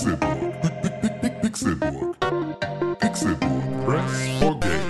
[0.00, 1.42] Pixelburg.
[1.42, 2.16] Pixelburg.
[3.00, 3.84] Pixelburg.
[3.84, 4.80] Press for games.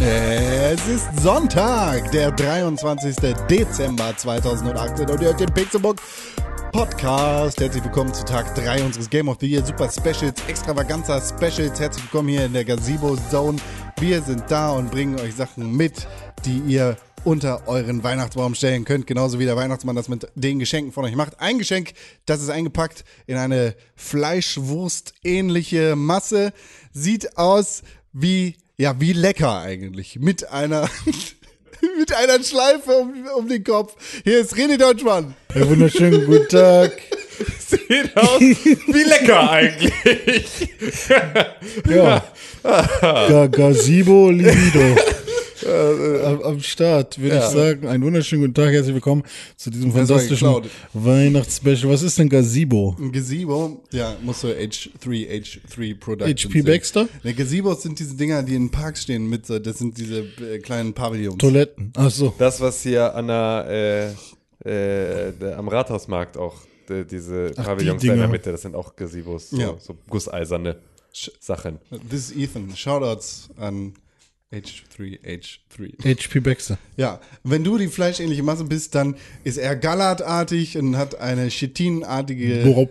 [0.00, 3.16] Es ist Sonntag, der 23.
[3.50, 5.96] Dezember 2018 und ihr hört den Pixelbook
[6.76, 7.58] Podcast.
[7.58, 11.80] Herzlich willkommen zu Tag 3 unseres Game of the Year Super Specials, Extravaganza Specials.
[11.80, 13.58] Herzlich willkommen hier in der Gazebo Zone.
[13.98, 16.06] Wir sind da und bringen euch Sachen mit,
[16.44, 20.92] die ihr unter euren Weihnachtsbaum stellen könnt, genauso wie der Weihnachtsmann das mit den Geschenken
[20.92, 21.40] von euch macht.
[21.40, 21.94] Ein Geschenk,
[22.26, 26.52] das ist eingepackt in eine Fleischwurst-ähnliche Masse,
[26.92, 30.18] sieht aus wie ja, wie lecker eigentlich.
[30.20, 30.90] Mit einer,
[31.98, 33.96] mit einer Schleife um, um den Kopf.
[34.24, 35.34] Hier ist René Deutschmann.
[35.56, 36.92] Ja, wunderschönen guten Tag.
[37.66, 40.68] Sieht aus wie lecker eigentlich.
[41.88, 42.22] Ja.
[42.62, 44.96] Ga Gazebo Libido.
[46.26, 49.22] am, am Start würde ich sagen, einen wunderschönen guten Tag, herzlich willkommen
[49.56, 50.62] zu diesem Das fantastischen.
[50.92, 51.90] Weihnachtsspecial.
[51.90, 52.94] Was ist denn Gazebo?
[52.98, 56.64] Ein Gazebo, ja, muss so H3, H3 Productions HP sehen.
[56.66, 57.08] Baxter?
[57.22, 60.92] Ne, Gazebos sind diese Dinger, die in Parks stehen mit das sind diese äh, kleinen
[60.92, 61.38] Pavillons.
[61.38, 61.92] Toiletten.
[61.96, 62.34] Ach so.
[62.36, 66.54] Das, was hier an der, äh, äh, am Rathausmarkt auch,
[66.88, 68.28] äh, diese Ach, Pavillons die da in der.
[68.28, 69.76] Mitte, das sind auch Gazebos, so, Ja.
[69.78, 70.76] so gusseiserne
[71.40, 71.78] Sachen.
[72.10, 72.76] This is Ethan.
[72.76, 73.94] Shoutouts an
[74.52, 75.94] H3, H3.
[76.04, 76.78] HP Baxter.
[76.96, 82.62] Ja, wenn du die fleischähnliche Masse bist, dann ist er gallertartig und hat eine chitinartige.
[82.62, 82.90] Blob.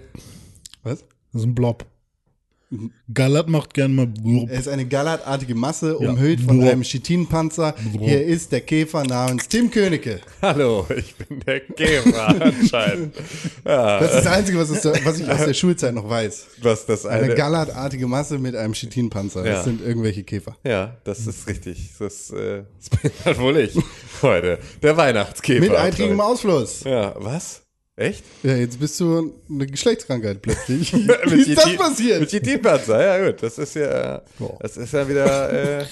[0.83, 0.99] Was?
[1.31, 1.85] Das ist ein Blob.
[3.13, 4.49] Gallert macht gern mal Blob.
[4.49, 6.09] Er ist eine gallertartige Masse, Ja.
[6.09, 6.71] umhüllt von Blub.
[6.71, 7.75] einem Chitinpanzer.
[7.99, 10.19] Hier ist der Käfer namens Tim Königke.
[10.41, 13.15] Hallo, ich bin der Käfer anscheinend.
[13.63, 16.47] Ja, Das ist das Einzige, was, es, was ich aus der Schulzeit noch weiß.
[16.61, 19.43] was das Eine eine, gallertartige Masse mit einem Chitinpanzer.
[19.43, 19.63] Das Ja.
[19.63, 20.57] sind irgendwelche Käfer.
[20.63, 21.91] ja, das ist richtig.
[21.99, 23.77] Das, äh, das bin halt wohl ich
[24.21, 24.57] heute.
[24.81, 25.59] Der Weihnachtskäfer.
[25.61, 26.83] Mit eitrigem Ausfluss.
[26.83, 27.61] Ja, was?
[27.97, 28.25] Echt?
[28.43, 30.91] Ja, jetzt bist du eine Geschlechtskrankheit plötzlich.
[30.93, 32.29] Wie ist das Chitin- Mit passiert?
[32.29, 33.41] Chitinpanzer, ja gut.
[33.41, 34.21] Das ist ja,
[34.59, 35.85] das ist ja wieder, äh,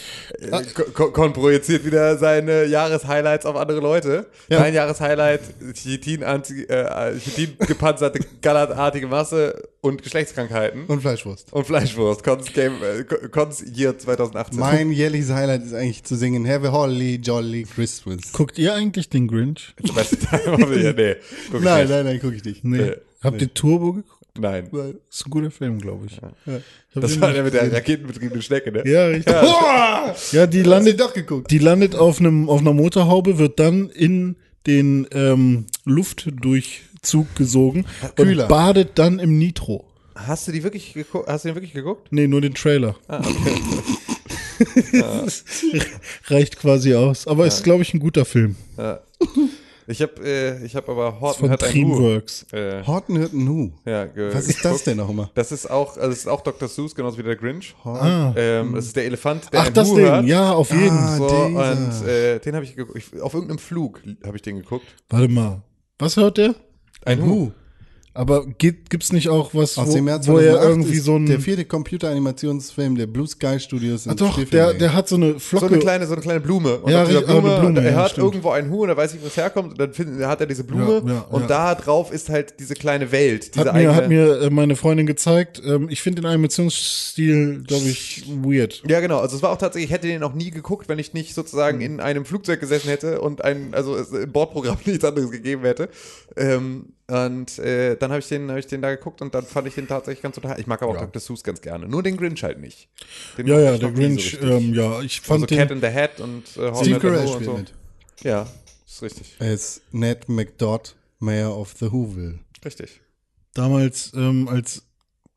[0.93, 4.25] ko kon projiziert wieder seine Jahreshighlights auf andere Leute.
[4.49, 4.59] Ja.
[4.59, 5.39] Mein Jahreshighlight,
[5.75, 10.85] Chitin, äh, Chitin gepanzerte, gallertartige Masse und Geschlechtskrankheiten.
[10.87, 11.53] Und Fleischwurst.
[11.53, 14.59] Und Fleischwurst, Cons Game, äh, Cons Year 2018.
[14.59, 18.33] Mein jährliches Highlight ist eigentlich zu singen Have a Holly Jolly Christmas.
[18.33, 19.73] Guckt ihr eigentlich den Grinch?
[19.89, 20.09] Of
[20.69, 20.93] the Year.
[20.93, 21.15] Nee,
[21.49, 21.92] guck ich Nein, nicht.
[21.97, 22.63] Nein, nein, guck ich nicht.
[22.63, 22.77] Nee.
[22.77, 22.91] Nee.
[23.21, 24.19] Habt ihr Turbo geguckt?
[24.37, 24.67] Nein.
[24.71, 24.89] Das
[25.19, 26.13] ist ein guter Film, glaube ich.
[26.13, 28.81] Ich hab Das war der mit der raketenbetriebenen Schnecke, ne?
[28.85, 29.33] Ja, richtig.
[30.31, 31.51] Ja, die Hast du landet, doch geguckt?
[31.51, 38.43] die landet auf einem auf einer Motorhaube, wird dann in den ähm, Luftdurchzug gesogen Kühler.
[38.43, 39.85] und badet dann im Nitro.
[40.15, 41.27] Hast du die wirklich geguckt?
[41.27, 42.07] Hast du den wirklich geguckt?
[42.11, 42.95] Nee, nur den Trailer.
[46.27, 47.27] Reicht quasi aus.
[47.27, 48.55] Aber ist, glaube ich, ein guter Film.
[48.77, 48.99] Ja.
[49.87, 51.95] Ich habe äh, ich hab aber Horton Von hat ein Hu.
[51.95, 52.45] Dreamworks.
[52.53, 53.71] Äh, Horton hört ein Hu.
[53.85, 55.29] ja, Was ist das denn nochmal?
[55.35, 56.67] Das ist auch, also das ist auch Dr.
[56.67, 57.75] Seuss, genauso wie der Grinch.
[57.83, 58.33] Ah.
[58.35, 60.05] Ähm, das ist der Elefant, der Ach, ein das Hu Ding.
[60.05, 60.25] hört.
[60.25, 60.89] Ja, auf jeden.
[60.97, 62.97] Ah, So, und äh, den habe ich geguckt.
[62.97, 64.85] Ich, auf irgendeinem Flug habe ich den geguckt.
[65.09, 65.61] Warte mal.
[65.99, 66.55] Was hört der?
[67.05, 67.51] Ein Hu.
[68.15, 71.15] Aber gibt, gibt's nicht auch was, Aus wo, dem Jahr wo 2008 er irgendwie so
[71.15, 71.25] ein.
[71.25, 75.39] der vierte Computeranimationsfilm der Blue Sky Studios Ach doch, der, der hat so eine So
[75.39, 75.65] Flocke.
[75.67, 76.77] eine kleine, so eine kleine Blume.
[76.77, 78.25] Und Ja, eine Blume, und er ja, stimmt.
[78.25, 79.71] irgendwo einen Hu und er weiß nicht, wo es herkommt.
[79.71, 81.01] Und dann findet, hat er diese Blume.
[81.05, 81.47] Ja, ja, und ja.
[81.47, 83.55] da drauf ist halt diese kleine Welt.
[83.55, 85.59] Diese hat mir, eigene, hat mir äh, meine Freundin gezeigt.
[85.65, 88.83] Ähm, ich finde den Animationsstil, glaube ich, weird.
[88.87, 89.19] Ja, genau.
[89.19, 91.81] Also es war auch tatsächlich, ich hätte den auch nie geguckt, wenn ich nicht sozusagen
[91.81, 95.89] in einem Flugzeug gesessen hätte und ein, also es im Bordprogramm nichts anderes gegeben hätte.
[96.37, 96.89] Ähm,
[97.25, 99.75] und äh, dann habe ich den, habe ich den da geguckt und dann fand ich
[99.75, 100.59] den tatsächlich ganz total.
[100.59, 101.19] Ich mag aber auch Dr.
[101.21, 101.87] Seuss ganz gerne.
[101.87, 102.87] Nur den Grinch halt nicht.
[103.37, 104.41] Den Ja, ja, der so Grinch, richtig.
[104.49, 105.57] ähm, ja, ich fand also den.
[105.59, 107.53] Cat in the Hat und äh, Steve Carell spielt und so.
[107.57, 107.73] mit.
[108.21, 108.47] Ja,
[108.87, 109.35] ist richtig.
[109.39, 112.39] Er ist Ned McDodd, Mayor of the Whoville.
[112.63, 113.01] Richtig.
[113.53, 114.83] Damals, ähm, als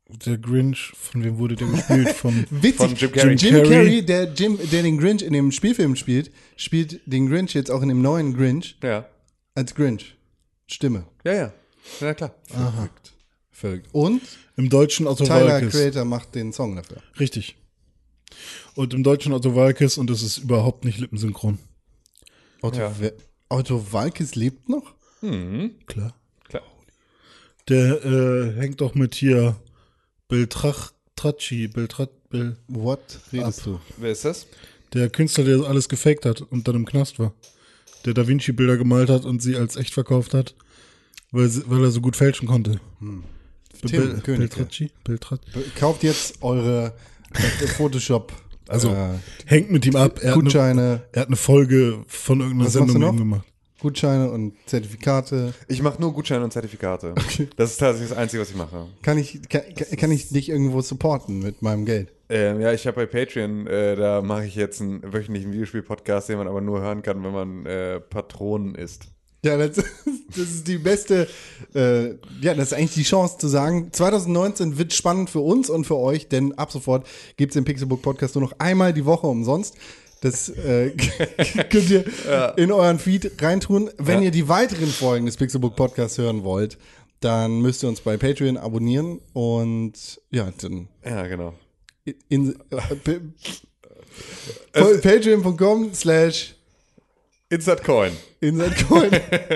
[0.08, 2.08] der Grinch, von wem wurde der gespielt?
[2.16, 2.76] Von Witzig.
[2.76, 3.34] Von Jim Carrey.
[3.34, 3.68] Jim Carrey.
[3.68, 7.82] Carrey, der, Jim, der den Grinch in dem Spielfilm spielt, spielt den Grinch jetzt auch
[7.82, 9.06] in dem neuen Grinch Ja.
[9.54, 10.16] als Grinch.
[10.68, 11.06] Stimme.
[11.24, 11.52] Ja, ja.
[12.00, 12.34] Ja, klar.
[12.46, 13.12] Verrückt.
[13.50, 13.88] Verrückt.
[13.92, 14.20] Und
[14.56, 15.72] im deutschen Otto Tyler Walkes.
[15.72, 16.98] Creator macht den Song dafür.
[17.18, 17.56] Richtig.
[18.74, 21.58] Und im deutschen Otto Walkes und es ist überhaupt nicht lippensynchron.
[22.60, 22.92] Otto, Ja.
[23.48, 24.94] Otto Walkes lebt noch?
[25.22, 25.76] Mhm.
[25.86, 26.14] Klar.
[26.48, 26.62] Klar.
[27.68, 29.56] Der äh, hängt doch mit hier
[30.28, 33.00] Beltrach Tracci, Beltrat, Bel, What
[33.32, 33.80] redest du?
[33.96, 34.46] Wer ist das?
[34.92, 37.32] der Künstler, der alles gefaked hat und dann im Knast war.
[38.04, 40.54] Der Da Vinci Bilder gemalt hat und sie als echt verkauft hat,
[41.32, 42.80] weil, weil er so gut fälschen konnte.
[43.84, 44.38] Tim Königke.
[44.38, 44.90] Beltracci?
[45.04, 45.40] Beltrat
[45.78, 46.94] Kauft jetzt eure
[47.34, 48.32] äh, Photoshop.
[48.68, 49.10] Also äh,
[49.44, 50.18] hängt mit ihm ab.
[50.20, 53.18] Er hat, eine, Gutscheine, er hat eine Folge von irgendeiner Was Sendung du mit ihm
[53.18, 53.46] gemacht.
[53.78, 55.54] Gutscheine und Zertifikate.
[55.68, 57.14] Ich mache nur Gutscheine und Zertifikate.
[57.56, 58.88] Das ist tatsächlich das Einzige, was ich mache.
[59.02, 59.62] Kann ich, kann,
[59.96, 62.12] kann ich dich irgendwo supporten mit meinem Geld?
[62.28, 66.38] Ähm, ja, ich habe bei Patreon, äh, da mache ich jetzt einen wöchentlichen Videospiel-Podcast, den
[66.38, 69.12] man aber nur hören kann, wenn man äh, Patronen isst.
[69.46, 71.28] Ja, das, das ist die beste,
[71.74, 72.08] äh,
[72.40, 75.96] ja, das ist eigentlich die Chance zu sagen, 2019 wird spannend für uns und für
[75.96, 77.06] euch, denn ab sofort
[77.36, 79.74] gibt es den Pixelbook Podcast nur noch einmal die Woche umsonst.
[80.22, 80.90] Das äh,
[81.70, 82.04] könnt ihr
[82.56, 83.90] in euren Feed reintun.
[83.98, 86.78] Wenn ihr die weiteren Folgen des Pixelbook Podcasts hören wollt,
[87.20, 89.92] dann müsst ihr uns bei Patreon abonnieren und
[90.30, 91.54] ja, dann Ja, genau.
[92.28, 93.20] in, äh, p-
[94.72, 96.55] pa- patreon.com slash
[97.48, 98.10] Insert Coin.
[98.40, 99.10] insertcoin.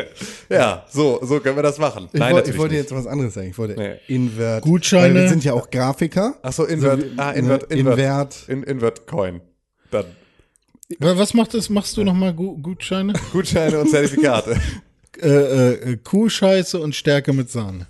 [0.49, 2.09] Ja, so, so können wir das machen.
[2.13, 2.83] Ich, Nein, wollte, ich wollte nicht.
[2.85, 3.49] jetzt was anderes sagen.
[3.51, 3.97] Ich wollte Nee.
[4.09, 4.63] Invert.
[4.63, 5.15] Gutscheine.
[5.15, 6.35] Weil wir sind ja auch Grafiker.
[6.43, 7.01] Achso, Invert.
[7.01, 7.69] So wie- ah, Invert.
[7.71, 7.99] ne, Invert.
[7.99, 8.37] Invert.
[8.49, 9.41] In, Invert Coin.
[9.91, 10.05] Dann
[10.99, 11.69] Wa- Was macht das?
[11.69, 13.13] Machst du nochmal Gu Gutscheine?
[13.33, 14.57] Gutscheine und Zertifikate.
[15.21, 17.87] äh, äh, äh, Kuhscheiße und Stärke mit Sahne.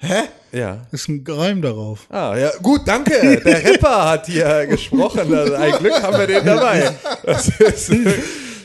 [0.00, 0.22] Hä?
[0.52, 0.86] Ja.
[0.92, 2.06] Ist ein Reim darauf.
[2.10, 3.40] Ah, ja, gut, danke.
[3.44, 5.34] Der Rapper hat hier gesprochen.
[5.34, 6.92] Also ein Glück haben wir den dabei.
[7.24, 7.90] Das ist,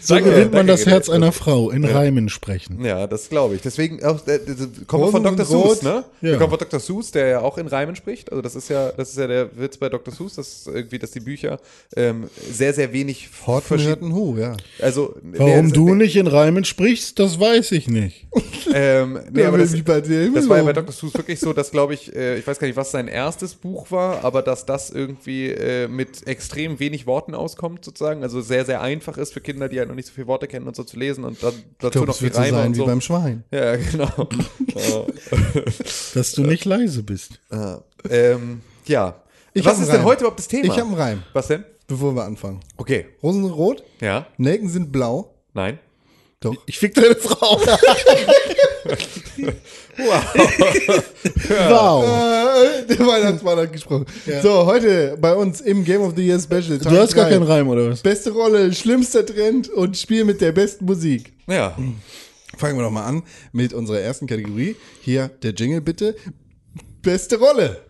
[0.05, 2.83] So Danke, gewinnt man danke, das Herz einer Frau in Reimen sprechen.
[2.83, 3.61] Ja, das glaube ich.
[3.61, 5.45] Deswegen auch, äh, das kommt von Dr.
[5.45, 6.03] Seuss, ne?
[6.21, 6.29] Ja.
[6.31, 6.79] Der kommt von Dr.
[6.79, 8.29] Seuss, der ja auch in Reimen spricht.
[8.29, 10.13] Also das ist ja, das ist ja der Witz bei Dr.
[10.13, 11.57] Seuss, dass irgendwie, dass die Bücher
[11.95, 14.57] ähm, sehr, sehr wenig Horten verschieden- Hu, ja.
[14.81, 18.27] Also Warum der- du nicht in Reimen sprichst, das weiß ich nicht.
[18.75, 20.73] Ähm, nee, aber das, das war ja bei.
[20.73, 20.91] Dr.
[20.93, 23.91] Seuss wirklich so, dass glaube ich, äh, ich weiß gar nicht, was sein erstes Buch
[23.91, 28.81] war, aber dass das irgendwie äh, mit extrem wenig Worten auskommt sozusagen, also sehr, sehr
[28.81, 30.97] einfach ist für Kinder, die halt noch nicht so viele Worte kennen und so zu
[30.97, 32.85] lesen und dann dazu glaube, noch die wird so Reime sein und wie so.
[32.85, 33.43] beim Schwein.
[33.51, 34.27] ja, genau.
[36.13, 37.39] Dass du nicht leise bist.
[37.51, 37.77] äh,
[38.09, 39.21] ähm, ja.
[39.53, 40.65] Ich was ist denn heute überhaupt das Thema?
[40.65, 41.63] Ich habe einen Reim, Was denn?
[41.87, 42.59] bevor wir anfangen.
[42.77, 43.05] Okay.
[43.21, 44.25] Rosen sind rot, Ja.
[44.37, 45.35] Nelken sind blau.
[45.53, 45.77] Nein.
[46.43, 46.55] Doch.
[46.65, 47.59] Ich fick deine Frau.
[49.95, 52.03] Wow.
[52.03, 54.07] Äh, der Weihnachtsmann hat gesprochen.
[54.41, 56.79] So, heute bei uns im Game of the Year Special.
[56.79, 58.01] Du hast gar keinen Reim, oder was?
[58.01, 61.33] Beste Rolle, schlimmster Trend und Spiel mit der besten Musik.
[61.45, 61.77] Ja.
[62.57, 64.75] Fangen wir doch mal an mit unserer ersten Kategorie.
[65.01, 66.15] Hier der Jingle bitte.
[67.03, 67.81] Beste Rolle.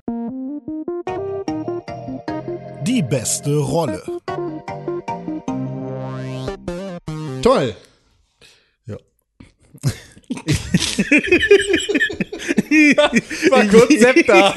[2.85, 4.03] Die beste Rolle.
[7.41, 7.75] Toll.
[12.69, 13.11] Ja.
[13.49, 14.55] War kurz Sepp da.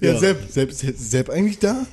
[0.00, 1.86] Ja, Sepp, Sepp, Sepp, Sepp eigentlich da?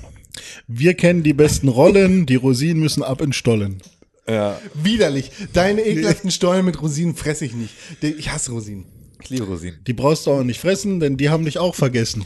[0.67, 3.81] Wir kennen die besten Rollen, die Rosinen müssen ab in Stollen.
[4.27, 4.59] Ja.
[4.73, 5.31] Widerlich.
[5.53, 7.73] Deine ekelhaften Stollen mit Rosinen fresse ich nicht.
[8.01, 8.85] Ich hasse Rosinen.
[9.21, 9.79] Ich liebe Rosinen.
[9.87, 12.25] Die brauchst du auch nicht fressen, denn die haben dich auch vergessen.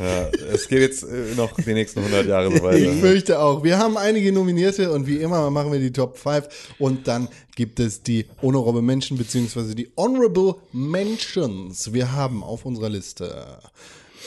[0.00, 2.78] Ja, es geht jetzt äh, noch die nächsten 100 Jahre so weiter.
[2.78, 3.62] Ich fürchte auch.
[3.62, 6.48] Wir haben einige Nominierte und wie immer machen wir die Top 5
[6.78, 11.92] und dann gibt es die Honorable Mention beziehungsweise die Honorable Mentions.
[11.92, 13.58] Wir haben auf unserer Liste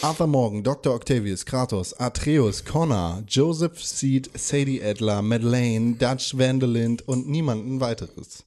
[0.04, 0.94] Arthur Morgan, Dr.
[0.94, 8.44] Octavius, Kratos, Atreus, Connor, Joseph Seed, Sadie Adler, Madeleine, Dutch Vandalind und niemanden weiteres.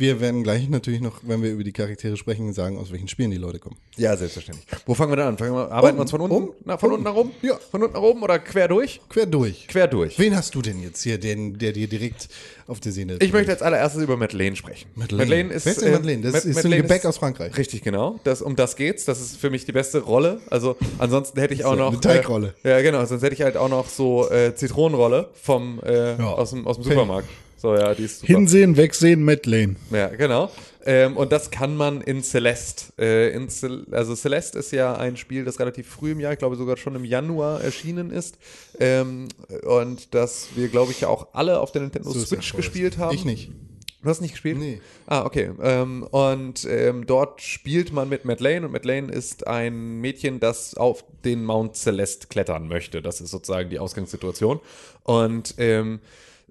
[0.00, 3.30] Wir werden gleich natürlich noch, wenn wir über die Charaktere sprechen, sagen, aus welchen Spielen
[3.30, 3.76] die Leute kommen.
[3.98, 4.66] Ja, selbstverständlich.
[4.86, 5.36] Wo fangen wir dann an?
[5.38, 6.34] Fangen wir, arbeiten wir uns von unten?
[6.36, 6.50] Um?
[6.64, 7.32] Na, von unten nach oben?
[7.42, 7.58] Ja.
[7.70, 9.00] Von unten nach oben oder quer durch?
[9.10, 9.68] Quer durch.
[9.68, 10.18] Quer durch.
[10.18, 12.28] Wen hast du denn jetzt hier, den, der dir direkt
[12.66, 14.88] auf der Sehne Ich möchte als allererstes über Madeleine sprechen.
[14.94, 15.52] Madeleine.
[15.52, 15.66] ist.
[15.66, 16.22] Wer ist denn äh, Madeleine?
[16.22, 17.56] Das Ma- ist ein Madeleine Gebäck aus Frankreich.
[17.58, 18.18] Richtig, genau.
[18.24, 19.04] Das, um das geht's.
[19.04, 20.40] Das ist für mich die beste Rolle.
[20.48, 21.92] Also ansonsten hätte ich auch So, noch.
[21.92, 22.54] eine Teigrolle.
[22.64, 23.04] Äh, ja, genau.
[23.04, 26.84] Sonst hätte ich halt auch noch so äh, Zitronenrolle vom äh, aus dem, aus dem
[26.84, 27.28] Supermarkt.
[27.60, 28.32] So, ja, die ist super.
[28.32, 29.76] Hinsehen, wegsehen, Madeleine.
[29.90, 30.50] Ja, genau.
[30.86, 32.92] Ähm, und das kann man in Celeste.
[32.98, 36.38] Äh, in Cel also Celeste ist ja ein Spiel, das relativ früh im Jahr, ich
[36.38, 38.38] glaube sogar schon im Januar erschienen ist.
[38.78, 39.28] Ähm,
[39.64, 43.14] und das wir, glaube ich, ja auch alle auf der Nintendo Suicide Switch gespielt haben.
[43.14, 43.50] Ich nicht.
[44.02, 44.56] Du hast nicht gespielt?
[44.56, 44.80] Nee.
[45.04, 45.50] Ah, okay.
[45.60, 51.04] Ähm, und ähm, dort spielt man mit Madeleine und Madeleine ist ein Mädchen, das auf
[51.26, 53.02] den Mount Celeste klettern möchte.
[53.02, 54.60] Das ist sozusagen die Ausgangssituation.
[55.02, 56.00] Und ähm,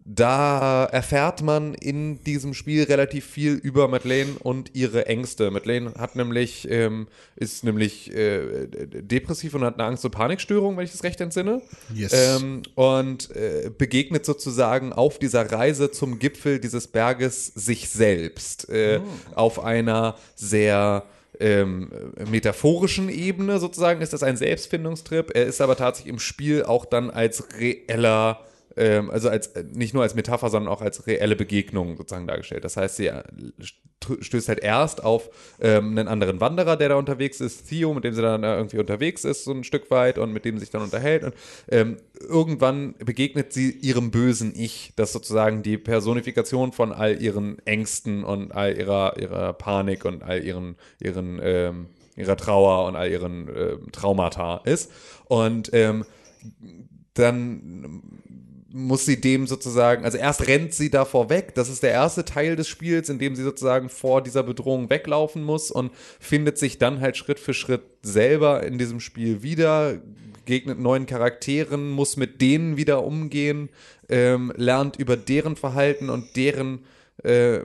[0.06, 5.51] da erfährt man in diesem Spiel relativ viel über Madeleine und ihre Ängste.
[5.51, 10.86] Madeleine hat nämlich, ähm, ist nämlich äh, depressiv und hat eine Angst- und Panikstörung, wenn
[10.86, 11.62] ich das recht entsinne.
[11.94, 12.13] Yes.
[12.13, 18.70] Ähm, und äh, begegnet sozusagen auf dieser Reise zum Gipfel dieses Berges sich selbst.
[18.70, 19.00] Äh,
[19.36, 21.03] Auf einer sehr
[21.39, 21.89] ähm,
[22.29, 25.32] metaphorischen Ebene sozusagen ist das ein Selbstfindungstrip.
[25.34, 28.46] Er ist aber tatsächlich im Spiel auch dann als reeller
[28.79, 32.63] ähm, also als äh, nicht nur als Metapher, sondern auch als reelle Begegnung sozusagen dargestellt.
[32.63, 33.24] Das heißt, sie äh,
[33.62, 38.03] st- stößt halt erst auf ähm, einen anderen Wanderer, der da unterwegs ist, Theo, mit
[38.03, 40.62] dem sie dann äh, irgendwie unterwegs ist, so ein Stück weit und mit dem sie
[40.62, 41.24] sich dann unterhält.
[41.24, 41.33] Und
[41.69, 48.24] ähm, irgendwann begegnet sie ihrem bösen Ich, das sozusagen die Personifikation von all ihren Ängsten
[48.24, 53.48] und all ihrer, ihrer Panik und all ihren, ihren ähm, ihrer Trauer und all ihren
[53.48, 54.91] ähm, Traumata ist.
[55.25, 56.03] Und ähm,
[57.13, 58.01] dann
[58.72, 62.56] muss sie dem sozusagen, also erst rennt sie davor weg, das ist der erste Teil
[62.56, 67.02] des Spiels, in dem sie sozusagen vor dieser Bedrohung weglaufen muss und findet sich dann
[67.02, 70.00] halt Schritt für Schritt selber in diesem Spiel wieder,
[70.46, 73.70] begegnet neuen Charakteren, muss mit denen wieder umgehen,
[74.08, 76.86] ähm, lernt über deren Verhalten und deren
[77.24, 77.60] äh,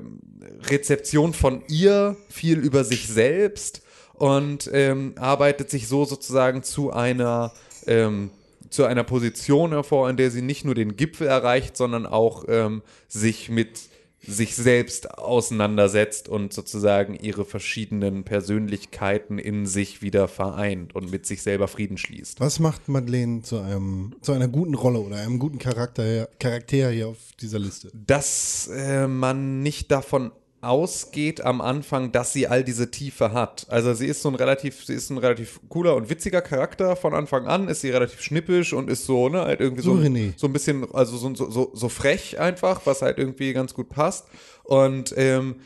[0.69, 3.83] Rezeption von ihr viel über sich selbst
[4.15, 7.53] und ähm, arbeitet sich so sozusagen zu einer
[7.87, 8.31] ähm,
[8.75, 12.83] zu einer Position hervor, in der sie nicht nur den Gipfel erreicht, sondern auch ähm,
[13.09, 13.89] sich mit
[14.27, 21.43] sich selbst auseinandersetzt und sozusagen ihre verschiedenen Persönlichkeiten in sich wieder vereint und mit sich
[21.43, 22.41] selber Frieden schließt.
[22.41, 27.09] Was macht Madeleine zu einem zu einer guten Rolle oder einem guten Charakter, Charakter hier
[27.09, 27.91] auf dieser Liste?
[27.93, 30.33] dass äh, man nicht davon
[30.65, 33.67] ausgeht am Anfang, dass sie all diese Tiefe hat.
[33.69, 37.15] Also sie ist so ein relativ, sie ist ein relativ cooler und witziger Charakter von
[37.15, 39.93] Anfang an, ist sie relativ schnippisch und ist so, ne, halt irgendwie so,
[40.37, 44.27] So, ein bisschen, also so, so, so, frech einfach, was halt irgendwie ganz gut passt.
[44.65, 45.57] Und ähm,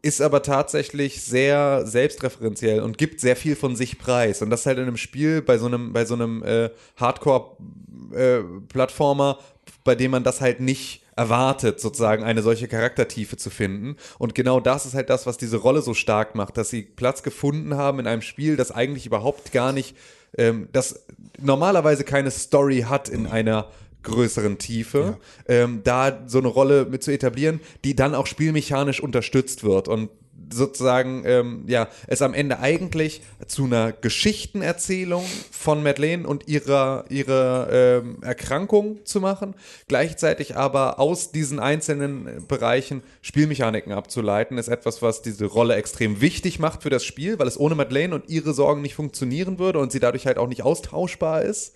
[0.00, 4.42] ist aber tatsächlich sehr selbstreferenziell und gibt sehr viel von sich preis.
[4.42, 9.40] Und das halt in einem Spiel bei so einem, bei so einem äh, Hardcore-Plattformer,
[9.84, 13.96] bei dem man das halt nicht erwartet, sozusagen eine solche Charaktertiefe zu finden.
[14.18, 17.24] Und genau das ist halt das, was diese Rolle so stark macht, dass sie Platz
[17.24, 19.96] gefunden haben in einem Spiel, das eigentlich überhaupt gar nicht,
[20.36, 21.04] ähm, das
[21.40, 23.66] normalerweise keine Story hat in einer
[24.04, 29.64] größeren Tiefe, ähm, da so eine Rolle mit zu etablieren, die dann auch spielmechanisch unterstützt
[29.64, 30.10] wird und
[30.52, 37.68] sozusagen ähm, ja es am Ende eigentlich zu einer Geschichtenerzählung von Madeleine und ihrer ihrer
[37.70, 39.54] ähm, Erkrankung zu machen,
[39.88, 46.58] gleichzeitig aber aus diesen einzelnen Bereichen Spielmechaniken abzuleiten, ist etwas, was diese Rolle extrem wichtig
[46.58, 49.92] macht für das Spiel, weil es ohne Madeleine und ihre Sorgen nicht funktionieren würde und
[49.92, 51.74] sie dadurch halt auch nicht austauschbar ist.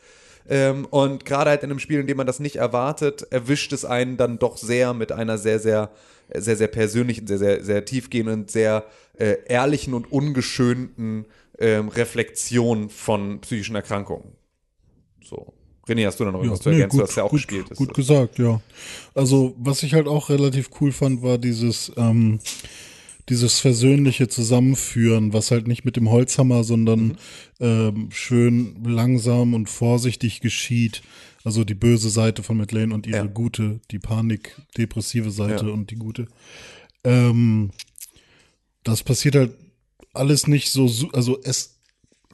[0.49, 3.85] Ähm, und gerade halt in einem Spiel, in dem man das nicht erwartet, erwischt es
[3.85, 5.91] einen dann doch sehr mit einer sehr, sehr,
[6.37, 8.85] sehr, sehr persönlichen, sehr, sehr, sehr tiefgehenden, sehr
[9.19, 11.27] äh, ehrlichen und ungeschönten
[11.59, 14.33] ähm, Reflexion von psychischen Erkrankungen.
[15.25, 15.53] So.
[15.89, 16.99] René, hast du da noch irgendwas zu nee, ergänzen?
[16.99, 17.67] du hast ja auch gut, gespielt.
[17.69, 18.61] Das- Gut gesagt, ja.
[19.15, 22.39] Also, was ich halt auch relativ cool fand, war dieses, ähm,
[23.29, 27.17] dieses versöhnliche Zusammenführen, was halt nicht mit dem Holzhammer, sondern Mhm.
[27.61, 31.03] ähm, schön langsam und vorsichtig geschieht.
[31.45, 33.25] Also die böse Seite von Madeleine und ihre Ja.
[33.27, 35.73] gute, die Panik-depressive Seite Ja.
[35.73, 36.29] und die gute.
[37.05, 37.71] Ähm,
[38.85, 39.53] das passiert halt
[40.15, 41.79] alles nicht so, also es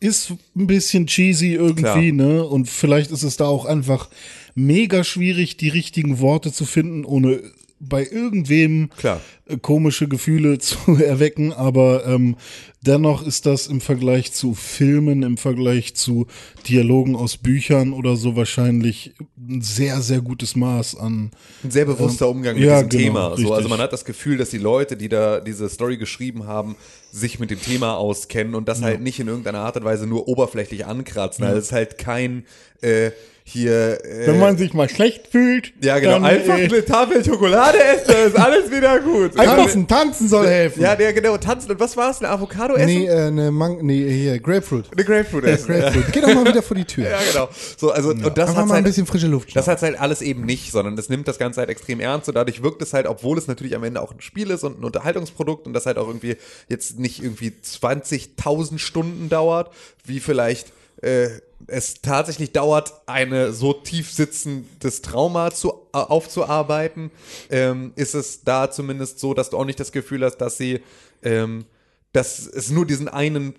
[0.01, 2.45] ist ein bisschen cheesy irgendwie, ne?
[2.45, 4.09] Und vielleicht ist es da auch einfach
[4.55, 7.43] mega schwierig, die richtigen Worte zu finden, ohne
[7.81, 9.21] bei irgendwem Klar.
[9.47, 12.37] äh, komische Gefühle zu erwecken, aber ähm,
[12.83, 16.27] dennoch ist das im Vergleich zu Filmen, im Vergleich zu
[16.69, 21.31] Dialogen aus Büchern oder so wahrscheinlich ein sehr, sehr gutes Maß an
[21.65, 23.37] Ein sehr bewusster Umgang mit ja, diesem genau, Thema.
[23.37, 26.77] So, also man hat das Gefühl, dass die Leute, die da diese Story geschrieben haben,
[27.11, 30.29] sich mit dem Thema auskennen und das halt nicht in irgendeiner Art und Weise nur
[30.29, 31.45] oberflächlich ankratzen.
[31.45, 32.45] Also es ist halt kein
[32.83, 33.11] äh,
[33.49, 34.05] hier.
[34.05, 36.15] Äh, Wenn man sich mal schlecht fühlt, ja, genau.
[36.15, 39.35] dann, Einfach äh, eine Tafel Schokolade essen, dann ist alles wieder gut.
[39.35, 40.83] Tanzen, tanzen soll helfen.
[40.83, 41.71] Ja, der genau, tanzen.
[41.71, 42.19] Und was war es?
[42.19, 42.87] Eine Avocado essen?
[42.87, 44.87] Nee, äh, ne Mang nee, hier, Grapefruit.
[44.93, 45.67] Eine Grapefruit essen.
[45.67, 46.13] Grapefruit.
[46.13, 47.11] Geh doch mal wieder vor die Tür.
[47.11, 47.49] Ja, genau.
[47.77, 49.55] So, also, und das Einfach hat mal ein halt, bisschen frische Luft.
[49.57, 52.35] Das hat halt alles eben nicht, sondern das nimmt das Ganze halt extrem ernst und
[52.35, 54.85] dadurch wirkt es halt, obwohl es natürlich am Ende auch ein Spiel ist und ein
[54.85, 56.37] Unterhaltungsprodukt und das halt auch irgendwie
[56.69, 59.71] jetzt nicht irgendwie 20.000 Stunden dauert,
[60.05, 61.29] wie vielleicht äh,
[61.69, 67.11] es tatsächlich dauert, eine so tief sitzendes Trauma zu, äh, aufzuarbeiten,
[67.51, 70.81] ähm, ist es da zumindest so, dass du auch nicht das Gefühl hast, dass sie,
[71.23, 71.67] ähm,
[72.13, 73.55] dass es nur diesen einen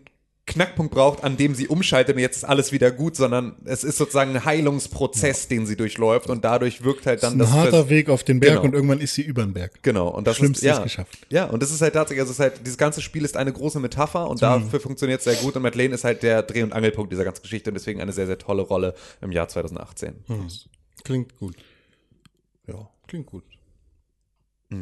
[0.49, 3.97] Knackpunkt braucht, an dem sie umschaltet und jetzt ist alles wieder gut, sondern es ist
[3.97, 7.89] sozusagen ein Heilungsprozess, den sie durchläuft und dadurch wirkt halt dann ein das harter Vers-
[7.89, 8.63] Weg auf den Berg Genau.
[8.65, 9.81] und irgendwann ist sie über den Berg.
[9.81, 11.17] Genau, und das Schlimmste ist, ja, ist geschafft.
[11.29, 13.53] Ja, und das ist halt tatsächlich, also es ist halt, dieses ganze Spiel ist eine
[13.53, 14.31] große Metapher Mhm.
[14.31, 17.23] und dafür funktioniert es sehr gut und Madeleine ist halt der Dreh- und Angelpunkt dieser
[17.23, 20.15] ganzen Geschichte und deswegen eine sehr, sehr tolle Rolle im Jahr 2018.
[21.03, 21.55] Klingt gut.
[22.67, 23.43] Ja, klingt gut.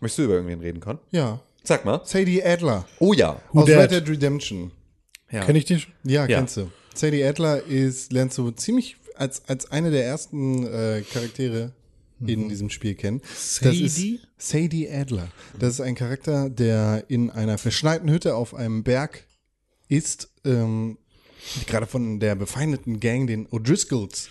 [0.00, 0.98] Möchtest du über irgendwen reden, Con?
[1.10, 1.40] Ja.
[1.68, 2.00] Sag mal.
[2.04, 3.42] Sadie Adler Oh ja.
[3.52, 3.76] Who aus dat?
[3.78, 4.72] Red Dead Redemption.
[5.30, 5.44] ja.
[5.44, 5.88] Kenn ich dich?
[6.02, 6.38] Ja, Ja.
[6.38, 6.70] kennst du.
[6.94, 11.72] Sadie Adler ist, lernst du ziemlich als, als eine der ersten äh, Charaktere
[12.26, 13.20] in diesem Spiel kennen.
[13.20, 14.20] Das Sadie?
[14.38, 15.28] Sadie Adler.
[15.58, 19.26] Das ist ein Charakter, der in einer verschneiten Hütte auf einem Berg
[19.88, 20.96] ist, ähm,
[21.66, 24.28] gerade von der befeindeten Gang, den O'Driscolls,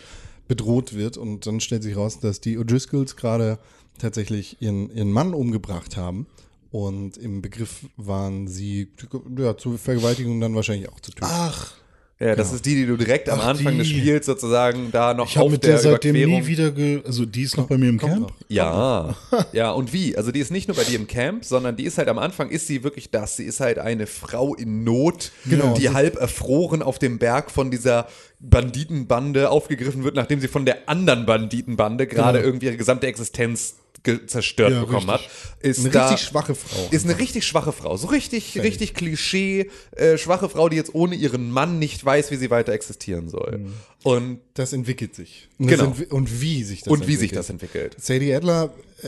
[0.48, 1.18] bedroht wird.
[1.18, 3.60] Und dann stellt sich raus, dass die O'Driscolls gerade
[4.00, 6.26] tatsächlich ihren, ihren Mann umgebracht haben.
[6.72, 8.90] Und im Begriff waren sie
[9.38, 11.26] ja, zu Vergewaltigung dann wahrscheinlich auch zu töten.
[11.30, 11.72] Ach,
[12.20, 14.00] Ja, das ist die, die du direkt am Ach, Anfang des die.
[14.00, 16.42] Spiels sozusagen da noch ich habe auf mit der, der seitdem Überquerung.
[16.42, 18.28] nie wieder, ge also die ist noch bei mir im kommt Camp.
[18.30, 18.36] noch.
[18.50, 19.16] Ja,
[19.54, 20.18] ja, und wie?
[20.18, 22.50] Also die ist nicht nur bei dir im Camp, sondern die ist halt am Anfang,
[22.50, 23.36] ist sie wirklich das.
[23.38, 25.76] Sie ist halt eine Frau in Not, Genau.
[25.76, 28.08] die halb erfroren auf dem Berg von dieser
[28.40, 32.48] Banditenbande aufgegriffen wird, nachdem sie von der anderen Banditenbande gerade Genau.
[32.50, 33.76] irgendwie ihre gesamte Existenz
[34.28, 35.30] zerstört Ja, bekommen richtig.
[35.30, 35.64] hat.
[35.64, 36.88] Ist Eine da, richtig schwache Frau.
[36.92, 37.98] Ist eine richtig schwache Frau.
[37.98, 42.36] So richtig, richtig Klischee, äh, schwache Frau, die jetzt ohne ihren Mann nicht weiß, wie
[42.36, 43.60] sie weiter existieren soll.
[43.60, 43.74] Mhm.
[44.04, 45.50] Und, Das entwickelt sich.
[45.60, 45.88] Und, Genau.
[45.88, 47.20] das entwi- und wie sich das und wie entwickelt.
[47.22, 47.96] sich das entwickelt.
[48.00, 48.74] Sadie Adler,
[49.04, 49.08] äh,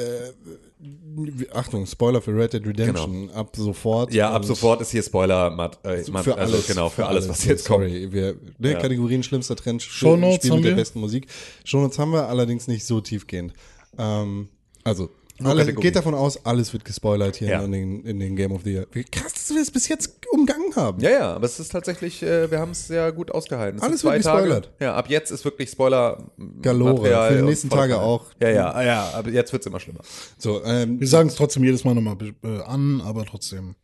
[1.54, 4.14] Achtung, Spoiler für Red Dead Redemption, ab sofort.
[4.14, 6.68] Ja, ab sofort ist hier Spoiler, Matt, äh, Matt, für also alles.
[6.68, 7.84] genau, für, alles, was jetzt kommt.
[7.90, 8.80] Sorry, wir, ne, Ja.
[8.80, 10.82] Kategorien schlimmster Trend, Shownotes Spiel haben mit der wir?
[10.82, 11.28] besten Musik.
[11.66, 13.54] Shownotes haben wir, allerdings nicht so tiefgehend.
[13.98, 14.48] Ähm,
[14.84, 15.10] also,
[15.44, 17.62] alle, geht davon aus, alles wird gespoilert hier Ja.
[17.62, 18.88] in, den, in den Game of the Year.
[18.92, 21.02] Wie krass, dass wir das bis jetzt umgangen haben.
[21.02, 23.78] Ja, ja, aber es ist tatsächlich, äh, wir haben es ja gut ausgehalten.
[23.80, 24.42] Es Alles wird Tage.
[24.44, 24.72] gespoilert.
[24.80, 26.30] Ja, ab jetzt ist wirklich Spoiler
[26.62, 26.94] Galore.
[26.96, 28.26] Material Für die nächsten Tage auch.
[28.42, 30.02] Ja, ja, ah, ja, aber jetzt wird's immer schlimmer.
[30.38, 33.76] So, ähm, Wir sagen es trotzdem jedes Mal nochmal äh, an, aber trotzdem.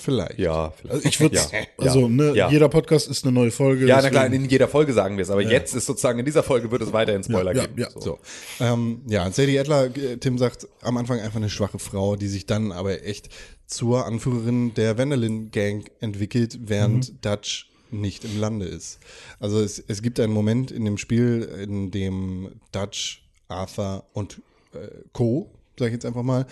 [0.00, 0.38] Vielleicht.
[0.38, 0.94] Ja, vielleicht.
[0.94, 1.42] Also ich würde, ja.
[1.78, 2.50] also ne, Ja.
[2.50, 3.86] jeder Podcast ist eine neue Folge.
[3.86, 6.42] Ja, na klar, in jeder Folge sagen wir es, aber jetzt ist sozusagen in dieser
[6.42, 7.80] Folge wird es weiterhin Spoiler Ja, ja, geben.
[7.80, 7.88] ja.
[8.00, 8.18] So.
[8.60, 12.46] Ähm, ja, Sadie Adler, äh, Tim sagt, am Anfang einfach eine schwache Frau, die sich
[12.46, 13.28] dann aber echt
[13.66, 18.98] zur Anführerin der Vanderlyn Gang entwickelt, während Dutch nicht im Lande ist.
[19.40, 24.40] Also es, es gibt einen Moment in dem Spiel, in dem Dutch, Arthur und
[24.74, 24.78] äh,
[25.12, 26.46] Co., sag ich jetzt einfach mal,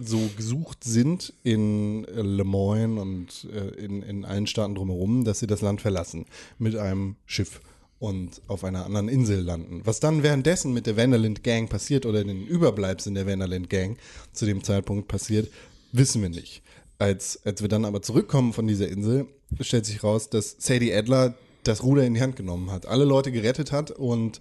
[0.00, 5.38] so gesucht sind in äh, Le Moyne und äh, in, in allen Staaten drumherum, dass
[5.38, 6.26] sie das Land verlassen
[6.58, 7.60] mit einem Schiff
[7.98, 9.80] und auf einer anderen Insel landen.
[9.84, 13.98] Was dann währenddessen mit der Vanderland Gang passiert oder den Überbleibseln der Vanderland Gang
[14.32, 15.50] zu dem Zeitpunkt passiert,
[15.92, 16.62] wissen wir nicht.
[16.98, 19.26] Als, als wir dann aber zurückkommen von dieser Insel,
[19.60, 23.32] stellt sich raus, dass Sadie Adler das Ruder in die Hand genommen hat, alle Leute
[23.32, 24.40] gerettet hat und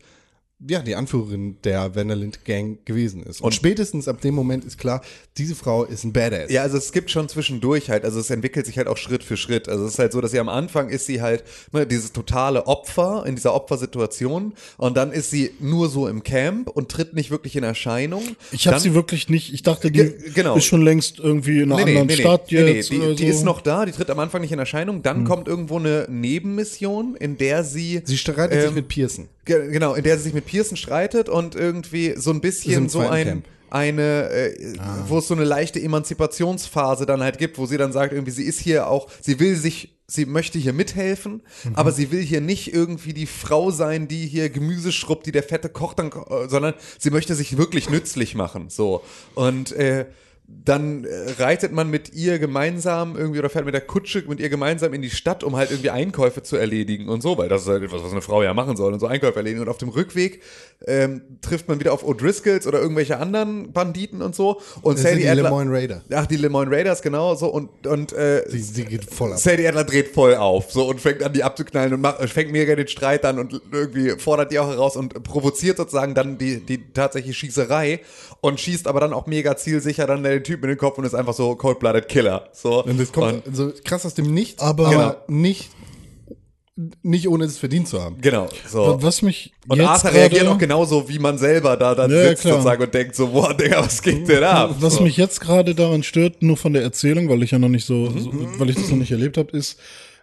[0.67, 3.41] ja, die Anführerin der Vanderlint Gang gewesen ist.
[3.41, 5.01] Und, spätestens ab dem Moment ist klar,
[5.37, 6.51] diese Frau ist ein Badass.
[6.51, 9.37] Ja, also es gibt schon zwischendurch halt, also es entwickelt sich halt auch Schritt für
[9.37, 9.67] Schritt.
[9.69, 12.67] Also es ist halt so, dass sie am Anfang ist sie halt ne, dieses totale
[12.67, 17.31] Opfer in dieser Opfersituation und dann ist sie nur so im Camp und tritt nicht
[17.31, 18.23] wirklich in Erscheinung.
[18.51, 20.55] Ich habe sie wirklich nicht, ich dachte, die Ge- genau.
[20.55, 22.89] ist schon längst irgendwie in einer anderen Stadt nee, nee, jetzt.
[22.91, 23.37] die, oder die so.
[23.37, 25.03] ist noch da, die tritt am Anfang nicht in Erscheinung.
[25.03, 28.01] Dann kommt irgendwo eine Nebenmission, in der sie.
[28.05, 29.27] Sie streitet sich ähm, mit Pearson.
[29.45, 32.99] Ge- Genau, in der sie sich mit Pearson streitet und irgendwie so ein bisschen so
[32.99, 33.27] ein.
[33.27, 33.45] Camp.
[33.71, 38.13] Eine, äh, wo es so eine leichte Emanzipationsphase dann halt gibt, wo sie dann sagt,
[38.13, 41.41] irgendwie, sie ist hier auch, sie will sich, sie möchte hier mithelfen,
[41.73, 45.43] aber sie will hier nicht irgendwie die Frau sein, die hier Gemüse schrubbt, die der
[45.43, 46.11] fette Koch dann,
[46.47, 49.03] sondern sie möchte sich wirklich nützlich machen, so.
[49.33, 50.05] Und, äh,
[50.47, 54.49] dann äh, reitet man mit ihr gemeinsam irgendwie oder fährt mit der Kutsche mit ihr
[54.49, 57.67] gemeinsam in die Stadt, um halt irgendwie Einkäufe zu erledigen und so, weil das ist
[57.67, 59.61] halt etwas, was eine Frau ja machen soll und so Einkäufe erledigen.
[59.61, 60.41] Und auf dem Rückweg
[60.85, 64.61] ähm, trifft man wieder auf O'Driscolls oder irgendwelche anderen Banditen und so.
[64.81, 65.43] Und Das sind Sadie die Adler.
[65.43, 66.01] Lemoyne Raider.
[66.13, 69.39] Ach, die Lemoyne Raiders, genau, so und, und äh, Sie, sie geht voll ab.
[69.39, 72.75] Sadie Adler dreht voll auf so und fängt an, die abzuknallen und macht, fängt mega
[72.75, 76.91] den Streit an und irgendwie fordert die auch heraus und provoziert sozusagen dann die, die
[76.93, 78.01] tatsächliche Schießerei
[78.41, 81.15] und schießt aber dann auch mega zielsicher dann den Typ in den Kopf und ist
[81.15, 82.49] einfach so Cold-Blooded Killer.
[82.53, 82.83] So.
[82.83, 85.69] Und das kommt so krass aus dem Nichts, Aber- aber nicht,
[87.03, 88.17] nicht ohne es verdient zu haben.
[88.19, 88.97] genau, so.
[89.01, 92.29] Was mich Und jetzt Arthur reagiert gerade- auch genauso, wie man selber da dann Ja,
[92.29, 92.53] sitzt klar.
[92.55, 94.75] sozusagen und denkt so, boah, Digga, was geht denn ab?
[94.79, 95.03] Was so.
[95.03, 98.09] mich jetzt gerade daran stört, nur von der Erzählung, weil ich ja noch nicht so,
[98.09, 98.19] Mhm.
[98.19, 99.79] so weil ich das noch nicht erlebt habe, ist,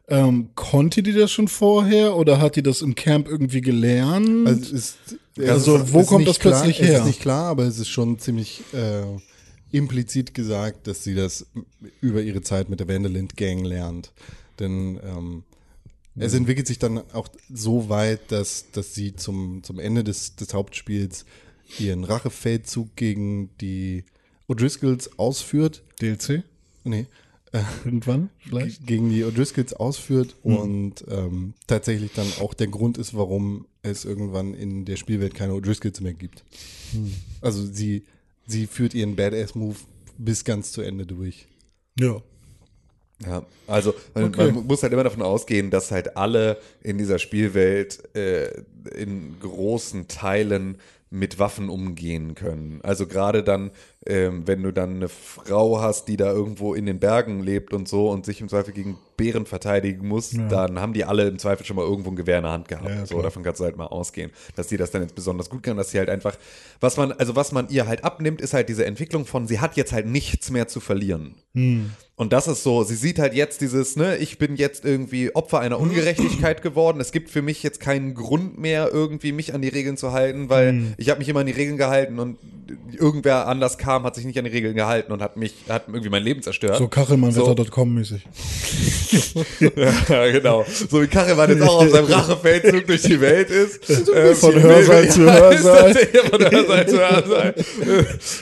[0.08, 4.46] ähm, konnte die das schon vorher oder hat die das im Camp irgendwie gelernt?
[4.46, 4.98] Also, ist,
[5.48, 6.98] Also, ist- wo kommt das plötzlich klar, Es her?
[7.00, 9.04] ist nicht klar, aber es ist schon ziemlich äh,
[9.72, 11.46] implizit gesagt, dass sie das
[12.00, 14.12] über ihre Zeit mit der Vanderlint Gang lernt.
[14.58, 15.42] Denn ähm,
[16.14, 20.52] es entwickelt sich dann auch so weit, dass, dass sie zum, zum Ende des, des
[20.52, 21.24] Hauptspiels
[21.78, 24.04] ihren Rachefeldzug gegen die
[24.46, 25.82] O'Driscolls ausführt.
[26.00, 26.44] DLC?
[26.84, 27.06] Nee,
[27.84, 28.86] Irgendwann vielleicht?
[28.86, 34.54] gegen die O'Driscolls ausführt und ähm, tatsächlich dann auch der Grund ist, warum es irgendwann
[34.54, 36.44] in der Spielwelt keine O'Driscolls mehr gibt.
[37.40, 38.04] Also sie,
[38.46, 39.76] sie führt ihren Badass-Move
[40.18, 41.46] bis ganz zu Ende durch.
[41.98, 42.20] Ja.
[43.24, 44.50] Ja, also man, Okay.
[44.50, 48.62] man muss halt immer davon ausgehen, dass halt alle in dieser Spielwelt äh,
[48.96, 50.78] in großen Teilen
[51.08, 52.80] mit Waffen umgehen können.
[52.82, 53.70] Also gerade dann,
[54.06, 57.88] ähm, wenn du dann eine Frau hast, die da irgendwo in den Bergen lebt und
[57.88, 61.64] so und sich im Zweifel gegen Bären verteidigen muss, dann haben die alle im Zweifel
[61.64, 62.88] schon mal irgendwo ein Gewehr in der Hand gehabt.
[62.88, 65.62] Ja, so, davon kannst du halt mal ausgehen, dass die das dann jetzt besonders gut
[65.62, 66.36] kann, dass sie halt einfach,
[66.80, 69.76] was man, also was man ihr halt abnimmt, ist halt diese Entwicklung von, sie hat
[69.76, 71.36] jetzt halt nichts mehr zu verlieren.
[72.16, 75.60] Und das ist so, sie sieht halt jetzt dieses, ne, ich bin jetzt irgendwie Opfer
[75.60, 77.00] einer Ungerechtigkeit geworden.
[77.00, 80.48] Es gibt für mich jetzt keinen Grund mehr, irgendwie mich an die Regeln zu halten,
[80.48, 82.38] weil ich habe mich immer an die Regeln gehalten und
[82.92, 86.08] irgendwer anders kam, hat sich nicht an die Regeln gehalten und hat mich, hat irgendwie
[86.10, 86.78] mein Leben zerstört.
[86.78, 88.26] So Kachelmannwetter.com mäßig.
[90.08, 90.64] ja, genau.
[90.90, 93.80] So wie Kachelmann jetzt auch auf seinem Rachefeldzug durch die Welt ist.
[94.14, 95.96] Ähm, Von die Hörsaal zu Ja, Hörsaal.
[96.12, 97.54] Ja, von Hörsaal zu Hörsaal.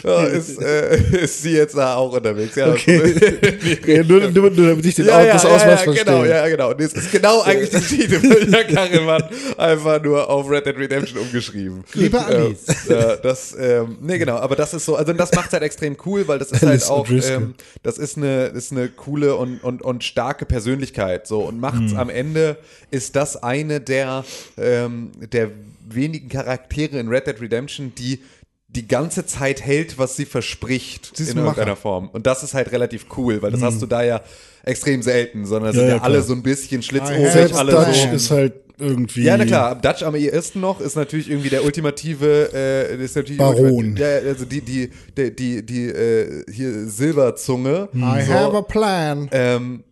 [0.04, 2.56] ja, ist, äh, ist sie jetzt da auch unterwegs.
[2.56, 6.04] Ja, Okay, nur, nur, nur damit ich den ja, ja, das ja, Ausmaß ja, verstehe.
[6.04, 6.70] genau, ja, genau.
[6.70, 9.24] Und das ist genau eigentlich die Geschichte von Jan Kachelmann
[9.56, 11.84] einfach nur auf Red Dead Redemption umgeschrieben.
[11.94, 12.58] Liebe Amis.
[12.88, 16.28] Ja, das, ähm, nee, genau, aber das ist so, also das macht halt extrem cool,
[16.28, 20.04] weil das ist halt auch, ähm, das ist eine, ist eine coole und, und, und
[20.04, 22.56] starke Persönlichkeit, so, und macht's am Ende,
[22.90, 24.24] ist das eine der,
[24.58, 25.50] ähm, der
[25.88, 28.20] wenigen Charaktere in Red Dead Redemption, die
[28.68, 31.56] die ganze Zeit hält, was sie verspricht Sie ist in ein Macher.
[31.58, 32.08] irgendeiner Form.
[32.10, 34.20] Und das ist halt relativ cool, weil das hast du da ja
[34.62, 37.72] extrem selten, sondern es Ja, sind ja, ja, alle so ein bisschen schlitzohrig, Selbst alle
[37.72, 38.14] Dutch so.
[38.14, 39.22] ist halt irgendwie.
[39.22, 43.38] Ja, na klar, Dutch am ehesten noch ist natürlich irgendwie der ultimative äh, ist natürlich
[43.38, 43.96] Baron.
[43.96, 47.88] Ja, also die, die, die, die, die äh, hier Silberzunge.
[47.94, 48.32] I so.
[48.32, 49.28] have a plan.
[49.32, 49.84] Ähm,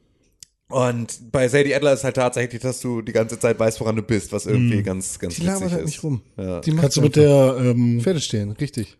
[0.68, 4.03] und bei Sadie Adler ist halt tatsächlich, dass du die ganze Zeit weißt, woran du
[4.03, 5.87] bist, was irgendwie ganz, ganz Die labert witzig halt ist.
[5.87, 6.22] nicht rum.
[6.37, 6.61] Ja.
[6.61, 7.57] Die Kannst du mit der.
[7.59, 8.98] Ähm, Pferde stehen, richtig.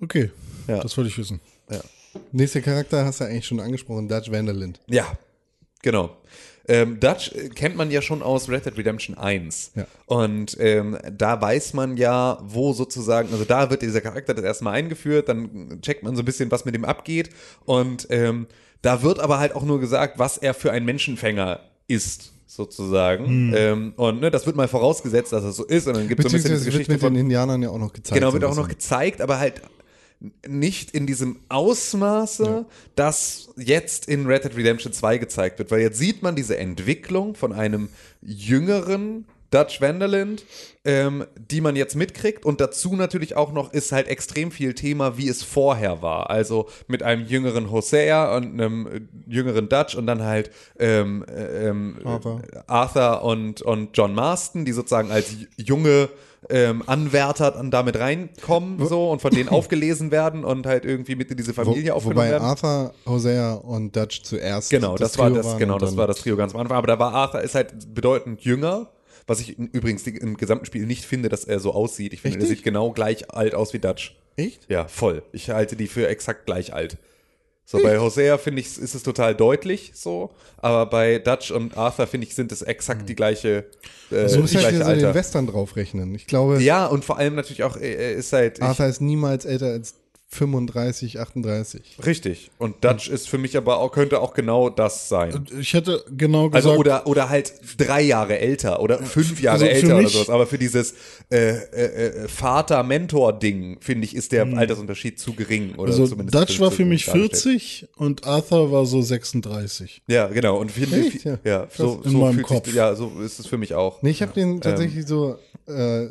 [0.00, 0.30] okay,
[0.66, 0.80] Ja.
[0.80, 1.40] das wollte ich wissen.
[2.30, 4.80] Nächster Charakter hast du eigentlich schon angesprochen, Dutch Vanderlind.
[4.88, 5.06] Ja,
[5.82, 6.16] genau.
[6.68, 9.72] Ähm, Dutch äh, kennt man ja schon aus Red Dead Redemption 1.
[9.74, 9.86] Ja.
[10.06, 14.64] Und ähm, da weiß man ja, wo sozusagen, also da wird dieser Charakter das erste
[14.64, 17.30] Mal eingeführt, dann checkt man so ein bisschen, was mit ihm abgeht.
[17.64, 18.46] Und ähm,
[18.82, 23.26] da wird aber halt auch nur gesagt, was er für ein Menschenfänger ist, sozusagen.
[23.26, 23.54] Hm.
[23.56, 25.86] Ähm, und ne, das wird mal vorausgesetzt, dass es so ist.
[25.86, 27.16] Und dann gibt es so ein bisschen Beziehungsweise diese wird Geschichte mit den von.
[27.16, 28.20] Indianern ja auch noch gezeigt.
[28.20, 29.62] Genau, wird auch noch gezeigt, aber halt
[30.46, 35.70] nicht in diesem Ausmaße, das jetzt in Red Dead Redemption 2 gezeigt wird.
[35.70, 37.88] Weil jetzt sieht man diese Entwicklung von einem
[38.20, 40.44] jüngeren Dutch Vanderland,
[40.84, 42.44] ähm, die man jetzt mitkriegt.
[42.44, 46.30] Und dazu natürlich auch noch ist halt extrem viel Thema, wie es vorher war.
[46.30, 51.68] Also mit einem jüngeren Hosea und einem äh, jüngeren Dutch und dann halt ähm, äh,
[51.68, 52.42] ähm, Arthur.
[52.66, 56.08] Arthur und, und John Marston, die sozusagen als junge
[56.50, 61.30] ähm, Anwärter dann damit reinkommen so und von denen aufgelesen werden und halt irgendwie mit
[61.30, 62.44] in diese Familie Wo, aufgenommen wobei werden.
[62.44, 64.70] Arthur, Hosea und Dutch zuerst.
[64.70, 66.76] Genau, das, war Trio das, waren genau, das war das Trio ganz am Anfang.
[66.76, 68.88] Aber da war Arthur ist halt bedeutend jünger,
[69.32, 72.12] was ich übrigens im gesamten Spiel nicht finde, dass er so aussieht.
[72.12, 74.14] Ich finde, Echt er sieht genau gleich alt aus wie Dutch.
[74.36, 74.66] Echt?
[74.68, 75.22] Ja, voll.
[75.32, 76.98] Ich halte die für exakt gleich alt.
[77.64, 82.06] So, bei Hosea finde ich, ist es total deutlich so, aber bei Dutch und Arthur
[82.06, 83.64] finde ich, sind es exakt die gleiche,
[84.10, 85.14] äh, So muss halt gleiche wieder so den Alter.
[85.14, 86.14] Western draufrechnen.
[86.14, 89.00] Ich glaube, Ja, und vor allem natürlich auch, äh, er ist halt, ich, Arthur ist
[89.00, 89.94] niemals älter als
[90.34, 91.98] 35, 38.
[92.06, 92.50] richtig.
[92.56, 95.46] Und Dutch ist für mich aber auch, könnte auch genau das sein.
[95.60, 96.54] Ich hätte genau gesagt.
[96.66, 100.30] Also oder, oder halt drei Jahre älter oder fünf Jahre Also älter oder sowas.
[100.30, 100.94] Aber für dieses
[101.30, 105.74] äh, äh, äh, Vater-Mentor-Ding, finde ich, ist der Altersunterschied zu gering.
[105.74, 107.32] Oder also zumindest Dutch war für mich dargestellt.
[107.36, 110.00] 40 und Arthur war so 36.
[110.08, 110.56] Ja, genau.
[110.58, 111.24] Und finde Echt?
[111.24, 111.68] ja, Ja.
[111.76, 112.64] so, In so meinem Kopf.
[112.64, 114.00] Sich, ja, so ist es für mich auch.
[114.00, 114.52] Nee, ich habe Ähm.
[114.54, 116.06] den tatsächlich so äh,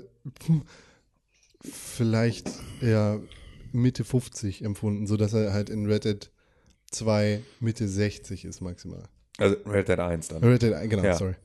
[1.64, 2.48] vielleicht
[2.82, 3.20] eher
[3.74, 6.30] Mitte 50 empfunden, sodass er halt in Red Dead
[6.92, 9.04] 2 Mitte 60 ist maximal.
[9.38, 10.44] Also Red Dead 1 dann.
[10.44, 11.16] Red Dead, genau, Ja.
[11.18, 11.36] sorry.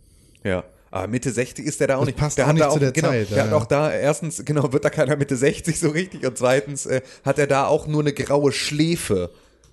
[0.45, 0.65] Ja.
[0.91, 2.19] Aber Mitte 60 ist der da auch Das nicht.
[2.19, 3.57] passt der auch hat nicht da zu der genau, Zeit, Der ja, hat ja.
[3.57, 7.39] auch da, erstens, genau, wird da keiner Mitte 60 so richtig und zweitens äh, hat
[7.39, 9.31] er da auch nur eine graue Schläfe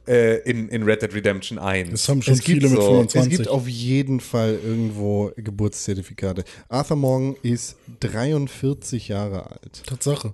[0.08, 1.92] äh, in, in Red Dead Redemption 1.
[1.92, 3.32] Das haben schon Es gibt viele mit so- 25.
[3.34, 6.44] Es gibt auf jeden Fall irgendwo Geburtszertifikate.
[6.68, 9.84] Arthur Morgan ist 43 Jahre alt.
[9.86, 10.34] Tatsache.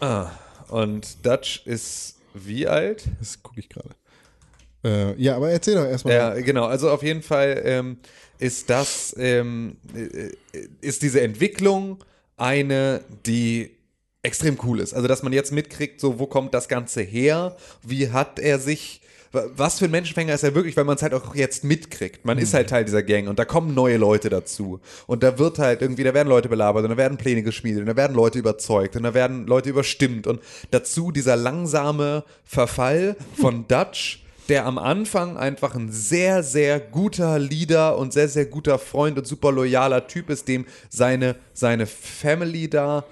[0.00, 0.30] ah,
[0.68, 3.04] und Dutch ist wie alt?
[3.18, 3.90] Das gucke ich gerade.
[4.84, 6.14] Äh, ja, aber erzähl doch erstmal.
[6.14, 6.66] Ja, genau.
[6.66, 7.98] Also auf jeden Fall ähm,
[8.38, 10.30] ist das, ähm, äh,
[10.80, 12.04] ist diese Entwicklung
[12.36, 13.70] eine, die
[14.22, 14.92] extrem cool ist.
[14.92, 17.56] Also dass man jetzt mitkriegt, so wo kommt das Ganze her?
[17.82, 19.00] Wie hat er sich
[19.56, 22.24] was für ein Menschenfänger ist er wirklich, weil man es halt auch jetzt mitkriegt.
[22.24, 24.80] Man ist halt Teil dieser Gang und da kommen neue Leute dazu.
[25.06, 27.86] Und da wird halt irgendwie, da werden Leute belabert und da werden Pläne geschmiedet und
[27.86, 33.66] da werden Leute überzeugt und da werden Leute überstimmt und dazu dieser langsame Verfall von
[33.68, 39.18] Dutch, der am Anfang einfach ein sehr, sehr guter Leader und sehr, sehr guter Freund
[39.18, 43.04] und super loyaler Typ ist, dem seine, seine Family da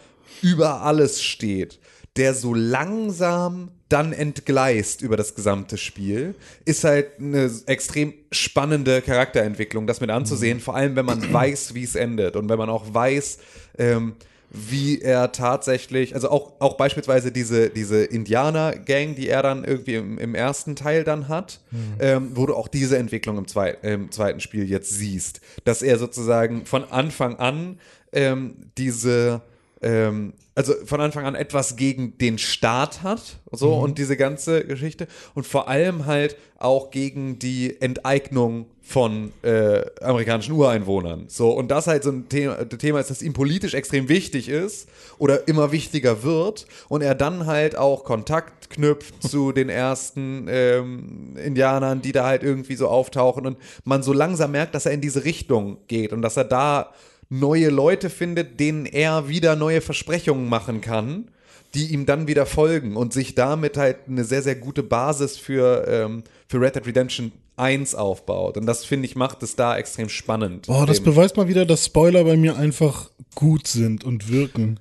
[0.43, 1.79] über alles steht,
[2.17, 9.87] der so langsam dann entgleist über das gesamte Spiel, ist halt eine extrem spannende Charakterentwicklung,
[9.87, 12.93] das mit anzusehen, vor allem wenn man weiß, wie es endet und wenn man auch
[12.93, 13.39] weiß,
[13.79, 14.15] ähm,
[14.51, 20.17] wie er tatsächlich, also auch, auch beispielsweise diese, diese Indianer-Gang, die er dann irgendwie im,
[20.19, 21.61] im ersten Teil dann hat,
[21.99, 25.99] ähm, wo du auch diese Entwicklung im, zwei, im zweiten Spiel jetzt siehst, dass er
[25.99, 27.81] sozusagen von Anfang an
[28.13, 29.43] ähm, diese
[29.83, 35.09] ähm, also von Anfang an etwas gegen den Staat hat, so und diese ganze Geschichte
[35.35, 41.25] und vor allem halt auch gegen die Enteignung von äh, amerikanischen Ureinwohnern.
[41.29, 44.89] So und das halt so ein Thema, Thema ist, das ihm politisch extrem wichtig ist
[45.19, 51.37] oder immer wichtiger wird und er dann halt auch Kontakt knüpft zu den ersten ähm,
[51.43, 55.01] Indianern, die da halt irgendwie so auftauchen und man so langsam merkt, dass er in
[55.01, 56.93] diese Richtung geht und dass er da
[57.29, 61.31] neue Leute findet, denen er wieder neue Versprechungen machen kann,
[61.75, 65.87] die ihm dann wieder folgen und sich damit halt eine sehr, sehr gute Basis für,
[65.89, 68.57] ähm, für Red Dead Redemption 1 aufbaut.
[68.57, 70.67] Und das, finde ich, macht es da extrem spannend.
[70.69, 74.81] Oh, das beweist mal wieder, dass Spoiler bei mir einfach gut sind und wirken.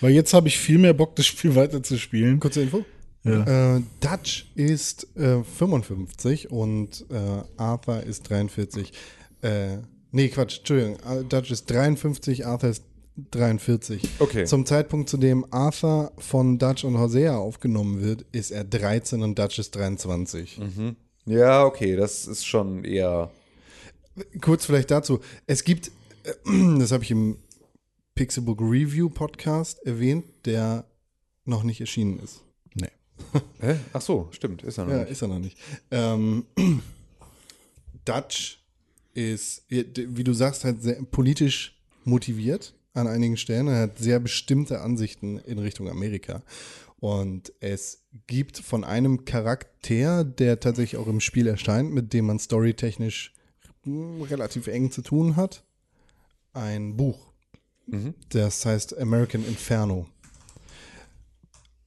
[0.00, 2.40] Weil jetzt habe ich viel mehr Bock, das Spiel weiterzuspielen.
[2.40, 2.84] Kurze Info.
[3.22, 3.76] Ja.
[3.76, 8.92] Äh, Dutch ist äh, 55 und äh, Arthur ist 43.
[9.42, 9.78] Äh,
[10.12, 10.98] nee, Quatsch, Entschuldigung.
[11.28, 12.84] Dutch ist 53, Arthur ist
[13.32, 14.02] 43.
[14.18, 14.44] Okay.
[14.46, 19.38] Zum Zeitpunkt, zu dem Arthur von Dutch und Hosea aufgenommen wird, ist er 13 und
[19.38, 20.60] Dutch ist 23.
[21.26, 23.30] ja, okay, das ist schon eher.
[24.40, 25.20] Kurz vielleicht dazu.
[25.46, 25.90] Es gibt,
[26.24, 26.32] äh,
[26.78, 27.36] das habe ich im
[28.14, 30.84] Pixelbook Review Podcast erwähnt, der
[31.44, 32.42] noch nicht erschienen ist.
[32.74, 32.88] Nee.
[33.60, 33.76] Hä?
[33.92, 35.10] Ach so, stimmt, ist er noch Ja, nicht.
[35.10, 35.56] ist er noch nicht.
[35.90, 36.44] Ähm,
[38.04, 38.59] Dutch
[39.14, 43.68] ist, wie du sagst, halt sehr politisch motiviert an einigen Stellen.
[43.68, 46.42] Er hat sehr bestimmte Ansichten in Richtung Amerika.
[46.98, 52.38] Und es gibt von einem Charakter, der tatsächlich auch im Spiel erscheint, mit dem man
[52.38, 53.32] storytechnisch
[53.84, 55.64] hm, relativ eng zu tun hat,
[56.52, 57.30] ein Buch.
[58.28, 60.06] Das heißt American Inferno.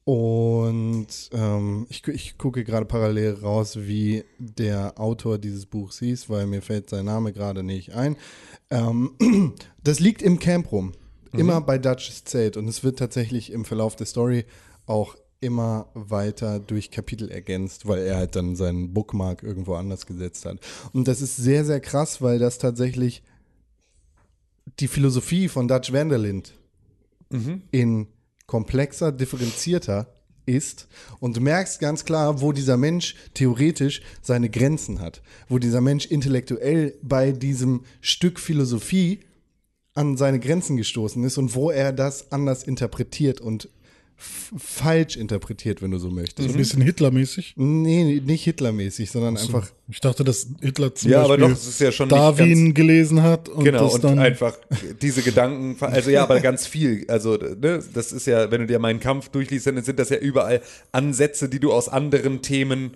[0.05, 6.45] Und ähm, ich, ich gucke gerade parallel raus, wie der Autor dieses Buchs hieß, weil
[6.45, 8.17] mir fällt sein Name gerade nicht ein.
[8.69, 9.13] Ähm,
[9.83, 10.91] das liegt im Camp rum,
[11.31, 12.57] immer bei Dutch's Zelt.
[12.57, 14.45] Und es wird tatsächlich im Verlauf der Story
[14.87, 20.45] auch immer weiter durch Kapitel ergänzt, weil er halt dann seinen Bookmark irgendwo anders gesetzt
[20.45, 20.59] hat.
[20.91, 23.23] Und das ist sehr, sehr krass, weil das tatsächlich
[24.79, 26.53] die Philosophie von Dutch Vanderlind
[27.71, 28.07] in
[28.53, 30.05] komplexer, differenzierter
[30.45, 30.87] ist
[31.19, 36.05] und du merkst ganz klar, wo dieser Mensch theoretisch seine Grenzen hat, wo dieser Mensch
[36.05, 39.21] intellektuell bei diesem Stück Philosophie
[39.95, 43.69] an seine Grenzen gestoßen ist und wo er das anders interpretiert und
[44.17, 46.47] falsch interpretiert, wenn du so möchtest.
[46.47, 47.53] So ein bisschen Hitlermäßig.
[47.57, 51.67] Nee, nicht Hitlermäßig, sondern einfach Ich dachte, dass Hitler zum Ja, aber Beispiel doch, es
[51.67, 54.57] ist ja schon nicht Darwin gelesen hat und Genau, das und dann einfach
[55.01, 57.05] diese Gedanken, also ja, aber ganz viel.
[57.07, 60.17] Also, ne, das ist ja, wenn du dir meinen Kampf durchliest, dann sind das ja
[60.17, 62.91] überall Ansätze, die du aus anderen Themen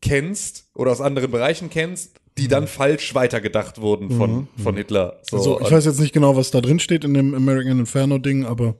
[0.00, 5.18] kennst oder aus anderen Bereichen kennst, die dann falsch weitergedacht wurden von, von Hitler.
[5.28, 8.44] So, Also, ich weiß jetzt nicht genau, was da drin steht in dem American Inferno-Ding,
[8.44, 8.76] aber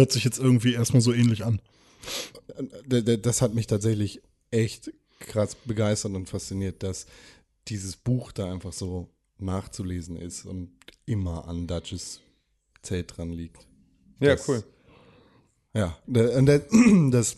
[0.00, 1.60] hört sich jetzt irgendwie erstmal so ähnlich an.
[2.86, 7.06] D- d- das hat mich tatsächlich echt krass begeistert und fasziniert, dass
[7.68, 9.08] dieses Buch da einfach so
[9.38, 10.72] nachzulesen ist und
[11.06, 12.20] immer an Dutches
[12.82, 13.66] Zelt dran liegt.
[14.20, 14.64] ja, das- cool.
[15.74, 17.36] Ja, das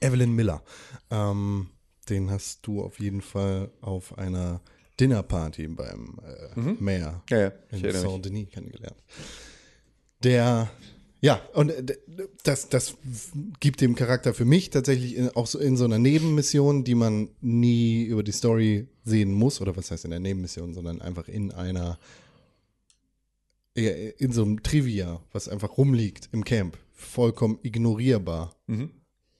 [0.00, 0.62] Evelyn Miller,
[1.10, 1.68] ähm,
[2.10, 4.60] den hast du auf jeden Fall auf einer
[5.00, 6.18] Dinnerparty beim
[6.54, 7.92] äh, Mayor Ja, ja, in.
[7.92, 8.96] Saint-Denis kennengelernt.
[10.22, 10.70] Der,
[11.24, 11.96] ja, und äh,
[12.42, 12.98] das, das
[13.58, 17.30] gibt dem Charakter für mich tatsächlich in, auch so in so einer Nebenmission, die man
[17.40, 21.50] nie über die Story sehen muss, oder was heißt in der Nebenmission, sondern einfach in
[21.50, 21.98] einer,
[23.74, 28.54] in so einem Trivia, was einfach rumliegt im Camp, vollkommen ignorierbar,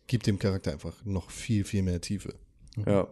[0.07, 2.35] gibt dem Charakter einfach noch viel, viel mehr Tiefe.
[2.87, 3.09] Ja.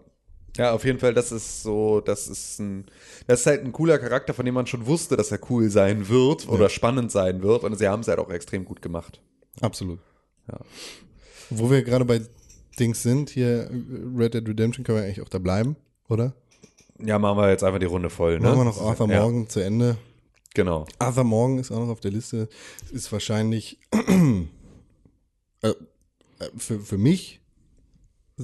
[0.56, 2.84] Ja, auf jeden Fall, das ist so, das ist ein,
[3.26, 6.08] das ist halt ein cooler Charakter, von dem man schon wusste, dass er cool sein
[6.08, 7.64] wird oder spannend sein wird.
[7.64, 9.20] Und sie haben es halt auch extrem gut gemacht.
[9.60, 9.98] Absolut.
[10.50, 10.58] Ja.
[11.50, 12.20] Wo wir gerade bei
[12.78, 13.70] Dings sind, hier
[14.16, 15.76] Red Dead Redemption, können wir eigentlich auch da bleiben,
[16.08, 16.34] oder?
[16.98, 18.48] Ja, machen wir jetzt einfach die Runde voll, ne?
[18.48, 19.96] Machen wir noch Arthur Ja, Morgan zu Ende.
[20.54, 20.86] Genau.
[20.98, 22.48] Arthur Morgan ist auch noch auf der Liste.
[22.92, 23.78] Ist wahrscheinlich
[25.62, 25.74] äh, äh,
[26.56, 27.40] für, für mich,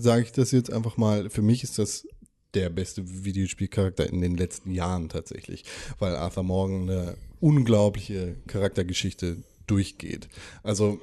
[0.03, 2.07] sage ich das jetzt einfach mal, für mich ist das
[2.55, 5.65] der beste Videospielcharakter in den letzten Jahren tatsächlich,
[5.99, 10.29] weil Arthur Morgan eine unglaubliche Charaktergeschichte durchgeht.
[10.63, 10.99] Also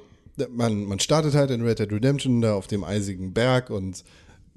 [0.50, 4.04] man, man startet halt in Red Dead Redemption da auf dem eisigen Berg und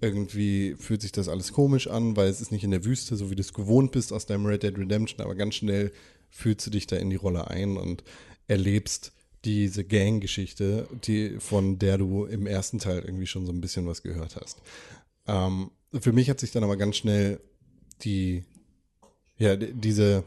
[0.01, 3.29] irgendwie fühlt sich das alles komisch an, weil es ist nicht in der Wüste, so
[3.29, 5.91] wie du es gewohnt bist aus deinem Red Dead Redemption, aber ganz schnell
[6.29, 8.03] fühlst du dich da in die Rolle ein und
[8.47, 9.11] erlebst
[9.45, 14.03] diese Gang-Geschichte, die, von der du im ersten Teil irgendwie schon so ein bisschen was
[14.03, 14.61] gehört hast.
[15.27, 17.39] Ähm, für mich hat sich dann aber ganz schnell
[18.01, 18.43] die,
[19.37, 20.23] ja, diese,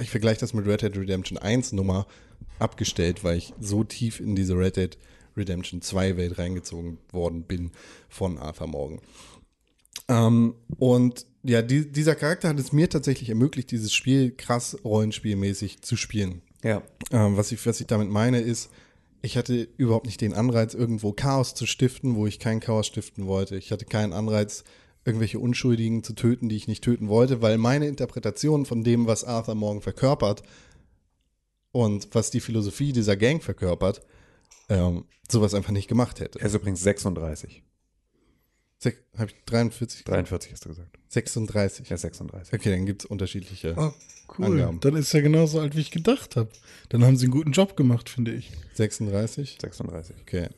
[0.00, 2.06] ich vergleiche das mit Red Dead Redemption 1 Nummer
[2.58, 4.98] abgestellt, weil ich so tief in diese Red Dead
[5.36, 7.70] Redemption 2 Welt reingezogen worden bin
[8.08, 9.00] von Arthur Morgan.
[10.08, 15.82] Ähm, und ja, die, dieser Charakter hat es mir tatsächlich ermöglicht, dieses Spiel krass rollenspielmäßig
[15.82, 16.42] zu spielen.
[16.66, 16.82] Ja.
[17.12, 18.70] Ähm, was, ich, was ich damit meine ist,
[19.22, 23.26] ich hatte überhaupt nicht den Anreiz, irgendwo Chaos zu stiften, wo ich kein Chaos stiften
[23.26, 23.56] wollte.
[23.56, 24.64] Ich hatte keinen Anreiz,
[25.04, 29.22] irgendwelche Unschuldigen zu töten, die ich nicht töten wollte, weil meine Interpretation von dem, was
[29.22, 30.42] Arthur Morgan verkörpert
[31.70, 34.02] und was die Philosophie dieser Gang verkörpert,
[34.68, 36.40] ähm, sowas einfach nicht gemacht hätte.
[36.40, 37.62] Er ist übrigens 36.
[39.16, 40.04] Habe ich 43?
[40.04, 40.95] 43 hast du gesagt.
[41.08, 41.90] 36.
[41.90, 42.52] Er ist 36.
[42.54, 43.74] Okay, dann gibt es unterschiedliche.
[43.76, 43.92] Oh,
[44.38, 44.46] cool.
[44.46, 44.80] Angaben.
[44.80, 46.50] Dann ist er genauso alt, wie ich gedacht habe.
[46.88, 48.50] Dann haben sie einen guten Job gemacht, finde ich.
[48.74, 49.58] 36?
[49.60, 50.16] 36.
[50.22, 50.48] Okay.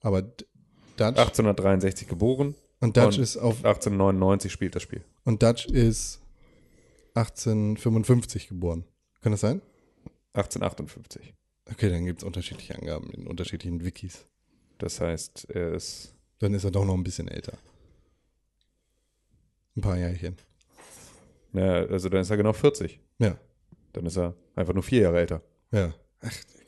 [0.00, 2.54] Aber Dutch 1863 geboren.
[2.80, 5.02] und Dutch und ist auf 1899 spielt das Spiel.
[5.24, 6.20] und Dutch ist
[7.14, 8.84] 1855 geboren.
[9.20, 9.60] Kann das sein?
[10.34, 11.34] 1858.
[11.70, 14.26] Okay, dann gibt es unterschiedliche Angaben in unterschiedlichen Wikis.
[14.78, 16.14] Das heißt, er ist.
[16.38, 17.58] Dann ist er doch noch ein bisschen älter.
[19.78, 20.36] Ein paar Jährchen.
[21.52, 22.98] Na, also dann ist er genau 40.
[23.20, 23.38] Ja,
[23.92, 25.42] Dann ist er einfach nur vier Jahre älter.
[25.72, 25.94] ja.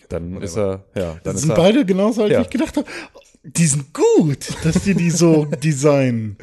[0.08, 0.44] Dann Whatever.
[0.44, 1.56] ist er, ja, dann Das ist sind er.
[1.56, 2.38] beide genauso alt, Ja.
[2.38, 2.86] wie ich gedacht habe.
[3.44, 6.36] Die sind gut, dass die die so designen.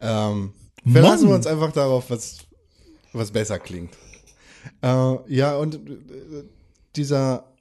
[0.00, 0.52] Ähm,
[0.90, 1.30] verlassen Mann.
[1.32, 2.38] wir uns einfach darauf, was,
[3.12, 3.94] was besser klingt.
[4.82, 5.78] Äh, ja, und äh,
[6.94, 7.52] dieser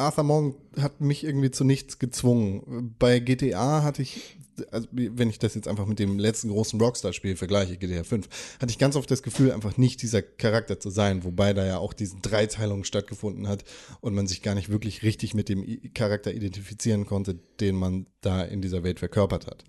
[0.00, 2.94] Arthur Morgan hat mich irgendwie zu nichts gezwungen.
[2.98, 4.38] Bei GTA hatte ich,
[4.70, 8.28] also wenn ich das jetzt einfach mit dem letzten großen Rockstar-Spiel vergleiche, GTA 5,
[8.60, 11.78] hatte ich ganz oft das Gefühl, einfach nicht dieser Charakter zu sein, wobei da ja
[11.78, 13.64] auch diese Dreiteilung stattgefunden hat
[14.00, 18.42] und man sich gar nicht wirklich richtig mit dem Charakter identifizieren konnte, den man da
[18.42, 19.64] in dieser Welt verkörpert hat.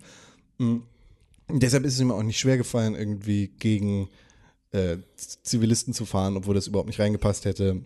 [1.48, 4.08] Und deshalb ist es mir auch nicht schwer gefallen, irgendwie gegen
[4.72, 7.82] äh, Zivilisten zu fahren, obwohl das überhaupt nicht reingepasst hätte.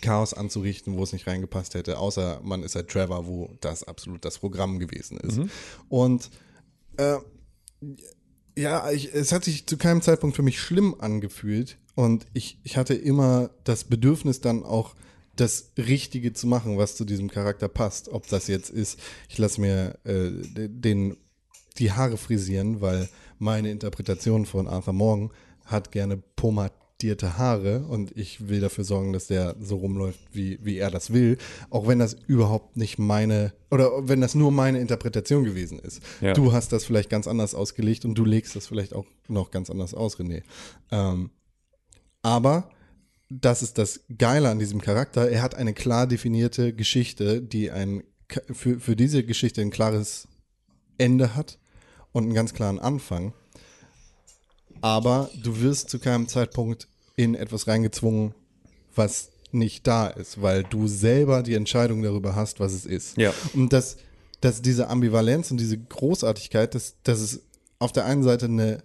[0.00, 4.24] Chaos anzurichten, wo es nicht reingepasst hätte, außer man ist halt Trevor, wo das absolut
[4.24, 5.38] das Programm gewesen ist.
[5.88, 6.30] Und
[6.96, 7.16] äh,
[8.56, 12.76] ja, ich, es hat sich zu keinem Zeitpunkt für mich schlimm angefühlt und ich, ich
[12.76, 14.94] hatte immer das Bedürfnis dann auch
[15.36, 18.08] das Richtige zu machen, was zu diesem Charakter passt.
[18.08, 18.98] Ob das jetzt ist,
[19.28, 21.16] ich lasse mir äh, de- den,
[21.78, 25.30] die Haare frisieren, weil meine Interpretation von Arthur Morgan
[25.64, 26.16] hat gerne
[26.98, 31.12] pomadierte Haare und ich will dafür sorgen, dass der so rumläuft, wie, wie er das
[31.12, 31.38] will,
[31.70, 36.02] auch wenn das überhaupt nicht meine, oder wenn das nur meine Interpretation gewesen ist.
[36.20, 36.32] Ja.
[36.32, 39.70] Du hast das vielleicht ganz anders ausgelegt und du legst das vielleicht auch noch ganz
[39.70, 40.42] anders aus, René.
[40.90, 41.30] Ähm,
[42.22, 42.68] aber
[43.30, 45.30] das ist das Geile an diesem Charakter.
[45.30, 48.02] Er hat eine klar definierte Geschichte, die ein,
[48.50, 50.26] für, für diese Geschichte ein klares
[50.96, 51.58] Ende hat
[52.10, 53.34] und einen ganz klaren Anfang.
[54.80, 58.34] Aber du wirst zu keinem Zeitpunkt in etwas reingezwungen,
[58.94, 63.16] was nicht da ist, weil du selber die Entscheidung darüber hast, was es ist.
[63.16, 63.32] Ja.
[63.54, 63.96] Und dass,
[64.40, 67.40] dass diese Ambivalenz und diese Großartigkeit, dass, dass es
[67.78, 68.82] auf der einen Seite eine,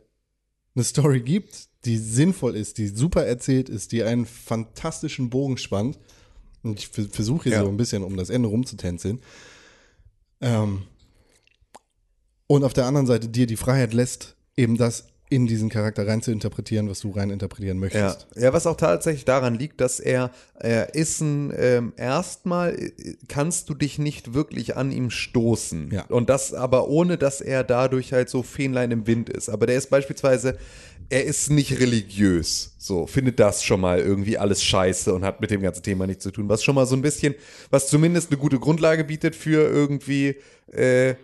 [0.75, 5.99] eine Story gibt, die sinnvoll ist, die super erzählt ist, die einen fantastischen Bogen spannt.
[6.63, 7.63] Und ich ver- versuche hier Ja.
[7.63, 9.19] so ein bisschen um das Ende rumzutänzeln.
[10.39, 10.83] Ähm,
[12.47, 16.21] und auf der anderen Seite dir die Freiheit lässt, eben das in diesen Charakter rein
[16.21, 17.81] zu interpretieren, was du rein interpretieren Ja.
[17.81, 18.27] möchtest.
[18.35, 22.91] ja, was auch tatsächlich daran liegt, dass er, er ist ein, ähm, erstmal äh,
[23.27, 25.89] kannst du dich nicht wirklich an ihm stoßen.
[25.91, 26.05] Ja.
[26.05, 29.49] Und das aber ohne, dass er dadurch halt so Fähnlein im Wind ist.
[29.49, 30.57] Aber der ist beispielsweise,
[31.09, 32.73] er ist nicht religiös.
[32.77, 36.23] So, findet das schon mal irgendwie alles scheiße und hat mit dem ganzen Thema nichts
[36.23, 36.49] zu tun.
[36.49, 37.35] Was schon mal so ein bisschen,
[37.69, 40.35] was zumindest eine gute Grundlage bietet für irgendwie,
[40.71, 41.15] äh,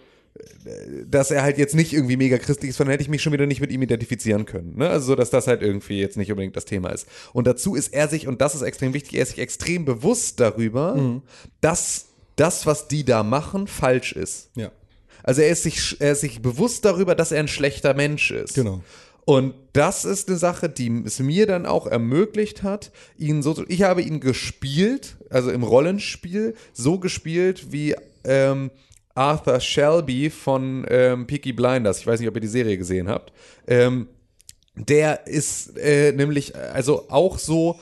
[1.07, 3.45] dass er halt jetzt nicht irgendwie mega christlich ist, dann hätte ich mich schon wieder
[3.45, 4.77] nicht mit ihm identifizieren können.
[4.77, 4.89] Ne?
[4.89, 7.07] Also so, dass das halt irgendwie jetzt nicht unbedingt das Thema ist.
[7.33, 10.39] Und dazu ist er sich, und das ist extrem wichtig, er ist sich extrem bewusst
[10.39, 11.21] darüber,
[11.61, 14.49] dass das, was die da machen, falsch ist.
[14.55, 14.71] Ja.
[15.23, 18.55] Also er ist sich, er ist sich bewusst darüber, dass er ein schlechter Mensch ist.
[18.55, 18.81] Genau.
[19.25, 23.63] Und das ist eine Sache, die es mir dann auch ermöglicht hat, ihn so zu.
[23.67, 28.71] Ich habe ihn gespielt, also im Rollenspiel, so gespielt, wie ähm,
[29.19, 31.99] Arthur Shelby von ähm, Peaky Blinders.
[31.99, 33.33] Ich weiß nicht, ob ihr die Serie gesehen habt.
[33.67, 34.07] Ähm,
[34.75, 37.77] der ist äh, nämlich also auch so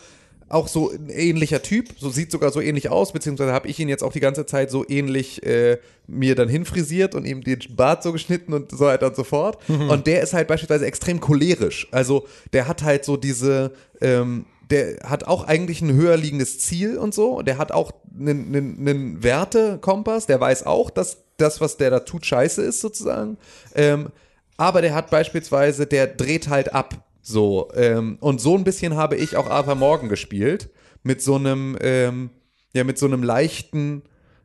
[0.50, 3.90] auch so ein ähnlicher Typ, so sieht sogar so ähnlich aus, beziehungsweise habe ich ihn
[3.90, 5.78] jetzt auch die ganze Zeit so ähnlich äh,
[6.08, 9.58] mir dann hinfrisiert und ihm den Bart so geschnitten und so weiter und so fort.
[9.68, 11.90] Und der ist halt beispielsweise extrem cholerisch.
[11.92, 16.98] Also der hat halt so diese, ähm, der hat auch eigentlich ein höher liegendes Ziel
[16.98, 17.42] und so.
[17.42, 22.00] Der hat auch einen, einen, einen Wertekompass, der weiß auch, dass das, was der da
[22.00, 23.38] tut, scheiße ist sozusagen.
[23.76, 24.10] Ähm,
[24.58, 27.06] aber der hat beispielsweise, der dreht halt ab.
[27.22, 30.70] So, ähm, und so ein bisschen habe ich auch Arthur Morgan gespielt.
[31.04, 32.32] Mit so einem, ähm,
[32.74, 34.04] ja, mit so einem leichten,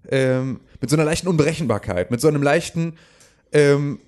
[0.09, 2.99] ähm, mit so einer leichten Unberechenbarkeit, mit so einem leichten,
[3.53, 4.01] ähm,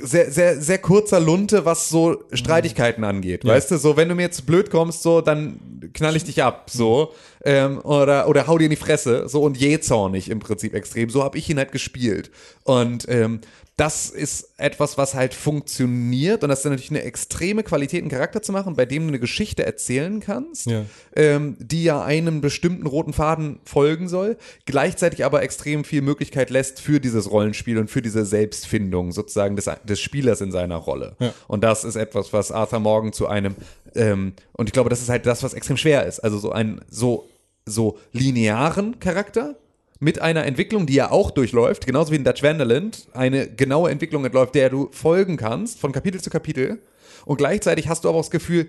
[0.00, 3.44] sehr, sehr, sehr kurzer Lunte, was so Streitigkeiten angeht.
[3.44, 6.68] Weißt du, so, wenn du mir jetzt blöd kommst, so, dann knall ich dich ab,
[6.68, 7.14] so,
[7.44, 11.10] ähm, oder, oder hau dir in die Fresse, so, und jähzornig im Prinzip extrem.
[11.10, 12.30] So habe ich ihn halt gespielt.
[12.64, 13.40] Und, ähm,
[13.78, 18.42] das ist etwas, was halt funktioniert und das ist natürlich eine extreme Qualität, einen Charakter
[18.42, 20.84] zu machen, bei dem du eine Geschichte erzählen kannst, Ja.
[21.14, 26.80] ähm, die ja einem bestimmten roten Faden folgen soll, gleichzeitig aber extrem viel Möglichkeit lässt
[26.80, 31.14] für dieses Rollenspiel und für diese Selbstfindung sozusagen des, des Spielers in seiner Rolle.
[31.20, 31.32] Ja.
[31.46, 33.54] Und das ist etwas, was Arthur Morgan zu einem,
[33.94, 36.18] ähm, und ich glaube, das ist halt das, was extrem schwer ist.
[36.18, 37.28] Also so ein so,
[37.64, 39.54] so linearen Charakter
[40.00, 44.24] mit einer Entwicklung, die er auch durchläuft, genauso wie in Dutch Vanderland, eine genaue Entwicklung
[44.24, 46.80] entläuft, der du folgen kannst, von Kapitel zu Kapitel.
[47.24, 48.68] Und gleichzeitig hast du aber auch das Gefühl,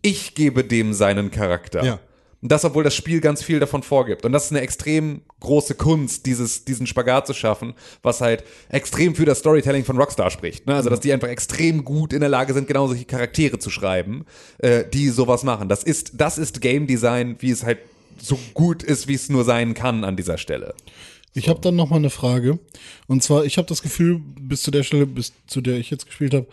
[0.00, 1.84] ich gebe dem seinen Charakter.
[1.84, 2.00] Ja.
[2.42, 4.24] Und das, obwohl das Spiel ganz viel davon vorgibt.
[4.24, 9.14] Und das ist eine extrem große Kunst, dieses, diesen Spagat zu schaffen, was halt extrem
[9.14, 10.66] für das Storytelling von Rockstar spricht.
[10.66, 10.74] Ne?
[10.74, 14.24] Also, dass die einfach extrem gut in der Lage sind, genau solche Charaktere zu schreiben,
[14.58, 15.68] äh, die sowas machen.
[15.68, 17.78] Das ist, das ist Game Design, wie es halt
[18.18, 20.74] so gut ist, wie es nur sein kann an dieser Stelle.
[21.34, 22.58] Ich habe dann noch mal eine Frage.
[23.06, 26.04] Und zwar, ich habe das Gefühl, bis zu der Stelle, bis zu der ich jetzt
[26.04, 26.46] gespielt habe,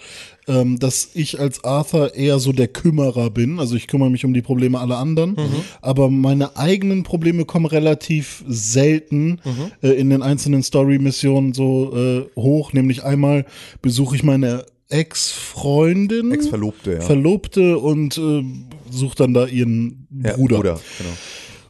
[0.48, 3.60] ähm, dass ich als Arthur eher so der Kümmerer bin.
[3.60, 5.36] Also ich kümmere mich um die Probleme aller anderen.
[5.82, 9.42] Aber meine eigenen Probleme kommen relativ selten
[9.82, 12.72] äh, in den einzelnen Story-Missionen so äh, hoch.
[12.72, 13.46] Nämlich einmal
[13.82, 16.32] besuche ich meine Ex-Freundin.
[16.32, 17.02] Ex-Verlobte, ja.
[17.02, 18.44] Verlobte und äh,
[18.90, 20.56] suche dann da ihren Ja, Bruder.
[20.56, 21.12] Bruder, genau.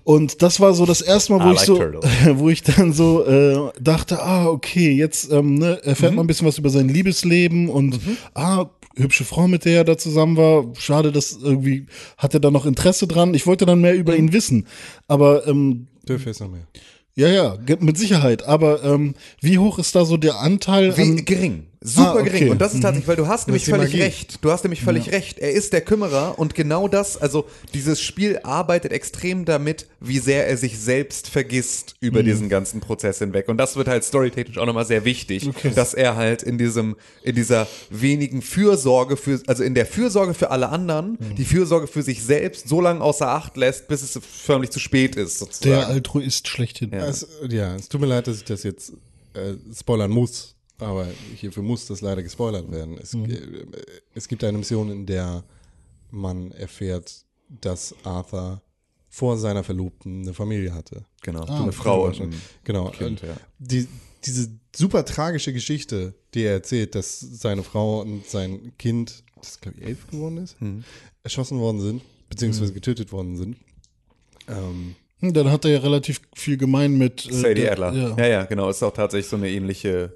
[0.10, 2.06] Und das war so das erste Mal, wo I ich like so, turtles.
[2.40, 6.16] wo ich dann so äh, dachte, ah, okay, jetzt ähm, ne, erfährt Mhm.
[6.18, 8.00] man ein bisschen was über sein Liebesleben und
[8.34, 10.66] ah, hübsche Frau, mit der er da zusammen war.
[10.80, 11.86] Schade, dass irgendwie
[12.18, 13.36] hat er da noch Interesse dran.
[13.36, 14.18] Ich wollte dann mehr über Mhm.
[14.18, 14.66] ihn wissen.
[15.08, 16.66] Aber ähm, Dürfen jetzt noch mehr.
[17.14, 18.42] ja, ja, mit Sicherheit.
[18.48, 21.68] Aber ähm, wie hoch ist da so der Anteil Wie, an gering.
[21.82, 22.24] Super Ah, okay.
[22.30, 22.50] gering.
[22.52, 24.02] Und das ist tatsächlich, weil du hast nämlich völlig Magie.
[24.02, 24.44] recht.
[24.44, 25.40] Du hast nämlich völlig recht.
[25.40, 30.46] Er ist der Kümmerer und genau das, also dieses Spiel arbeitet extrem damit, wie sehr
[30.48, 33.48] er sich selbst vergisst über diesen ganzen Prozess hinweg.
[33.48, 37.36] Und das wird halt storytechnisch auch nochmal sehr wichtig, dass er halt in diesem, in
[37.36, 42.24] dieser wenigen Fürsorge für, also in der Fürsorge für alle anderen, die Fürsorge für sich
[42.24, 45.70] selbst so lange außer Acht lässt, bis es förmlich zu spät ist, sozusagen.
[45.78, 46.92] der Altruist schlechthin?
[46.92, 48.92] Es, ja, es tut mir leid, dass ich das jetzt
[49.34, 52.98] äh, spoilern muss, aber hierfür muss das leider gespoilert werden.
[52.98, 53.28] Es, Mhm.
[54.16, 55.44] es gibt eine Mission, in der
[56.12, 57.24] man erfährt,
[57.62, 58.62] dass Arthur
[59.10, 61.04] vor seiner Verlobten eine Familie hatte.
[61.22, 61.44] genau.
[61.46, 62.90] Ah, eine Frau und ein Genau.
[62.92, 63.36] Kind, und ja.
[63.60, 63.88] die,
[64.26, 69.80] diese super tragische Geschichte, die er erzählt, dass seine Frau und sein Kind, das glaube
[69.80, 70.84] ich elf geworden ist, Mhm.
[71.24, 73.58] erschossen worden sind, beziehungsweise getötet worden sind.
[74.48, 77.94] Ähm, Hm, Dann hat er ja relativ viel gemein mit äh, Sadie der- Adler.
[77.94, 78.16] Ja.
[78.18, 78.26] Ja.
[78.28, 78.70] ja, genau.
[78.70, 80.14] Ist auch tatsächlich so eine ähnliche,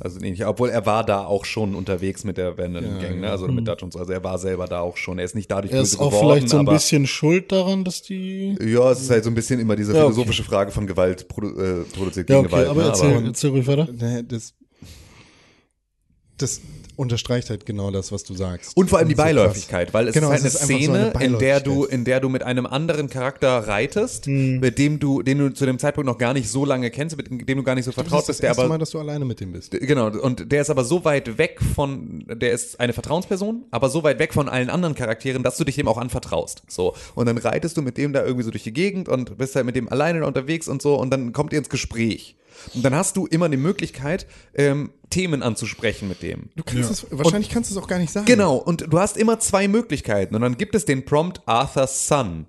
[0.00, 3.30] also ähnlicher, obwohl er war da auch schon unterwegs mit der Van Ja, Gang, ne?
[3.30, 3.98] also mit Dutch und so.
[3.98, 5.18] Also er war selber da auch schon.
[5.18, 7.50] Er ist nicht dadurch Er ist böse auch geworden, vielleicht so ein aber bisschen schuld
[7.52, 8.56] daran, dass die.
[8.60, 10.12] ja, es ist halt so ein bisschen immer diese Ja, okay.
[10.12, 12.68] philosophische Frage von Gewalt produ äh, produziert Ja, gegen okay, Gewalt.
[12.68, 12.88] aber ne?
[12.88, 13.88] erzähl, erzähl ruhig weiter.
[14.28, 14.54] das,
[16.36, 16.60] das
[16.98, 18.76] unterstreicht halt genau das, was du sagst.
[18.76, 19.36] Und vor allem die Das ist krass.
[19.36, 21.60] Beiläufigkeit, weil es Genau, ist halt es eine ist einfach so Szene, eine in der
[21.60, 24.60] du, in der du mit einem anderen Charakter reitest, Hm.
[24.60, 27.28] mit dem du, den du zu dem Zeitpunkt noch gar nicht so lange kennst, mit
[27.48, 28.90] dem du gar nicht so Das vertraut ist das bist, der erste aber Mal, dass
[28.90, 29.70] du alleine mit dem bist.
[29.70, 34.02] Genau, und der ist aber so weit weg von, der ist eine Vertrauensperson, aber so
[34.02, 36.62] weit weg von allen anderen Charakteren, dass du dich dem auch anvertraust.
[36.68, 36.94] So.
[37.14, 39.66] Und dann reitest du mit dem da irgendwie so durch die Gegend und bist halt
[39.66, 42.34] mit dem alleine unterwegs und so und dann kommt ihr ins Gespräch.
[42.74, 46.50] Und dann hast du immer die Möglichkeit, ähm, Themen anzusprechen mit dem.
[46.56, 48.26] Du kannst es, wahrscheinlich kannst du es auch gar nicht sagen.
[48.26, 50.34] Genau, und du hast immer zwei Möglichkeiten.
[50.34, 52.46] Und dann gibt es den Prompt Arthur's Son.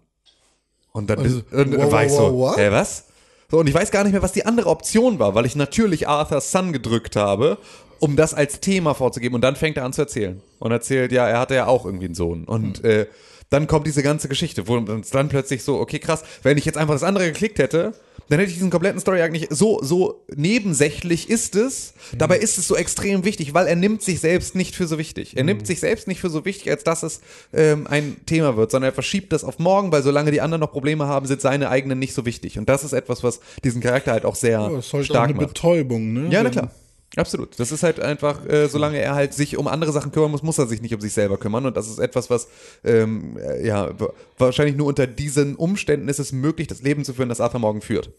[0.91, 2.57] Und dann bist, und wow, war ich wow, so, what?
[2.57, 3.05] hä, was?
[3.49, 6.07] So, und ich weiß gar nicht mehr, was die andere Option war, weil ich natürlich
[6.07, 7.57] Arthur's Son gedrückt habe,
[7.99, 9.35] um das als Thema vorzugeben.
[9.35, 10.41] Und dann fängt er an zu erzählen.
[10.59, 12.43] Und erzählt, ja, er hatte ja auch irgendwie einen Sohn.
[12.43, 12.85] Und Hm.
[12.85, 13.05] äh,
[13.49, 16.77] dann kommt diese ganze Geschichte, wo uns dann plötzlich so, okay, krass, wenn ich jetzt
[16.77, 17.93] einfach das andere geklickt hätte,
[18.29, 21.93] dann hätte ich diesen kompletten Story nicht so so nebensächlich ist es.
[22.17, 25.35] Dabei ist es so extrem wichtig, weil er nimmt sich selbst nicht für so wichtig.
[25.35, 27.21] Er nimmt sich selbst nicht für so wichtig, als dass es
[27.53, 30.71] ähm, ein Thema wird, sondern er verschiebt das auf morgen, weil solange die anderen noch
[30.71, 32.57] Probleme haben, sind seine eigenen nicht so wichtig.
[32.57, 35.05] Und das ist etwas, was diesen Charakter halt auch sehr Ja, das ist halt auch
[35.05, 35.47] stark eine macht.
[35.47, 36.27] Betäubung, ne?
[36.29, 36.71] Ja, na klar.
[37.19, 37.59] Absolut.
[37.59, 40.57] Das ist halt einfach, äh, solange er halt sich um andere Sachen kümmern muss, muss
[40.57, 41.65] er sich nicht um sich selber kümmern.
[41.65, 42.47] Und das ist etwas, was
[42.83, 47.13] ähm, äh, ja wa- wahrscheinlich nur unter diesen Umständen ist es möglich, das Leben zu
[47.13, 48.11] führen, das Arthur Morgan führt.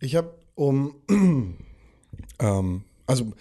[0.00, 0.94] Ich habe um,
[2.38, 3.32] ähm, also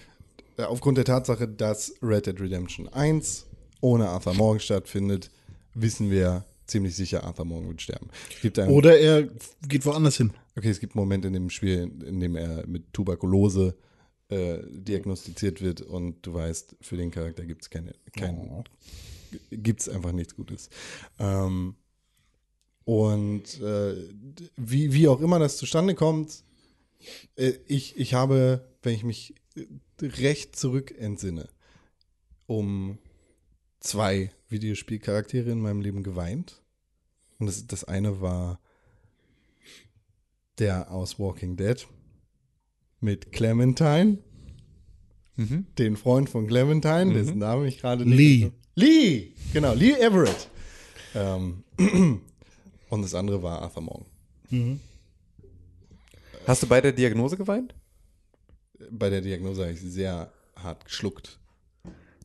[0.58, 3.46] äh, aufgrund der Tatsache, dass Red Dead Redemption 1
[3.82, 5.30] ohne Arthur Morgan stattfindet,
[5.74, 8.08] wissen wir ziemlich sicher, Arthur Morgan wird sterben.
[8.34, 9.28] Es gibt einen, Oder er
[9.68, 10.32] geht woanders hin.
[10.58, 13.76] okay, es gibt einen Moment in dem Spiel, in dem er mit Tuberkulose
[14.30, 18.64] äh, diagnostiziert wird und du weißt, für den Charakter gibt es keine, kein,
[19.52, 20.70] gibt's einfach nichts Gutes.
[21.20, 21.76] Ähm,
[22.84, 23.96] und äh,
[24.56, 26.44] wie, wie auch immer das zustande kommt,
[27.36, 29.66] äh, ich, ich habe, wenn ich mich äh,
[30.02, 31.50] recht zurück entsinne,
[32.46, 32.98] um
[33.80, 36.62] zwei Videospielcharaktere in meinem Leben geweint.
[37.40, 38.60] Und das, das eine war
[40.60, 41.88] der aus Walking Dead
[43.00, 44.18] mit Clementine,
[45.78, 48.18] den Freund von Clementine, dessen Name ich gerade nicht.
[48.18, 48.52] Lee.
[48.76, 50.48] Lee, genau, Lee Everett.
[51.16, 51.64] Ähm,
[52.90, 54.80] und das andere war Arthur Morgan.
[56.46, 57.76] Hast du bei der Diagnose geweint?
[58.92, 61.40] Bei der Diagnose habe ich sehr hart geschluckt.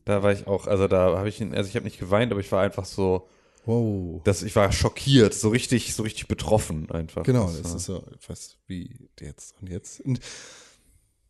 [0.05, 2.41] Da war ich auch, also da habe ich, ihn- also ich habe nicht geweint, aber
[2.41, 3.27] ich war einfach so,
[3.65, 4.21] Wow.
[4.23, 7.23] dass ich war schockiert, so richtig, so richtig betroffen einfach.
[7.23, 10.01] Genau, Das das ist so fast wie jetzt und jetzt.
[10.01, 10.19] Und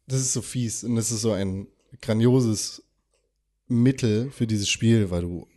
[0.08, 1.68] das ist so fies und das ist so ein
[2.02, 2.84] grandioses
[3.68, 5.48] Mittel für dieses Spiel, weil du,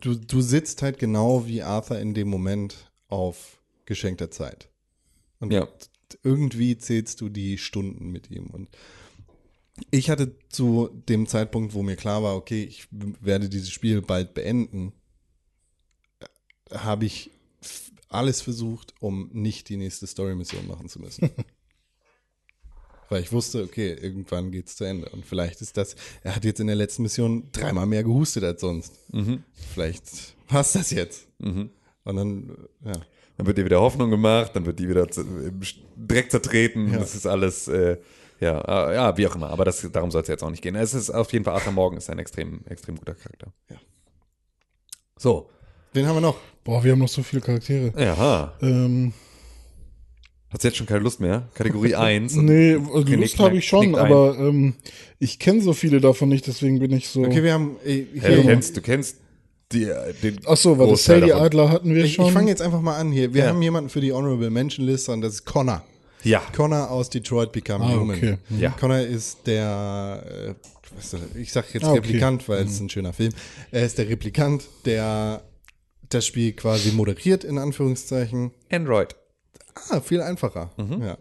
[0.00, 4.68] du, du sitzt halt genau wie Arthur in dem Moment auf geschenkter Zeit.
[5.38, 5.68] Und Ja.
[6.22, 8.46] irgendwie zählst du die Stunden mit ihm.
[8.46, 8.68] Und
[9.90, 14.34] ich hatte zu dem Zeitpunkt, wo mir klar war, okay, ich werde dieses Spiel bald
[14.34, 14.92] beenden,
[16.72, 17.30] habe ich
[18.08, 21.30] alles versucht, um nicht die nächste Story-Mission machen zu müssen.
[23.08, 25.08] Weil ich wusste, okay, irgendwann geht's zu Ende.
[25.08, 28.60] Und vielleicht ist das, er hat jetzt in der letzten Mission dreimal mehr gehustet als
[28.60, 28.92] sonst.
[29.74, 31.26] Vielleicht passt das jetzt.
[32.04, 32.92] Und dann, ja.
[33.36, 35.06] Dann wird dir wieder Hoffnung gemacht, dann wird die wieder
[35.96, 36.92] Dreck zertreten.
[36.92, 37.96] Das ist alles, äh,
[38.38, 39.48] ja, äh, ja, wie auch immer.
[39.48, 40.74] Aber das, darum soll es jetzt auch nicht gehen.
[40.76, 43.52] Es ist auf jeden Fall, Arthur Morgan ist ein extrem, extrem guter Charakter.
[43.68, 43.76] Ja.
[45.16, 45.50] So.
[45.92, 46.36] Wen haben wir noch?
[46.64, 47.92] Boah, wir haben noch so viele Charaktere.
[47.98, 48.52] Ja.
[48.62, 49.12] Ähm,
[50.50, 51.48] Hast du jetzt schon keine Lust mehr?
[51.54, 52.34] Kategorie 1.
[52.36, 54.74] nee, Knick, Lust habe ich schon, aber ähm,
[55.18, 57.22] ich kenne so viele davon nicht, deswegen bin ich so.
[57.22, 59.16] Okay, wir haben, äh, Ja, hier, du, kennst, du kennst
[59.72, 59.88] die,
[60.22, 61.44] den Ach so, warte, Sadie davon.
[61.46, 62.26] Adler hatten wir ich, schon.
[62.26, 63.32] ich fange jetzt einfach mal an hier.
[63.32, 63.48] Wir Ja.
[63.50, 65.84] haben jemanden für die Honorable Mention Liste und das ist Connor.
[66.24, 66.42] Ja.
[66.54, 68.16] Connor aus Detroit Become Ah, Human.
[68.16, 68.38] okay.
[68.58, 68.70] Ja.
[68.70, 70.56] Connor ist der,
[71.36, 71.98] äh, ich sag jetzt Ah, okay.
[72.00, 73.32] Replikant, weil es ein schöner Film.
[73.70, 75.42] Er ist der Replikant, der
[76.10, 78.52] das Spiel quasi moderiert, in Anführungszeichen.
[78.70, 79.16] Android.
[79.88, 80.70] Ah, viel einfacher.
[80.76, 81.16] Ja.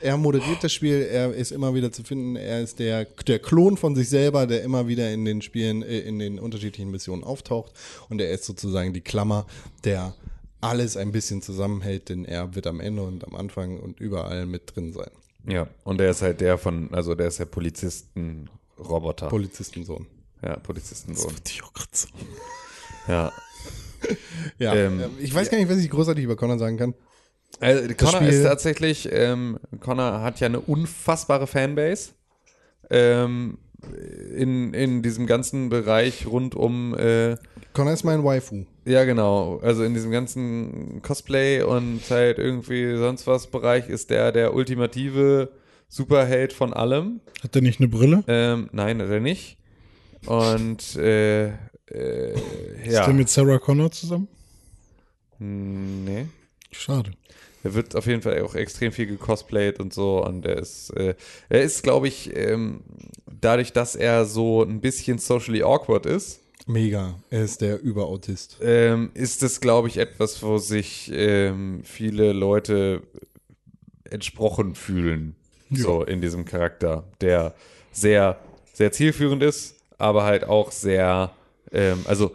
[0.00, 3.76] Er moderiert das Spiel, er ist immer wieder zu finden, er ist der, der Klon
[3.76, 7.72] von sich selber, der immer wieder in den Spielen, äh, in den unterschiedlichen Missionen auftaucht
[8.08, 9.46] und er ist sozusagen die Klammer,
[9.84, 10.14] der
[10.60, 14.74] alles ein bisschen zusammenhält, denn er wird am Ende und am Anfang und überall mit
[14.74, 15.10] drin sein.
[15.46, 15.68] Ja.
[15.84, 19.28] Und der ist halt der von, also der ist der Polizisten-Roboter.
[19.28, 20.06] Polizistensohn.
[20.42, 21.34] ja, Polizistensohn.
[21.46, 22.08] ich auch grad so.
[23.06, 23.32] Ja.
[24.58, 26.94] Ja, Ähm, äh, ich weiß gar nicht, was ich großartig über Connor sagen kann.
[27.60, 32.10] Also, Connor Spiel- ist tatsächlich, ähm, Connor hat ja eine unfassbare Fanbase.
[32.90, 33.58] Ähm,
[34.34, 37.36] in, in diesem ganzen Bereich rund um, äh,
[37.72, 38.64] Connor ist mein Waifu.
[38.86, 44.32] ja genau, also in diesem ganzen Cosplay und halt irgendwie sonst was Bereich ist der
[44.32, 45.50] der ultimative
[45.88, 47.20] Superheld von allem.
[47.42, 48.24] Hat der nicht eine Brille?
[48.28, 49.58] Ähm, nein, hat er nicht.
[50.24, 51.52] Und äh,
[51.90, 53.04] äh, Ist ja.
[53.04, 54.28] der mit Sarah Connor zusammen?
[55.38, 56.26] Nee.
[56.72, 57.12] Schade.
[57.62, 60.24] Er wird auf jeden Fall auch extrem viel gecosplayt und so.
[60.24, 61.14] Und er ist, äh,
[61.48, 62.80] er ist, glaube ich, ähm,
[63.40, 67.14] dadurch, dass er so ein bisschen socially awkward ist, Mega.
[67.30, 68.58] Er ist der Überautist.
[68.60, 73.02] ähm, ist es, glaube ich, etwas, wo sich ähm, viele Leute
[74.10, 75.36] entsprochen fühlen.
[75.70, 77.54] So in diesem Charakter, der
[77.92, 78.38] sehr,
[78.72, 81.32] sehr zielführend ist, aber halt auch sehr,
[81.72, 82.34] ähm, also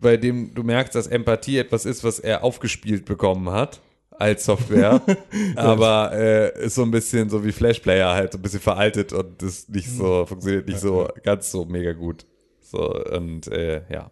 [0.00, 3.80] bei dem du merkst, dass Empathie etwas ist, was er aufgespielt bekommen hat
[4.10, 5.00] als Software,
[5.56, 9.42] aber äh, ist so ein bisschen so wie Flashplayer halt so ein bisschen veraltet und
[9.42, 12.24] ist nicht so, funktioniert nicht so ganz so mega gut.
[12.60, 14.10] So, und äh, ja.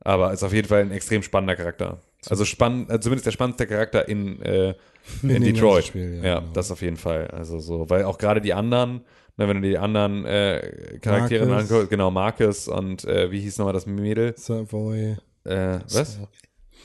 [0.00, 2.00] Aber ist auf jeden Fall ein extrem spannender Charakter.
[2.30, 4.74] Also spannend, äh, zumindest der spannendste Charakter in, äh,
[5.22, 5.84] in, dem Detroit.
[5.84, 6.52] Spiel, ja, ja, genau.
[6.52, 7.28] das auf jeden Fall.
[7.28, 9.02] Also so, weil auch gerade die anderen,
[9.36, 11.70] ne, wenn du die anderen äh, Charaktere Marcus.
[11.70, 14.34] anguckst, genau, Marcus und äh, wie hieß nochmal das Mädel?
[14.36, 15.16] Savoy.
[15.44, 16.18] Äh, was?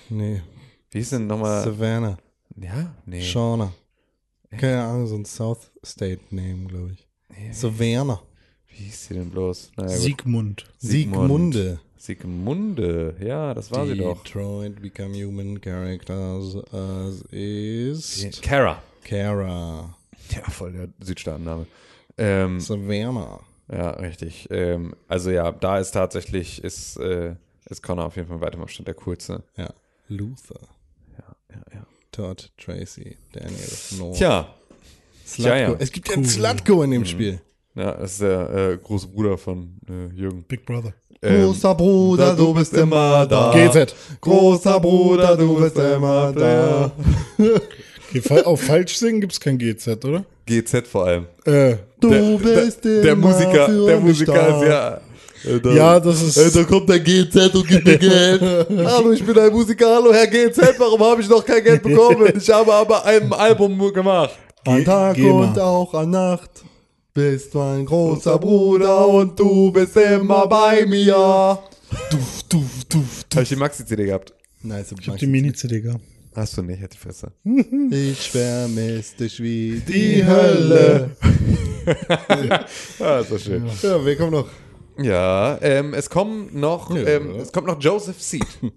[0.10, 0.42] Nee.
[0.92, 1.64] Wie hieß denn nochmal?
[1.64, 2.18] Savannah.
[2.56, 2.94] Ja?
[3.06, 3.22] Nee.
[3.22, 3.74] Shauna.
[4.52, 7.08] Keine Ahnung, so ein South State Name, glaube ich.
[7.58, 8.22] Savannah.
[8.72, 9.72] Wie hieß sie denn bloß?
[9.78, 9.90] Naja.
[9.90, 10.66] Siegmund.
[10.80, 11.54] Siegmund.
[11.54, 11.80] Siegmunde.
[11.98, 14.24] Siegmunde, ja, das war sie doch.
[14.24, 18.82] Detroit Become Human Characters as ist Kara.
[19.04, 19.96] Kara.
[20.32, 21.68] Ja, voll der Südstaatenname.
[22.18, 23.42] Ähm, Savannah.
[23.72, 24.48] Ja, richtig.
[24.50, 27.36] Ähm, also ja, da ist tatsächlich, ist, äh,
[27.70, 29.44] ist Connor auf jeden Fall weiter im Abstand der coolste.
[29.56, 29.72] Ja.
[30.08, 30.60] Luther.
[31.18, 31.86] Ja, ja, ja.
[32.12, 33.18] Todd Tracy.
[33.32, 34.18] Daniel North.
[34.18, 34.54] Tja,
[35.26, 35.50] Slutko.
[35.50, 35.76] ja, ja.
[35.80, 37.06] Es gibt ja einen Slutko in dem Mhm.
[37.06, 37.42] Spiel.
[37.76, 40.44] Ja, das ist der äh, große Bruder von äh, Jürgen.
[40.48, 40.94] Big Brother.
[41.24, 43.52] Ähm, Bruder, du bist immer da.
[43.54, 43.94] GZ.
[44.20, 46.92] Großer Bruder, du bist immer da.
[48.10, 50.26] Okay, auf falsch singen gibt's kein GZ, oder?
[50.48, 51.28] GZ vor allem.
[51.46, 54.58] Äh, Du Der, bist der, der immer Musiker, für der Musiker da.
[54.62, 55.02] ist ja.
[55.54, 56.38] Äh, da, ja, das ist.
[56.38, 58.42] Äh, da kommt der GZ und gibt mir Geld.
[58.86, 59.96] Hallo, ich bin ein Musiker.
[59.96, 60.74] Hallo, Herr GZ.
[60.80, 62.34] Warum habe ich noch kein Geld bekommen?
[62.36, 64.32] Ich habe aber ein Album gemacht.
[64.66, 65.48] An Tag geh mal.
[65.50, 66.50] und auch an Nacht.
[67.14, 71.60] Bist mein großer Bruder und du bist immer bei mir.
[72.10, 73.26] Duf, duf, duf.
[73.34, 74.34] Habe ich die Maxi-CD gehabt?
[74.62, 76.04] Nice, Ich hab die Mini-CD gehabt.
[76.34, 77.34] Hast du nicht, hat die Fresse.
[77.92, 81.12] Ich schwärme dich wie die Hölle.
[83.00, 83.66] Ah, so schön.
[83.82, 84.48] Ja, wer kommt noch?
[85.00, 87.08] Ja, ähm, es kommen noch, Ja.
[87.08, 88.46] ähm, es kommt noch Joseph Seed.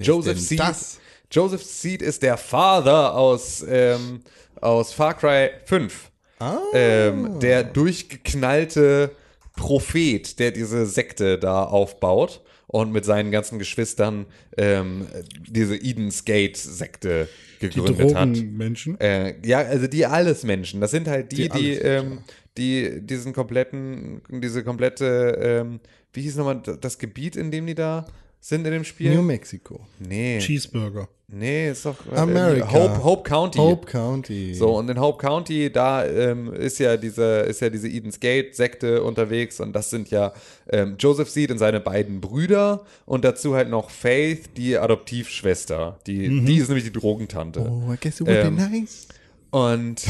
[0.00, 0.58] Joseph Seed.
[0.58, 0.98] das?
[1.30, 4.20] Joseph Seed ist der Father aus, ähm,
[4.60, 6.10] aus Far Cry 5.
[6.42, 6.58] Ah.
[6.74, 9.12] Ähm, der durchgeknallte
[9.56, 14.26] Prophet, der diese Sekte da aufbaut und mit seinen ganzen Geschwistern
[14.56, 15.06] ähm,
[15.46, 17.28] diese Eden's Gate-Sekte
[17.60, 18.28] Die gegründet hat.
[18.28, 18.98] Drogenmenschen.
[18.98, 20.80] Äh, ja, also die alles Menschen.
[20.80, 22.18] Das sind halt die, Die die, ähm,
[22.56, 25.80] die diesen kompletten, diese komplette, ähm,
[26.12, 28.06] wie hieß nochmal das Gebiet, in dem die da
[28.44, 29.14] sind in dem Spiel?
[29.14, 29.78] New Mexico.
[30.00, 31.08] nee, Cheeseburger.
[31.28, 32.72] nee, ist doch äh, America.
[32.72, 33.56] Hope, Hope County.
[33.58, 34.52] Hope County.
[34.52, 39.04] So, und in Hope County, da ähm, ist ja diese, ist ja diese Eden's Gate-Sekte
[39.04, 40.32] unterwegs und das sind ja
[40.68, 46.00] ähm, Joseph Seed und seine beiden Brüder und dazu halt noch Faith, die Adoptivschwester.
[46.08, 47.60] Die, die ist nämlich die Drogentante.
[47.60, 49.06] Oh, I guess it would Ähm, be nice.
[49.52, 50.02] Und,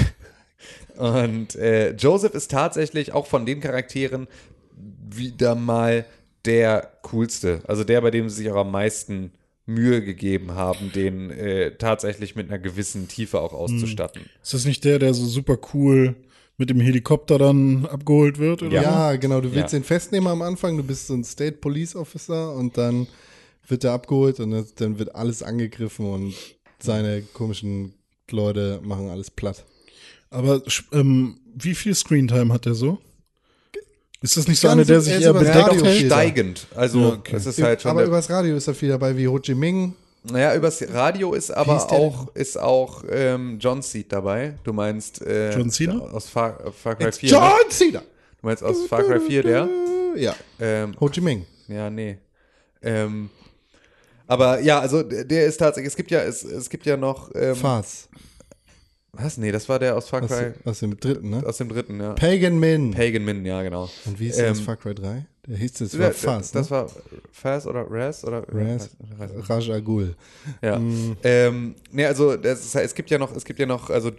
[0.96, 4.26] und äh, Joseph ist tatsächlich auch von den Charakteren
[5.10, 6.06] wieder mal
[6.44, 7.60] der coolste.
[7.66, 9.32] Also der, bei dem sie sich auch am meisten
[9.66, 14.22] Mühe gegeben haben, den äh, tatsächlich mit einer gewissen Tiefe auch auszustatten.
[14.42, 16.16] Ist das nicht der, der so super cool
[16.58, 18.62] mit dem Helikopter dann abgeholt wird?
[18.62, 18.82] Oder?
[18.82, 19.40] Ja, genau.
[19.40, 19.78] Du willst Ja.
[19.78, 20.76] den festnehmen am Anfang.
[20.76, 23.06] Du bist so ein State Police Officer und dann
[23.68, 26.34] wird er abgeholt und dann wird alles angegriffen und
[26.80, 27.94] seine komischen
[28.30, 29.64] Leute machen alles platt.
[30.30, 30.62] Aber
[30.92, 32.98] ähm, wie viel Screentime hat der so?
[34.22, 36.06] Ist das nicht so einer, der er sich eher bedeckt Radio.
[36.06, 36.66] Steigend.
[36.74, 37.36] Also Ja, okay.
[37.36, 37.90] es ist halt schon.
[37.90, 39.94] aber übers Radio ist er viel dabei, wie Ho Chi Minh.
[40.24, 44.54] naja, übers Radio ist aber auch, ist auch ähm, John Seed dabei.
[44.62, 45.98] Du meinst äh, John Cena?
[45.98, 47.32] aus Far, Far Cry It's 4.
[47.32, 47.36] Ne?
[47.36, 47.98] John Cena.
[48.00, 49.68] Du meinst aus Far Cry 4 der?
[50.14, 51.44] Ja, Ähm, Ho Chi Minh.
[51.68, 52.18] Ja, nee.
[52.82, 53.28] Ähm,
[54.26, 57.56] aber ja, also der ist tatsächlich, es gibt ja, es, es gibt ja noch, ähm,
[57.56, 58.08] Faz.
[59.12, 59.36] Was?
[59.36, 61.42] Nee, das war der aus Far Aus, Cry, aus dem dritten, ne?
[61.46, 62.14] aus dem dritten, ja.
[62.14, 62.92] Pagan Min.
[62.92, 63.90] Pagan Min, ja, genau.
[64.06, 65.26] Und wie ist der aus Ähm, Far Cry 3?
[65.48, 66.76] Der hieß das, war Faz, Das ne?
[66.76, 66.86] war
[67.32, 69.50] Faz oder Raz oder Raz, Weiß nicht.
[69.50, 70.14] Raj Agul.
[70.62, 70.80] Ja.
[71.24, 74.12] Ähm, nee, also das es gibt ja noch, es gibt ja noch, also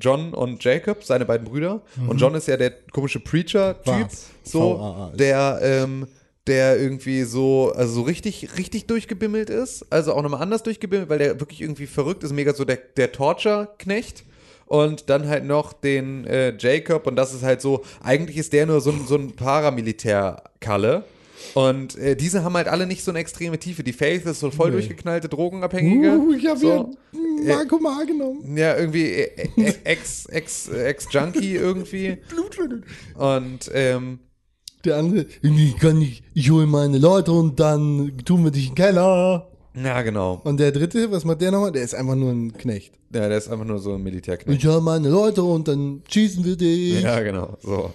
[0.00, 1.82] John und Jacob, seine beiden Brüder.
[2.08, 4.08] Und John ist ja der komische Preacher-Typ,
[4.42, 6.06] so, der, ähm,
[6.46, 9.86] der irgendwie so, also so richtig, richtig durchgebimmelt ist.
[9.90, 13.12] Also auch nochmal anders durchgebimmelt, weil der wirklich irgendwie verrückt ist, mega so der, der
[13.12, 14.24] Torture-Knecht.
[14.66, 18.64] Und dann halt noch den äh, Jacob, und das ist halt so, eigentlich ist der
[18.66, 21.04] nur so, ein- so ein Paramilitär-Kalle.
[21.52, 23.82] Und äh, diese haben halt alle nicht so eine extreme Tiefe.
[23.82, 26.12] Die Faith ist so voll durchgeknallte Drogenabhängige.
[26.18, 26.94] Uh, ich hab so.
[27.12, 28.56] hier Marco Mar genommen.
[28.56, 32.16] Ja, irgendwie äh, äh, ex, ex, ex-Junkie irgendwie.
[33.16, 34.20] Und ähm,
[34.84, 38.74] Der andere, ich kann nicht, ich hole meine Leute und dann tun wir dich in
[38.74, 39.46] den Keller.
[39.74, 40.40] ja, genau.
[40.44, 41.72] Und der dritte, was macht der nochmal?
[41.72, 42.92] Der ist einfach nur ein Knecht.
[43.14, 44.60] Ja, der ist einfach nur so ein Militärknecht.
[44.62, 47.00] Ich habe meine Leute und dann schießen wir dich.
[47.02, 47.56] Ja, genau.
[47.62, 47.92] So.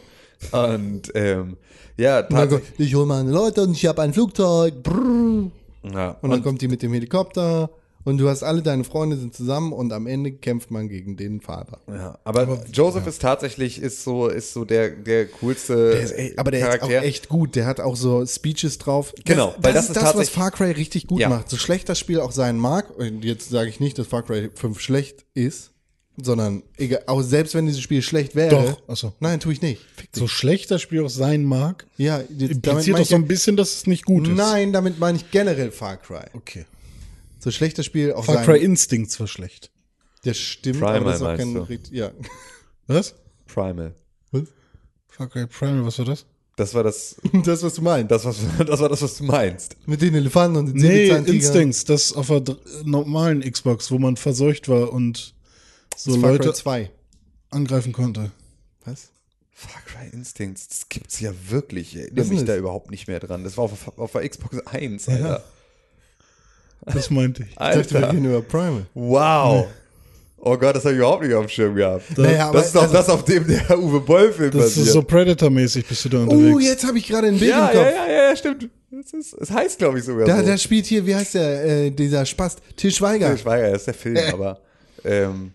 [0.52, 1.58] Und ähm,
[1.98, 2.88] ja, Und tatsächlich.
[2.88, 4.82] ich hole meine Leute und ich habe ein Flugzeug.
[4.82, 5.52] Brrr.
[5.94, 7.70] Ja, Und dann kommt die mit dem Helikopter
[8.10, 11.41] und du hast alle deine Freunde sind zusammen und am Ende kämpft man gegen den
[11.41, 11.80] Vater.
[11.88, 16.34] Ja, aber, Joseph ist tatsächlich ist so ist so der der coolste Der ist, ey,
[16.38, 16.88] aber der Charakter.
[16.89, 17.55] ist auch echt gut.
[17.55, 19.14] Der hat auch so Speeches drauf.
[19.26, 21.30] Genau, das, weil das, das ist das, was Far Cry richtig gut Ja.
[21.30, 21.49] macht.
[21.49, 24.49] So schlecht das Spiel auch sein mag, und jetzt sage ich nicht, dass Far Cry
[24.53, 25.72] 5 schlecht ist,
[26.22, 28.49] sondern egal, auch selbst wenn dieses Spiel schlecht wäre.
[28.49, 29.14] Doch, ach so.
[29.20, 29.82] Nein, tue ich nicht.
[30.12, 33.74] So schlecht das Spiel auch sein mag, Ja, jetzt, impliziert doch so ein bisschen, dass
[33.76, 34.36] es nicht gut ist.
[34.36, 36.26] Nein, damit meine ich generell Far Cry.
[36.34, 36.66] Okay.
[37.40, 39.72] So schlecht das Spiel auch Far sein Cry Instincts war schlecht.
[40.24, 41.78] Das stimmt, Primal aber das ist auch kein du?
[41.92, 42.12] Ja.
[42.88, 43.16] Was?
[43.48, 43.96] Primal.
[45.08, 46.26] Far Cry Primal, was war das?
[46.56, 48.12] Das war das Das, was du meinst.
[48.12, 49.76] das was das war das was du meinst.
[49.86, 51.10] Mit den Elefanten und den Nee.
[51.10, 55.34] Instincts, das auf der normalen Xbox, wo man verseucht war und
[55.96, 56.92] so Far Leute Cry 2.
[57.50, 58.32] angreifen konnte.
[58.86, 59.10] Was?
[59.52, 61.96] Far Cry Instincts, das gibt's ja wirklich.
[61.96, 63.44] Ich Was erinnere mich da überhaupt nicht mehr dran.
[63.44, 65.44] Das war auf, auf der Xbox 1, Alter.
[66.86, 67.50] Das meinte ich.
[67.52, 68.14] Ich dachte, wir Alter.
[68.14, 68.86] reden über Primal.
[68.94, 69.68] Wow.
[70.42, 72.18] Oh Gott, das habe ich überhaupt nicht auf dem Schirm gehabt.
[72.18, 74.88] Naja, aber das ist doch also- das, auf dem der Uwe Boll-Film Das basiert.
[74.88, 76.66] ist so Predator-mäßig, bist du da Oh, unterwegs.
[76.66, 77.86] jetzt habe ich gerade ein Bild ja, im Kopf.
[77.94, 78.70] ja, ja, ja, stimmt.
[78.92, 80.46] Das, ist, das heißt, glaube ich, sogar Da, so.
[80.48, 82.60] da spielt hier, wie heißt der, äh, dieser Spast?
[82.78, 83.34] Til Schweiger.
[83.34, 84.60] ich weiß ja, das ist der Film, aber
[85.04, 85.52] ähm,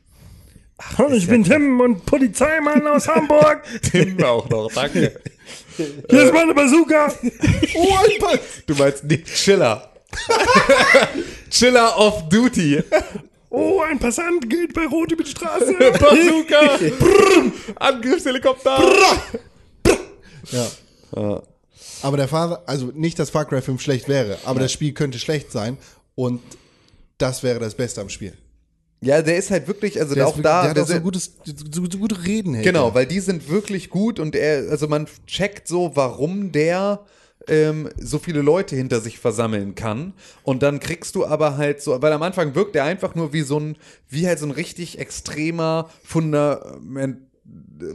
[0.98, 3.62] Hallo, ich bin Tim und Polizeimann aus Hamburg.
[3.90, 5.18] Tim auch noch, danke.
[6.10, 7.10] Hier ist meine Bazooka.
[7.76, 8.38] Oh, ein Pass.
[8.66, 9.90] Du meinst Nick Chiller.
[11.50, 12.82] Chiller of Duty.
[13.50, 15.74] Oh, ein Passant geht bei Rot über die Straße.
[15.78, 16.78] Bazooka.
[16.98, 17.52] Brrr.
[17.76, 18.78] Angriffshelikopter.
[20.50, 21.42] Ja.
[22.02, 25.18] Aber der Fahrer, also nicht, dass Far Cry 5 schlecht wäre, aber das Spiel könnte
[25.18, 25.78] schlecht sein
[26.14, 26.40] und
[27.18, 28.34] das wäre das Beste am Spiel.
[29.00, 30.60] Ja, der ist halt wirklich, also Der, auch ist wirklich, da.
[30.62, 32.54] der hat der auch so gutes, so, so gute Reden.
[32.54, 37.04] hält Genau, weil die sind wirklich gut und er, also man checkt so, warum der
[37.48, 40.12] ähm, so viele Leute hinter sich versammeln kann.
[40.42, 43.42] Und dann kriegst du aber halt so, weil am Anfang wirkt er einfach nur wie
[43.42, 43.76] so ein,
[44.08, 47.18] wie halt so ein richtig extremer Fundament.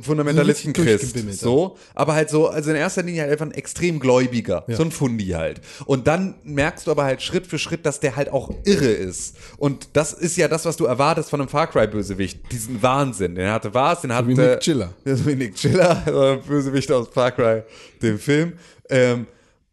[0.02, 1.40] Fundamentalistenchrist, durchgebimmelter.
[1.40, 4.92] so, aber halt so, also in erster Linie halt einfach ein extrem Gläubiger, so ein
[4.92, 5.62] Fundi halt.
[5.86, 9.38] Und dann merkst du aber halt Schritt für Schritt, dass der halt auch irre ist.
[9.58, 13.36] Und das ist ja das, was du erwartest von einem Far Cry Bösewicht, diesen Wahnsinn.
[13.36, 14.94] Den hatte was, den hatte wie Nick Chiller.
[15.06, 17.64] ja, so wie Nick Chiller, also Bösewicht aus Far Cry,
[18.02, 18.54] dem Film.
[18.90, 19.28] Ähm,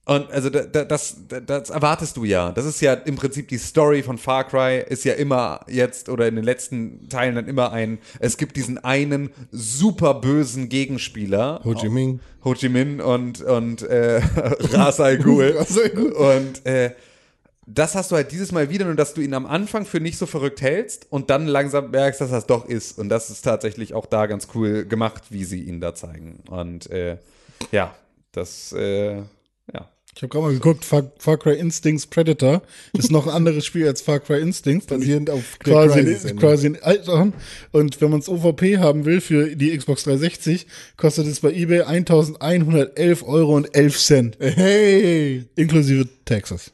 [0.08, 2.52] und also da, da, das, da, das erwartest du ja.
[2.52, 6.28] Das ist ja im Prinzip die Story von Far Cry, ist ja immer jetzt oder
[6.28, 11.60] in den letzten Teilen dann immer ein, es gibt diesen einen super bösen Gegenspieler.
[11.64, 12.20] Ho Chi Minh.
[12.44, 14.20] Ho Chi Minh und, und äh,
[14.72, 15.56] Ra's al Ghul.
[15.58, 16.12] Ra's al Ghul.
[16.12, 16.92] und äh,
[17.66, 20.18] das hast du halt dieses Mal wieder, nur dass du ihn am Anfang für nicht
[20.18, 22.96] so verrückt hältst und dann langsam merkst, dass das doch ist.
[22.96, 26.44] Und das ist tatsächlich auch da ganz cool gemacht, wie sie ihn da zeigen.
[26.48, 27.18] Und äh,
[27.72, 27.92] ja,
[28.30, 29.90] das, äh, ja.
[30.16, 32.62] Ich habe gerade mal geguckt, Far, Far Cry Instincts Predator
[32.96, 34.86] ist noch ein anderes Spiel als Far Cry Instincts.
[34.86, 37.32] Basierend auf quasi, quasi in Alter.
[37.72, 41.82] Und wenn man es OVP haben will für die Xbox 360, kostet es bei eBay
[41.82, 44.38] 1111 Euro und 11 Cent.
[44.40, 46.72] Hey, Inklusive Taxes.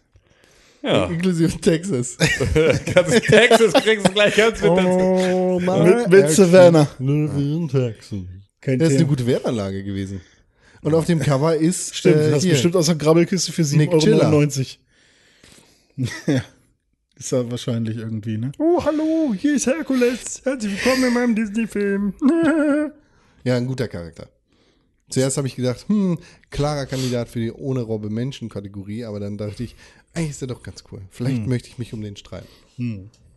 [0.85, 2.17] Ja, inklusive Texas.
[2.17, 6.89] Texas kriegst du gleich ganz mit Oh, Mit, mit Savannah.
[7.71, 8.19] Texas.
[8.61, 10.21] Kein Das ist eine gute Wertanlage gewesen.
[10.83, 13.93] Und auf dem Cover ist Stimmt, äh, das ist bestimmt aus der Grabbelkiste für Nick
[13.93, 14.79] 7,99
[15.97, 16.09] Euro.
[16.27, 16.45] ja.
[17.17, 18.51] Ist ja wahrscheinlich irgendwie, ne?
[18.59, 20.43] Oh, hallo, hier ist Herkules.
[20.45, 22.15] Herzlich willkommen in meinem Disney-Film.
[23.45, 24.29] Ja, ein guter Charakter.
[25.11, 26.17] Zuerst habe ich gedacht, hm,
[26.51, 29.75] klarer Kandidat für die ohne Robbe Menschen Kategorie, aber dann dachte ich,
[30.15, 31.03] eigentlich ist er doch ganz cool.
[31.11, 32.47] Vielleicht möchte ich mich um den streiten.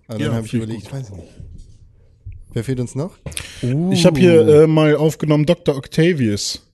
[0.08, 1.34] Aber dann Ja, habe ich überlegt, weiß ich nicht.
[2.54, 3.18] Wer fehlt uns noch?
[3.90, 5.76] Ich habe hier äh, mal aufgenommen Dr.
[5.76, 6.65] Octavius.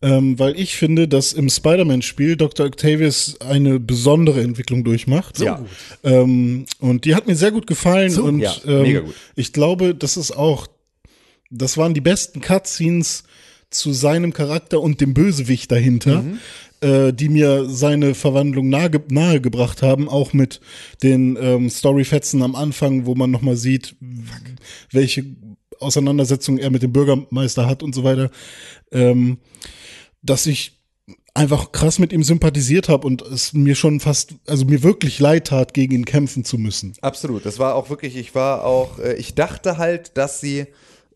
[0.00, 2.66] Ähm, weil ich finde, dass im Spider-Man-Spiel Dr.
[2.66, 5.38] Octavius eine besondere Entwicklung durchmacht.
[5.40, 5.64] Ja.
[6.04, 8.16] Ähm, und die hat mir sehr gut gefallen.
[8.18, 9.14] und ja, ähm, mega gut.
[9.36, 10.66] ich glaube, das ist auch,
[11.50, 13.24] das waren die besten Cutscenes
[13.70, 16.38] zu seinem Charakter und dem Bösewicht dahinter, Mhm.
[16.80, 20.60] äh, die mir seine Verwandlung nahe, nahegebracht haben, auch mit
[21.02, 23.94] den ähm, Storyfetzen am Anfang, wo man nochmal sieht,
[24.90, 25.24] welche
[25.80, 28.30] Auseinandersetzung er mit dem Bürgermeister hat und so weiter,
[28.92, 29.38] ähm,
[30.22, 30.78] dass ich
[31.34, 35.46] einfach krass mit ihm sympathisiert habe und es mir schon fast, also mir wirklich leid
[35.46, 36.94] tat, gegen ihn kämpfen zu müssen.
[37.00, 37.46] Absolut.
[37.46, 40.66] Das war auch wirklich, ich war auch, äh, ich dachte halt, dass sie,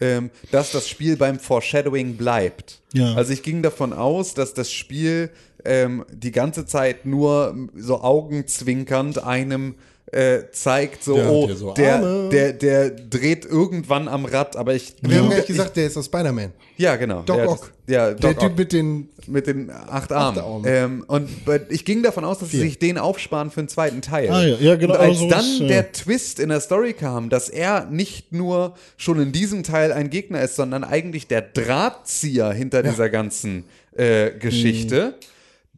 [0.01, 2.81] ähm, dass das Spiel beim Foreshadowing bleibt.
[2.93, 3.15] Ja.
[3.15, 5.31] Also ich ging davon aus, dass das Spiel
[5.65, 9.75] ähm, die ganze Zeit nur so augenzwinkernd einem
[10.11, 14.95] äh, zeigt, so, Der oh, so der, der, der dreht irgendwann am Rad, aber ich.
[15.01, 16.53] Wir haben gleich gesagt, der ist aus Spider-Man.
[16.77, 17.23] ja, genau.
[17.23, 17.73] Doc ja, das- Ock.
[17.89, 18.59] Ja, Der Doc Typ Ock.
[18.59, 19.09] mit den.
[19.27, 20.39] mit den acht Armen.
[20.39, 20.65] Armen.
[20.67, 21.29] Ähm, und
[21.71, 24.31] ich ging davon aus, dass sie sich den aufsparen für einen zweiten Teil.
[24.31, 24.57] Ah, ja.
[24.57, 25.67] Ja, genau, Und als also dann ja.
[25.69, 30.11] der Twist in der Story kam, dass er nicht nur schon in diesem Teil ein
[30.11, 33.65] Gegner ist, sondern eigentlich der Drahtzieher hinter dieser ganzen
[33.97, 35.15] äh, Geschichte.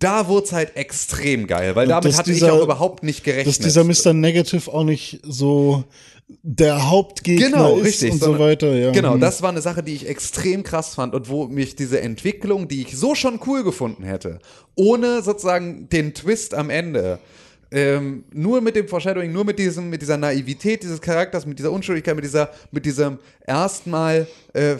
[0.05, 3.47] Da wurde es halt extrem geil, weil damit hatte ich dieser- auch überhaupt nicht gerechnet.
[3.47, 4.13] Dass dieser Mr.
[4.13, 5.85] Negative auch nicht so
[6.43, 8.13] der Hauptgegner Genau, ist richtig.
[8.13, 8.75] und so weiter.
[8.75, 8.91] Ja.
[8.93, 9.21] Genau, Hm.
[9.21, 12.83] das war eine Sache, die ich extrem krass fand und wo mich diese Entwicklung, die
[12.83, 14.39] ich so schon cool gefunden hätte,
[14.75, 17.19] ohne sozusagen den Twist am Ende,
[17.75, 21.73] ähm, nur mit dem Foreshadowing, nur mit diesem, mit dieser Naivität dieses Charakters, mit dieser
[21.73, 24.79] Unschuldigkeit, mit dieser, mit diesem erstmal äh, äh,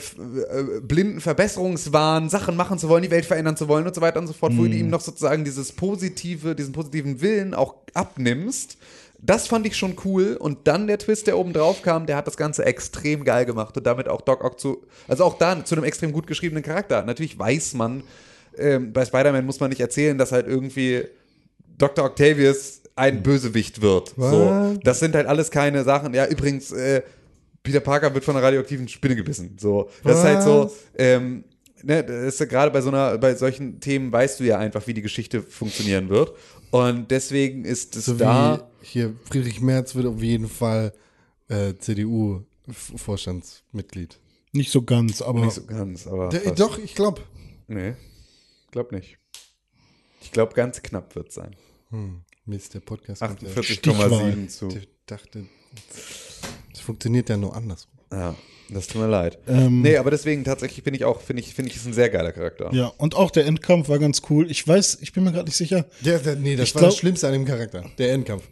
[0.81, 4.29] blinden Verbesserungswahn, Sachen machen zu wollen, die Welt verändern zu wollen und so weiter und
[4.29, 8.79] so fort, wo du ihm noch sozusagen dieses positive, diesen positiven Willen auch abnimmst.
[9.21, 12.29] Das fand ich schon cool und dann der Twist, der oben drauf kam, der hat
[12.29, 15.75] das Ganze extrem geil gemacht und damit auch Doc Ock zu, also auch da zu
[15.75, 17.03] einem extrem gut geschriebenen Charakter.
[17.03, 18.05] Natürlich weiß man,
[18.57, 21.07] ähm, bei Spider-Man muss man nicht erzählen, dass halt irgendwie
[21.77, 22.05] Dr.
[22.05, 24.13] Octavius ein Bösewicht wird.
[24.17, 26.13] So, das sind halt alles keine Sachen.
[26.15, 27.03] Ja, übrigens, äh,
[27.63, 29.57] Peter Parker wird von einer radioaktiven Spinne gebissen.
[29.59, 30.71] So, das ist halt so.
[30.97, 31.45] Ähm,
[31.83, 34.87] ne, das ist ja gerade bei so einer, bei solchen Themen weißt du ja einfach,
[34.87, 36.33] wie die Geschichte funktionieren wird.
[36.71, 38.69] Und deswegen ist es So da.
[38.81, 40.93] wie hier Friedrich Merz wird auf jeden Fall
[41.49, 44.19] äh, CDU-Vorstandsmitglied.
[44.53, 46.29] Nicht so ganz, aber Nicht so ganz, aber.
[46.29, 46.53] Der-.
[46.53, 47.23] Doch, ich glaube.
[47.67, 47.95] Nee,
[48.71, 49.17] glaub nicht.
[50.21, 51.57] Ich glaube, ganz knapp wird es sein.
[52.47, 53.21] Mist, der Podcast.
[53.23, 54.69] kommt ja- 48,7 zu.
[54.69, 55.47] Ich dachte,
[56.73, 57.91] das funktioniert ja nur andersrum.
[58.13, 58.35] Ja,
[58.71, 59.39] das tut mir leid.
[59.49, 62.11] Ähm, nee, aber deswegen tatsächlich bin ich auch, finde ich, finde ich, ist ein sehr
[62.11, 62.73] geiler Charakter.
[62.73, 62.87] ja.
[62.99, 64.51] Und auch der Endkampf war ganz cool.
[64.51, 65.87] Ich weiß, ich bin mir gerade nicht sicher.
[66.03, 67.85] Der, der, nee, das Ich war glaub- das Schlimmste an dem Charakter.
[67.99, 68.49] Der Endkampf.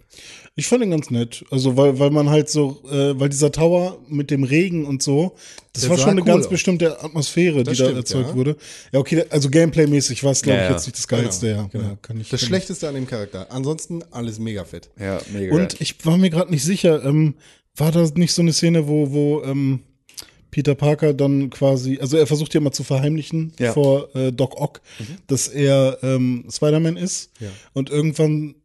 [0.54, 1.44] Ich fand ihn ganz nett.
[1.50, 5.34] Also, weil, weil man halt so, äh, weil dieser Tower mit dem Regen und so,
[5.72, 6.50] das Der war schon eine cool ganz aus.
[6.50, 8.34] bestimmte Atmosphäre, Das die da stimmt, erzeugt ja.
[8.34, 8.56] wurde.
[8.92, 10.76] Ja, okay, also Gameplay-mäßig war es, glaube Ja, ich, ja.
[10.76, 11.70] jetzt nicht das Geilste, ja.
[11.72, 13.50] ja kann ich, Das kann Schlechteste an dem Charakter.
[13.50, 14.90] Ansonsten alles mega fett.
[15.00, 15.54] Ja, mega.
[15.54, 17.34] Und ich war mir gerade nicht sicher, ähm,
[17.76, 19.80] war das nicht so eine Szene, wo, wo ähm,
[20.50, 23.72] Peter Parker dann quasi, also er versucht ja mal zu verheimlichen Ja.
[23.72, 24.82] vor äh, Doc Ock,
[25.28, 27.30] dass er ähm, Spider-Man ist.
[27.40, 27.48] Ja.
[27.72, 28.56] Und irgendwann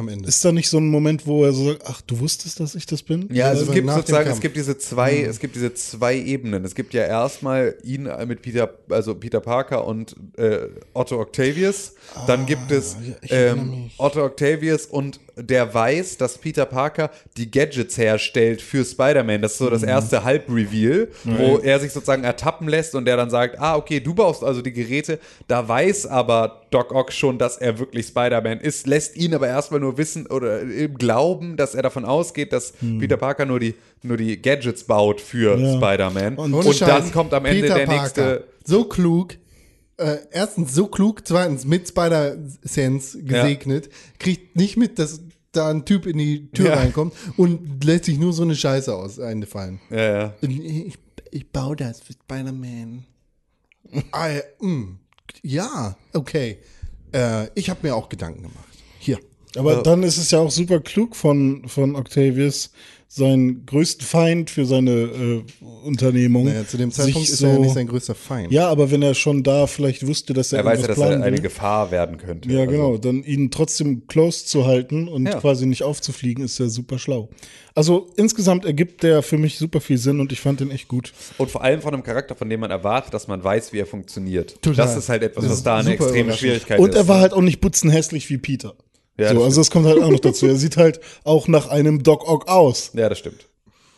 [0.00, 0.26] Am Ende.
[0.26, 2.86] ist da nicht so ein Moment, wo er so sagt, ach, du wusstest, dass ich
[2.86, 3.28] das bin?
[3.30, 6.64] ja, also es gibt sozusagen, es gibt diese zwei, es gibt diese zwei Ebenen.
[6.64, 11.92] Es gibt ja erstmal ihn mit Peter, also Peter Parker und äh, Otto Octavius.
[12.26, 12.96] Dann gibt es
[13.28, 13.90] ähm.
[13.98, 19.42] Otto Octavius und der weiß, dass Peter Parker die Gadgets herstellt für Spider-Man.
[19.42, 23.30] Das ist so das erste Halb-Reveal, wo er sich sozusagen ertappen lässt und der dann
[23.30, 25.18] sagt, ah, okay, du baust also die Geräte.
[25.48, 29.80] Da weiß aber Doc Ock schon, dass er wirklich Spider-Man ist, lässt ihn aber erstmal
[29.80, 30.60] nur wissen oder
[30.98, 35.58] Glauben, dass er davon ausgeht, dass Peter Parker nur die, nur die Gadgets baut für
[35.58, 35.76] Ja.
[35.76, 36.36] Spider-Man.
[36.36, 38.44] Und, Ohne Scheiß, dann kommt am Ende Peter der Parker, nächste.
[38.64, 39.34] So klug.
[39.96, 45.20] Äh, erstens so klug, zweitens mit Spider-Sense gesegnet, kriegt nicht mit, dass
[45.52, 46.74] da ein Typ in die Tür Ja.
[46.76, 49.80] reinkommt und lässt sich nur so eine Scheiße aus einfallen.
[49.90, 50.34] Ja, ja.
[50.42, 50.98] Ich,
[51.30, 53.04] ich baue das für Spider-Man.
[53.92, 54.98] ja, mm,
[55.42, 56.58] ja, okay.
[57.12, 58.68] Äh, ich habe mir auch Gedanken gemacht.
[58.98, 59.18] Hier.
[59.56, 62.70] Aber dann ist es ja auch super klug von, von Octavius,
[63.12, 65.42] seinen größten Feind für seine äh,
[65.84, 66.44] Unternehmung.
[66.44, 68.52] Naja, zu dem Zeitpunkt ist so, er ja nicht sein größter Feind.
[68.52, 71.20] Ja, aber wenn er schon da vielleicht wusste, dass er, Er weiß ja, dass er
[71.20, 71.40] eine will.
[71.40, 72.48] Gefahr werden könnte.
[72.48, 72.98] Ja, Also- genau.
[72.98, 75.40] Dann ihn trotzdem close zu halten und Ja.
[75.40, 77.28] quasi nicht aufzufliegen, ist ja super schlau.
[77.74, 81.12] Also insgesamt ergibt der für mich super viel Sinn und ich fand den echt gut.
[81.36, 83.86] Und vor allem von einem Charakter, von dem man erwartet, dass man weiß, wie er
[83.86, 84.62] funktioniert.
[84.62, 84.86] Total.
[84.86, 86.32] Das ist halt etwas, Das was da eine extreme.
[86.32, 86.94] Schwierigkeit Und ist.
[86.96, 88.74] er war halt auch nicht butzenhässlich wie Peter.
[89.16, 90.46] Ja, so, das also das kommt halt auch noch dazu.
[90.46, 92.92] Er sieht halt auch nach einem Doc Ock aus.
[92.94, 93.46] Ja, das stimmt.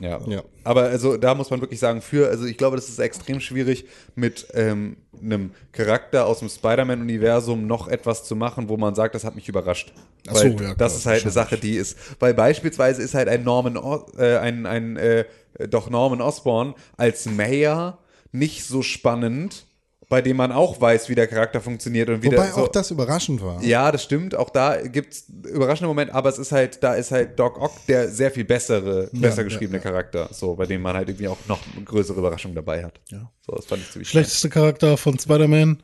[0.02, 0.20] Ja.
[0.26, 0.42] Ja.
[0.64, 3.86] Aber also da muss man wirklich sagen, für, also ich glaube, das ist extrem schwierig,
[4.16, 9.22] mit ähm, einem Charakter aus dem Spider-Man-Universum noch etwas zu machen, wo man sagt, das
[9.22, 9.92] hat mich überrascht.
[10.26, 13.14] Ach so, weil ja, klar, das ist halt eine Sache, die ist, weil beispielsweise ist
[13.14, 15.24] halt ein Norman, o äh, ein, ein äh,
[15.68, 17.98] doch Norman Osborn als Mayor
[18.32, 19.66] nicht so spannend,
[20.12, 22.68] bei dem man auch weiß, wie der Charakter funktioniert und wie Wobei der, so, auch
[22.68, 23.64] das überraschend war.
[23.64, 24.34] Ja, das stimmt.
[24.34, 28.10] Auch da gibt's überraschende Momente, aber es ist halt, da ist halt Doc Ock der
[28.10, 31.86] sehr viel bessere, besser geschriebene Charakter, so, bei dem man halt irgendwie auch noch eine
[31.86, 33.00] größere Überraschung dabei hat.
[33.08, 33.32] Ja.
[33.46, 35.82] So, das fand ich ziemlich Schlechteste Charakter von Spider-Man,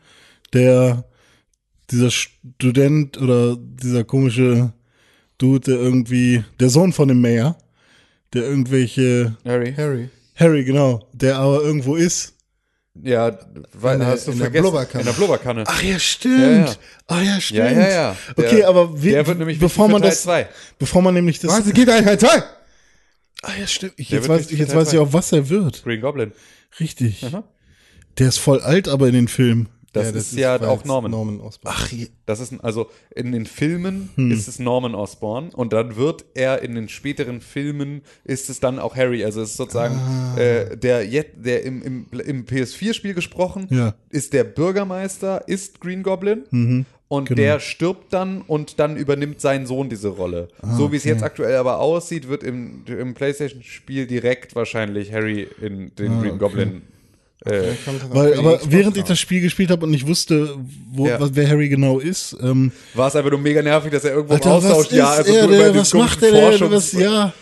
[0.53, 1.05] der
[1.91, 4.74] dieser Student oder dieser komische
[5.39, 7.57] Dude, der irgendwie, der Sohn von dem Mayor,
[8.35, 9.72] der irgendwelche, Harry.
[9.74, 10.11] Harry.
[10.35, 12.35] Harry, genau, der aber irgendwo ist
[13.03, 13.38] Ja,
[13.74, 14.62] weil, In der- hast du in der vergessen.
[14.64, 15.01] Blubberkanne.
[15.03, 15.64] In der Blubberkanne.
[15.66, 16.38] Ach ja, stimmt.
[16.40, 16.74] Ja, ja.
[17.07, 17.59] Ah ja, stimmt.
[17.59, 18.16] Ja, ja, ja.
[18.36, 20.49] Der- okay, aber wir, der wird nämlich bevor man Teil das, zwei.
[20.78, 21.72] bevor man nämlich das, Was?
[21.72, 22.42] Geht eigentlich zwei?
[23.42, 23.94] ah ja, stimmt.
[23.96, 25.82] Ich, Der jetzt weiß, jetzt Teil weiß ich auch, was er wird.
[25.84, 26.32] Green Goblin.
[26.80, 27.24] Richtig.
[28.18, 29.68] Der ist voll alt, aber in den Filmen.
[29.93, 31.11] Das, ist, ja weil auch Norman.
[31.11, 31.74] Norman Osborn.
[31.76, 31.91] Ach,
[32.26, 34.30] Das ist, also in den Filmen Hm.
[34.30, 38.78] ist es Norman Osborn und dann wird er in den späteren Filmen ist es dann
[38.78, 39.24] auch Harry.
[39.24, 40.36] Also es ist sozusagen Ah.
[40.39, 43.95] äh, der jetzt, der im, im, im PS4-Spiel gesprochen Ja.
[44.11, 46.43] ist der Bürgermeister, ist Green Goblin.
[46.51, 46.86] Mhm.
[47.11, 47.36] Und Genau.
[47.41, 50.49] der stirbt dann und dann übernimmt sein Sohn diese Rolle.
[50.61, 55.49] Ah, so wie es jetzt aktuell aber aussieht, wird im, im PlayStation-Spiel direkt wahrscheinlich Harry
[55.62, 56.82] in den Ah, Green Goblin.
[57.45, 57.62] Äh,
[58.11, 60.57] Weil, aber während ich das Spiel gespielt habe und ich wusste,
[60.93, 61.20] wo, Ja.
[61.20, 64.34] was, wer Harry genau ist, ähm, war es einfach nur mega nervig, dass er irgendwo
[64.34, 67.32] Alter, im Austausch, ja, also er, der, was macht er denn, was, ja,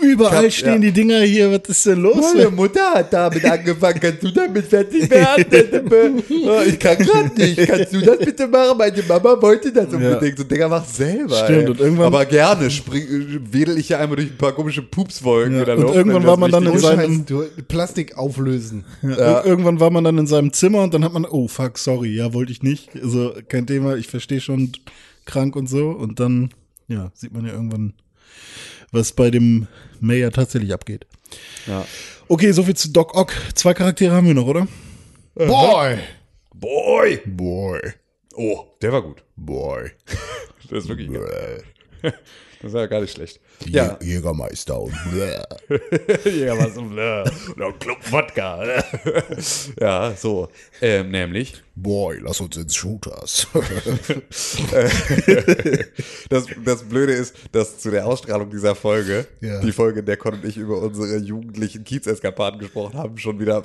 [0.00, 0.78] überall Kap- stehen ja.
[0.78, 2.34] die Dinger hier, was ist denn los?
[2.36, 3.98] Meine Mutter hat damit angefangen.
[3.98, 6.22] Kannst du damit fertig werden?
[6.44, 7.56] Oh, ich kann gerade nicht.
[7.66, 8.78] Kannst du das bitte machen?
[8.78, 10.38] Meine Mama wollte das unbedingt.
[10.38, 11.34] So, Digga, mach selber.
[11.36, 11.68] Stimmt, ey.
[11.70, 15.60] und irgendwann- Aber gerne spring, wedel ich ja einmal durch ein paar komische Pupswolken Ja,
[15.60, 17.24] in der und irgendwann war man dann in seinem-
[17.68, 18.84] Plastik auflösen.
[19.40, 22.14] Ir- Irgendwann war man dann in seinem Zimmer und dann hat man, oh fuck, sorry,
[22.14, 22.90] ja, wollte ich nicht.
[22.96, 24.72] Also kein Thema, ich verstehe schon
[25.24, 25.90] krank und so.
[25.90, 26.52] Und dann,
[26.88, 27.94] ja, sieht man ja irgendwann,
[28.90, 29.66] was bei dem
[30.00, 31.06] Mayor tatsächlich abgeht.
[31.66, 31.84] Ja.
[32.28, 33.32] Okay, soviel zu Doc Ock.
[33.54, 34.66] Zwei Charaktere haben wir noch, oder?
[35.34, 35.98] Boy!
[36.54, 37.20] Boy!
[37.26, 37.80] Boy.
[38.34, 39.24] Oh, der war gut.
[39.36, 39.90] Boy.
[40.70, 41.10] Das ist wirklich
[42.62, 43.40] Das war gar nicht schlecht.
[43.66, 48.64] Ja, Jägermeister und ja, was und ein Club Wodka.
[49.80, 50.48] ja, so.
[50.80, 53.46] Ähm, nämlich Boy, lass uns ins Shooters.
[56.28, 59.60] Das, das Blöde ist, dass zu der Ausstrahlung dieser Folge, Ja.
[59.60, 63.62] die Folge, in der Con und ich über unsere jugendlichen Kiez-Eskapaden gesprochen haben, schon wieder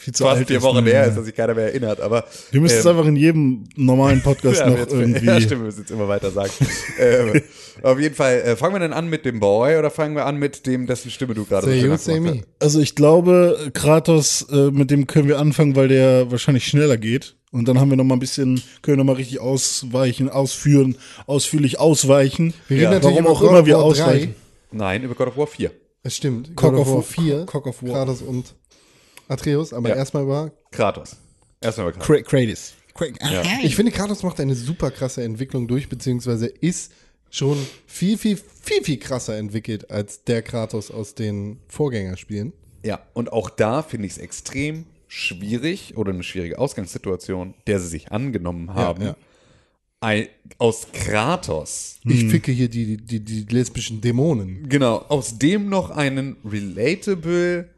[0.00, 0.90] Viel zu fast alt vier ist, Wochen ne?
[0.90, 1.06] her Ja.
[1.08, 2.00] ist, dass sich keiner mehr erinnert.
[2.00, 5.26] Aber Wir müssen es ähm, einfach in jedem normalen Podcast ja, noch jetzt, irgendwie.
[5.26, 6.50] Ja, stimmt, wir müssen jetzt immer weiter sagen.
[6.98, 7.42] ähm,
[7.82, 10.36] auf jeden Fall, äh, fangen wir denn an mit dem Boy oder fangen wir an
[10.36, 12.08] mit dem, dessen Stimme du gerade so schön hast?
[12.60, 17.36] Also ich glaube, Kratos, äh, mit dem können wir anfangen, weil der wahrscheinlich schneller geht.
[17.52, 20.96] Und dann haben wir noch mal ein bisschen, können wir noch mal richtig ausweichen, ausführen,
[21.26, 22.54] ausführlich ausweichen.
[22.68, 22.88] Wir Ja.
[22.90, 24.34] reden natürlich Warum auch immer wir ausweichen.
[24.72, 25.72] Nein, über God of War 4.
[26.02, 26.56] Es stimmt.
[26.56, 27.46] Cock God of War 4.
[27.46, 27.90] Cock of War.
[27.92, 28.54] Kratos und
[29.30, 29.96] Atreus, aber Ja.
[29.96, 30.52] erstmal über.
[30.70, 31.16] Kratos.
[31.60, 32.06] Erstmal über Kratos.
[32.06, 32.74] Kra Kratos.
[33.20, 33.42] Ja.
[33.62, 36.92] Ich finde, Kratos macht eine super krasse Entwicklung durch, beziehungsweise ist
[37.30, 37.56] schon
[37.86, 42.52] viel, viel, viel, viel krasser entwickelt als der Kratos aus den Vorgängerspielen.
[42.84, 47.88] Ja, und auch da finde ich es extrem schwierig oder eine schwierige Ausgangssituation, der sie
[47.88, 49.16] sich angenommen haben, ja.
[50.02, 54.66] Ein, aus Kratos, Ich ficke hier die, die, die lesbischen Dämonen.
[54.68, 57.68] genau, aus dem noch einen relatable,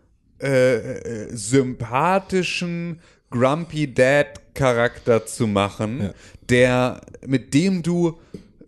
[0.42, 6.10] äh, äh, sympathischen Grumpy Dad Charakter zu machen,
[6.48, 8.18] der, mit dem du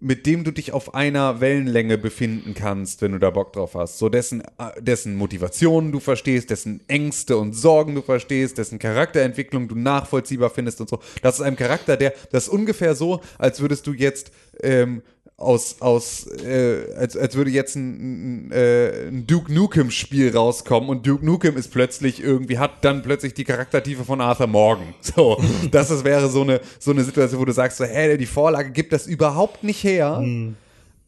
[0.05, 3.99] mit dem du dich auf einer Wellenlänge befinden kannst, wenn du da Bock drauf hast.
[3.99, 9.67] So dessen, äh, dessen Motivationen du verstehst, dessen Ängste und Sorgen du verstehst, dessen Charakterentwicklung
[9.67, 10.99] du nachvollziehbar findest und so.
[11.23, 14.31] Das ist ein Charakter, der, das ist ungefähr so, als würdest du jetzt
[14.63, 15.01] ähm,
[15.37, 21.07] aus, aus äh, als, als würde jetzt ein, ein, äh, ein Duke Nukem-Spiel rauskommen und
[21.07, 24.95] Duke Nukem ist plötzlich irgendwie, hat dann plötzlich die Charaktertiefe von Arthur Morgan.
[25.15, 28.27] So, das ist, wäre so eine, so eine Situation, wo du sagst, so, hä, die
[28.27, 30.21] Vorlage gibt das überhaupt nicht her.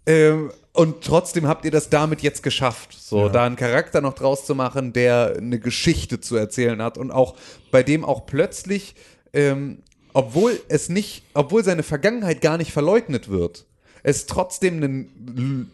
[0.06, 4.44] Ähm, und trotzdem habt ihr das damit jetzt geschafft, so da einen Charakter noch draus
[4.44, 7.34] zu machen, der eine Geschichte zu erzählen hat und auch
[7.70, 8.94] bei dem auch plötzlich,
[9.32, 9.78] ähm,
[10.12, 13.65] obwohl es nicht, obwohl seine Vergangenheit gar nicht verleugnet wird,
[14.06, 15.70] es trotzdem einen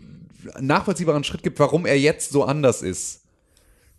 [0.58, 3.20] nachvollziehbaren Schritt gibt, warum er jetzt so anders ist.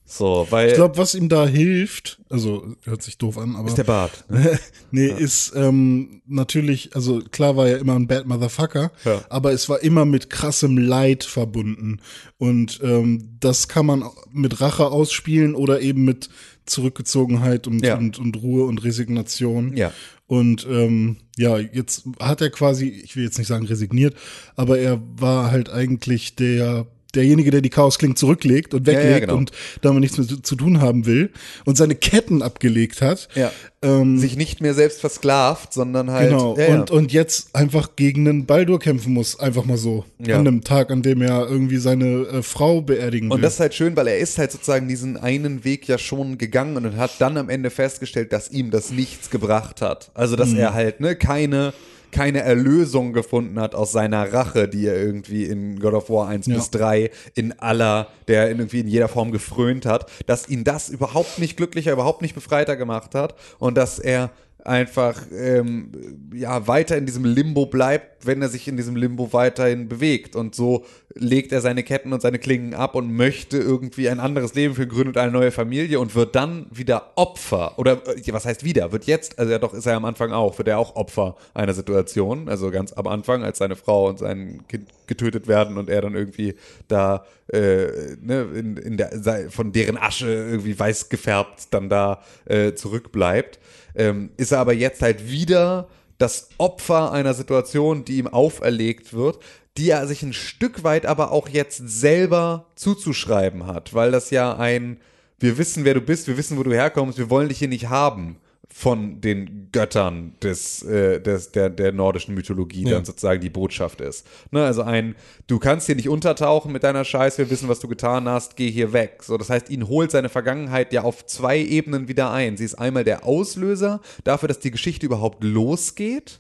[0.06, 3.78] So, weil Ich glaube, was ihm da hilft, also hört sich doof an, aber ist
[3.78, 4.26] der Bart.
[4.92, 9.22] nee, ist ähm, natürlich, also klar war er immer ein Bad Motherfucker, Ja.
[9.30, 12.02] aber es war immer mit krassem Leid verbunden.
[12.38, 16.30] Und ähm, das kann man mit Rache ausspielen oder eben mit
[16.66, 17.98] Zurückgezogenheit und, Ja.
[17.98, 19.78] und, und Ruhe und Resignation.
[19.78, 19.94] Ja.
[20.34, 24.16] Und ähm, ja, jetzt hat er quasi, ich will jetzt nicht sagen resigniert,
[24.56, 29.00] aber er war halt eigentlich der derjenige, der die Chaos Kling zurücklegt und Ja, ja,
[29.00, 29.38] weglegt genau.
[29.38, 29.52] und
[29.82, 31.32] damit nichts mehr zu, tun haben will
[31.66, 33.28] und seine Ketten abgelegt hat.
[33.36, 33.52] Ja.
[33.82, 36.30] Ähm, Sich nicht mehr selbst versklavt, sondern halt.
[36.30, 36.56] genau.
[36.58, 36.80] ja, ja.
[36.80, 40.06] Und, und jetzt einfach gegen einen Baldur kämpfen muss, einfach mal so.
[40.20, 40.36] Ja.
[40.36, 43.36] An einem Tag, an dem er irgendwie seine äh, Frau beerdigen will.
[43.36, 46.38] Und das ist halt schön, weil er ist halt sozusagen diesen einen Weg ja schon
[46.38, 50.12] gegangen und hat dann am Ende festgestellt, dass ihm das nichts gebracht hat.
[50.14, 51.74] Also, dass er halt, ne, keine,
[52.14, 56.48] keine Erlösung gefunden hat aus seiner Rache, die er irgendwie in God of War 1
[56.48, 56.56] Ja.
[56.56, 61.40] bis 3 in aller, der irgendwie in jeder Form gefrönt hat, dass ihn das überhaupt
[61.40, 64.30] nicht glücklicher, überhaupt nicht befreiter gemacht hat und dass er
[64.66, 65.92] einfach ähm,
[66.34, 70.36] ja weiter in diesem Limbo bleibt, wenn er sich in diesem Limbo weiterhin bewegt.
[70.36, 70.86] Und so
[71.16, 74.90] legt er seine Ketten und seine Klingen ab und möchte irgendwie ein anderes Leben führen,
[74.90, 77.78] gründet eine neue Familie und wird dann wieder Opfer.
[77.78, 80.58] Oder äh, was heißt wieder, wird jetzt, also ja doch ist er am Anfang auch,
[80.58, 84.64] wird er auch Opfer einer Situation, also ganz am Anfang, als seine Frau und sein
[84.68, 86.56] Kind getötet werden und er dann irgendwie
[86.88, 92.74] da äh, ne, in, in der, von deren Asche irgendwie weiß gefärbt dann da äh,
[92.74, 93.60] zurückbleibt,
[93.96, 95.88] ähm, ist er aber jetzt halt wieder
[96.18, 99.40] das Opfer einer Situation, die ihm auferlegt wird,
[99.78, 104.56] die er sich ein Stück weit aber auch jetzt selber zuzuschreiben hat, weil das ja
[104.56, 105.00] ein,
[105.40, 107.90] wir wissen, wer du bist, wir wissen, wo du herkommst, wir wollen dich hier nicht
[107.90, 108.38] haben
[108.76, 114.26] von den Göttern des, äh, des der, der nordischen Mythologie dann sozusagen die Botschaft ist.
[114.50, 115.16] Ne, also ein,
[115.46, 118.72] du kannst hier nicht untertauchen mit deiner Scheiße, wir wissen, was du getan hast, geh
[118.72, 119.22] hier weg.
[119.22, 122.58] So, das heißt, ihn holt seine Vergangenheit ja auf zwei Ebenen wieder ein.
[122.58, 126.40] Sie ist einmal der Auslöser dafür, dass die Geschichte überhaupt losgeht.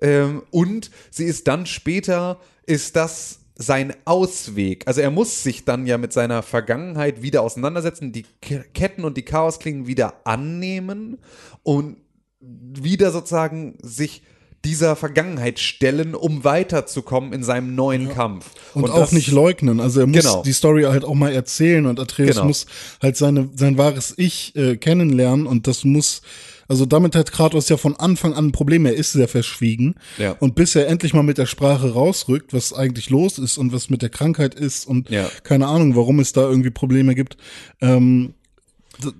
[0.00, 4.84] Ähm, und sie ist dann später, ist das sein Ausweg.
[4.86, 9.24] Also er muss sich dann ja mit seiner Vergangenheit wieder auseinandersetzen, die Ketten und die
[9.24, 11.18] Chaosklingen wieder annehmen
[11.64, 11.96] und
[12.40, 14.22] wieder sozusagen sich
[14.64, 18.50] dieser Vergangenheit stellen, um weiterzukommen in seinem neuen Kampf.
[18.74, 19.80] Und, auch das- nicht leugnen.
[19.80, 20.42] Also er muss Genau.
[20.42, 22.44] die Story halt auch mal erzählen und Atreus Genau.
[22.46, 22.66] muss
[23.02, 26.22] halt seine, sein wahres Ich äh, kennenlernen und das muss,
[26.68, 28.86] also damit hat Kratos ja von Anfang an ein Problem.
[28.86, 29.94] Er ist sehr verschwiegen.
[30.18, 30.32] Ja.
[30.32, 33.88] Und bis er endlich mal mit der Sprache rausrückt, was eigentlich los ist und was
[33.90, 35.28] mit der Krankheit ist und Ja.
[35.42, 37.38] keine Ahnung, warum es da irgendwie Probleme gibt,
[37.80, 38.34] ähm,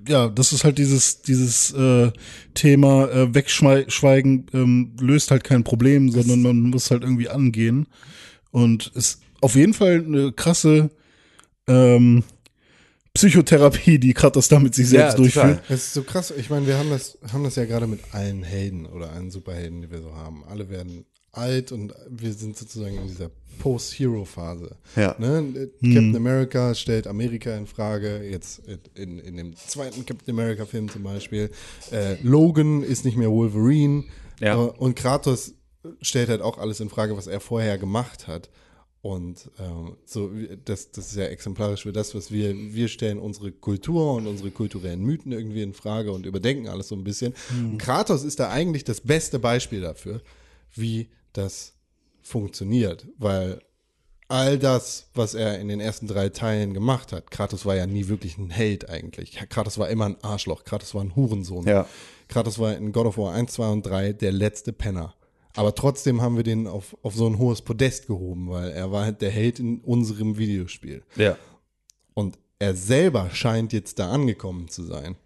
[0.09, 2.11] ja, das ist halt dieses, dieses äh,
[2.55, 7.87] Thema äh, Wegschweigen ähm, löst halt kein Problem, sondern man muss halt irgendwie angehen.
[8.51, 10.91] Und ist auf jeden Fall eine krasse
[11.69, 12.25] ähm,
[13.19, 15.55] Psychotherapie, die Kratos da mit sich Ja, selbst total.
[15.55, 15.71] durchführt.
[15.71, 16.33] Es ist so krass.
[16.37, 19.83] Ich meine, wir haben das, haben das ja gerade mit allen Helden oder allen Superhelden,
[19.83, 20.45] die wir so haben.
[20.49, 24.77] Alle werden alt und wir sind sozusagen in dieser Post-Hero-Phase.
[24.97, 25.17] Ja.
[25.19, 25.69] Ne?
[25.83, 28.23] Captain America stellt Amerika in Frage.
[28.23, 28.63] Jetzt
[28.95, 31.51] in, in dem zweiten Captain America-Film zum Beispiel.
[31.91, 34.05] Äh, Logan ist nicht mehr Wolverine.
[34.41, 34.55] Ja.
[34.55, 35.55] Äh, und Kratos
[36.03, 38.49] stellt halt auch alles in Frage, was er vorher gemacht hat.
[39.01, 40.31] Und ähm, so,
[40.65, 44.51] das, das ist ja exemplarisch für das, was wir, wir stellen unsere Kultur und unsere
[44.51, 47.33] kulturellen Mythen irgendwie in Frage und überdenken alles so ein bisschen.
[47.51, 50.21] Und Kratos ist da eigentlich das beste Beispiel dafür,
[50.75, 51.75] wie das
[52.23, 53.61] funktioniert, weil
[54.29, 58.09] all das, was er in den ersten drei Teilen gemacht hat, Kratos war ja nie
[58.09, 59.39] wirklich ein Held eigentlich.
[59.49, 61.67] Kratos war immer ein Arschloch, Kratos war ein Hurensohn.
[61.67, 61.87] Ja.
[62.29, 65.15] Kratos war in God of War 1, 2 und 3 der letzte Penner.
[65.59, 69.05] Aber trotzdem haben wir den auf, auf so ein hohes Podest gehoben, weil er war
[69.05, 71.03] halt der Held in unserem Videospiel.
[71.17, 71.37] Ja.
[72.15, 75.17] Und er selber scheint jetzt da angekommen zu sein.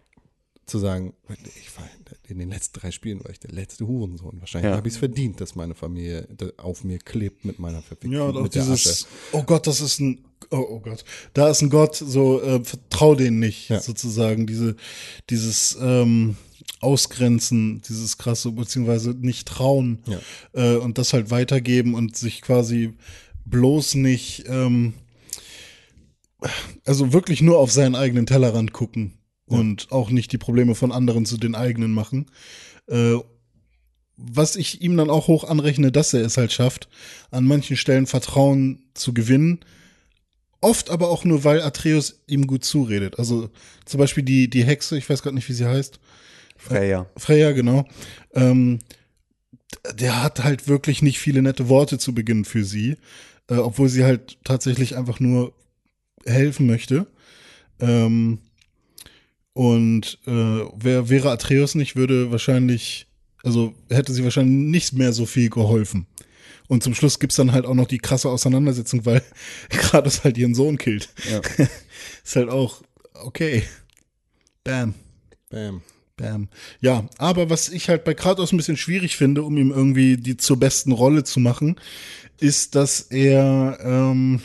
[0.65, 1.13] Zu sagen,
[1.61, 1.87] ich war
[2.27, 4.39] in den letzten drei Spielen war ich der letzte Hurensohn.
[4.39, 4.75] Wahrscheinlich Ja.
[4.77, 6.27] habe ich es verdient, dass meine Familie
[6.57, 8.13] auf mir klebt mit meiner Verfickung.
[8.15, 11.05] Ja, und auch dieses, oh Gott, das ist ein, oh, oh Gott,
[11.35, 13.79] da ist ein Gott, so äh, vertrau denen nicht, Ja.
[13.81, 14.77] sozusagen, diese,
[15.29, 16.37] dieses ähm,
[16.83, 20.19] Ausgrenzen, dieses krasse, beziehungsweise nicht trauen Ja.
[20.53, 22.93] äh, und das halt weitergeben und sich quasi
[23.45, 24.93] bloß nicht, ähm,
[26.85, 29.13] also wirklich nur auf seinen eigenen Tellerrand gucken
[29.45, 32.25] und auch nicht die Probleme von anderen zu den eigenen machen.
[32.87, 33.15] Äh,
[34.15, 36.87] was ich ihm dann auch hoch anrechne, dass er es halt schafft,
[37.31, 39.59] an manchen Stellen Vertrauen zu gewinnen.
[40.61, 43.19] Oft aber auch nur, weil Atreus ihm gut zuredet.
[43.19, 43.49] Also
[43.85, 45.99] zum Beispiel die, die Hexe, ich weiß gerade nicht, wie sie heißt.
[46.63, 47.07] Freya.
[47.17, 47.87] Freya, genau.
[48.33, 48.79] Ähm,
[49.95, 52.97] der hat halt wirklich nicht viele nette Worte zu Beginn für sie,
[53.49, 55.53] äh, obwohl sie halt tatsächlich einfach nur
[56.25, 57.07] helfen möchte.
[57.79, 58.39] Ähm,
[59.53, 63.07] und äh, wer wäre Atreus nicht, würde wahrscheinlich,
[63.43, 66.07] also hätte sie wahrscheinlich nicht mehr so viel geholfen.
[66.67, 69.21] Und zum Schluss gibt's dann halt auch noch die krasse Auseinandersetzung, weil
[69.69, 71.09] Kratos halt ihren Sohn killt.
[71.29, 71.41] Ja.
[72.23, 72.81] Ist halt auch
[73.13, 73.63] okay.
[74.63, 74.93] Bam.
[75.49, 75.81] Bam.
[76.15, 76.47] Bam.
[76.79, 80.37] Ja, aber was ich halt bei Kratos ein bisschen schwierig finde, um ihm irgendwie die
[80.37, 81.79] zur besten Rolle zu machen,
[82.39, 84.41] ist, dass er ähm,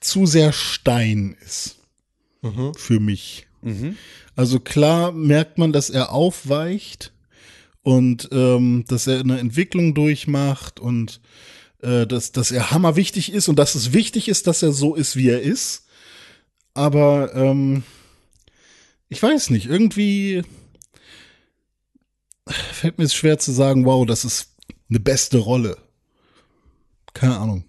[0.00, 1.76] zu sehr Stein ist.
[2.76, 3.46] Für mich.
[4.36, 7.12] Also klar merkt man, dass er aufweicht
[7.82, 11.20] und ähm, dass er eine Entwicklung durchmacht und
[11.82, 15.16] äh, dass, dass er hammerwichtig ist und dass es wichtig ist, dass er so ist,
[15.16, 15.86] wie er ist.
[16.74, 17.82] Aber ähm,
[19.10, 20.42] ich weiß nicht, irgendwie
[22.46, 24.54] fällt mir schwer zu sagen, wow, das ist
[24.88, 25.76] eine beste Rolle.
[27.12, 27.64] Keine Ahnung,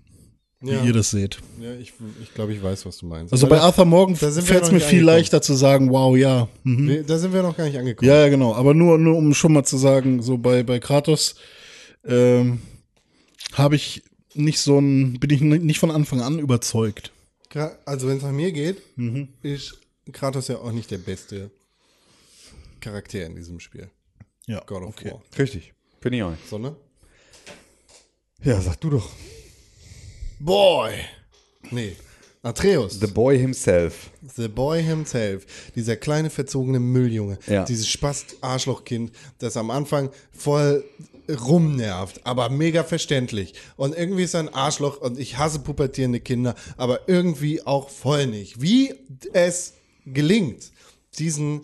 [0.59, 0.83] wie Ja.
[0.83, 1.39] ihr das seht.
[1.59, 3.33] Ja, ich, ich glaube, ich weiß, was du meinst.
[3.33, 6.47] Also Aber bei Arthur Morgan fällt es mir viel leichter zu sagen, wow, ja.
[6.63, 6.87] Mhm.
[6.87, 8.09] wir, da sind wir noch gar nicht angekommen.
[8.09, 8.53] Ja, ja, genau.
[8.55, 11.35] Aber nur, nur um schon mal zu sagen, so bei, bei Kratos
[12.05, 12.61] ähm,
[13.53, 14.03] habe ich
[14.33, 17.11] nicht so ein, bin ich nicht von Anfang an überzeugt.
[17.85, 19.27] Also wenn es nach mir geht, Mhm.
[19.41, 19.77] ist
[20.11, 21.51] Kratos ja auch nicht der beste
[22.79, 23.89] Charakter in diesem Spiel.
[24.47, 24.61] Ja.
[24.65, 25.21] God of War.
[25.37, 25.73] Richtig.
[25.99, 26.47] Finde ich auch nicht.
[26.49, 26.75] So, ne?
[28.43, 29.09] Ja, sag du doch.
[30.39, 30.93] Boy!
[31.69, 31.95] Nee.
[32.43, 32.99] Atreus.
[32.99, 34.09] The Boy himself.
[34.35, 37.65] The Boy himself, dieser kleine verzogene Mülljunge, Ja.
[37.65, 40.83] dieses Spast-Arschlochkind, das am Anfang voll
[41.29, 43.53] rumnervt, aber mega verständlich.
[43.77, 48.25] Und irgendwie ist er ein Arschloch und ich hasse pubertierende Kinder, aber irgendwie auch voll
[48.25, 48.59] nicht.
[48.59, 48.95] Wie
[49.33, 49.73] es
[50.05, 50.71] gelingt,
[51.19, 51.61] diesen,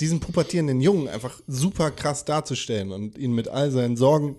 [0.00, 4.36] diesen pubertierenden Jungen einfach super krass darzustellen und ihn mit all seinen Sorgen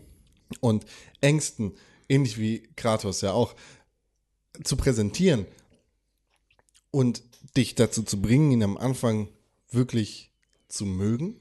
[0.59, 0.85] und
[1.21, 1.73] Ängsten,
[2.09, 3.55] ähnlich wie Kratos ja auch,
[4.63, 5.45] zu präsentieren
[6.91, 7.23] und
[7.57, 9.29] dich dazu zu bringen, ihn am Anfang
[9.69, 10.31] wirklich
[10.67, 11.35] zu mögen,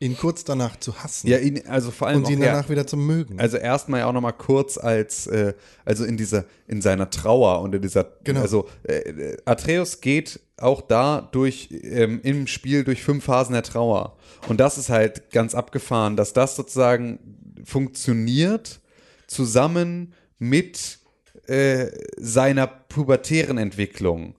[0.00, 2.70] ihn kurz danach zu hassen Ja, ihn, also vor allem und ihn auch, ja, danach
[2.70, 3.38] wieder zu mögen.
[3.38, 5.52] Also erstmal ja auch nochmal kurz als, äh,
[5.84, 8.40] also in dieser, in seiner Trauer und in dieser, Genau.
[8.40, 14.16] also äh, Atreus geht auch da durch, ähm, im Spiel durch fünf Phasen der Trauer.
[14.48, 17.18] Und das ist halt ganz abgefahren, dass das sozusagen
[17.64, 18.80] funktioniert
[19.26, 20.98] zusammen mit
[21.46, 24.34] äh, seiner pubertären Entwicklung.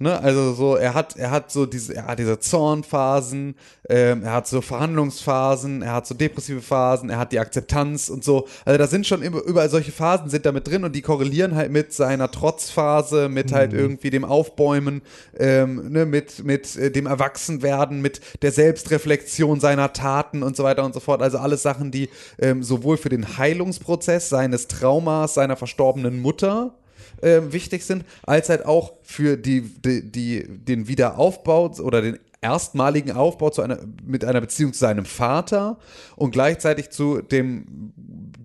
[0.00, 3.56] Ne, also so, er hat, er hat so diese, er hat diese Zornphasen,
[3.88, 8.22] ähm, er hat so Verhandlungsphasen, er hat so depressive Phasen, er hat die Akzeptanz und
[8.22, 8.46] so.
[8.64, 11.72] Also da sind schon überall solche Phasen sind da mit drin und die korrelieren halt
[11.72, 15.02] mit seiner Trotzphase, mit halt irgendwie dem Aufbäumen,
[15.36, 20.84] ähm, ne, mit, mit äh, dem Erwachsenwerden, mit der Selbstreflexion seiner Taten und so weiter
[20.84, 21.22] und so fort.
[21.22, 22.08] Also alles Sachen, die
[22.38, 26.77] ähm, sowohl für den Heilungsprozess seines Traumas, seiner verstorbenen Mutter,
[27.22, 33.12] ähm, wichtig sind, als halt auch für die, die, die, den Wiederaufbau oder den erstmaligen
[33.12, 35.78] Aufbau zu einer, mit einer Beziehung zu seinem Vater
[36.16, 37.92] und gleichzeitig zu dem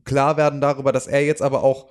[0.06, 1.88] Klarwerden darüber, dass er jetzt aber auch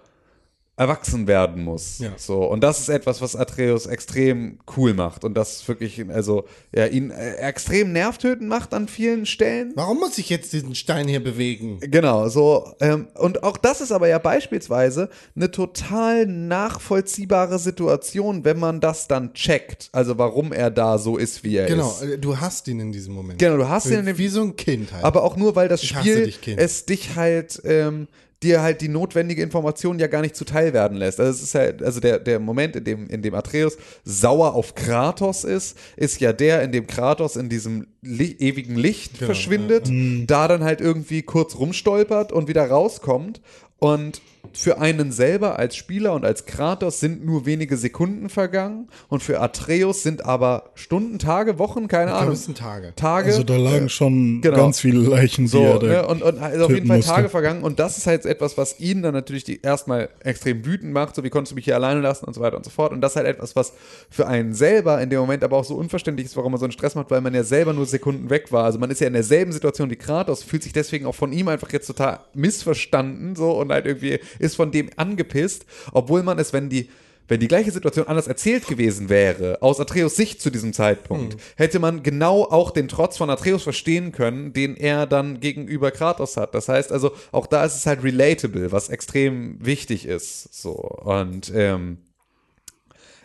[0.83, 1.99] erwachsen werden muss.
[2.01, 2.13] Ja.
[2.17, 6.45] So, und das ist etwas, was Atreus extrem cool macht und das wirklich, also
[6.75, 9.73] ja, ihn äh, extrem nervtötend macht an vielen Stellen.
[9.75, 11.79] Warum muss ich jetzt diesen Stein hier bewegen?
[11.81, 12.73] Genau, so.
[12.81, 19.09] Ähm, und auch das ist aber ja beispielsweise eine total nachvollziehbare Situation, wenn man das
[19.09, 19.89] dann checkt.
[19.93, 22.03] Also warum er da so ist, wie er Genau, ist.
[22.03, 23.39] äh, du hast ihn in diesem Moment.
[23.39, 25.05] Genau, du hast ihn in dem- Wie so ein Kind halt.
[25.05, 28.09] Aber auch nur, weil das Ich Spiel dich, es dich halt, ähm,
[28.43, 31.21] dir halt die notwendige Information ja gar nicht zuteil werden lässt.
[31.21, 34.75] Also es ist halt, also der, der Moment, in dem, in dem Atreus sauer auf
[34.75, 39.91] Kratos ist, ist ja der, in dem Kratos in diesem Li ewigen Licht Genau, verschwindet,
[40.27, 43.41] da dann halt irgendwie kurz rumstolpert und wieder rauskommt.
[43.79, 49.23] Und für einen selber als Spieler und als Kratos sind nur wenige Sekunden vergangen und
[49.23, 52.37] für Atreus sind aber Stunden, Tage, Wochen, keine Ahnung.
[52.55, 52.93] Tage.
[52.97, 53.27] Tage.
[53.29, 54.57] Also da lagen schon genau.
[54.57, 57.13] ganz viele Leichen, die So, er da ne, und, und also auf jeden Fall musste.
[57.13, 60.93] Tage vergangen und das ist halt etwas, was ihn dann natürlich die, erstmal extrem wütend
[60.93, 62.93] macht, so wie konntest du mich hier alleine lassen und so weiter und so fort.
[62.93, 63.73] Und das ist halt etwas, was
[64.11, 66.73] für einen selber in dem Moment aber auch so unverständlich ist, warum man so einen
[66.73, 68.65] Stress macht, weil man ja selber nur Sekunden weg war.
[68.65, 71.49] Also man ist ja in derselben Situation wie Kratos, fühlt sich deswegen auch von ihm
[71.49, 76.53] einfach jetzt total missverstanden so und halt irgendwie ist von dem angepisst, obwohl man es,
[76.53, 76.89] wenn die
[77.29, 81.79] wenn die gleiche Situation anders erzählt gewesen wäre, aus Atreus Sicht zu diesem Zeitpunkt, hätte
[81.79, 86.55] man genau auch den Trotz von Atreus verstehen können, den er dann gegenüber Kratos hat.
[86.55, 90.53] Das heißt also, auch da ist es halt relatable, was extrem wichtig ist.
[90.53, 90.73] So.
[90.73, 91.99] Und ähm,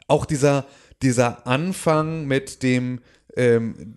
[0.08, 0.66] auch dieser,
[1.02, 3.02] dieser Anfang mit dem,
[3.38, 3.94] ähm,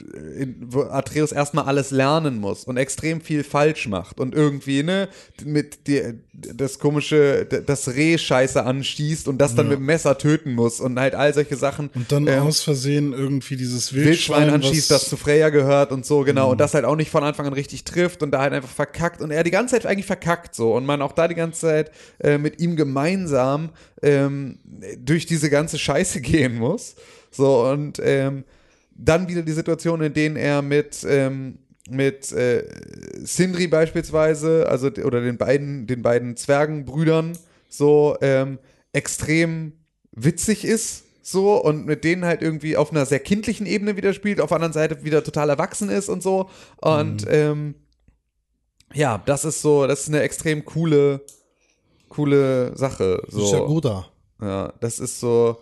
[0.91, 5.09] Atreus erstmal alles lernen muss und extrem viel falsch macht und irgendwie, ne,
[5.45, 10.53] mit die, das komische, das Reh scheiße anschießt und das dann mit dem Messer töten
[10.53, 11.91] muss und halt all solche Sachen.
[11.95, 16.05] Und dann ähm, aus Versehen irgendwie dieses Wildschwein Wildschwein, anschießt, das zu Freya gehört und
[16.05, 16.47] so, genau.
[16.47, 16.53] Mhm.
[16.53, 19.21] Und das halt auch nicht von Anfang an richtig trifft und da halt einfach verkackt.
[19.21, 20.75] Und er die ganze Zeit eigentlich verkackt so.
[20.75, 23.71] Und man auch da die ganze Zeit äh, mit ihm gemeinsam
[24.03, 24.59] ähm,
[24.99, 26.95] durch diese ganze Scheiße gehen muss.
[27.31, 28.45] So, und ähm,
[29.05, 31.59] dann wieder die Situation, in denen er mit, ähm,
[31.89, 32.65] mit äh,
[33.23, 37.37] Sindri beispielsweise, also oder den beiden, den beiden Zwergenbrüdern,
[37.69, 38.59] so ähm,
[38.93, 39.73] extrem
[40.13, 41.05] witzig ist.
[41.23, 44.57] So und mit denen halt irgendwie auf einer sehr kindlichen Ebene wieder spielt, auf der
[44.57, 46.51] anderen Seite wieder total erwachsen ist und so.
[46.79, 47.75] Und ähm,
[48.93, 51.21] ja, das ist so, das ist eine extrem coole,
[52.09, 53.23] coole Sache.
[53.29, 53.39] So.
[53.39, 54.09] Das ist ja gut da.
[54.41, 55.59] Ja, das ist so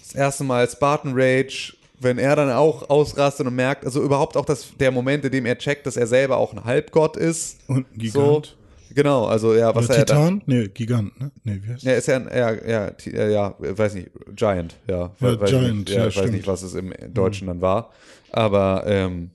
[0.00, 4.44] das erste Mal Spartan Rage, wenn er dann auch ausrastet und merkt, also überhaupt auch
[4.44, 7.58] das, der Moment, in dem er checkt, dass er selber auch ein Halbgott ist.
[7.68, 8.56] Und ein Gigant.
[8.90, 10.42] So, genau, also ja, was Oder er dann, Titan?
[10.46, 11.30] Nee, Gigant, ne?
[11.44, 14.76] Nee, wie heißt ja, ist ja, ein, ja, ja, ti- ja, ja, weiß nicht, Giant,
[14.88, 15.10] ja.
[15.20, 16.28] Ja, weiß Giant, nicht, ja, ja, ich weiß stimmt.
[16.32, 16.36] Mhm.
[16.36, 17.90] nicht, was es im Deutschen dann war.
[18.30, 19.30] Aber ähm,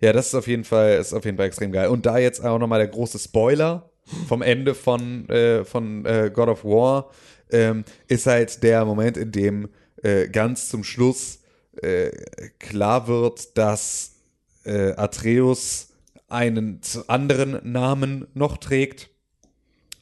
[0.00, 1.88] ja, das ist auf jeden Fall, ist auf jeden Fall extrem geil.
[1.88, 3.90] Und da jetzt auch nochmal der große Spoiler
[4.28, 7.10] vom Ende von, äh, von äh, God of War,
[7.50, 9.68] ähm, ist halt der Moment, in dem
[10.02, 11.40] äh, ganz zum Schluss
[11.82, 12.10] äh,
[12.58, 14.16] klar wird, dass
[14.64, 15.92] äh, Atreus
[16.28, 19.10] einen anderen Namen noch trägt,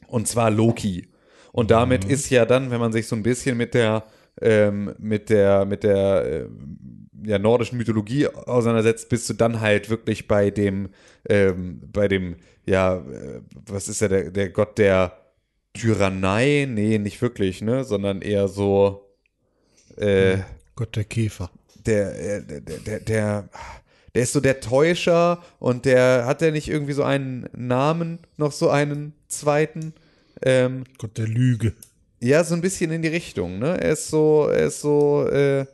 [0.07, 1.07] und zwar Loki.
[1.51, 4.03] Und damit ist ja dann, wenn man sich so ein bisschen mit der
[4.41, 6.47] ähm, mit der mit der äh,
[7.23, 10.89] ja, nordischen Mythologie auseinandersetzt, bist du dann halt wirklich bei dem
[11.29, 12.35] ähm, bei dem
[12.65, 15.17] ja äh, was ist ja der der Gott der
[15.73, 16.67] Tyrannei?
[16.69, 19.15] Nee, nicht wirklich, ne, sondern eher so
[19.97, 20.39] äh,
[20.75, 21.49] Gott der Käfer.
[21.85, 23.49] Der, äh, der, der, der, der,
[24.15, 28.51] der ist so der Täuscher und der hat der nicht irgendwie so einen Namen, noch
[28.51, 29.93] so einen zweiten.
[30.41, 31.73] Ähm, Gott der Lüge.
[32.21, 33.79] ja, so ein bisschen in die Richtung, ne?
[33.81, 35.65] Er ist so, er ist so, äh,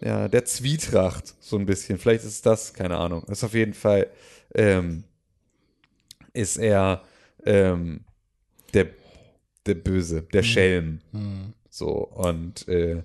[0.00, 1.98] ja, der Zwietracht, so ein bisschen.
[1.98, 3.24] Vielleicht ist das, keine Ahnung.
[3.24, 4.08] Ist auf jeden Fall,
[4.54, 5.04] ähm,
[6.32, 7.02] ist er
[7.44, 8.00] ähm,
[8.74, 8.88] der,
[9.66, 11.00] der Böse, der Schelm.
[11.70, 13.02] So, und äh,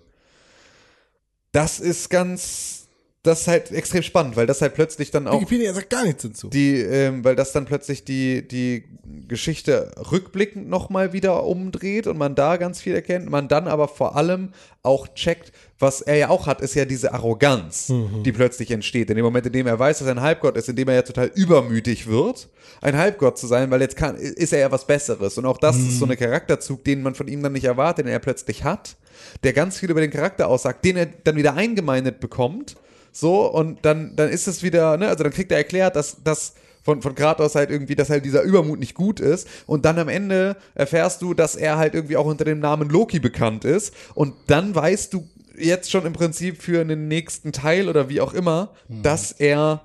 [1.54, 2.88] das ist ganz,
[3.22, 6.24] das ist halt extrem spannend, weil das halt plötzlich dann auch Wikipedia sagt gar nichts
[6.24, 6.50] dazu.
[6.50, 8.84] die, ähm, weil das dann plötzlich die, die
[9.28, 14.18] Geschichte rückblickend nochmal wieder umdreht und man da ganz viel erkennt, man dann aber vor
[14.18, 14.52] allem
[14.82, 15.54] auch checkt,
[15.84, 17.92] was er ja auch hat, ist ja diese Arroganz,
[18.26, 19.10] die plötzlich entsteht.
[19.10, 20.96] In dem Moment, in dem er weiß, dass er ein Halbgott ist, in dem er
[20.96, 22.50] ja total übermütig wird,
[22.82, 25.38] ein Halbgott zu sein, weil jetzt kann, ist er ja was Besseres.
[25.38, 28.14] Und auch das ist so ein Charakterzug, den man von ihm dann nicht erwartet, den
[28.14, 28.96] er plötzlich hat,
[29.44, 32.76] der ganz viel über den Charakter aussagt, den er dann wieder eingemeindet bekommt.
[33.12, 36.54] So, und dann, dann ist es wieder, ne, also dann kriegt er erklärt, dass das
[36.84, 39.48] von, von Kratos halt irgendwie, dass halt dieser Übermut nicht gut ist.
[39.66, 43.20] Und dann am Ende erfährst du, dass er halt irgendwie auch unter dem Namen Loki
[43.20, 43.94] bekannt ist.
[44.14, 45.28] Und dann weißt du
[45.64, 49.82] jetzt schon im Prinzip für den nächsten Teil oder wie auch immer, dass er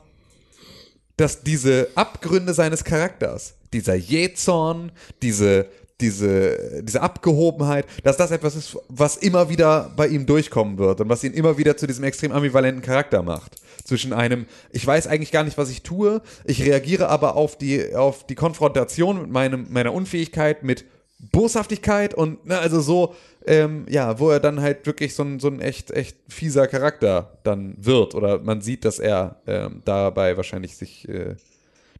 [1.18, 5.66] dass diese Abgründe seines Charakters, dieser Jähzorn, diese,
[6.00, 11.08] diese, diese Abgehobenheit, dass das etwas ist, was immer wieder bei ihm durchkommen wird und
[11.08, 13.56] was ihn immer wieder zu diesem extrem ambivalenten Charakter macht.
[13.84, 17.96] Zwischen einem, ich weiß eigentlich gar nicht, was ich tue, ich reagiere aber auf die,
[17.96, 20.84] auf die Konfrontation mit meinem, meiner Unfähigkeit, mit
[21.18, 23.16] Boshaftigkeit und ne, also so,
[23.48, 27.38] ähm, ja, wo er dann halt wirklich so ein, so ein echt, echt fieser Charakter
[27.44, 28.14] dann wird.
[28.14, 31.34] Oder man sieht, dass er ähm, dabei wahrscheinlich sich, äh,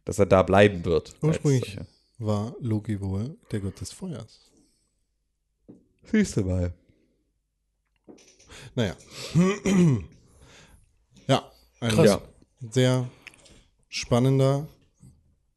[0.05, 1.15] dass er da bleiben wird.
[1.21, 1.87] Ursprünglich Als,
[2.19, 4.51] war Loki wohl der Gott des Feuers.
[6.11, 6.71] Siehst du mal.
[8.75, 8.95] Naja.
[11.27, 12.05] ja, ein Krass.
[12.05, 12.21] Ja.
[12.71, 13.09] sehr
[13.87, 14.67] spannender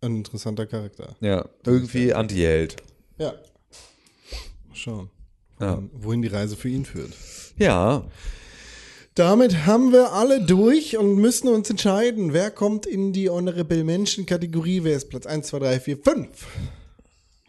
[0.00, 1.16] und interessanter Charakter.
[1.20, 2.76] Ja, irgendwie Anti-Held.
[3.18, 3.32] Ja.
[3.32, 5.10] Mal schauen,
[5.62, 5.76] Ja.
[5.76, 7.12] wohin- wohin die Reise für ihn führt.
[7.56, 8.04] Ja,
[9.14, 14.24] Damit haben wir alle durch und müssen uns entscheiden, wer kommt in die Honorable Menschen
[14.24, 16.28] Kategorie, wer ist Platz 1, 2, 3, 4, 5.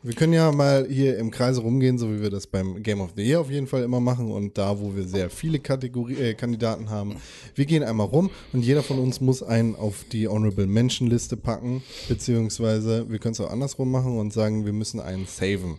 [0.06, 3.12] Wir können ja mal hier im Kreise rumgehen, so wie wir das beim Game of
[3.16, 6.34] the Year auf jeden Fall immer machen und da, wo wir sehr viele Kategorie, äh,
[6.34, 7.16] Kandidaten haben.
[7.56, 11.38] Wir gehen einmal rum und jeder von uns muss einen auf die Honorable Mention Liste
[11.38, 15.78] packen, beziehungsweise wir können es auch andersrum machen und sagen, wir müssen einen saven.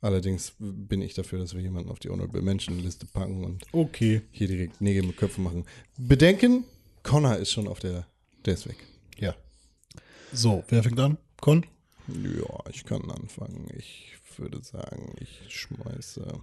[0.00, 4.22] Allerdings bin ich dafür, dass wir jemanden auf die Honorable Mention Liste packen und Okay.
[4.30, 5.64] hier direkt Nägel mit Köpfen machen.
[5.96, 6.64] Bedenken,
[7.02, 8.06] Connor ist schon auf der,
[8.44, 8.76] der ist weg.
[9.18, 9.34] Ja.
[10.32, 11.18] So, wer fängt an?
[11.40, 11.66] Con?
[12.06, 13.68] Ja, ich kann anfangen.
[13.76, 16.40] Ich würde sagen, ich schmeiße.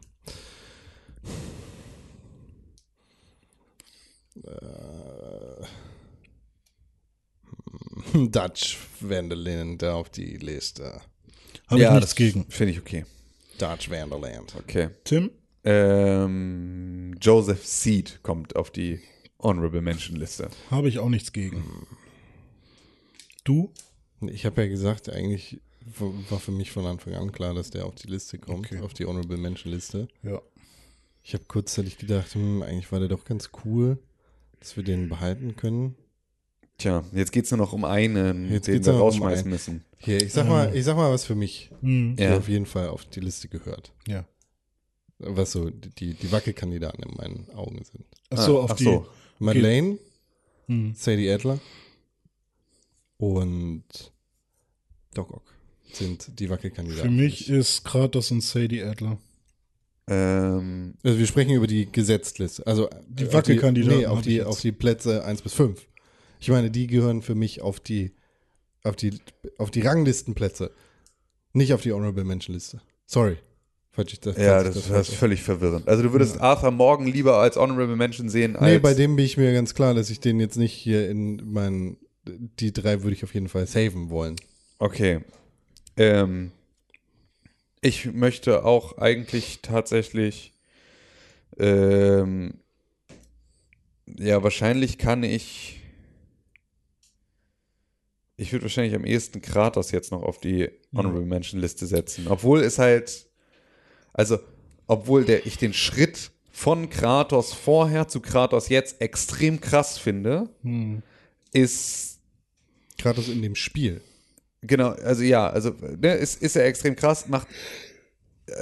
[4.43, 5.65] Äh,
[8.27, 11.01] Dutch Vanderland auf die Liste.
[11.67, 12.45] Habe ja das gegen.
[12.49, 13.05] Finde ich okay.
[13.57, 14.55] Dutch Vanderland.
[14.57, 14.89] Okay.
[15.03, 15.31] Tim?
[15.63, 18.99] Ähm, Joseph Seed kommt auf die
[19.39, 20.49] Honorable Mention Liste.
[20.69, 21.63] Habe ich auch nichts gegen.
[23.43, 23.71] Du?
[24.21, 25.59] Ich habe ja gesagt, eigentlich
[26.29, 28.81] war für mich von Anfang an klar, dass der auf die Liste kommt, Okay.
[28.81, 30.07] auf die Honorable Mention Liste.
[30.23, 30.41] Ja.
[31.23, 33.97] Ich habe kurzzeitig gedacht, hm, eigentlich war der doch ganz cool,
[34.59, 35.95] dass wir den behalten können.
[36.77, 39.49] Tja, jetzt geht es nur noch um einen, Jetzt den geht's wir um rausschmeißen einen.
[39.51, 39.85] müssen.
[39.99, 42.15] Hier, ich sag mal, ich sag mal was für mich, Hm.
[42.17, 42.37] der Ja.
[42.37, 43.93] auf jeden Fall auf die Liste gehört.
[44.07, 44.25] Ja.
[45.19, 48.03] Was so die, die Wackelkandidaten in meinen Augen sind.
[48.29, 48.83] Achso, Ah, auf ach die.
[48.83, 49.07] so.
[49.39, 49.97] Madeleine,
[50.67, 50.93] Hm.
[50.95, 51.59] Sadie Adler
[53.17, 53.83] und
[55.13, 55.53] Doc Ock
[55.93, 57.09] sind die Wackelkandidaten.
[57.09, 59.17] Für mich ist Kratos und Sadie Adler.
[60.07, 62.67] Ähm, Also wir sprechen über die Gesetztliste.
[62.67, 65.81] Also Die Wackelkandidaten Nee, auf die, auf die Plätze 1 bis 5.
[66.39, 68.11] Ich meine, die gehören für mich auf die,
[68.83, 69.19] auf die,
[69.57, 70.71] auf die Ranglistenplätze.
[71.53, 72.81] Nicht auf die Honorable Mention Liste.
[73.05, 73.37] Sorry.
[73.91, 75.87] Falls ich das, Ja, das, falsch das ist völlig verwirrend.
[75.87, 79.23] Also du würdest Arthur Morgan lieber als Honorable Mention sehen als Nee, bei dem bin
[79.23, 83.15] ich mir ganz klar, dass ich den jetzt nicht hier in meinen, die drei würde
[83.15, 84.35] ich auf jeden Fall saven wollen.
[84.79, 85.21] Okay.
[85.95, 86.51] Ähm,
[87.79, 90.51] ich möchte auch eigentlich tatsächlich,
[91.57, 92.55] ähm,
[94.07, 95.79] ja, wahrscheinlich kann ich,
[98.37, 102.27] ich würde wahrscheinlich am ehesten Kratos jetzt noch auf die Honorable Mention Liste setzen.
[102.27, 103.27] Obwohl es halt,
[104.13, 104.39] also,
[104.87, 110.49] obwohl der, ich den Schritt von Kratos vorher zu Kratos jetzt extrem krass finde,
[111.53, 112.19] ist
[112.97, 114.01] Kratos in dem Spiel.
[114.61, 117.47] Genau, also ja, also ne, ist, ist er extrem krass, macht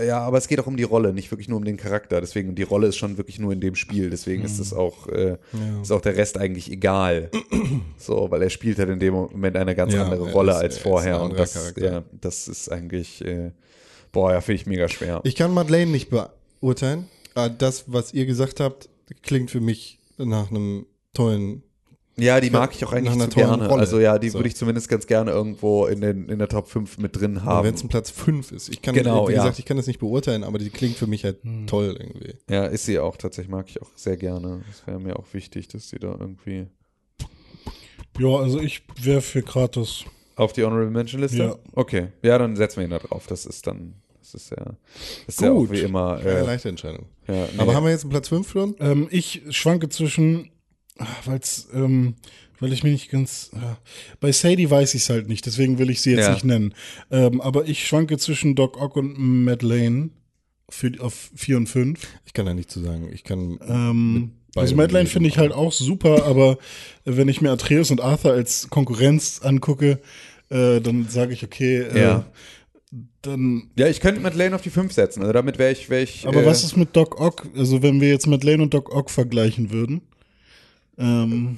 [0.05, 2.21] ja, aber es geht auch um die Rolle, nicht wirklich nur um den Charakter.
[2.21, 4.09] Deswegen, die Rolle ist schon wirklich nur in dem Spiel.
[4.09, 5.37] Deswegen ist es auch, äh,
[5.81, 7.29] ist auch der Rest eigentlich egal.
[7.97, 10.57] so, weil er spielt halt in dem Moment eine ganz Ja, andere er Rolle ist-
[10.57, 11.21] als er vorher.
[11.21, 11.83] Und das, Charakter.
[11.91, 13.51] ja, das ist eigentlich, äh,
[14.11, 15.19] boah, ja, finde ich mega schwer.
[15.23, 17.07] Ich kann Madeleine nicht beurteilen.
[17.35, 18.87] Aber das, was ihr gesagt habt,
[19.21, 21.63] klingt für mich nach einem tollen.
[22.15, 23.67] Ja, die mag ich auch eigentlich zu gerne.
[23.67, 23.81] Rolle.
[23.81, 24.37] Also ja, die So.
[24.37, 27.65] würde ich zumindest ganz gerne irgendwo in, den, in der Top 5 mit drin haben.
[27.67, 28.69] wenn es ein Platz 5 ist.
[28.69, 29.39] Ich kann, Genau, wie ja.
[29.39, 32.35] gesagt, ich kann das nicht beurteilen, aber die klingt für mich halt toll irgendwie.
[32.49, 34.61] Ja, ist sie auch tatsächlich, mag ich auch sehr gerne.
[34.67, 36.67] Das wäre mir auch wichtig, dass sie da irgendwie
[38.19, 40.05] Ja, also ich wäre für Kratos.
[40.35, 41.37] auf die Honorable Mention Liste.
[41.37, 41.55] Ja.
[41.73, 43.25] Okay, ja, dann setzen wir ihn da drauf.
[43.27, 44.57] Das ist dann, das ist ja,
[45.25, 45.71] das ist ja auch Gut.
[45.71, 46.17] wie immer.
[46.17, 47.07] Keine Äh, leichte Entscheidung.
[47.27, 47.59] ja, nee.
[47.59, 48.75] Aber haben wir jetzt einen Platz 5 schon?
[48.79, 50.51] Ähm, ich schwanke zwischen,
[51.25, 51.39] weil
[51.73, 52.15] ähm,
[52.59, 53.77] weil ich mir nicht ganz, ja.
[54.21, 56.33] bei Sadie weiß ich es halt nicht, deswegen will ich sie jetzt Ja.
[56.33, 56.73] nicht nennen.
[57.11, 60.11] Ähm, aber ich schwanke zwischen Doc Ock und Madeleine
[60.69, 61.99] für, auf 4 und 5.
[62.25, 63.09] Ich kann da nichts zu sagen.
[63.13, 63.59] Ich kann.
[63.67, 66.57] Ähm, also Madeleine finde ich halt auch super, aber
[67.05, 69.99] wenn ich mir Atreus und Arthur als Konkurrenz angucke,
[70.49, 72.25] äh, dann sage ich, okay, äh, Ja.
[73.23, 75.21] dann ja, ich könnte Madeleine auf die 5 setzen.
[75.21, 76.27] Also damit wäre ich, wäre ich.
[76.27, 77.47] Aber äh, was ist mit Doc Ock?
[77.57, 80.01] Also wenn wir jetzt Madeleine und Doc Ock vergleichen würden,
[80.97, 81.57] ähm,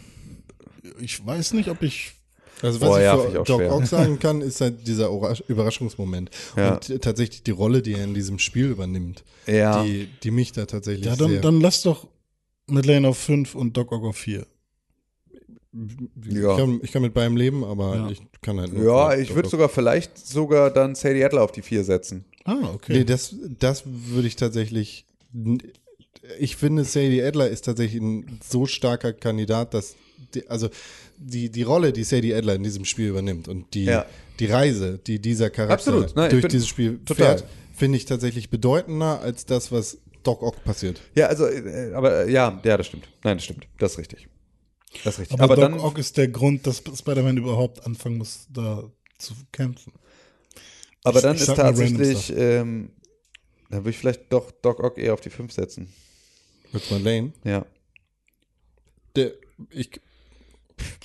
[1.00, 2.14] ich weiß nicht, ob ich
[2.62, 3.62] Also was Boah, ich ich für auch Doc.
[3.72, 5.10] Ock sagen kann, ist halt dieser
[5.48, 6.30] Überraschungsmoment.
[6.56, 6.74] Ja.
[6.76, 9.84] Und t- tatsächlich die Rolle, die er in diesem Spiel übernimmt, Ja.
[9.84, 11.42] die, die mich da tatsächlich ja dann, sehr...
[11.42, 12.08] dann lass doch
[12.68, 14.46] Madeleine auf 5 und Doc Ock auf 4.
[15.74, 16.52] Ja.
[16.52, 18.10] ich, kann, ich kann mit beidem leben, aber Ja.
[18.10, 21.62] ich kann halt nur Ja, ich würde sogar vielleicht sogar dann Sadie Adler auf die
[21.62, 22.24] 4 setzen.
[22.46, 22.94] Ah, okay.
[22.94, 25.06] Nee, das, das würde ich tatsächlich.
[26.40, 29.96] Ich finde, Sadie Adler ist tatsächlich ein so starker Kandidat, dass.
[30.34, 30.70] Die, also
[31.18, 34.06] die, die Rolle, die Sadie Adler in diesem Spiel übernimmt und die, Ja.
[34.40, 37.38] die Reise, die dieser Charakter Absolut, nein, durch dieses Spiel total.
[37.38, 41.00] fährt, finde ich tatsächlich bedeutender als das, was Doc Ock passiert.
[41.14, 43.08] Ja, also, äh, aber äh, ja, ja, das stimmt.
[43.24, 43.68] Nein, das stimmt.
[43.78, 44.28] Das ist richtig.
[45.04, 45.40] Das ist richtig.
[45.40, 45.80] aber, Aber, Doc dann.
[45.80, 48.84] Ock ist der Grund, dass Spider-Man überhaupt anfangen muss, da
[49.20, 49.94] zu kämpfen.
[51.04, 52.90] Aber Ich- dann ich ist tatsächlich, ähm,
[53.70, 55.94] dann würde ich vielleicht doch Doc Ock eher auf die 5 setzen.
[56.72, 57.32] Mit Marlene.
[57.44, 57.66] Ja.
[59.16, 59.32] Der,
[59.72, 59.90] ich,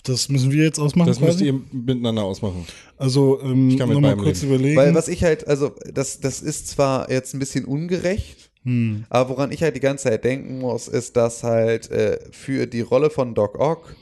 [0.05, 1.09] Das müssen wir jetzt ausmachen.
[1.09, 1.47] das müsst quasi?
[1.47, 2.67] ihr miteinander ausmachen.
[2.97, 4.55] also ähm, Ich kann mit nochmal beidem kurz leben.
[4.55, 4.77] überlegen.
[4.77, 9.05] Weil was ich halt, also das, das ist zwar jetzt ein bisschen ungerecht, Hm.
[9.09, 12.83] aber woran ich halt die ganze Zeit denken muss, ist, dass halt äh, für die
[12.83, 13.97] Rolle von Doc Ock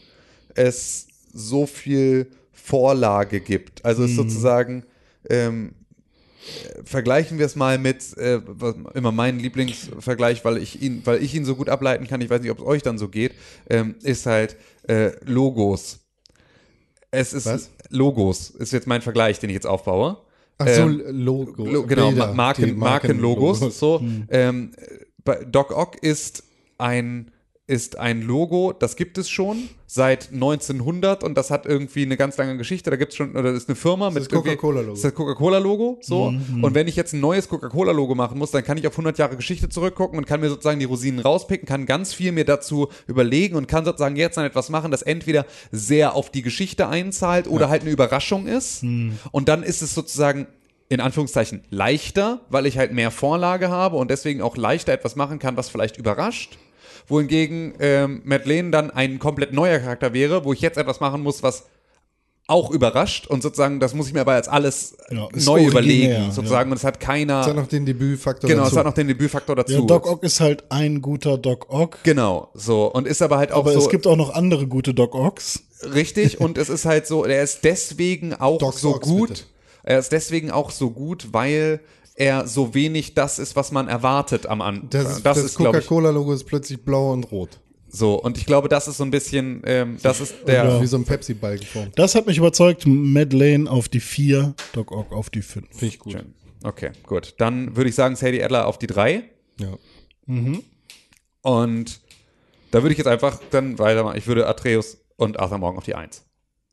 [0.55, 3.85] es so viel Vorlage gibt.
[3.85, 4.83] Also es sozusagen,
[5.31, 5.78] ähm, äh,
[6.85, 11.35] vergleichen wir es mal mit, äh, was, immer mein Lieblingsvergleich, weil ich ihn, weil ich
[11.35, 13.33] ihn so gut ableiten kann, ich weiß nicht, ob es euch dann so geht,
[13.69, 14.57] ähm, ist halt
[14.89, 16.01] äh, Logos.
[17.11, 17.71] Es ist Was?
[17.91, 20.19] Logos, ist jetzt mein Vergleich, den ich jetzt aufbaue.
[20.59, 21.65] Ach so, Ähm, Logo.
[21.65, 23.61] Lo genau, Bilder, Ma- Marken, Markenlogos.
[23.61, 23.79] Markenlogos.
[23.79, 24.73] So, ähm,
[25.25, 26.43] bei Doc Ock ist
[26.79, 27.31] ein
[27.69, 32.39] ist ein Logo, das gibt es schon seit 1900 und das hat irgendwie eine ganz
[32.39, 32.89] lange Geschichte.
[32.89, 34.91] Da gibt es schon, oder das ist eine Firma mit das Coca-Cola-Logo.
[34.91, 36.33] Das ist das Coca-Cola-Logo, so.
[36.63, 39.37] Und wenn ich jetzt ein neues Coca-Cola-Logo machen muss, dann kann ich auf 100 Jahre
[39.37, 43.55] Geschichte zurückgucken und kann mir sozusagen die Rosinen rauspicken, kann ganz viel mir dazu überlegen
[43.55, 47.69] und kann sozusagen jetzt dann etwas machen, das entweder sehr auf die Geschichte einzahlt oder
[47.69, 48.83] halt eine Überraschung ist.
[48.83, 50.47] Und dann ist es sozusagen
[50.89, 55.39] in Anführungszeichen leichter, weil ich halt mehr Vorlage habe und deswegen auch leichter etwas machen
[55.39, 56.57] kann, was vielleicht überrascht.
[57.09, 61.43] Wohingegen ähm, Madeleine dann ein komplett neuer Charakter wäre, wo ich jetzt etwas machen muss,
[61.43, 61.65] was
[62.51, 66.71] auch überrascht und sozusagen, das muss ich mir aber als alles Ja, neu überlegen, sozusagen.
[66.71, 67.43] Und es hat keiner.
[67.43, 68.73] Es hat noch den Debütfaktor genau, dazu.
[68.73, 69.73] es hat noch den Debütfaktor dazu.
[69.75, 71.99] ja, Doc Ock ist halt ein guter Doc Ock.
[72.05, 72.91] Genau, so.
[72.91, 75.63] Und ist aber halt auch Aber so es gibt auch noch andere gute Doc Ocks.
[75.95, 79.29] richtig und es ist halt so, er ist deswegen auch Doc so Ox, gut.
[79.29, 79.43] bitte.
[79.83, 81.81] Er ist deswegen auch so gut, weil
[82.19, 84.91] er so wenig das ist, was man erwartet am Anfang.
[84.91, 87.61] Das, das, das ich, Coca-Cola-Logo ist plötzlich blau und rot.
[87.89, 88.21] so.
[88.21, 90.81] Und ich glaube, das ist so ein bisschen, ähm, das ist der.
[90.83, 91.93] Wie so ein Pepsi-Ball geformt.
[91.97, 92.85] Das hat mich überzeugt.
[92.87, 95.69] Madeleine auf die 4, Doc Ock auf die 5.
[95.71, 96.13] Finde ich gut.
[96.13, 96.35] Schön.
[96.65, 97.35] Okay, gut.
[97.39, 99.23] Dann würde ich sagen, Sadie Adler auf die 3.
[99.61, 99.79] Ja.
[101.43, 102.01] Und
[102.73, 104.19] da würde ich jetzt einfach dann weitermachen.
[104.19, 106.25] Ich würde Atreus und Arthur Morgan auf die 1.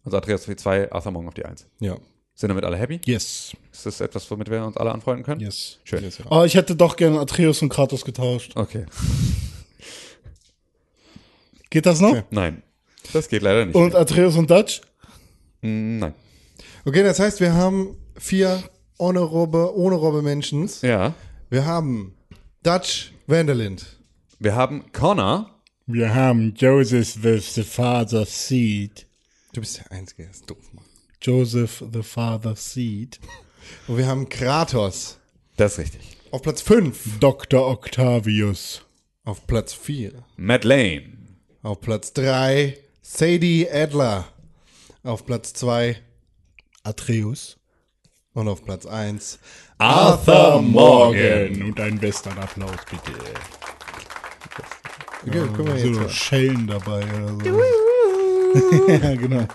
[0.04, 1.68] Also Atreus auf die 2, Arthur Morgan auf die 1.
[1.80, 1.98] Ja.
[2.36, 3.00] Sind damit alle happy?
[3.06, 3.54] Yes.
[3.72, 5.40] Ist das etwas, womit wir uns alle anfreunden können?
[5.40, 5.80] Yes.
[5.86, 6.04] Schön.
[6.30, 8.52] Oh, ich hätte doch gerne Atreus und Kratos getauscht.
[8.56, 8.86] Okay.
[11.70, 12.24] Geht das noch?
[12.32, 12.62] Nein.
[13.14, 13.76] Das geht leider nicht.
[13.76, 14.82] Und Atreus und Dutch?
[15.62, 16.14] Mm, Nein.
[16.86, 18.64] Okay, das heißt, wir haben vier
[19.00, 20.82] honorable, honorable Mentions.
[20.82, 21.14] Ja.
[21.50, 22.16] Wir haben
[22.64, 23.86] Dutch Vanderlind.
[24.40, 25.50] Wir haben Connor.
[25.86, 29.06] Wir haben Joseph the Father's Seed.
[29.54, 30.85] Du bist der Einzige, der ist doof, Mann.
[31.26, 33.20] Joseph the Father's Seed.
[33.88, 35.18] Und wir haben Kratos
[35.58, 36.18] Das ist richtig.
[36.32, 37.20] auf Platz 5.
[37.20, 37.68] Dr.
[37.68, 38.82] Octavius.
[39.24, 40.12] Auf Platz 4.
[40.38, 41.18] Madeleine.
[41.64, 44.26] Auf Platz 3 Sadie Adler.
[45.04, 45.98] Auf Platz 2
[46.84, 47.58] Atreus.
[48.34, 49.40] und auf Platz 1
[49.80, 51.62] Arthur Morgan.
[51.64, 53.14] Und ein Western-Applaus, bitte.
[55.28, 56.10] Okay, guck mal jetzt So.
[56.10, 58.88] Schellen dabei oder so.
[58.92, 59.48] ja, genau.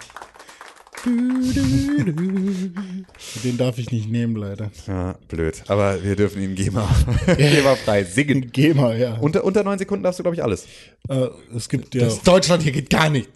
[3.45, 4.71] Den darf ich nicht nehmen, leider.
[4.87, 5.63] Ja, blöd.
[5.69, 6.89] Aber wir dürfen ihn GEMA,
[7.37, 8.51] GEMA frei singen.
[8.53, 9.15] Geh mal, ja.
[9.19, 10.67] Unter, unter neun Sekunden darfst du, glaube ich, alles.
[11.09, 13.31] Äh, es gibt ja Das Deutschland, hier geht gar nicht.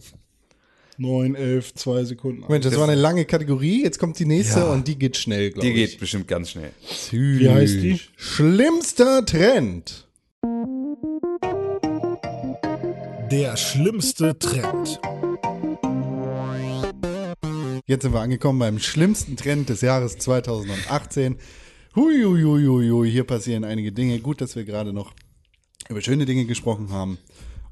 [0.97, 2.45] 9, 11, 2 Sekunden.
[2.49, 3.82] Mensch, das, war eine lange Kategorie.
[3.82, 5.91] Jetzt kommt die nächste und die geht schnell, glaube Die ich.
[5.91, 6.70] geht bestimmt ganz schnell.
[7.11, 7.99] Wie heißt die?
[8.16, 10.07] Schlimmster Trend.
[13.32, 15.01] Der schlimmste Trend.
[17.86, 21.36] Jetzt sind wir angekommen beim schlimmsten Trend des Jahres 2018.
[21.94, 24.19] Hui, hui, hui, hui, hui, hier passieren einige Dinge.
[24.20, 25.12] Gut, dass wir gerade noch
[25.90, 27.19] über schöne Dinge gesprochen haben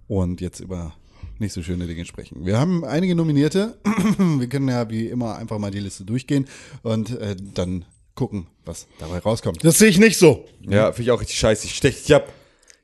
[0.09, 0.95] und jetzt über
[1.39, 2.45] nicht so schöne Dinge sprechen.
[2.45, 3.79] Wir haben einige Nominierte.
[4.19, 6.47] Wir können ja wie immer einfach mal die Liste durchgehen
[6.83, 9.65] und äh, dann gucken, was dabei rauskommt.
[9.65, 10.45] Das sehe ich nicht so.
[10.61, 11.67] Ja, finde ich auch richtig scheiße.
[11.67, 12.31] Ich stech dich ab.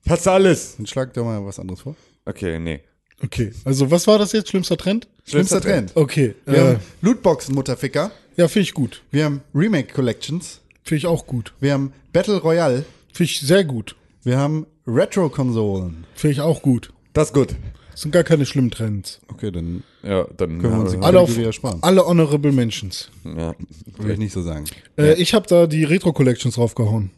[0.02, 0.76] Ich hasse alles.
[0.78, 1.94] Dann schlag doch mal was anderes vor.
[2.24, 2.80] Okay, nee.
[3.24, 4.50] Okay, also was war das jetzt?
[4.50, 5.08] Schlimmster Trend?
[5.26, 5.92] Schlimmster Trend.
[5.96, 8.12] Okay, Wir äh, haben Lootboxen, Mutterficker.
[8.36, 9.02] ja, finde ich gut.
[9.10, 10.60] Wir haben Remake Collections.
[10.84, 11.52] Finde ich auch gut.
[11.60, 12.84] Wir haben Battle Royale.
[13.12, 13.96] Finde ich sehr gut.
[14.22, 16.06] Wir haben Retro-Konsolen.
[16.14, 16.92] Finde ich auch gut.
[17.12, 17.54] Das ist gut.
[17.90, 19.20] Das sind gar keine schlimmen Trends.
[19.28, 21.82] Okay, dann Ja, dann können wir uns die Alle auf ersparen.
[21.82, 23.10] alle Honorable Mentions.
[23.24, 23.54] ja.
[23.96, 24.64] Würde ich nicht so sagen.
[24.96, 27.10] Äh, ich habe da die Retro Collections draufgehauen.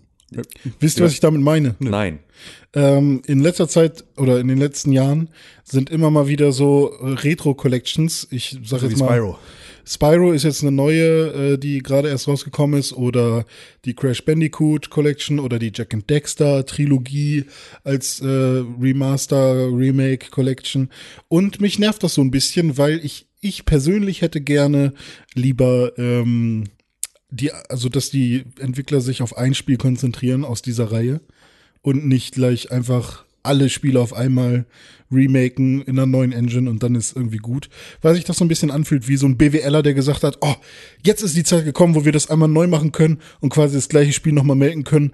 [0.78, 1.74] Wisst ihr, was ich damit meine?
[1.78, 2.20] Nein.
[2.72, 5.28] Ähm, in letzter Zeit oder in den letzten Jahren
[5.64, 8.28] sind immer mal wieder so äh, Retro Collections.
[8.30, 9.38] Ich sage wie jetzt mal Spyro.
[9.84, 13.44] Spyro ist jetzt eine neue, äh, die gerade erst rausgekommen ist, oder
[13.84, 17.44] die Crash Bandicoot Collection oder die Jack and Dexter Trilogie
[17.82, 20.90] als äh, Remaster Remake Collection.
[21.28, 24.92] Und mich nervt das so ein bisschen, weil ich ich persönlich hätte gerne
[25.34, 26.64] lieber ähm,
[27.30, 31.20] die, also dass die Entwickler sich auf ein Spiel konzentrieren aus dieser Reihe
[31.82, 34.66] und nicht gleich einfach alle Spiele auf einmal
[35.10, 37.68] remaken in einer neuen Engine und dann ist irgendwie gut.
[38.02, 40.54] Weil sich das so ein bisschen anfühlt wie so ein BWLer, der gesagt hat, oh,
[41.02, 43.88] jetzt ist die Zeit gekommen, wo wir das einmal neu machen können und quasi das
[43.88, 45.12] gleiche Spiel nochmal melden können,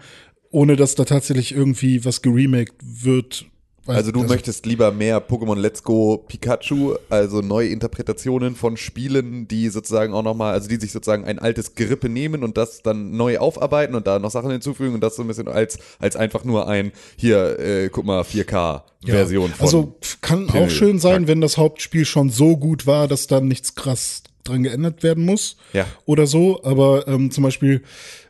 [0.50, 3.46] ohne dass da tatsächlich irgendwie was geremaked wird.
[3.86, 9.68] Also du möchtest lieber mehr Pokémon Let's Go Pikachu, also neue Interpretationen von Spielen, die
[9.68, 13.38] sozusagen auch nochmal, also die sich sozusagen ein altes Gerippe nehmen und das dann neu
[13.38, 16.68] aufarbeiten und da noch Sachen hinzufügen und das so ein bisschen als, als einfach nur
[16.68, 19.64] ein, hier, äh, guck mal, 4K-Version von.
[19.64, 20.64] Also kann Pimmel.
[20.64, 24.62] auch schön sein, wenn das Hauptspiel schon so gut war, dass dann nichts krass dran
[24.62, 25.56] geändert werden muss.
[25.72, 25.86] Ja.
[26.04, 26.62] Oder so.
[26.64, 27.82] Aber ähm, zum Beispiel,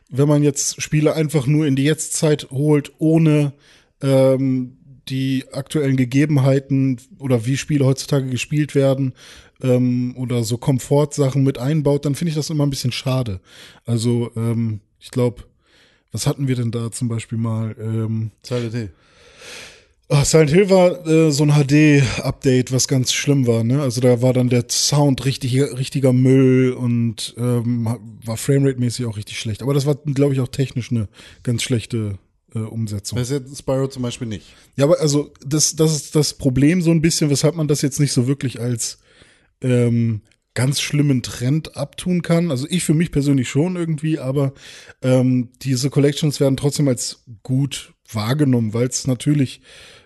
[0.09, 3.53] wenn man jetzt Spiele einfach nur in die Jetztzeit holt, ohne
[4.01, 4.76] ähm,
[5.09, 9.13] die aktuellen Gegebenheiten oder wie Spiele heutzutage gespielt werden
[9.61, 13.39] ähm, oder so Komfortsachen mit einbaut, dann finde ich das immer ein bisschen schade.
[13.85, 15.43] Also ähm, ich glaube,
[16.11, 17.75] was hatten wir denn da zum Beispiel mal?
[17.79, 18.91] Ähm, Silent Hill.
[20.09, 23.65] Ah, Silent Hill war äh, so ein HD-Update, was ganz schlimm war.
[23.65, 23.81] Ne?
[23.81, 29.37] Also da war dann der Sound richtig, richtiger Müll und ähm, war Framerate-mäßig auch richtig
[29.37, 29.61] schlecht.
[29.61, 31.09] Aber das war, glaube ich, auch technisch eine
[31.43, 32.17] ganz schlechte
[32.63, 33.17] äh, Umsetzung.
[33.17, 34.53] Das ist jetzt Spyro zum Beispiel nicht.
[34.75, 37.99] Ja, aber also das, das ist das Problem so ein bisschen, weshalb man das jetzt
[37.99, 38.99] nicht so wirklich als
[39.61, 40.21] ähm,
[40.53, 42.49] ganz schlimmen Trend abtun kann.
[42.49, 44.53] Also ich für mich persönlich schon irgendwie, aber
[45.03, 49.61] ähm, diese Collections werden trotzdem als gut wahrgenommen, weil es natürlich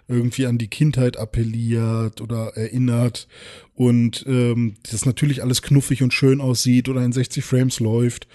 [0.10, 3.30] irgendwie an die Kindheit appelliert oder erinnert
[3.74, 8.28] und ähm, das natürlich alles knuffig und schön aussieht oder in 60 Frames läuft.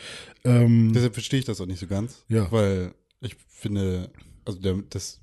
[0.44, 2.24] Ähm, Deshalb verstehe ich das auch nicht so ganz.
[2.28, 2.50] Ja.
[2.50, 2.94] Weil
[3.66, 4.10] finde,
[4.44, 5.20] also der, das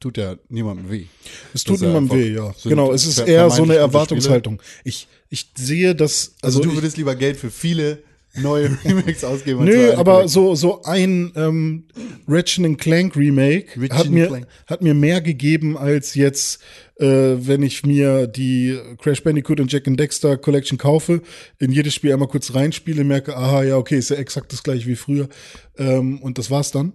[0.00, 1.06] tut ja niemandem weh.
[1.54, 2.52] Es tut ja niemandem weh, ja.
[2.54, 4.60] sind Genau, es ist eher so eine Erwartungshaltung.
[4.84, 8.02] Ich, ich sehe das, Also, also, du würdest lieber Geld für viele
[8.34, 9.64] neue Remakes ausgeben.
[9.64, 11.84] Nö, aber so, so ein ähm,
[12.26, 14.46] Ratchet Clank Remake Ratchet hat mir, Clank.
[14.66, 16.62] hat mir mehr gegeben als jetzt,
[16.96, 21.22] äh, wenn ich mir die Crash Bandicoot und Jack and Dexter Collection kaufe,
[21.58, 24.86] in jedes Spiel einmal kurz reinspiele, merke, aha, ja, okay, ist ja exakt das gleiche
[24.86, 25.28] wie früher.
[25.76, 26.94] Ähm, und das war's dann.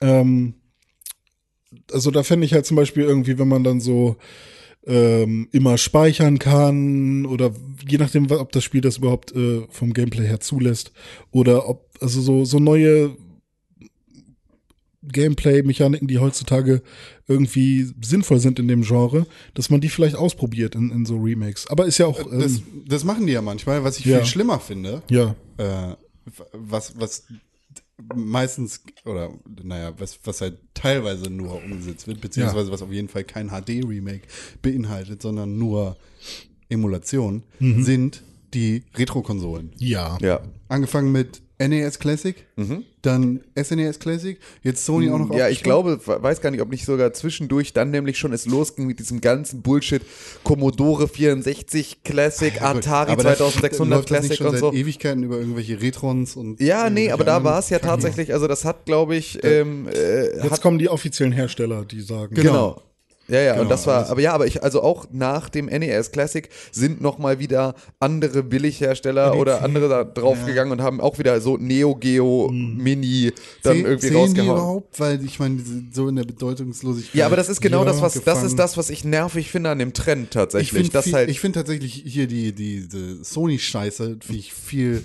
[0.00, 0.54] Ähm,
[1.92, 4.16] also da fände ich halt zum Beispiel irgendwie, wenn man dann so
[4.86, 7.52] ähm, immer speichern kann oder
[7.88, 10.92] je nachdem, ob das Spiel das überhaupt äh, vom Gameplay her zulässt
[11.32, 13.16] oder ob, also so, so neue
[15.02, 16.82] Gameplay-Mechaniken, die heutzutage
[17.28, 21.68] irgendwie sinnvoll sind in dem Genre, dass man die vielleicht ausprobiert in, in so Remakes.
[21.68, 24.18] Aber ist ja auch, ähm, das, das machen die ja manchmal, was ich Ja.
[24.18, 25.02] viel schlimmer finde.
[25.10, 25.94] ja, äh,
[26.52, 27.24] was, was
[28.14, 29.30] meistens, oder
[29.62, 34.22] naja, was, was halt teilweise nur umgesetzt wird, beziehungsweise was auf jeden Fall kein HD-Remake
[34.62, 35.96] beinhaltet, sondern nur
[36.68, 37.82] Emulation, Mhm.
[37.84, 38.22] sind
[38.54, 39.72] die Retro-Konsolen.
[39.78, 40.40] ja, Ja.
[40.68, 42.36] Angefangen mit NES Classic,
[43.02, 46.70] dann SNES Classic, jetzt Sony auch noch Ja, ich glaube, we- weiß gar nicht, ob
[46.70, 50.02] nicht sogar zwischendurch dann nämlich schon es losging mit diesem ganzen Bullshit.
[50.44, 54.60] Commodore 64 Classic, gut, Atari aber das- 2600 läuft das nicht Classic schon und seit
[54.60, 54.72] so.
[54.72, 58.64] Ewigkeiten über irgendwelche Retrons und Ja, nee, aber da war es ja tatsächlich, also das
[58.64, 62.34] hat, glaube ich, ähm, äh, Jetzt kommen die offiziellen Hersteller, die sagen.
[62.34, 62.82] genau.
[63.28, 65.66] Ja, ja, Genau, und das war, alles- aber ja, aber ich, also auch nach dem
[65.66, 71.40] NES Classic sind nochmal wieder andere Billighersteller oder andere da draufgegangen und haben auch wieder
[71.40, 73.32] so Neo Geo Mini
[73.62, 74.50] dann Zäh- irgendwie zählen die rausgehauen.
[74.50, 75.00] überhaupt?
[75.00, 75.60] Weil ich meine,
[75.92, 77.14] so in der Bedeutungslosigkeit.
[77.14, 78.46] Ja, aber das ist genau Ja, das, was, das gefangen.
[78.46, 80.70] ist das, was ich nervig finde an dem Trend Ich tatsächlich.
[80.72, 85.02] finde dass halt, ich find tatsächlich hier die, die, die Sony-Scheiße finde ich viel,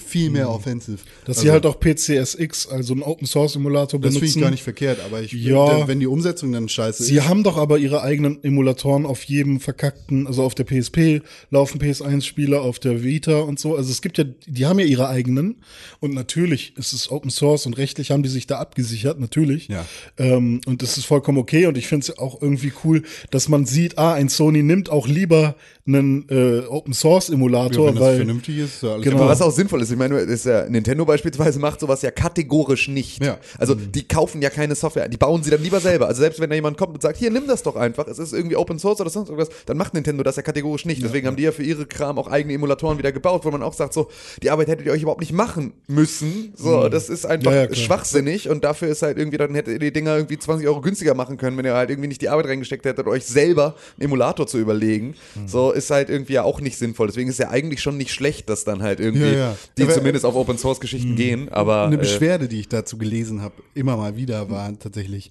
[0.00, 0.98] viel mehr offensive.
[1.24, 4.18] Dass Also, sie halt auch PCSX, also einen Open Source Emulator Das benutzen.
[4.20, 5.86] finde ich gar nicht verkehrt, aber ich Ja.
[5.86, 7.28] wenn die Umsetzung dann scheiße Sie ist.
[7.28, 12.60] haben doch aber ihre eigenen Emulatoren auf jedem verkackten, also auf der PSP laufen PS1-Spiele,
[12.60, 13.76] auf der Vita und so.
[13.76, 15.56] Also es gibt ja, die haben ja ihre eigenen.
[16.00, 19.68] Und natürlich ist es Open Source und rechtlich haben die sich da abgesichert, natürlich.
[19.68, 19.84] Ja.
[20.18, 21.66] Ähm, und das ist vollkommen okay.
[21.66, 25.06] Und ich finde es auch irgendwie cool, dass man sieht, ah, ein Sony nimmt auch
[25.08, 25.56] lieber
[25.86, 29.18] einen äh, Open Source Ja, Emulator, wenn das weil vernünftig ist, ist ja alles Genau.
[29.18, 32.88] Aber was auch sinnvoll ist, ich meine, ist ja, Nintendo beispielsweise macht sowas ja kategorisch
[32.88, 33.22] nicht.
[33.22, 33.38] Ja.
[33.58, 36.06] Also die kaufen ja keine Software, die bauen sie dann lieber selber.
[36.06, 38.32] Also selbst wenn da jemand kommt und sagt, hier, nimm das doch einfach, es ist
[38.32, 41.02] irgendwie Open Source oder sonst irgendwas, dann macht Nintendo das ja kategorisch nicht.
[41.02, 43.74] Deswegen haben die ja für ihre Kram auch eigene Emulatoren wieder gebaut, wo man auch
[43.74, 44.08] sagt, so,
[44.42, 46.52] die Arbeit hättet ihr euch überhaupt nicht machen müssen.
[46.56, 47.56] So, das ist einfach Mhm.
[47.56, 50.66] Ja, ja, schwachsinnig und dafür ist halt irgendwie, dann hättet ihr die Dinger irgendwie 20
[50.66, 53.74] Euro günstiger machen können, wenn ihr halt irgendwie nicht die Arbeit reingesteckt hättet, euch selber
[53.98, 55.14] einen Emulator zu überlegen.
[55.34, 55.48] Mhm.
[55.48, 57.06] So ist halt irgendwie ja auch nicht sinnvoll.
[57.08, 59.56] Deswegen ist ja eigentlich schon nicht schlecht, dass dann halt irgendwie Ja, ja.
[59.78, 62.98] die Aber- zumindest auf Open Source Geschichten gehen, aber Eine äh, Beschwerde, die ich dazu
[62.98, 65.30] gelesen habe, immer mal wieder, war tatsächlich,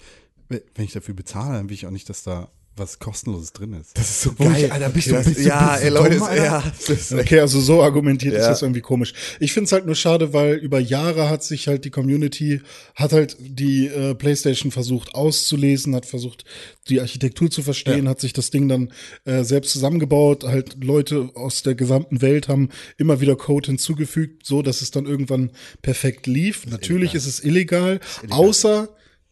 [0.50, 3.98] wenn ich dafür bezahle, dann will ich auch nicht, dass da was Kostenloses drin ist.
[3.98, 4.72] Das ist so geil.
[4.72, 7.60] Alter, bist du, bist du, ja, bist du ey, Leute, dumm, ja, ist Okay, also
[7.60, 8.50] so argumentiert ist Ja.
[8.50, 9.14] das irgendwie komisch.
[9.40, 12.62] Ich finde es halt nur schade, weil über Jahre hat sich halt die Community,
[12.96, 16.46] hat halt die äh, PlayStation versucht auszulesen, hat versucht,
[16.88, 18.94] die Architektur zu verstehen, hat sich das Ding dann
[19.26, 20.44] äh, selbst zusammengebaut.
[20.46, 25.06] Halt Leute aus der gesamten Welt haben immer wieder Code hinzugefügt, so dass es dann
[25.06, 25.52] irgendwann
[25.82, 26.66] perfekt lief.
[26.66, 28.90] Natürlich ist es illegal, außer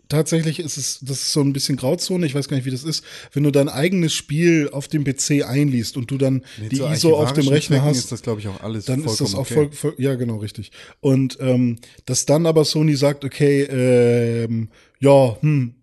[0.10, 2.84] Tatsächlich ist es, das ist so ein bisschen Grauzone, ich weiß gar nicht, wie das
[2.84, 3.04] ist,
[3.34, 7.16] wenn du dein eigenes Spiel auf dem PC einliest und du dann die Zu ISO
[7.16, 9.40] auf dem Rechner Zwecken hast, ist das, glaube ich, auch alles dann ist das auch
[9.40, 9.54] okay.
[9.54, 10.72] voll, voll, ja genau, richtig.
[11.00, 14.70] Und ähm, dass dann aber Sony sagt, okay, ähm,
[15.00, 15.76] ja, hm,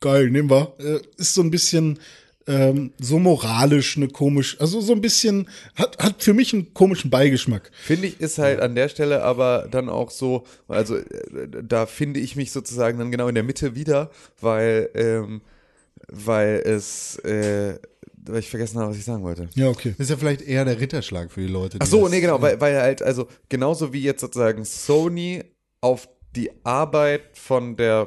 [0.00, 1.98] geil, nehmen wir, äh, ist so ein bisschen
[2.46, 7.10] ähm, so moralisch eine komisch, also so ein bisschen, hat, hat für mich einen komischen
[7.10, 7.70] Beigeschmack.
[7.82, 11.04] Finde ich, ist halt an der Stelle aber dann auch so, also äh,
[11.62, 14.10] da finde ich mich sozusagen dann genau in der Mitte wieder,
[14.40, 15.42] weil, ähm,
[16.08, 17.78] weil es, äh,
[18.24, 19.48] weil ich vergessen habe, was ich sagen wollte.
[19.54, 19.90] Ja, okay.
[19.98, 21.78] Das ist ja vielleicht eher der Ritterschlag für die Leute.
[21.78, 25.42] die Ach so, das- nee, genau, weil, weil halt, also genauso wie jetzt sozusagen Sony
[25.80, 28.06] auf die Arbeit von der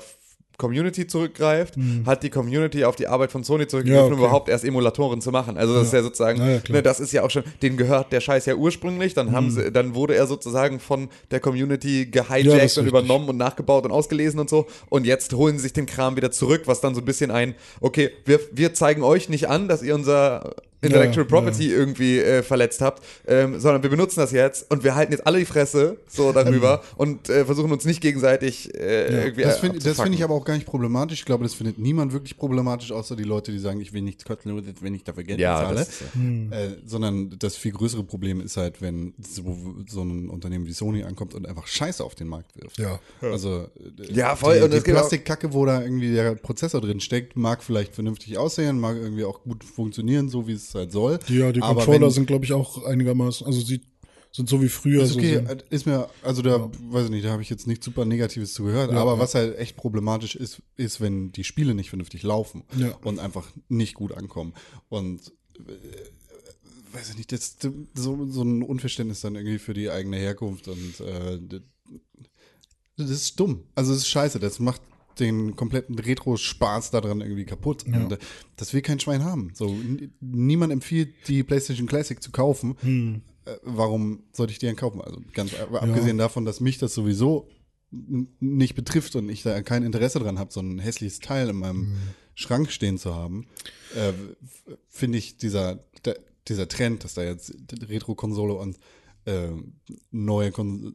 [0.58, 1.76] Community zurückgreift,
[2.06, 4.14] hat die Community auf die Arbeit von Sony zurückgegriffen, Ja, okay.
[4.14, 5.58] um überhaupt erst Emulatoren zu machen.
[5.58, 8.12] Also das ist ja sozusagen, Ja, ja, ne, das ist ja auch schon, denen gehört
[8.12, 12.24] der Scheiß ja ursprünglich, dann haben sie, dann wurde er sozusagen von der Community Ja,
[12.24, 14.68] gehijackt und übernommen und nachgebaut und ausgelesen und so.
[14.90, 17.56] Und jetzt holen sie sich den Kram wieder zurück, was dann so ein bisschen ein,
[17.82, 20.56] okay, wir, wir zeigen euch nicht an, dass ihr unser
[20.86, 25.12] Intellectual Property irgendwie äh, verletzt habt, ähm, sondern wir benutzen das jetzt und wir halten
[25.12, 29.60] jetzt alle die Fresse so darüber und äh, versuchen uns nicht gegenseitig äh, irgendwie Das
[29.60, 31.20] finde find ich aber auch gar nicht problematisch.
[31.20, 34.24] Ich glaube, das findet niemand wirklich problematisch, außer die Leute, die sagen, ich will nichts
[34.26, 35.80] kostenlos, wenn ich dafür Geld Ja, bezahle.
[35.80, 36.02] das ist
[36.52, 39.58] Äh, sondern das viel größere Problem ist halt, wenn so,
[39.88, 42.78] so ein Unternehmen wie Sony ankommt und einfach Scheiße auf den Markt wirft.
[42.78, 43.00] Ja.
[43.22, 43.68] Also
[44.00, 44.58] äh, Ja, voll.
[44.58, 48.80] Die, Und die Plastikkacke, wo da irgendwie der Prozessor drin steckt, mag vielleicht vernünftig aussehen,
[48.80, 51.20] mag irgendwie auch gut funktionieren, so wie es halt soll.
[51.28, 53.82] Ja, die Aber Controller wenn- sind, glaube ich, auch einigermaßen, also sie
[54.32, 55.04] sind so wie früher.
[55.04, 57.68] Ist okay, so, äh, ist mir, also da, weiß ich nicht, da habe ich jetzt
[57.68, 59.20] nichts super Negatives zu gehört, Ja, aber ja.
[59.20, 62.96] was halt echt problematisch ist, ist, wenn die Spiele nicht vernünftig laufen Ja.
[63.04, 64.54] und einfach nicht gut ankommen.
[64.90, 67.58] Und äh, weiß ich nicht, das,
[67.96, 71.40] so, so ein Unverständnis dann irgendwie für die eigene Herkunft und äh,
[72.98, 73.64] das ist dumm.
[73.76, 74.82] Also es ist scheiße, das macht
[75.20, 77.86] den kompletten Retro-Spaß daran irgendwie kaputt.
[77.86, 78.18] Und äh,
[78.56, 79.52] das will kein Schwein haben.
[79.54, 79.76] So,
[80.22, 82.76] niemand empfiehlt, die PlayStation Classic zu kaufen.
[82.82, 83.22] Hm.
[83.46, 85.02] Äh, warum sollte ich die denn kaufen?
[85.02, 87.48] Also ganz ab- abgesehen davon, dass mich das sowieso
[88.40, 91.82] nicht betrifft und ich da kein Interesse dran habe, so ein hässliches Teil in meinem
[91.82, 91.94] Hm.
[92.34, 93.48] Schrank stehen zu haben,
[93.96, 94.12] äh,
[94.90, 96.20] finde ich dieser, der,
[96.50, 97.54] dieser Trend, dass da jetzt
[97.88, 98.78] Retro-Konsole und
[99.26, 99.50] äh,
[100.12, 100.94] neue Kon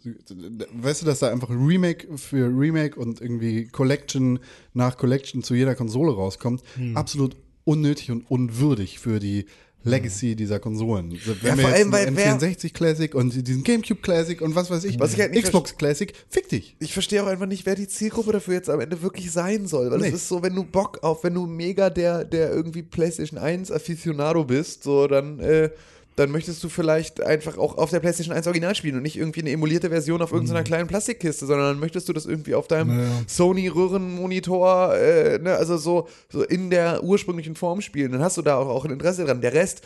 [0.72, 4.38] weißt du, dass da einfach Remake für Remake und irgendwie Collection
[4.72, 6.96] nach Collection zu jeder Konsole rauskommt, Hm.
[6.96, 9.46] absolut unnötig und unwürdig für die
[9.82, 11.10] Legacy dieser Konsolen.
[11.12, 14.38] Wenn Ja, wir vor jetzt allem, weil einen wer- N64 Classic und diesen GameCube Classic
[14.42, 16.76] und was weiß ich, Was ich halt nicht Xbox Classic, fick dich.
[16.80, 19.90] ich verstehe auch einfach nicht, wer die Zielgruppe dafür jetzt am Ende wirklich sein soll.
[19.90, 20.08] Weil Nee.
[20.08, 23.72] es ist so, wenn du Bock auf, wenn du mega der, der irgendwie PlayStation 1
[23.72, 25.70] Aficionado bist, so dann, äh,
[26.20, 29.40] dann möchtest du vielleicht einfach auch auf der PlayStation 1 Original spielen und nicht irgendwie
[29.40, 32.96] eine emulierte Version auf irgendeiner kleinen Plastikkiste, sondern dann möchtest du das irgendwie auf deinem
[32.96, 33.10] Naja.
[33.26, 38.12] Sony-Röhrenmonitor, äh, ne, also so, so in der ursprünglichen Form spielen.
[38.12, 39.40] Dann hast du da auch, auch ein Interesse dran.
[39.40, 39.80] Der Rest,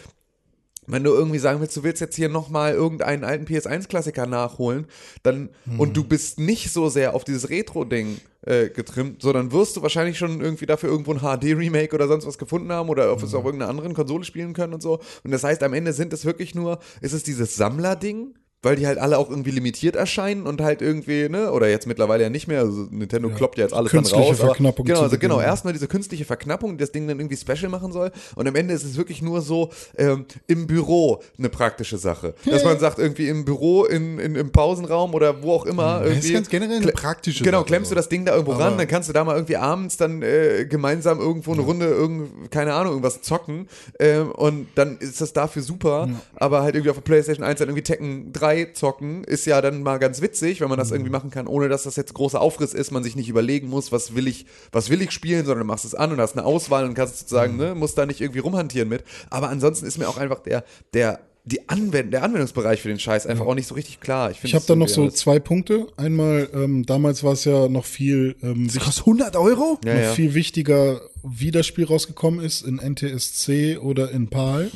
[0.86, 4.86] wenn du irgendwie sagen willst, du willst jetzt hier nochmal irgendeinen alten PS1-Klassiker nachholen,
[5.23, 5.48] dann
[5.78, 10.19] und du bist nicht so sehr auf dieses Retro-Ding äh, getrimmt, sondern wirst du wahrscheinlich
[10.19, 13.44] schon irgendwie dafür irgendwo ein HD-Remake oder sonst was gefunden haben oder auf es auf
[13.44, 15.01] irgendeiner anderen Konsole spielen können und so.
[15.23, 18.35] Und das heißt, am Ende sind es wirklich nur, ist es dieses Sammler-Ding?
[18.65, 22.23] Weil die halt alle auch irgendwie limitiert erscheinen und halt irgendwie, ne, oder jetzt mittlerweile
[22.24, 24.41] ja nicht mehr, also Nintendo kloppt ja jetzt alles Künstliche dann raus.
[24.41, 27.69] aber- Verknappung Genau, also genau, erstmal diese künstliche Verknappung, die das Ding dann irgendwie special
[27.70, 28.11] machen soll.
[28.36, 32.35] Und am Ende ist es wirklich nur so ähm, im Büro eine praktische Sache.
[32.47, 36.01] Dass man sagt, irgendwie im Büro, in, in, im Pausenraum oder wo auch immer.
[36.01, 37.97] Das ist Irgendwie, ganz generell eine praktische Genau, Sache, klemmst du so.
[37.97, 41.20] das Ding da irgendwo ran, dann kannst du da mal irgendwie abends dann äh, gemeinsam
[41.20, 43.69] irgendwo eine Runde, irgend, keine Ahnung, irgendwas zocken.
[44.01, 46.09] Ähm, und dann ist das dafür super.
[46.36, 49.82] Aber halt irgendwie auf der PlayStation 1 dann irgendwie Tekken 3 zocken, ist ja dann
[49.82, 52.72] mal ganz witzig, wenn man das irgendwie machen kann, ohne dass das jetzt großer Aufriss
[52.74, 55.72] ist, man sich nicht überlegen muss, was will ich, was will ich spielen, sondern du
[55.72, 58.40] machst es an und hast eine Auswahl und kannst sozusagen, ne, musst da nicht irgendwie
[58.40, 59.05] rumhantieren mit.
[59.31, 60.64] Aber ansonsten ist mir auch einfach der,
[60.94, 64.31] der, die Anwend der Anwendungsbereich für den Scheiß einfach auch nicht so richtig klar.
[64.31, 65.89] Ich, ich habe das da noch so alles- zwei Punkte.
[65.98, 69.78] Einmal, ähm, damals war es ja noch viel, ähm, wich- Kostet 100 Euro?
[69.85, 70.12] Ja, noch ja.
[70.12, 74.70] viel wichtiger, wie das Spiel rausgekommen ist, in NTSC oder in PAL.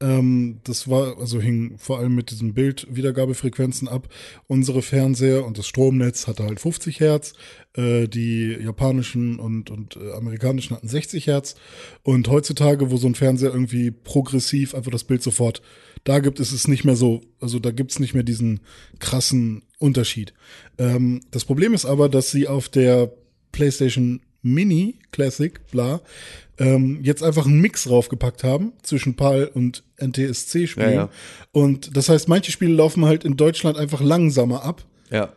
[0.00, 4.08] Ähm, das war, also hing vor allem mit diesen Bildwiedergabefrequenzen ab.
[4.46, 7.32] Unsere Fernseher und das Stromnetz hatte halt 50 Hertz,
[7.74, 11.56] äh, die japanischen und, und äh, amerikanischen hatten 60 Hertz.
[12.02, 15.62] Und heutzutage, wo so ein Fernseher irgendwie progressiv einfach das Bild sofort
[16.04, 18.60] da gibt, ist es nicht mehr so, also da gibt's nicht mehr diesen
[19.00, 20.32] krassen Unterschied.
[20.78, 23.10] Ähm, das Problem ist aber, dass sie auf der
[23.50, 26.00] PlayStation Mini Classic, bla,
[26.58, 30.90] ähm, jetzt einfach einen Mix draufgepackt haben zwischen PAL und NTSC-Spielen.
[30.90, 31.10] Ja, ja.
[31.52, 34.84] Und das heißt, manche Spiele laufen halt in Deutschland einfach langsamer ab.
[35.10, 35.32] Ja.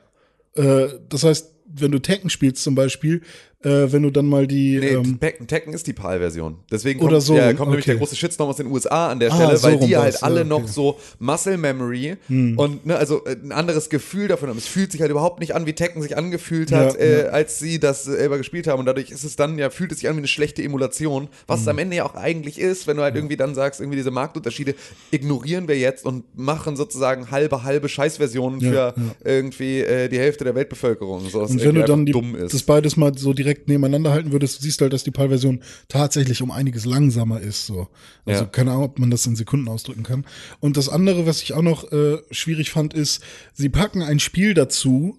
[0.55, 3.21] Äh, das heißt, wenn du Tekken spielst zum Beispiel,
[3.63, 6.57] äh, wenn du dann mal die Nee, ähm, Tekken, ist die PAL-Version.
[6.71, 7.91] Deswegen Oder kommt, so, ja, kommt nämlich okay.
[7.91, 10.39] der große Shitstorm aus den USA an der Ah, Stelle, so weil die halt alle
[10.39, 10.65] ja, noch okay.
[10.67, 10.73] Hm.
[10.73, 14.57] so Muscle Memory und ne, also äh, ein anderes Gefühl davon haben.
[14.57, 17.29] Es fühlt sich halt überhaupt nicht an, wie Tekken sich angefühlt hat, Ja, äh, ja.
[17.29, 18.79] als sie das selber gespielt haben.
[18.79, 21.59] Und dadurch ist es dann ja, fühlt es sich an wie eine schlechte Emulation, was
[21.59, 21.63] Hm.
[21.63, 24.11] es am Ende ja auch eigentlich ist, wenn du halt irgendwie dann sagst, irgendwie diese
[24.11, 24.75] Marktunterschiede
[25.11, 28.93] ignorieren wir jetzt und machen sozusagen halbe, halbe Scheißversionen für
[29.23, 31.27] irgendwie äh, die Hälfte der Weltbevölkerung.
[31.29, 32.53] So, Und wenn du dann die, dumm ist.
[32.53, 36.41] das beides mal so direkt nebeneinander halten würdest, siehst du halt, dass die PAL-Version tatsächlich
[36.41, 37.65] um einiges langsamer ist.
[37.65, 37.87] So.
[38.25, 38.49] Also Ja.
[38.49, 40.25] keine Ahnung, ob man das in Sekunden ausdrücken kann.
[40.59, 43.21] Und das andere, was ich auch noch äh, schwierig fand, ist,
[43.53, 45.17] sie packen ein Spiel dazu,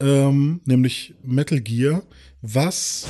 [0.00, 2.02] ähm, nämlich Metal Gear,
[2.42, 3.06] was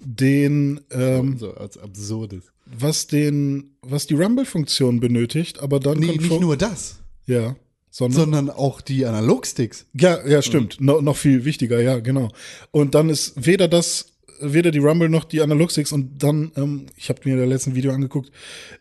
[0.00, 2.44] den, ähm, So als absurdes.
[2.66, 7.54] was den, was die Rumble-Funktion benötigt, aber dann Nee, nicht nur das, ja,
[7.92, 9.86] sondern sondern auch die Analogsticks.
[9.92, 10.80] Ja, ja, stimmt.
[10.80, 12.30] No, noch viel wichtiger, ja, genau.
[12.70, 14.08] Und dann ist weder das
[14.40, 17.92] weder die Rumble noch die Analogsticks und dann, ähm, ich habe mir das letzten Video
[17.92, 18.32] angeguckt,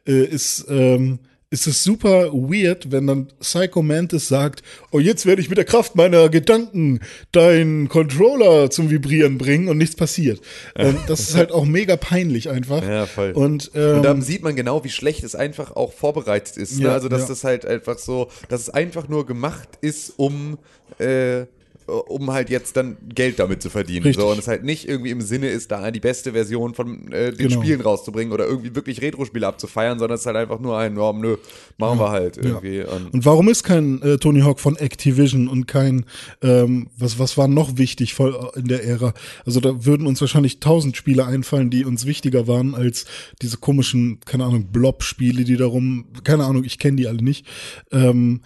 [0.07, 1.19] äh, ist, ähm,
[1.51, 5.65] ist es super weird, wenn dann Psycho Mantis sagt, oh, jetzt werde ich mit der
[5.65, 7.01] Kraft meiner Gedanken
[7.33, 10.39] deinen Controller zum Vibrieren bringen und nichts passiert.
[10.77, 12.81] Ähm, das ist halt auch mega peinlich einfach.
[12.81, 13.33] Ja, voll.
[13.33, 16.79] Und, ähm, Und dann sieht man genau, wie schlecht es einfach auch vorbereitet ist.
[16.79, 16.85] Ne?
[16.85, 17.27] Ja, also, dass ja.
[17.27, 20.57] das halt einfach so, dass es einfach nur gemacht ist, um,
[20.99, 21.47] äh,
[21.91, 24.05] um halt jetzt dann Geld damit zu verdienen.
[24.05, 24.23] Richtig.
[24.23, 27.31] So, und es halt nicht irgendwie im Sinne ist, da die beste Version von äh,
[27.31, 27.61] den Genau.
[27.61, 31.13] Spielen rauszubringen oder irgendwie wirklich Retro-Spiele abzufeiern, sondern es ist halt einfach nur ein, ja,
[31.13, 31.37] nö,
[31.77, 32.81] machen wir halt irgendwie.
[32.83, 36.05] Und, Und warum ist kein äh, Tony Hawk von Activision und kein,
[36.41, 39.13] ähm, was, was war noch wichtig voll in der Ära?
[39.45, 43.05] Also da würden uns wahrscheinlich tausend Spiele einfallen, die uns wichtiger waren als
[43.41, 47.45] diese komischen, keine Ahnung, Blob-Spiele, die darum, keine Ahnung, ich kenne die alle nicht.
[47.91, 48.41] Ähm,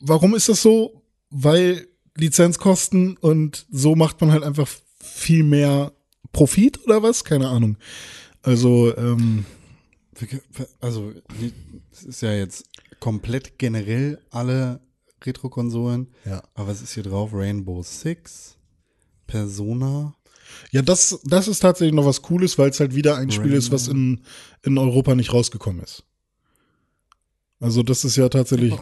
[0.00, 0.97] warum ist das so?
[1.30, 1.86] Weil
[2.16, 4.68] Lizenzkosten und so macht man halt einfach
[5.00, 5.92] viel mehr
[6.32, 7.24] Profit oder was?
[7.24, 7.76] Keine Ahnung.
[8.42, 9.44] Also, ähm,
[10.80, 11.12] Also,
[11.92, 12.64] es ist ja jetzt
[13.00, 14.80] komplett generell alle
[15.24, 16.08] Retro-Konsolen.
[16.24, 16.42] Ja.
[16.54, 17.30] Aber was ist hier drauf?
[17.32, 18.56] Rainbow Six,
[19.26, 20.14] Persona.
[20.70, 23.70] Ja, das, das ist tatsächlich noch was Cooles, weil es halt wieder ein Spiel ist,
[23.70, 24.22] was in,
[24.62, 26.04] in Europa nicht rausgekommen ist.
[27.60, 28.74] Also das ist ja tatsächlich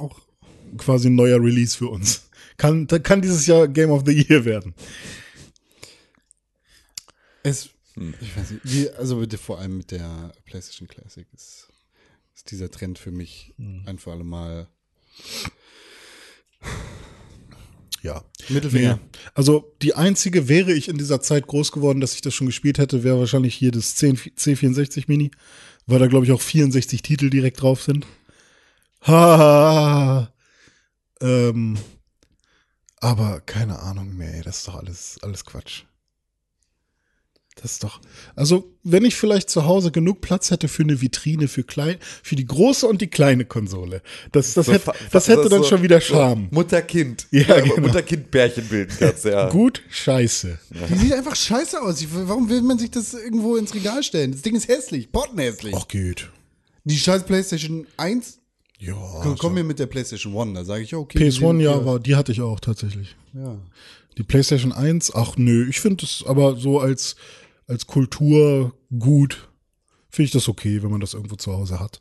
[0.79, 2.26] quasi ein neuer Release für uns.
[2.57, 4.75] Kann, kann dieses Jahr Game of the Year werden.
[7.43, 7.71] Es,
[8.21, 11.69] ich weiß nicht, wie, also bitte vor allem mit der PlayStation Classic ist,
[12.35, 14.69] ist dieser Trend für mich ein für alle Mal
[18.07, 18.25] Ja.
[18.49, 18.97] Mittelfinger.
[19.03, 19.19] Nee.
[19.35, 22.79] Also die einzige, wäre ich in dieser Zeit groß geworden, dass ich das schon gespielt
[22.79, 25.33] hätte, wäre wahrscheinlich hier das 10, C64 Mini,
[25.87, 28.07] weil da glaube ich auch 64 Titel direkt drauf sind.
[29.03, 30.33] Ha.
[31.21, 31.79] Ähm,
[33.07, 35.83] aber keine Ahnung mehr, ey, das ist doch alles, alles Quatsch.
[37.63, 38.03] Das ist doch.
[38.35, 42.37] Also, wenn ich vielleicht zu Hause genug Platz hätte für eine Vitrine für klein, für
[42.37, 45.83] die große und die kleine Konsole, das, das, So hätte, das hätte dann so- schon
[45.83, 46.49] wieder so Charme.
[46.51, 47.27] Mutter-Kind.
[47.31, 47.79] Ja, genau.
[47.81, 49.49] Mutter-Kind-Bärchen bilden kannst, ja.
[49.51, 50.59] Gut, scheiße.
[50.91, 52.05] Die sieht einfach scheiße aus.
[52.11, 54.33] Warum will man sich das irgendwo ins Regal stellen?
[54.33, 55.75] Das Ding ist hässlich, pottenhässlich.
[55.79, 56.29] Ach, geht.
[56.85, 58.39] Die scheiß PlayStation 1
[58.79, 58.95] Ja.
[59.23, 61.19] komm, komm mir mit der PlayStation 1, da sage ich, okay.
[61.19, 63.17] die PS1, sind- ja, war, die hatte ich auch tatsächlich.
[63.33, 63.59] Ja.
[64.19, 67.17] Die PlayStation 1, ach nö, ich finde es aber so als,
[67.67, 69.49] als Kulturgut,
[70.11, 72.01] finde ich das okay, wenn man das irgendwo zu Hause hat.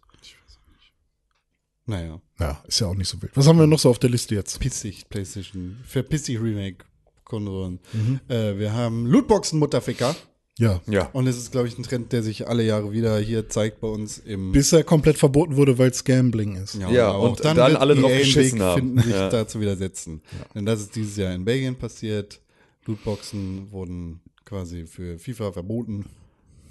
[1.86, 2.20] Naja.
[2.40, 3.32] Ja, ist ja auch nicht so wild.
[3.36, 4.60] Was haben wir noch so auf der Liste jetzt?
[4.60, 5.78] Pissig, PlayStation.
[5.86, 7.80] Verpiss dich Remake-Konsolen.
[7.94, 8.20] Mhm.
[8.28, 10.16] Äh, wir haben Lootboxen-Mutterficker.
[10.57, 10.82] Ja.
[10.88, 11.07] Ja.
[11.11, 13.88] Und es ist, glaube ich, ein Trend, der sich alle Jahre wieder hier zeigt bei
[13.88, 14.52] uns im.
[14.53, 16.76] Bis er komplett verboten wurde, weil es Gambling ist.
[16.76, 18.82] Ja, aber und dann alle drauf EA einen geschissen Weg haben.
[18.82, 19.30] finden, sich Ja.
[19.30, 20.22] da zu widersetzen.
[20.53, 22.40] Denn das ist dieses Jahr in Belgien passiert.
[22.86, 26.06] Lootboxen wurden quasi für FIFA verboten.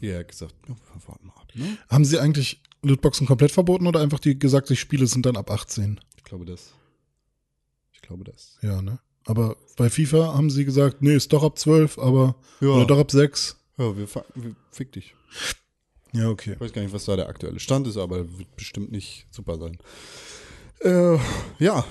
[0.02, 0.74] Hat gesagt, ja,
[1.06, 1.48] warten mal ab.
[1.54, 1.78] Ne?
[1.88, 5.50] Haben sie eigentlich Lootboxen komplett verboten oder einfach die gesagt, die Spiele sind dann ab
[5.50, 5.98] 18?
[6.18, 6.72] Ich glaube das.
[7.92, 8.58] Ich glaube das.
[8.60, 8.98] Ja, ne?
[9.24, 12.68] Aber bei FIFA haben sie gesagt, nee, ist doch ab 12, aber Ja.
[12.68, 13.56] oder doch ab 6.
[13.76, 15.14] Ja, wir, wir fick dich.
[16.12, 16.52] Ja, okay.
[16.54, 19.58] Ich weiß gar nicht, was da der aktuelle Stand ist, aber wird bestimmt nicht super
[19.58, 19.78] sein.
[20.80, 21.18] Äh,
[21.58, 21.84] ja.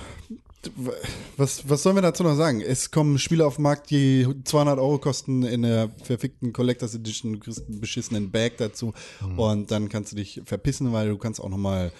[1.36, 2.62] Was, was sollen wir dazu noch sagen?
[2.62, 7.34] Es kommen Spiele auf den Markt, die 200 Euro kosten in der verfickten Collectors Edition.
[7.34, 8.94] Du kriegst einen beschissenen Bag dazu
[9.36, 11.92] und dann kannst du dich verpissen, weil du kannst auch noch mal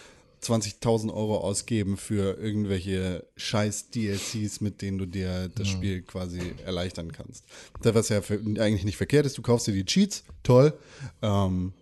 [0.44, 7.12] 20.000 Euro ausgeben für irgendwelche scheiß DLCs, mit denen du dir das Spiel quasi erleichtern
[7.12, 7.44] kannst.
[7.82, 10.72] Das, was ja für, eigentlich nicht verkehrt ist, du kaufst dir die Cheats, toll.
[11.22, 11.72] Ähm,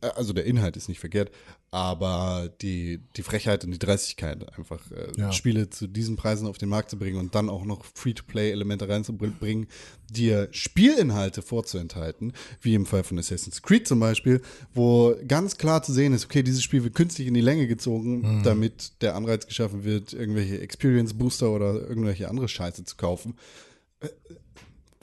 [0.00, 1.30] also der Inhalt ist nicht verkehrt,
[1.74, 5.32] aber die, die Frechheit und die Dreistigkeit, einfach äh, Ja.
[5.32, 9.66] Spiele zu diesen Preisen auf den Markt zu bringen und dann auch noch Free-to-Play-Elemente reinzubringen,
[10.08, 14.40] dir Spielinhalte vorzuenthalten, wie im Fall von Assassin's Creed zum Beispiel,
[14.72, 18.42] wo ganz klar zu sehen ist, okay, dieses Spiel wird künstlich in die Länge gezogen,
[18.44, 23.34] damit der Anreiz geschaffen wird, irgendwelche Experience-Booster oder irgendwelche andere Scheiße zu kaufen.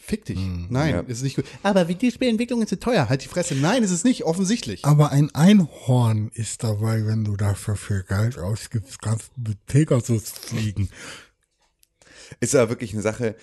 [0.03, 0.39] Fick dich.
[0.69, 0.99] Nein, Ja.
[1.01, 1.45] ist nicht gut.
[1.63, 3.07] Aber wie die Spielentwicklung ist zu teuer.
[3.07, 3.55] Halt die Fresse.
[3.55, 4.23] Nein, ist es nicht.
[4.25, 4.83] Offensichtlich.
[4.83, 10.29] Aber ein Einhorn ist dabei, wenn du dafür viel Geld ausgibst, kannst du mit Pegasus
[10.31, 10.89] fliegen.
[12.39, 13.35] Ist ja wirklich eine Sache.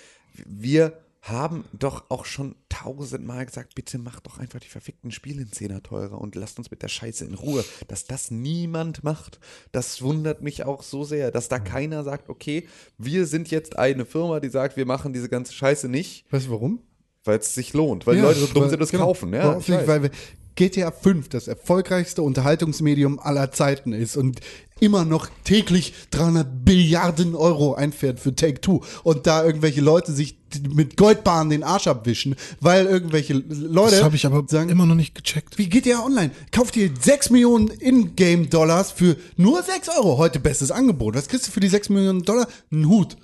[0.47, 0.98] Wir
[1.28, 5.82] haben doch auch schon tausendmal gesagt, bitte macht doch einfach die verfickten Spiele in Zehner
[5.82, 7.64] teurer und lasst uns mit der Scheiße in Ruhe.
[7.88, 9.38] Dass das niemand macht,
[9.72, 12.66] das wundert mich auch so sehr, dass da keiner sagt, okay,
[12.98, 16.50] wir sind jetzt eine Firma, die sagt, wir machen diese ganze Scheiße nicht, Weißt du
[16.52, 16.80] warum?
[17.24, 19.05] weil es sich lohnt, weil die Ja, Leute so dumm weil- sind, es genau.
[19.06, 19.34] kaufen.
[19.34, 20.10] Ja, weil wir,
[20.59, 24.40] GTA 5 das erfolgreichste Unterhaltungsmedium aller Zeiten ist und
[24.80, 30.36] immer noch täglich 300 Billiarden Euro einfährt für Take-Two und da irgendwelche Leute sich
[30.68, 34.97] mit Goldbahnen den Arsch abwischen, weil irgendwelche Leute Das habe ich aber sagen, immer noch
[34.97, 35.59] nicht gecheckt.
[35.59, 36.32] wie GTA Online?
[36.51, 40.18] Kauft ihr 6 Millionen Ingame-Dollars für nur 6 Euro.
[40.18, 41.14] Heute bestes Angebot.
[41.14, 42.48] Was kriegst du für die 6 Millionen Dollar?
[42.72, 43.16] Ein Hut.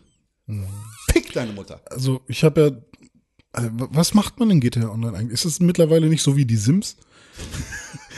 [1.10, 1.80] Fick deine Mutter.
[1.86, 2.84] Also ich habe
[3.56, 3.60] ja.
[3.64, 5.32] äh, Was macht man in GTA Online eigentlich?
[5.32, 6.96] Ist es mittlerweile nicht so wie die Sims?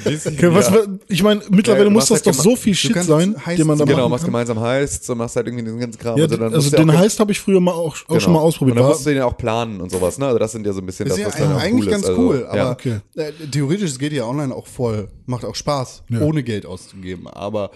[0.04, 0.70] Okay, was,
[1.08, 3.66] ich meine, mittlerweile Ja, du muss das machst doch halt so viel Shit sein, den
[3.66, 4.24] man da Genau, kann.
[4.24, 6.16] gemeinsam heißt, so machst halt irgendwie diesen ganzen Kram.
[6.16, 8.20] Ja, also dann also den auch- Heist habe ich früher mal auch, auch genau.
[8.20, 8.76] schon mal ausprobiert.
[8.76, 10.26] Und dann musst du den ja auch planen und sowas, ne?
[10.26, 11.90] Also das sind ja so ein bisschen Das das, ist was ja dann eigentlich cool
[11.90, 12.10] ganz ist.
[12.10, 12.70] Also, cool, aber ja.
[12.70, 13.00] okay.
[13.16, 16.20] äh, theoretisch ist GTA Online auch voll, macht auch Spaß, Ja.
[16.20, 17.26] ohne Geld auszugeben.
[17.26, 17.70] Aber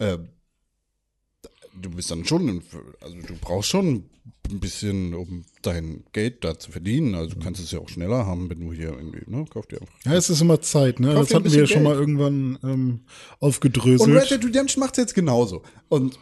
[0.00, 0.18] äh,
[1.80, 2.62] du bist dann schon,
[3.00, 4.04] also du brauchst schon
[4.50, 7.14] ein bisschen, um dein Geld da zu verdienen.
[7.14, 9.80] Also du kannst es ja auch schneller haben, wenn du hier irgendwie, ne, kauf dir
[9.80, 9.94] einfach.
[10.04, 11.14] ja, es ist immer Zeit, ne?
[11.14, 13.00] Kauf Das hatten wir ja schon mal irgendwann ähm,
[13.38, 14.08] Und aufgedröselt.
[14.14, 15.62] Red Dead Redemption macht es jetzt genauso.
[15.88, 16.18] Und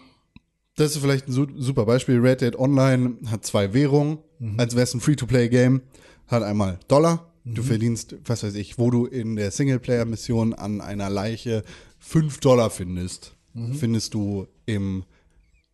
[0.76, 2.18] das ist vielleicht ein su- super Beispiel.
[2.20, 4.18] Red Dead Online hat zwei Währungen,
[4.58, 5.82] als wäre es ein Free-to-Play-Game.
[6.26, 7.32] Hat einmal Dollar.
[7.44, 11.64] Du verdienst, was weiß ich, wo du in der Singleplayer-Mission an einer Leiche
[11.98, 13.34] 5 Dollar findest,
[13.78, 15.04] findest du im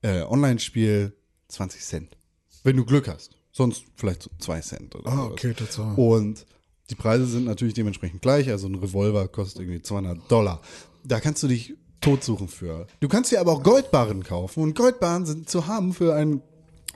[0.03, 1.13] äh, Online-Spiel
[1.49, 2.17] 20 Cent.
[2.65, 3.37] Wenn du Glück hast.
[3.53, 5.33] Sonst vielleicht so 2 Cent oder ah, sowas.
[5.33, 6.01] okay, Tatsache.
[6.01, 6.45] Und
[6.91, 8.51] die Preise sind natürlich dementsprechend gleich.
[8.51, 10.61] Also ein Revolver kostet irgendwie 200 Dollar.
[11.05, 12.89] Da kannst du dich totsuchen für.
[12.99, 14.63] Du kannst dir aber auch Goldbarren kaufen.
[14.63, 16.43] Und Goldbarren sind zu haben für einen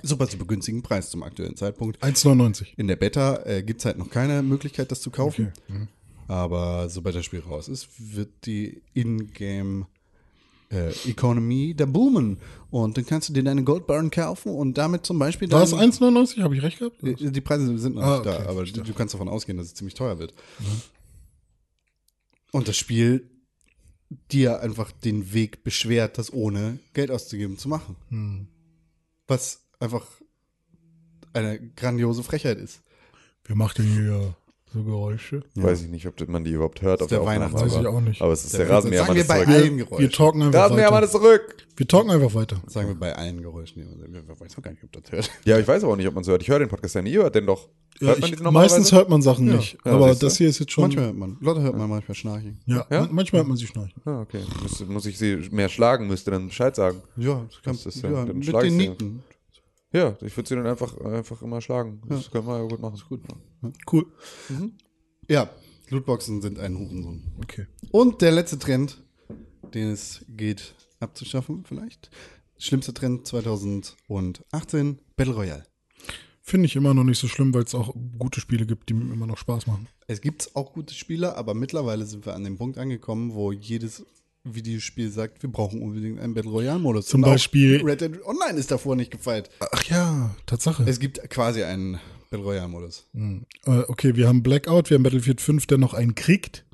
[0.03, 2.03] super, super günstigen Preis zum aktuellen Zeitpunkt.
[2.03, 2.67] 1,99.
[2.77, 5.53] In der Beta äh, gibt es halt noch keine Möglichkeit, das zu kaufen.
[6.27, 9.87] Aber sobald das Spiel raus ist, wird die Ingame
[10.71, 12.39] äh, Economy da boomen.
[12.71, 15.91] Und dann kannst du dir deine Goldbarren kaufen und damit zum Beispiel War es dein-
[15.93, 16.43] 1,99?
[16.43, 16.97] Habe ich recht gehabt?
[17.03, 18.83] die die Preise sind noch Ah, nicht okay, da, aber verstehe.
[18.83, 20.35] du kannst davon ausgehen, dass es ziemlich teuer wird.
[22.53, 23.31] Und das Spiel
[24.31, 27.97] dir einfach den Weg beschwert, das ohne Geld auszugeben zu machen.
[28.09, 28.49] Hm.
[29.27, 30.07] Was einfach
[31.35, 32.81] eine grandiose Frechheit ist.
[33.45, 34.35] Wer macht denn hier
[34.73, 35.43] so Geräusche?
[35.55, 37.53] Weiß ich nicht, ob man die überhaupt hört auf der der Aufnahme.
[37.55, 38.21] Weiß ich aber- auch nicht.
[38.23, 39.55] Aber es ist der, Sagen Rasenmähermann wir ist bei zurück.
[39.55, 40.11] allen Wir Geräuschen.
[40.13, 41.05] talken einfach Rasenmähermann weiter.
[41.07, 41.57] ist zurück!
[41.77, 42.57] Wir talken einfach weiter.
[42.67, 43.83] Sagen wir bei allen Geräuschen.
[43.83, 45.31] Ich weiß auch gar nicht, ob das hört.
[45.45, 46.43] Ja, ich weiß aber auch nicht, ob man es hört.
[46.43, 47.69] Ich höre den Podcast ja nie, hört den doch.
[48.01, 49.77] Ja, Hört ich, meistens hört man Sachen nicht.
[49.85, 50.27] Ja, aber siehst du.
[50.27, 50.83] das hier ist jetzt schon.
[50.83, 51.37] Manchmal hört man.
[51.41, 52.61] Leute hört man manchmal schnarchen.
[52.67, 53.01] ja, Ja?
[53.01, 54.01] man- manchmal hört man sie schnarchen.
[54.05, 54.41] Ah, okay.
[54.63, 57.01] Muss, muss ich sie mehr schlagen, müsste dann Bescheid sagen.
[57.17, 58.77] Ja, das kann, Das ist ja- ja, dann mit den.
[58.77, 59.23] Nieten.
[59.93, 62.03] Ja, ich würde sie dann einfach, einfach immer schlagen.
[62.09, 63.23] Das können wir ja gut machen, ist gut.
[63.91, 64.07] Cool.
[65.29, 65.51] Ja,
[65.89, 67.33] Lootboxen sind ein Hurensohn.
[67.43, 67.67] Okay.
[67.91, 69.03] Und der letzte Trend,
[69.75, 72.11] den es geht abzuschaffen, vielleicht.
[72.59, 75.65] Schlimmster Trend 2018, Battle Royale.
[76.43, 79.13] Finde ich immer noch nicht so schlimm, weil es auch gute Spiele gibt, die mir
[79.13, 79.87] immer noch Spaß machen.
[80.07, 84.05] Es gibt auch gute Spieler, aber mittlerweile sind wir an dem Punkt angekommen, wo jedes
[84.55, 87.07] Videospiel sagt, wir brauchen unbedingt einen Battle Royale-Modus.
[87.07, 89.51] Zum Und Beispiel- Red Dead Online ist davor nicht gefeit.
[89.73, 90.85] Ach ja, Tatsache.
[90.87, 91.99] Es gibt quasi einen
[92.31, 93.07] Battle Royale-Modus.
[93.15, 93.41] Äh,
[93.89, 96.65] okay, wir haben Blackout, wir haben Battlefield 5, der noch einen kriegt.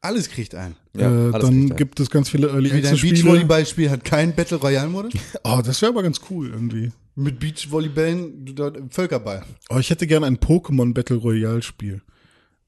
[0.00, 0.76] Alles kriegt einen.
[0.96, 1.76] Ja, äh, alles dann kriegt er.
[1.76, 3.14] gibt es ganz viele Early Wie dein Access Spiele.
[3.14, 5.14] Beachvolleyball-Spiel hat keinen Battle Royale-Modus.
[5.44, 6.92] Oh, das wäre aber ganz cool irgendwie.
[7.16, 7.38] Mit
[8.56, 9.44] dort im Völkerball.
[9.70, 12.02] Oh, ich hätte gerne ein Pokémon Battle Royale Spiel,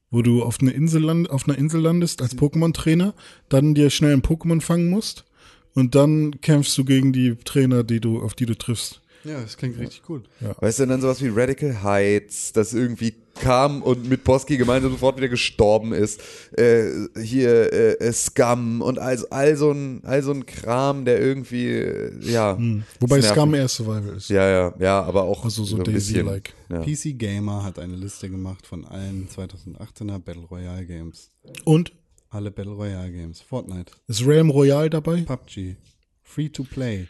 [0.09, 3.13] wo du auf, eine Insel land, auf einer Insel landest als Pokémon-Trainer,
[3.49, 5.25] dann dir schnell ein Pokémon fangen musst
[5.73, 9.01] und dann kämpfst du gegen die Trainer, die du, auf die du triffst.
[9.23, 10.23] Ja, das klingt richtig cool.
[10.59, 14.91] Weißt du, und dann sowas wie Radical Heights, das irgendwie kam und mit Boski gemeinsam
[14.91, 16.21] sofort wieder gestorben ist.
[16.57, 16.89] Äh,
[17.21, 21.67] hier äh, äh, Scum und all, all, so ein, all so ein Kram, der irgendwie,
[21.69, 22.57] äh, ja.
[22.99, 23.29] Wobei ist nervig.
[23.29, 24.29] Scum eher Survival ist.
[24.29, 26.25] Ja, ja, ja, aber auch Also so bisschen.
[26.25, 26.53] Daisy-like.
[26.69, 26.81] Ja.
[26.81, 31.31] PC Gamer hat eine Liste gemacht von allen 2018er Battle Royale Games.
[31.63, 31.93] Und
[32.29, 33.39] Alle Battle Royale Games.
[33.41, 35.21] Fortnite, ist Realm Royale dabei?
[35.21, 35.75] PUBG,
[36.23, 37.07] Free to Play,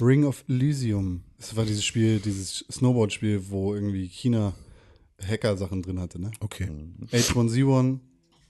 [0.00, 1.24] Ring of Elysium.
[1.38, 4.54] Das war dieses Spiel, dieses Snowboard-Spiel, wo irgendwie China
[5.22, 6.30] Hacker-Sachen drin hatte, ne?
[6.40, 6.68] Okay.
[7.12, 8.00] H1Z1,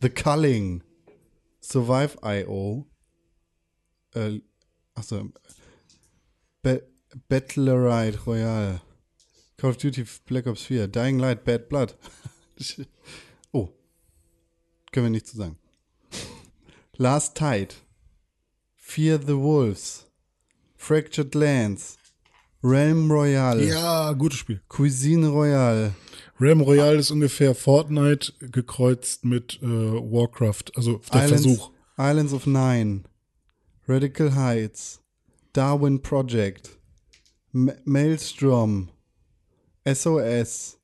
[0.00, 0.82] The Culling,
[1.60, 2.86] Survive.io,
[4.14, 4.40] äh,
[4.94, 5.30] achso,
[6.62, 6.80] Ba-
[7.28, 8.80] Battlerite Royale,
[9.56, 11.96] Call of Duty Black Ops 4, Dying Light, Bad Blood.
[13.52, 13.68] oh,
[14.92, 15.58] können wir nichts zu sagen.
[16.96, 17.74] Last Tide,
[18.76, 20.06] Fear the Wolves,
[20.80, 21.98] Fractured Lands,
[22.64, 24.62] Realm Royale, Ja, gutes Spiel.
[24.66, 25.94] Cuisine Royale,
[26.40, 31.70] Realm Royale ist ungefähr Fortnite gekreuzt mit äh, Warcraft, also der Islands, Versuch.
[31.98, 33.04] Islands of Nine,
[33.86, 35.02] Radical Heights,
[35.52, 36.70] Darwin Project,
[37.52, 38.88] M Maelstrom,
[39.86, 40.79] SOS,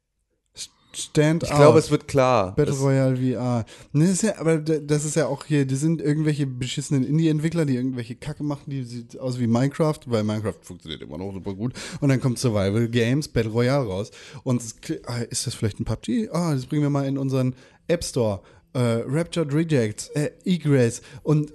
[0.97, 2.55] Stand Ich glaube, es wird klar.
[2.55, 3.65] Battle Es- Royale VR.
[3.93, 7.75] Ne, das ja, aber das ist ja auch hier, die sind irgendwelche beschissenen Indie-Entwickler, die
[7.77, 11.75] irgendwelche Kacke machen, die sieht aus wie Minecraft, weil Minecraft funktioniert immer noch super gut.
[12.01, 14.11] Und dann kommt Survival Games, Battle Royale raus.
[14.43, 14.75] Und es,
[15.07, 16.29] ah, ist das vielleicht ein PUBG?
[16.31, 17.55] Ah, das bringen wir mal in unseren
[17.89, 18.41] App Store.
[18.73, 21.03] Äh, Raptured Rejects, äh, Egress.
[21.23, 21.53] Und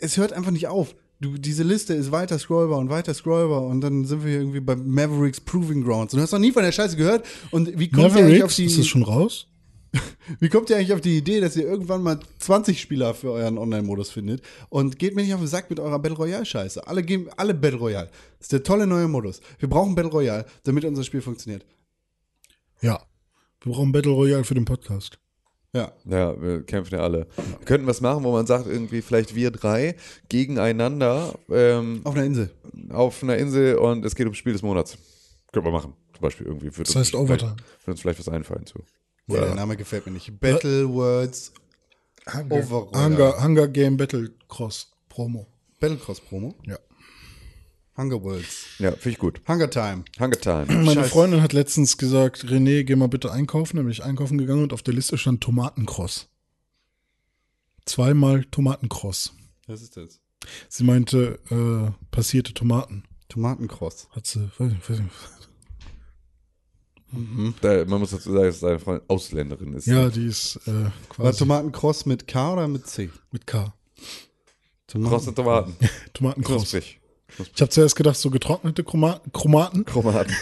[0.00, 0.94] es hört einfach nicht auf.
[1.20, 4.60] Du, diese Liste ist weiter scrollbar und weiter scrollbar und dann sind wir hier irgendwie
[4.60, 6.14] bei Mavericks Proving Grounds.
[6.14, 7.26] Und du hast noch nie von der Scheiße gehört.
[7.50, 9.46] Und wie kommt ihr eigentlich auf die ist das schon raus?
[10.40, 13.58] wie kommt ihr eigentlich auf die Idee, dass ihr irgendwann mal 20 Spieler für euren
[13.58, 14.42] Online-Modus findet?
[14.70, 16.86] Und geht mir nicht auf den Sack mit eurer Battle Royale-Scheiße.
[16.86, 18.08] Alle geben, alle Battle Royale.
[18.38, 19.40] Das ist der tolle neue Modus.
[19.58, 21.66] Wir brauchen Battle Royale, damit unser Spiel funktioniert.
[22.80, 23.02] Ja.
[23.60, 25.18] Wir brauchen Battle Royale für den Podcast.
[25.72, 25.92] Ja.
[26.04, 27.26] Ja, wir kämpfen ja alle.
[27.36, 29.94] Wir könnten was machen, wo man sagt, irgendwie vielleicht wir drei
[30.28, 32.50] gegeneinander ähm, Auf einer Insel.
[32.90, 34.98] auf einer Insel und es geht ums Spiel des Monats.
[35.52, 35.94] Können wir machen.
[36.12, 36.66] Zum Beispiel irgendwie.
[36.66, 37.54] Wird Das uns heißt Overtime.
[37.56, 38.80] Vielleicht, wird uns vielleicht was einfallen zu.
[39.28, 40.40] Ja, der Name gefällt mir nicht.
[40.40, 41.52] Battle Words
[42.48, 45.46] Over Hunger, Hunger Game Battle Cross Promo.
[45.78, 46.54] Battlecross Promo.
[46.66, 46.78] Ja.
[48.00, 48.66] Hunger Worlds.
[48.78, 49.40] Ja, finde ich gut.
[49.46, 50.04] Hunger Time.
[50.18, 50.66] Hunger Time.
[50.66, 51.10] Meine Scheiße.
[51.10, 53.76] Freundin hat letztens gesagt, René, geh mal bitte einkaufen.
[53.76, 56.28] Dann bin ich einkaufen gegangen und auf der Liste stand Tomatencross.
[57.84, 59.34] Zweimal Tomatencross.
[59.66, 60.20] Was ist das?
[60.68, 63.04] Sie meinte, äh, passierte Tomaten.
[63.28, 64.08] Tomatencross.
[64.10, 65.14] Hat sie, weiß nicht, weiß nicht.
[67.60, 69.86] Da, man muss dazu sagen, dass seine Freundin Ausländerin ist.
[69.86, 73.10] Ja, die ist äh, War quasi Tomatencross mit K oder mit C?
[73.32, 73.74] mit K.
[74.86, 75.76] Krosse Tomaten.
[76.12, 76.70] Tomatencross.
[76.70, 76.99] Knusprig.
[77.54, 80.34] Ich habe zuerst gedacht, so getrocknete Chroma Chromaten, Chromaten.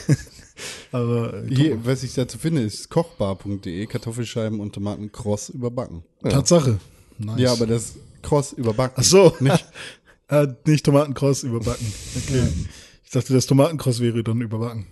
[0.93, 6.02] aber äh, Hier, was ich dazu finde, ist kochbar.de, Kartoffelscheiben und Tomatencross überbacken.
[6.23, 6.78] Tatsache.
[7.19, 7.40] Nice.
[7.40, 8.97] Ja, aber das Cross überbacken.
[8.98, 9.66] Ach so, nicht,
[10.28, 11.86] äh, nicht Tomatencross überbacken.
[12.16, 12.48] Okay.
[13.05, 14.86] Ich dachte, das Tomatencross wäre dann überbacken.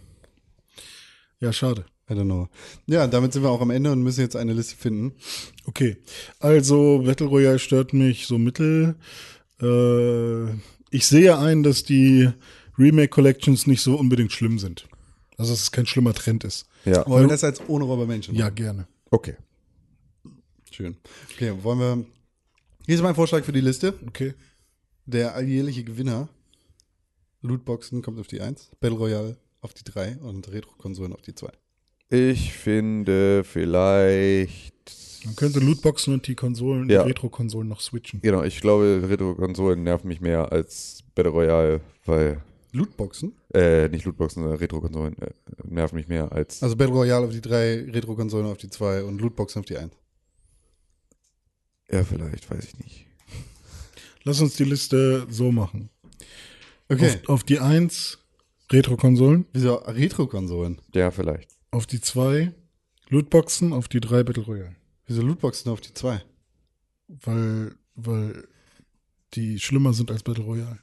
[1.41, 1.85] Ja, schade.
[2.09, 2.49] I don't know.
[2.87, 5.13] Ja, damit sind wir auch am Ende und müssen jetzt eine Liste finden.
[5.65, 5.97] Okay,
[6.39, 8.95] also Battle Royale stört mich so mittel.
[9.61, 10.55] Äh,
[10.91, 12.31] ich sehe ein, dass die
[12.79, 14.89] Remake Collections nicht so unbedingt schlimm sind.
[15.39, 16.67] Also dass es kein schlimmer Trend ist.
[16.85, 18.35] Ja, Wollen wir das als ohne Räubermenschen?
[18.35, 18.87] Ja, gerne.
[19.11, 19.37] okay.
[20.71, 20.97] Schön.
[21.33, 22.05] Okay, wollen wir.
[22.85, 23.95] Hier ist mein Vorschlag für die Liste.
[24.07, 24.35] Okay.
[25.07, 26.29] Der alljährliche Gewinner.
[27.43, 31.49] Lootboxen kommt auf die 1, Battle Royale auf die 3 und Retro-Konsolen auf die 2.
[32.11, 34.75] Ich finde vielleicht.
[35.27, 37.03] Man könnte Lootboxen und die Konsolen, Ja.
[37.03, 38.21] die Retro-Konsolen noch switchen.
[38.23, 42.41] Genau, ich glaube, Retro-Konsolen nerven mich mehr als Battle Royale, weil.
[42.73, 43.33] Lootboxen?
[43.55, 45.31] Äh, nicht Lootboxen, sondern Retro-Konsolen äh,
[45.65, 46.63] nerven mich mehr als.
[46.63, 49.93] Also Battle Royale auf die 3, Retro-Konsolen auf die 2 und Lootboxen auf die 1.
[51.91, 53.07] ja, vielleicht, weiß ich nicht.
[54.25, 55.89] Lass uns die Liste so machen.
[56.89, 57.17] Okay.
[57.25, 58.19] Auf, auf die 1
[58.71, 60.81] Retro-Konsolen, Wieso Retro-Konsolen?
[60.95, 61.49] Ja, vielleicht.
[61.71, 62.53] auf die 2
[63.09, 64.77] Lootboxen, auf die 3 Battle Royale.
[65.07, 66.23] Wieso Lootboxen auf die 2?
[67.09, 68.49] Weil, weil
[69.35, 70.79] die schlimmer sind als Battle Royale.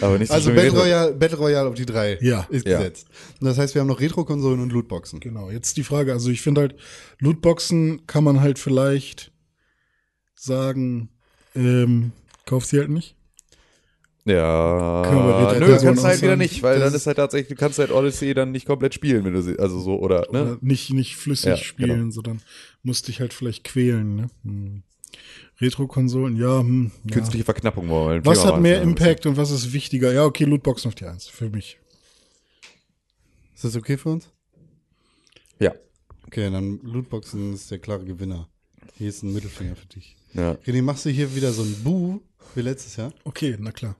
[0.00, 2.46] Aber nicht so Also Battle Royale, Battle Royale auf die 3 Ja.
[2.50, 2.78] ist Ja.
[2.78, 3.08] gesetzt.
[3.40, 5.20] Und das heißt, wir haben noch Retro-Konsolen und Lootboxen.
[5.20, 6.76] Genau, jetzt die Frage, also ich finde halt,
[7.18, 9.32] Lootboxen kann man halt vielleicht
[10.34, 11.10] sagen,
[11.54, 12.12] ähm,
[12.46, 13.13] kauf sie halt nicht.
[14.26, 17.78] Ja, Können nö, kannst du halt wieder nicht, weil dann ist halt tatsächlich, du kannst
[17.78, 20.42] halt Odyssey dann nicht komplett spielen, wenn du sie, also so, oder, ne?
[20.42, 22.10] Oder nicht, nicht flüssig Ja, spielen, genau.
[22.10, 22.40] sondern
[22.82, 24.16] musst dich halt vielleicht quälen.
[24.16, 24.26] Ne?
[24.44, 24.82] Hm.
[25.60, 27.14] Retro-Konsolen, ja, hm, ja.
[27.14, 28.24] Künstliche Verknappung wollen.
[28.24, 30.12] Was hat mehr Impact und was ist wichtiger?
[30.12, 31.78] Ja, okay, Lootboxen auf die 1, für mich.
[33.54, 34.30] Ist das okay für uns?
[35.58, 35.74] Ja.
[36.26, 38.48] Okay, dann Lootboxen ist der klare Gewinner.
[38.96, 40.16] Hier ist ein Mittelfinger für dich.
[40.32, 42.20] Ja, René, machst du hier wieder so ein Bu
[42.54, 43.12] wie letztes Jahr?
[43.24, 43.96] Okay, na klar.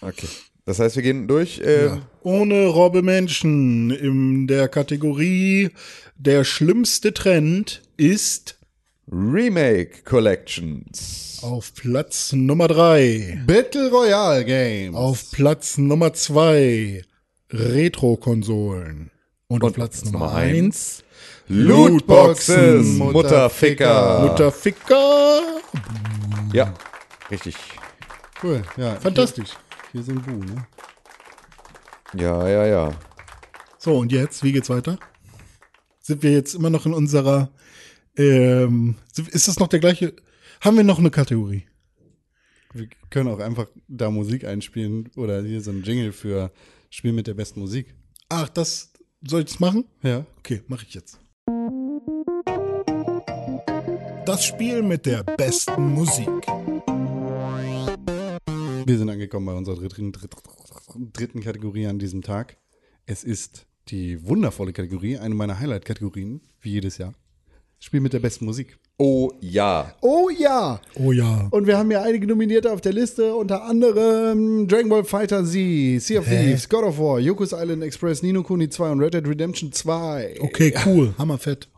[0.00, 0.28] Okay.
[0.64, 1.60] Das heißt, wir gehen durch.
[1.64, 2.02] Ähm, Ja.
[2.22, 5.70] Ohne Robbe Menschen in der Kategorie
[6.16, 8.58] der schlimmste Trend ist
[9.10, 11.38] Remake Collections.
[11.42, 13.44] auf Platz Nummer 3.
[13.46, 14.94] Battle Royale Games.
[14.96, 17.02] Auf Platz Nummer 2
[17.50, 19.10] Retro-Konsolen.
[19.46, 21.02] Und, auf Platz Nummer 1
[21.46, 24.20] Lootboxes, Mutterficker.
[24.20, 25.40] Mutterficker.
[25.40, 25.40] Mutterficker.
[26.52, 26.74] Ja,
[27.30, 27.54] richtig.
[28.42, 28.96] Cool, ja.
[28.96, 29.50] Fantastisch.
[29.92, 30.66] Ist ein Bu, ne?
[32.14, 32.90] Ja, ja, ja.
[33.78, 34.98] So, und jetzt, wie geht's weiter?
[36.00, 37.50] Sind wir jetzt immer noch in unserer,
[38.16, 40.14] ähm, sind- ist das noch der gleiche,
[40.60, 41.66] haben wir noch eine Kategorie?
[42.74, 46.52] Wir können auch einfach da Musik einspielen oder hier so ein Jingle für
[46.90, 47.94] Spiel mit der besten Musik.
[48.28, 48.92] Ach, das,
[49.26, 49.84] soll ich das machen?
[50.02, 50.24] Ja.
[50.38, 51.18] Okay, mache ich jetzt.
[54.26, 56.28] Das Spiel mit der besten Musik.
[58.88, 60.12] Wir sind angekommen bei unserer dritten,
[61.12, 62.56] dritten, Kategorie an diesem Tag.
[63.04, 67.12] Es ist die wundervolle Kategorie, eine meiner Highlight-Kategorien, wie jedes Jahr.
[67.80, 68.78] Spiel mit der besten Musik.
[68.96, 69.94] Oh ja.
[70.00, 70.80] Oh ja!
[70.94, 71.48] Oh ja.
[71.50, 76.00] Und wir haben ja einige Nominierte auf der Liste, unter anderem Dragon Ball Fighter Z,
[76.00, 79.28] Sea of Thieves, God of War, Yoku's Island Express, Nino Kuni 2 und Red Dead
[79.28, 80.36] Redemption 2.
[80.40, 81.12] Okay, cool.
[81.18, 81.68] Hammerfett.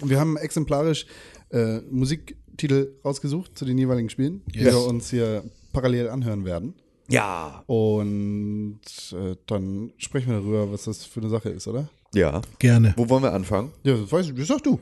[0.00, 1.04] Und wir haben exemplarisch
[1.50, 6.74] äh, Musiktitel rausgesucht zu den jeweiligen Spielen, die wir uns hier parallel anhören werden.
[7.10, 7.62] Ja.
[7.66, 8.80] Und
[9.12, 11.90] äh, dann sprechen wir darüber, was das für eine Sache ist, oder?
[12.14, 12.40] Ja.
[12.58, 12.94] Gerne.
[12.96, 13.72] Wo wollen wir anfangen?
[13.82, 14.80] Ja, das weißt du, das sagst du.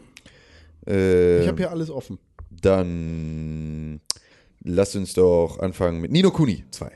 [0.86, 2.18] Äh, Ich habe hier alles offen.
[2.50, 4.00] dann
[4.62, 6.92] lasst uns doch anfangen mit Nino Kuni 2.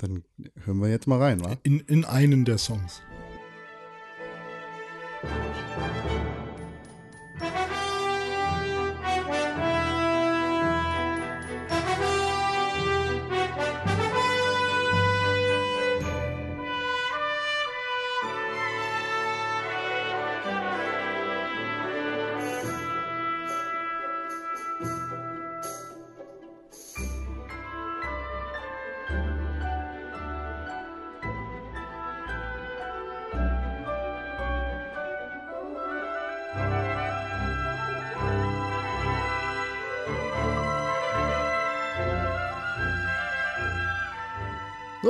[0.00, 0.22] Dann
[0.64, 1.56] hören wir jetzt mal rein, wa?
[1.64, 3.00] In, in einen der Songs.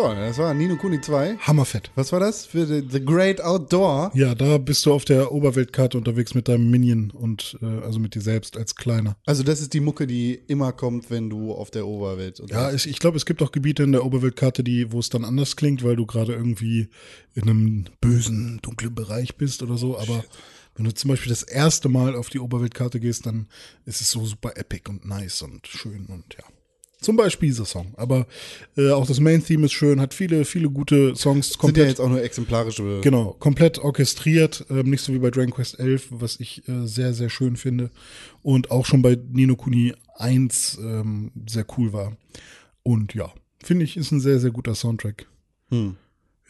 [0.09, 1.36] So, das war Nino Kuni 2.
[1.36, 1.90] Hammerfett.
[1.94, 2.47] Was war das?
[2.47, 4.10] Für The, the Great Outdoor.
[4.14, 8.14] Ja, da bist du auf der Oberweltkarte unterwegs mit deinem Minion und äh, also mit
[8.14, 9.16] dir selbst als Kleiner.
[9.26, 12.89] Also das ist die Mucke, die immer kommt, wenn du auf der Oberwelt Ja, ich,
[12.89, 15.85] ich glaube, es gibt auch Gebiete in der Oberweltkarte, die, wo es dann anders klingt,
[15.85, 16.89] weil du gerade irgendwie
[17.35, 19.98] in einem bösen, dunklen Bereich bist oder so.
[19.98, 20.24] Aber
[20.76, 23.47] wenn du zum Beispiel das erste Mal auf die Oberweltkarte gehst, dann
[23.85, 26.44] ist es so super epic und nice und schön und ja.
[27.00, 27.94] Zum Beispiel dieser Song.
[27.96, 28.26] Aber
[28.76, 31.46] äh, auch das Main-Theme ist schön, hat viele, viele gute Songs.
[31.48, 33.00] sind ja Komplett, jetzt auch nur exemplarische.
[33.02, 34.66] genau, komplett orchestriert.
[34.68, 37.90] Ähm, nicht so wie bei Dragon Quest 11, was ich äh, sehr, sehr schön finde.
[38.42, 42.16] Und auch schon bei Nino Kuni 1 ähm, sehr cool war.
[42.82, 45.26] Und ja, finde ich, ist ein sehr, sehr guter Soundtrack.
[45.70, 45.96] Hm.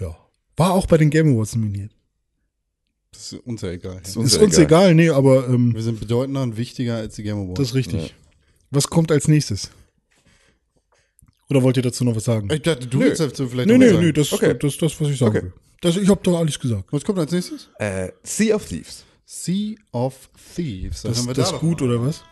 [0.00, 0.16] Ja.
[0.56, 1.92] War auch bei den Game Awards nominiert.
[3.12, 4.00] Das ist uns ja egal.
[4.02, 7.16] Ist Ist uns uns ja egal, nee, aber ähm, Wir sind bedeutender und wichtiger als
[7.16, 7.58] die Game Awards.
[7.58, 8.14] das ist richtig.
[8.70, 9.70] Was kommt als nächstes?
[11.50, 12.48] Oder wollt ihr dazu noch was sagen?
[12.52, 14.06] ich dachte, du willst dazu vielleicht Nee, noch was nee, sagen.
[14.06, 14.54] nee, das, Okay.
[14.58, 15.42] das ist das, was ich sagen Okay.
[15.46, 15.52] will.
[15.80, 16.84] Das, ich habe doch alles gesagt.
[16.92, 17.68] Was kommt als nächstes?
[17.78, 19.04] Äh, sea of Thieves.
[19.24, 21.02] Sea of Thieves.
[21.02, 21.88] Dann Das, haben wir das da gut, mal.
[21.90, 22.22] oder was?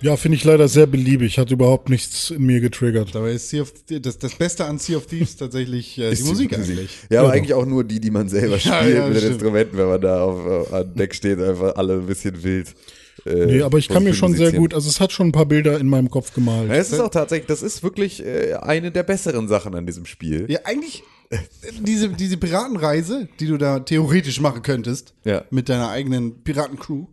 [0.00, 1.38] Ja, finde ich leider sehr beliebig.
[1.38, 3.14] Hat überhaupt nichts in mir getriggert.
[3.14, 6.56] Dabei ist sea of, das, das Beste an Sea of Thieves tatsächlich äh, die Musik
[6.56, 6.90] eigentlich.
[7.10, 9.32] Ja, aber Ja, eigentlich auch nur die, die man selber spielt ja, mit den.
[9.32, 12.68] Instrumenten, wenn man da auf, auf an Deck steht, einfach alle ein bisschen wild.
[13.26, 15.46] Äh, Nee, aber ich kann mir schon sehr gut, also es hat schon ein paar
[15.46, 16.68] Bilder in meinem Kopf gemalt.
[16.68, 20.06] Ja, es ist auch tatsächlich, das ist wirklich äh, eine der besseren Sachen an diesem
[20.06, 20.46] Spiel.
[20.48, 21.38] Ja, eigentlich äh,
[21.80, 25.44] diese, diese Piratenreise, die du da theoretisch machen könntest, Ja.
[25.50, 27.06] mit deiner eigenen Piratencrew,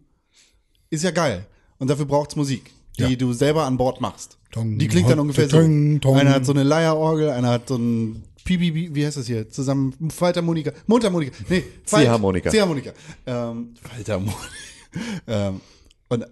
[0.91, 1.47] ist ja geil.
[1.79, 3.15] Und dafür braucht's Musik, die Ja.
[3.15, 4.37] du selber an Bord machst.
[4.51, 5.59] Tong, die klingt dann ungefähr so.
[5.59, 6.17] tong, tong.
[6.17, 9.49] Einer hat so eine Leierorgel, einer hat so ein PBB, wie heißt das hier?
[9.49, 12.51] Zusammen Faltermonika, Mundharmonika, nee, Ziehharmonika.
[12.51, 12.93] Ziehharmonika.
[13.25, 14.37] Ähm, Faltermonika.
[15.27, 15.61] ähm,
[16.09, 16.27] und äh,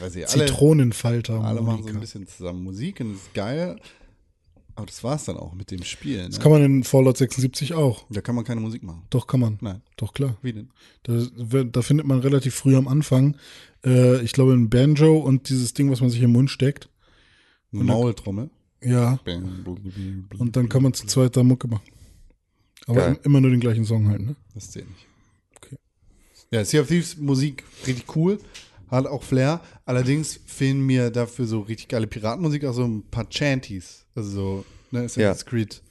[0.00, 1.40] weiß ich, alle, Zitronenfalter.
[1.42, 3.76] alle machen so ein bisschen zusammen Musik und das ist geil.
[4.76, 6.18] Aber das war's dann auch mit dem Spiel.
[6.22, 6.28] Ne?
[6.28, 8.04] Das kann man in Fallout 76 auch.
[8.10, 9.02] Da kann man keine Musik machen.
[9.10, 9.58] Doch, kann man.
[9.62, 9.80] Nein.
[9.96, 10.36] Doch, klar.
[10.42, 10.68] Wie denn?
[11.04, 11.24] Da,
[11.64, 13.36] da findet man relativ früh am Anfang,
[13.84, 16.88] äh, ich glaube, ein Banjo und dieses Ding, was man sich im Mund steckt.
[17.72, 18.50] Eine Maultrommel.
[18.82, 19.18] Ja.
[20.38, 21.82] Und dann kann man zu zweit da Mucke machen.
[22.86, 23.14] Aber Geil.
[23.14, 24.36] im- immer nur den gleichen Song halt, ne?
[24.54, 25.06] Das zählt nicht.
[25.56, 25.76] Okay.
[26.52, 28.38] Ja, Sea of Thieves Musik richtig cool.
[28.90, 29.60] Hat auch Flair.
[29.84, 34.04] Allerdings fehlen mir dafür so richtig geile Piratenmusik, auch so ein paar Chanties.
[34.14, 35.82] Also so, ne, Assassin's Creed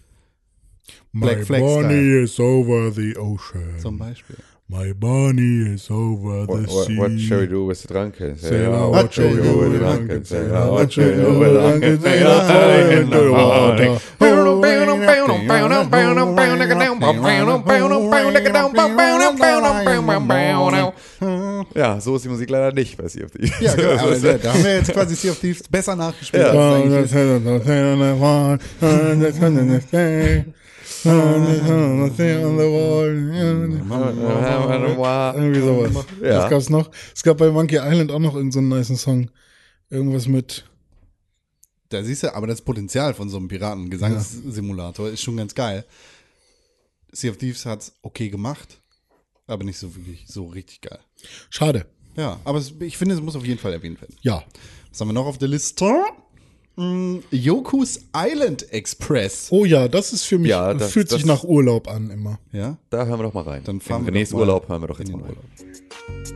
[1.12, 2.24] My Black Flag Bonnie Style.
[2.24, 3.80] is over the ocean.
[3.80, 4.38] zum Beispiel.
[4.68, 6.98] My bunny is over the What, what, sea.
[6.98, 8.36] what shall we do with the drunken?
[8.36, 10.26] Sail out, what shall we do with the drunken?
[10.26, 12.02] Sail out, what shall we do with the drunken?
[12.02, 14.00] Sail out in the water.
[21.74, 23.60] Ja, so ist die Musik leider nicht bei Sea of Thieves.
[23.60, 23.92] Ja, genau.
[24.02, 26.44] Aber da da haben wir jetzt quasi Sea of Thieves besser nachgespielt.
[26.44, 26.54] Ja.
[35.34, 36.06] Irgendwie sowas.
[36.22, 36.44] Ja.
[36.44, 36.90] Was gab's noch?
[37.14, 39.32] Es gab bei Monkey Island auch noch irgendeinen so einen niceen Song.
[39.90, 40.66] Irgendwas mit.
[41.90, 45.86] Da siehst du, aber das Potenzial von so einem Piraten-Gesangssimulator ist schon ganz geil.
[47.12, 48.82] Sea of Thieves hat's okay gemacht,
[49.48, 51.00] aber nicht so wirklich so richtig geil.
[51.50, 51.86] Schade.
[52.18, 54.16] Ja, aber es, ich finde, es muss auf jeden Fall erwähnt werden.
[54.22, 54.44] Ja.
[54.90, 55.92] Was haben wir noch auf der Liste?
[56.78, 59.48] Mm, Yoku's Island Express.
[59.52, 62.40] Oh ja, das ist für mich, Ja, das- fühlt sich das- nach Urlaub an immer.
[62.52, 63.64] Ja, Da hören wir doch mal rein.
[63.66, 65.36] Dann fahren In wir Renés doch mal Urlaub hören wir doch jetzt in mal den
[65.38, 65.38] rein.
[65.60, 66.35] Urlaub.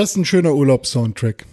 [0.00, 1.44] Das ist ein schöner Urlaubssoundtrack.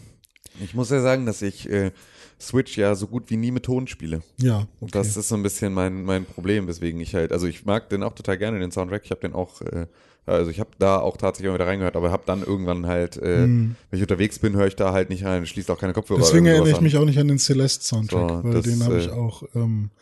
[0.63, 1.91] Ich muss ja sagen, dass ich äh,
[2.39, 4.21] Switch ja so gut wie nie mit Ton spiele.
[4.37, 4.91] Ja, okay.
[4.93, 8.03] Das ist so ein bisschen mein, mein Problem, weswegen ich halt, also ich mag den
[8.03, 9.01] auch total gerne, den Soundtrack.
[9.03, 9.87] Ich habe den auch, äh,
[10.25, 13.43] also ich habe da auch tatsächlich mal wieder reingehört, aber habe dann irgendwann halt, äh,
[13.43, 16.19] wenn ich unterwegs bin, höre ich da halt nicht rein, schließt auch keine Kopfhörer.
[16.19, 16.25] Hm.
[16.25, 18.99] Deswegen erinnere ich mich auch nicht an den Celeste-Soundtrack, So, weil das, den habe äh,
[18.99, 19.43] ich auch.
[19.55, 19.97] Ähm, äh,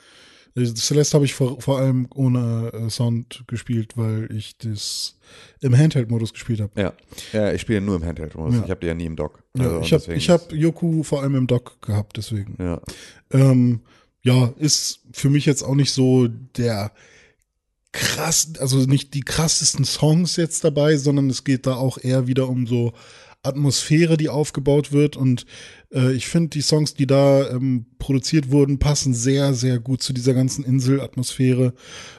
[0.63, 5.17] Celeste habe ich vor, vor allem ohne äh, Sound gespielt, weil ich das
[5.59, 6.79] im Handheld-Modus gespielt habe.
[6.79, 6.93] Ja,
[7.33, 8.35] ja, ich spiele nur im Handheld.
[8.35, 8.47] Ja.
[8.47, 9.43] Ich habe die ja nie im Dock.
[9.57, 12.55] Ja, Also ich habe ich hab Yoku vor allem im Dock gehabt, deswegen.
[12.57, 12.81] Ja,
[13.31, 13.81] Ähm,
[14.21, 16.91] ja, ist für mich jetzt auch nicht so der
[17.91, 22.49] krass, also nicht die krassesten Songs jetzt dabei, sondern es geht da auch eher wieder
[22.49, 22.93] um so
[23.43, 25.15] Atmosphäre, die aufgebaut wird.
[25.15, 25.45] Und
[25.95, 30.13] äh, ich finde, die Songs, die da ähm, produziert wurden, passen sehr, sehr gut zu
[30.13, 31.73] dieser ganzen Inselatmosphäre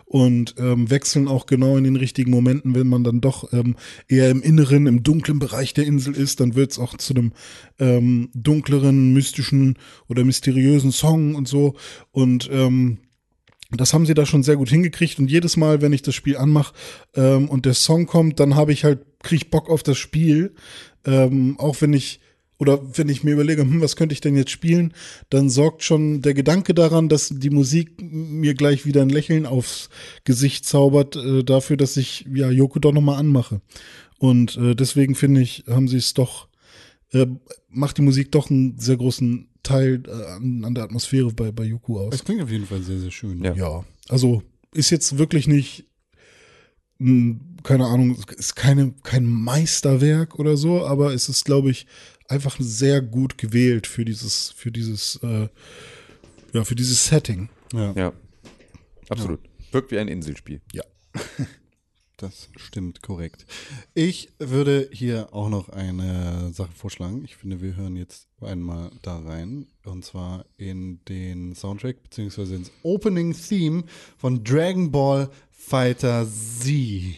[0.07, 3.77] und ähm, wechseln auch genau in den richtigen Momenten, wenn man dann doch ähm,
[4.09, 7.33] eher im inneren, im dunklen Bereich der Insel ist, dann wird es auch zu einem
[7.79, 9.79] ähm, dunkleren, mystischen
[10.09, 11.75] oder mysteriösen Song und so.
[12.11, 12.99] Und ähm,
[13.73, 16.37] das haben sie da schon sehr gut hingekriegt und jedes Mal, wenn ich das Spiel
[16.37, 16.73] anmache
[17.15, 20.55] ähm, und der Song kommt, dann habe ich halt, krieg ich Bock auf das Spiel.
[21.05, 22.21] Ähm, auch wenn ich,
[22.59, 24.95] oder wenn ich mir überlege, hm, was könnte ich denn jetzt spielen,
[25.31, 29.91] dann sorgt schon der Gedanke daran, dass die Musik mir gleich wieder ein Lächeln aufs
[30.25, 33.61] Gesicht zaubert, äh, dafür, dass ich ja Yoko doch nochmal anmache.
[34.19, 36.49] Und äh, deswegen finde ich, haben sie es doch,
[37.13, 37.27] äh,
[37.69, 41.65] macht die Musik doch einen sehr großen Teil äh, an, an der Atmosphäre bei, bei
[41.65, 42.15] Yoko aus.
[42.15, 43.45] Es klingt auf jeden Fall sehr, sehr schön.
[43.45, 43.55] Ja.
[43.55, 44.43] Ja, also
[44.73, 45.85] ist jetzt wirklich nicht,
[46.99, 51.87] mh, keine Ahnung, ist keine, kein Meisterwerk oder so, aber es ist, glaube ich,
[52.29, 55.49] einfach sehr gut gewählt für dieses, für dieses, äh,
[56.53, 57.49] ja, für dieses Setting.
[57.73, 58.13] Ja, ja.
[59.09, 59.41] Absolut.
[59.73, 60.61] Wirkt wie ein Inselspiel.
[62.17, 63.47] das stimmt korrekt.
[63.95, 67.25] Ich würde hier auch noch eine Sache vorschlagen.
[67.25, 69.67] Ich finde, wir hören jetzt einmal da rein.
[69.85, 73.85] Und zwar in den Soundtrack, beziehungsweise ins Opening Theme
[74.17, 77.17] von Dragon Ball Fighter Z.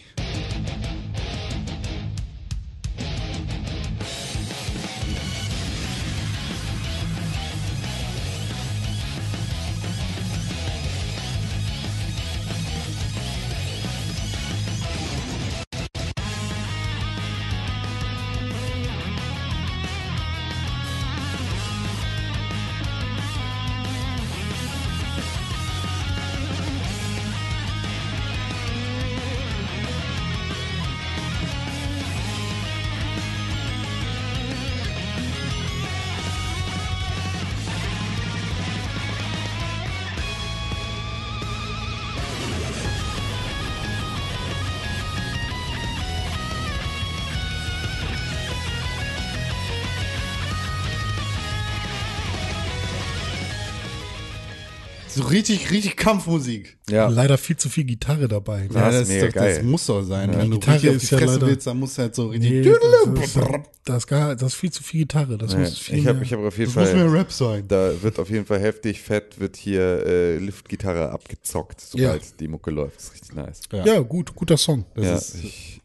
[55.38, 56.76] richtig, richtig Kampfmusik.
[56.90, 57.08] Ja.
[57.08, 58.68] Leider viel zu viel Gitarre dabei.
[58.72, 60.30] Ja, das ist doch, das muss doch sein.
[60.36, 62.14] Wenn du Gitarre richtig auf die ist ja Fresse leider- willst, dann musst du halt
[62.14, 62.50] so richtig.
[62.50, 62.62] Nee,
[63.14, 63.38] das, ist,
[63.84, 65.38] das, ist gar, das ist viel zu viel Gitarre.
[65.38, 67.16] Das Ja, muss viel ich habe mehr- ich hab auf jeden das muss mehr Fall,
[67.18, 67.64] Rap sein.
[67.68, 72.70] da wird auf jeden Fall heftig fett, wird hier äh, Liftgitarre abgezockt, sobald die Mucke
[72.70, 72.96] läuft.
[72.96, 73.60] Das ist richtig nice.
[73.72, 74.84] ja, gut, guter Song.
[74.94, 75.80] Das, ja, ist, ich,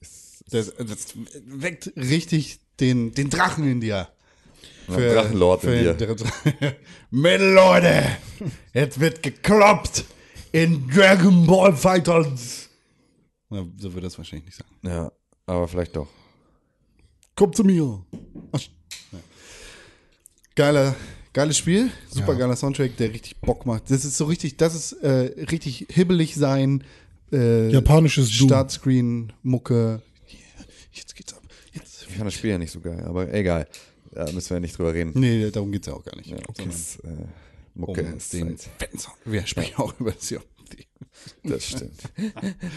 [0.49, 1.13] das, das
[1.45, 4.07] weckt richtig den, den Drachen in dir.
[4.87, 5.97] Für, Drachenlord in dir.
[7.15, 8.17] Mädel, Leute,
[8.73, 10.03] jetzt wird gekloppt
[10.51, 12.69] in Dragon Ball Fighters.
[13.51, 14.71] Na, so wird das wahrscheinlich nicht sagen.
[14.81, 15.11] Ja,
[15.45, 16.07] aber vielleicht doch.
[17.35, 18.03] Kommt zu mir.
[18.51, 18.59] Ach,
[19.11, 19.19] ja.
[20.55, 20.95] Geiler,
[21.33, 23.91] geiles Spiel, super geiler Soundtrack, der richtig Bock macht.
[23.91, 26.83] Das ist so richtig, das ist äh, richtig hibbelig sein.
[27.31, 28.31] Äh, Japanisches.
[28.31, 30.01] Startscreen, Mucke.
[30.91, 31.43] Jetzt geht's ab.
[31.73, 32.07] Jetzt.
[32.09, 33.67] Ich fand das Spiel ja nicht so geil, aber egal.
[34.13, 35.11] Da müssen wir nicht drüber reden.
[35.15, 36.29] Nee, darum geht's ja auch gar nicht.
[36.29, 37.25] Ja, Sondern das, äh,
[37.73, 38.69] Mucke um ist den halt.
[39.25, 40.41] Wir sprechen auch über das hier.
[41.43, 42.01] das stimmt.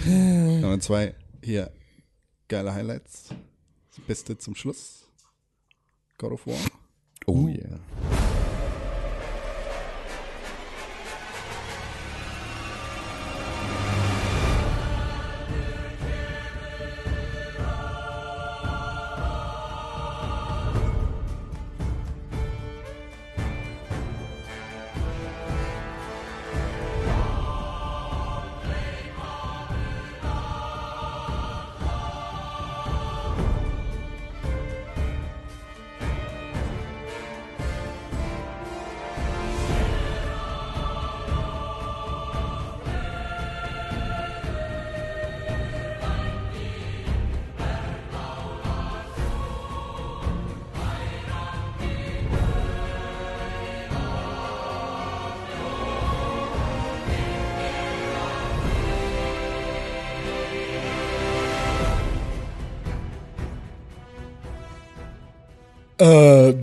[0.04, 1.70] Wir zwei hier
[2.48, 3.28] geile Highlights.
[3.94, 5.04] Das Beste zum Schluss.
[6.18, 6.58] God of War.
[7.26, 7.80] Oh yeah.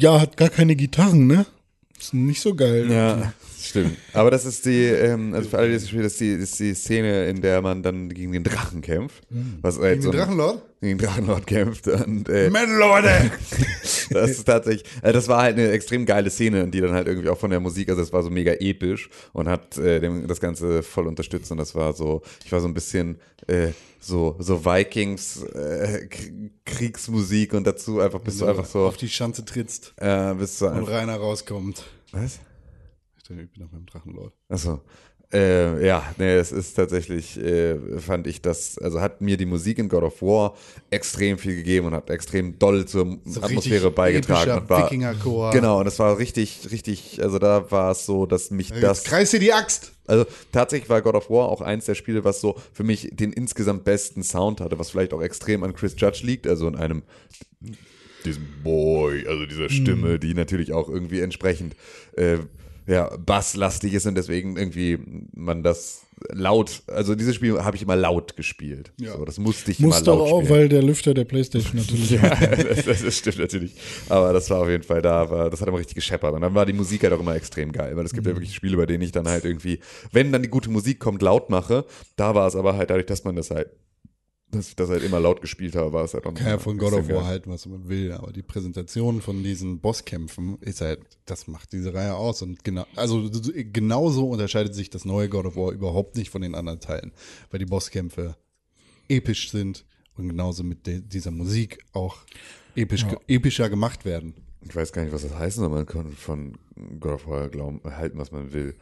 [0.03, 1.45] Ja, hat gar keine Gitarren, ne?
[1.97, 2.91] Ist nicht so geil.
[2.91, 3.34] Ja,
[3.73, 3.97] stimmt.
[4.13, 6.49] Aber das ist die, ähm, also für alle, die das spielen, das ist die, das
[6.51, 9.23] ist die Szene, in der man dann gegen den Drachen kämpft.
[9.61, 10.61] Was halt Gegen so den Drachenlord?
[10.81, 11.87] Gegen den Drachenlord kämpft.
[11.87, 13.09] Und, äh, Mädel, Leute!
[14.11, 17.29] das ist tatsächlich, äh, das war halt eine extrem geile Szene, die dann halt irgendwie
[17.29, 20.39] auch von der Musik, also es war so mega episch und hat äh, dem, das
[20.39, 23.69] Ganze voll unterstützt und das war so, ich war so ein bisschen äh,
[23.99, 26.07] so, so Vikings äh,
[26.65, 30.67] Kriegsmusik und dazu einfach bist du einfach so, Auf die Schanze trittst äh, bist du
[30.67, 31.83] und einfach, Rainer rauskommt.
[32.11, 32.39] was?
[33.29, 34.33] Ich bin noch beim Drachenlord.
[34.49, 34.81] Achso.
[35.33, 39.79] Äh, ja, nee, es ist tatsächlich, äh, fand ich das, also hat mir die Musik
[39.79, 40.55] in God of War
[40.91, 44.51] extrem viel gegeben und hat extrem doll zur Atmosphäre richtig beigetragen.
[44.51, 45.49] Und war, Wikingerchor.
[45.49, 49.07] Genau, und es war richtig, richtig, also da war es so, dass mich das, Jetzt
[49.07, 49.93] kreis dir die Axt!
[50.05, 53.33] also tatsächlich war God of War auch eins der Spiele, was so für mich den
[53.33, 57.01] insgesamt besten Sound hatte, was vielleicht auch extrem an Chris Judge liegt, also in einem
[58.23, 61.75] diesem Boy, also dieser Stimme, die natürlich auch irgendwie entsprechend
[62.15, 62.37] äh,
[62.88, 64.99] ja, basslastig ist und deswegen irgendwie
[65.34, 68.91] man das laut, also dieses Spiel habe ich immer laut gespielt.
[68.99, 69.14] Ja.
[69.18, 70.57] So, das musste ich Muss immer doch laut auch, spielen.
[70.57, 72.10] weil der Lüfter der Playstation natürlich.
[72.11, 73.76] ja, das, das, stimmt natürlich.
[74.10, 76.34] Aber das war auf jeden Fall da, war, das hat immer richtig gescheppert.
[76.34, 78.53] Und dann war die Musik halt auch immer extrem geil, weil es gibt ja wirklich
[78.53, 79.80] Spiele, bei denen ich dann halt irgendwie,
[80.11, 81.85] wenn dann die gute Musik kommt, laut mache.
[82.15, 83.69] Da war es aber halt dadurch, dass man das halt,
[84.53, 86.77] dass ich das halt immer laut gespielt habe, war es halt auch Kann ja von
[86.77, 91.01] God of War halten, was man will, aber die Präsentation von diesen Bosskämpfen ist halt,
[91.25, 93.30] das macht diese Reihe aus und genau, also
[93.71, 97.11] genauso unterscheidet sich das neue God of War überhaupt nicht von den anderen Teilen,
[97.51, 98.35] weil die Bosskämpfe
[99.09, 99.85] episch sind
[100.15, 102.17] und genauso mit de- dieser Musik auch
[102.75, 104.34] episch, epischer gemacht werden.
[104.61, 106.57] Ich weiß gar nicht, was das heißt, aber man kann von
[106.99, 108.75] God of War glauben, halten, was man will.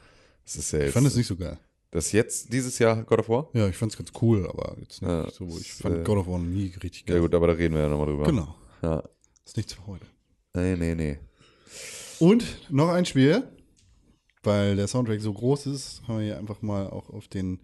[0.46, 1.58] Das ist ja jetzt, Ich fand es nicht so geil.
[1.92, 3.50] Das jetzt, dieses Jahr God of War?
[3.54, 5.48] Ja, ich fand es ganz cool, aber jetzt nicht Ja, so.
[5.60, 7.18] Ich fand äh, God of War nie richtig geil.
[7.18, 8.26] Ja gut, aber da reden wir ja nochmal drüber.
[8.26, 8.56] Genau.
[8.82, 9.04] Ja.
[9.46, 10.06] ist nichts für heute.
[10.54, 11.20] Nee, nee, nee.
[12.20, 13.44] Und noch ein Spiel,
[14.44, 17.60] weil der Soundtrack so groß ist, haben wir hier einfach mal auch auf den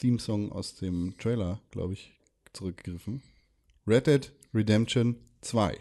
[0.00, 2.12] Theme-Song aus dem Trailer, glaube ich,
[2.52, 3.22] zurückgegriffen.
[3.86, 5.76] Red Dead Redemption 2.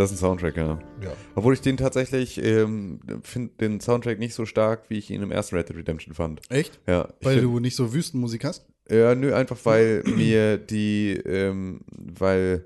[0.00, 0.78] Das ist ein Soundtrack, ja.
[1.04, 1.12] Ja.
[1.34, 5.30] Obwohl ich den tatsächlich ähm, finde den Soundtrack nicht so stark, wie ich ihn im
[5.30, 6.40] ersten Red Dead Redemption fand.
[6.48, 6.80] Echt?
[6.86, 8.66] Ja, Weil find- du nicht so Wüstenmusik hast?
[8.90, 12.64] Ja, nö, einfach weil mir die, ähm, weil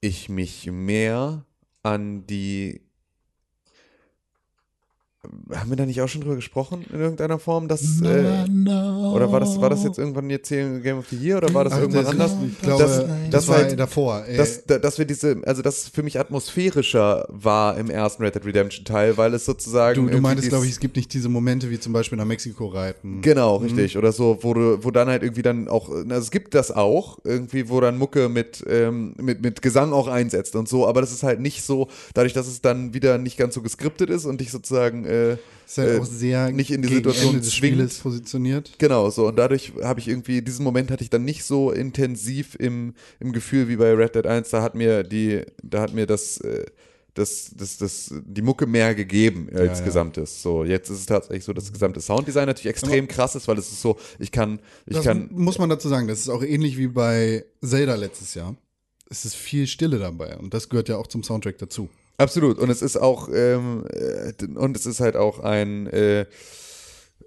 [0.00, 1.46] ich mich mehr
[1.84, 2.80] an die.
[5.54, 7.68] Haben wir da nicht auch schon drüber gesprochen in irgendeiner Form?
[7.68, 8.44] Dass, äh,
[9.14, 11.52] oder war das, war das jetzt irgendwann jetzt hier in Game of the Year oder
[11.54, 12.32] war das Ach, irgendwann das- anders?
[12.50, 14.24] Ich glaube, dass, das, dass war halt, davor.
[14.26, 18.22] Äh, dass, da- dass wir diese, also dass es für mich atmosphärischer war im ersten
[18.22, 20.06] Red Dead Redemption Teil, weil es sozusagen.
[20.06, 22.66] du, du dieses- glaube ich, es gibt nicht diese Momente wie zum Beispiel nach Mexiko
[22.66, 23.20] reiten.
[23.22, 23.96] Genau, richtig.
[23.96, 27.18] Oder so, wo du, wo dann halt irgendwie dann auch, also es gibt das auch,
[27.24, 31.12] irgendwie, wo dann Mucke mit, ähm, mit, mit Gesang auch einsetzt und so, aber das
[31.12, 34.40] ist halt nicht so, dadurch, dass es dann wieder nicht ganz so geskriptet ist und
[34.40, 35.19] dich sozusagen, äh,
[35.70, 37.74] ist halt äh, auch sehr nicht in die Situation Ende des zwingt.
[37.74, 38.72] Spieles positioniert.
[38.78, 39.28] Genau, so.
[39.28, 43.32] Und dadurch habe ich irgendwie, diesen Moment hatte ich dann nicht so intensiv im, im
[43.32, 44.50] Gefühl wie bei Red Dead 1.
[44.50, 46.64] Da hat mir die, da hat mir das, äh,
[47.14, 49.84] das, das, das, die Mucke mehr gegeben als ja.
[49.84, 50.42] Gesamtes.
[50.42, 53.58] So, jetzt ist es tatsächlich so, dass das gesamte Sounddesign natürlich extrem krass ist, weil
[53.58, 56.42] es ist so, ich kann, ich Das kann, muss man dazu sagen, das ist auch
[56.42, 58.56] ähnlich wie bei Zelda letztes Jahr.
[59.08, 61.88] Es ist viel Stille dabei und das gehört ja auch zum Soundtrack dazu.
[62.20, 62.58] Absolut.
[62.58, 66.26] Und es ist auch, ähm, äh, und es ist halt auch ein, äh,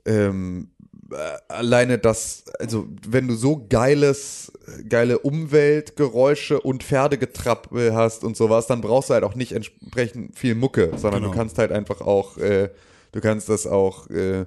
[0.06, 0.70] ähm,
[1.12, 1.16] äh,
[1.48, 4.52] alleine das, also wenn du so geiles,
[4.88, 10.56] geile Umweltgeräusche und Pferdegetrappel hast und sowas, dann brauchst du halt auch nicht entsprechend viel
[10.56, 11.34] Mucke, sondern Genau.
[11.34, 12.70] du kannst halt einfach auch, äh,
[13.14, 14.46] du kannst das auch, äh,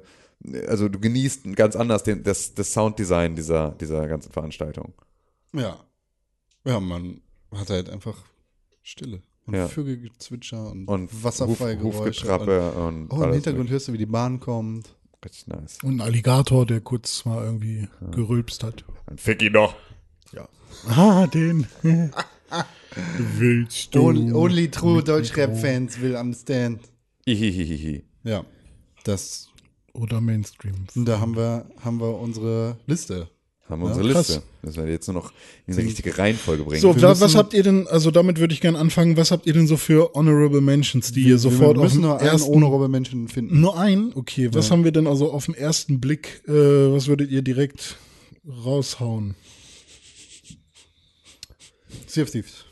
[0.69, 4.95] also du genießt ganz anders den, das, das Sounddesign dieser, dieser ganzen Veranstaltung.
[5.53, 5.81] Ja.
[6.65, 7.21] Ja, man
[7.53, 8.17] hat halt einfach
[8.83, 9.23] Stille.
[9.47, 9.69] Und Ja.
[9.69, 12.23] Vögelgezwitscher und, Und wasserfreie Huf, Geräusche.
[12.23, 14.95] Hufgetrappe und, Und, oh, im Hintergrund hörst du, wie die Bahn kommt.
[15.25, 15.79] Richtig nice.
[15.83, 18.85] Und ein Alligator, der kurz mal irgendwie gerülpst hat.
[19.07, 19.75] Dann fick ihn doch.
[20.89, 21.67] Ah, den.
[23.39, 24.03] Willst du?
[24.09, 26.81] Only, only true Deutschrap-Fans will understand.
[27.25, 28.05] Ihihihihi.
[28.25, 28.45] Ja,
[29.05, 29.49] das,
[29.93, 30.87] Oder Mainstream.
[30.95, 33.29] da haben wir, haben wir unsere Liste.
[33.69, 34.29] Haben wir unsere krass.
[34.29, 34.43] Liste.
[34.63, 35.33] Müssen wir jetzt nur noch
[35.67, 36.81] in die richtige Reihenfolge bringen.
[36.81, 39.47] So, Wir müssen- was habt ihr denn, also damit würde ich gerne anfangen, was habt
[39.47, 42.29] ihr denn so für Honorable Mentions, die ihr sofort wir auf müssen den nur einen
[42.29, 42.53] ersten...
[42.55, 43.61] honorable Menschen finden.
[43.61, 44.13] Nur ein?
[44.15, 47.97] Okay, was haben wir denn also auf den ersten Blick, äh, was würdet ihr direkt
[48.65, 49.35] raushauen?
[52.07, 52.65] Sea of Thieves.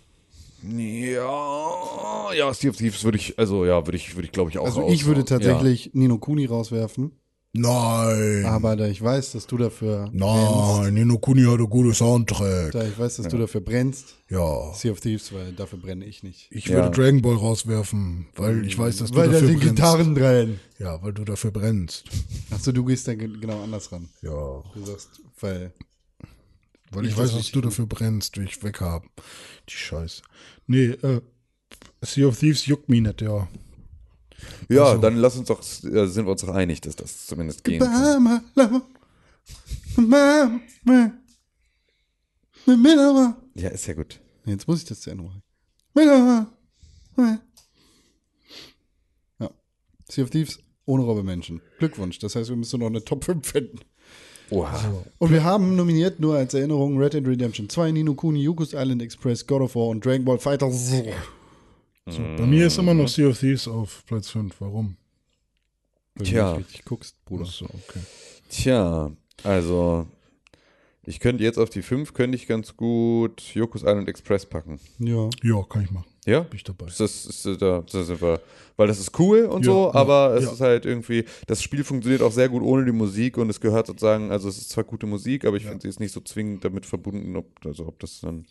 [0.67, 4.65] Ja, ja, Steve Thieves würde ich, also ja, würde ich, würde ich glaube ich auch
[4.65, 7.13] Also raus- ich würde tatsächlich Nino Kuni rauswerfen.
[7.57, 8.45] Nein.
[8.47, 12.73] Aber da ich weiß, dass du dafür brennst, Nein, Nino Kuni hat einen guten Soundtrack.
[12.73, 14.73] da ich weiß, dass du dafür brennst, Ja.
[14.75, 16.49] Sea of Thieves, weil dafür brenne ich nicht.
[16.51, 16.77] Ich Ja.
[16.77, 19.77] würde Dragon Ball rauswerfen, weil ich weiß, dass du Weil da dafür sind brennst.
[19.77, 20.61] Gitarren drin.
[20.79, 22.05] Ja, weil du dafür brennst.
[22.51, 24.09] Achso, du gehst dann ge- genau anders ran.
[24.23, 24.31] Ja.
[24.75, 25.73] Du sagst, weil
[26.91, 29.09] Weil ich, Ich weiß, dass du dafür brennst, will ich weghaben.
[29.69, 30.23] Die Scheiße.
[30.69, 31.21] Nee, äh,
[32.03, 33.49] Sea of Thieves juckt mich nicht, ja.
[34.69, 37.65] Ja, Also- dann lass uns doch, äh, sind wir uns doch einig, dass das zumindest
[37.65, 37.93] gehen kann.
[43.55, 44.21] Ja, ist ja gut.
[44.47, 45.43] Jetzt muss ich das zu Ende machen.
[49.41, 49.51] Ja.
[50.11, 51.61] Sea of Thieves ohne Robbemenschen.
[51.79, 52.19] Glückwunsch.
[52.19, 53.79] Das heißt, wir müssen noch eine Top 5 finden.
[54.51, 54.79] Oha.
[55.19, 59.01] Und wir haben nominiert, nur als Erinnerung, Red Dead Redemption 2, Nino Kuni, Yukos Island
[59.03, 60.71] Express, God of War und Dragon Ball Fighter.
[62.07, 64.55] So, bei mir ist immer noch Sea of Thieves auf Platz 5.
[64.61, 64.97] Warum?
[66.15, 66.53] Wenn Tja.
[66.53, 67.47] du nicht richtig guckst, Bruder.
[67.47, 68.01] So, okay.
[68.51, 69.11] Tja,
[69.43, 70.07] also
[71.07, 74.79] ich könnte jetzt auf die 5 könnte ich ganz gut Yokos Island Express packen.
[74.99, 75.29] Ja.
[75.43, 76.07] Ja, kann ich machen.
[76.27, 76.41] Ja?
[76.41, 76.87] Bin ich dabei.
[76.87, 78.41] Das ist, da, da sind wir,
[78.77, 80.53] weil das ist cool und Ja, so, ja, aber es ja.
[80.53, 83.87] ist halt irgendwie, das Spiel funktioniert auch sehr gut ohne die Musik und es gehört
[83.87, 86.65] sozusagen, also es ist zwar gute Musik, aber ich finde, sie ist nicht so zwingend
[86.65, 88.47] damit verbunden, ob, also ob das dann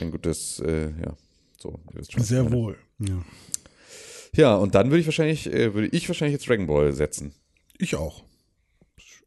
[0.00, 1.14] ein gutes, äh, ja,
[1.62, 1.80] so.
[2.10, 2.54] schon, ich Sehr meine.
[2.56, 2.76] wohl.
[2.98, 3.22] ja.
[4.34, 7.34] Ja, und dann würde ich wahrscheinlich, äh, würde ich wahrscheinlich jetzt Dragon Ball setzen.
[7.78, 8.22] Ich auch.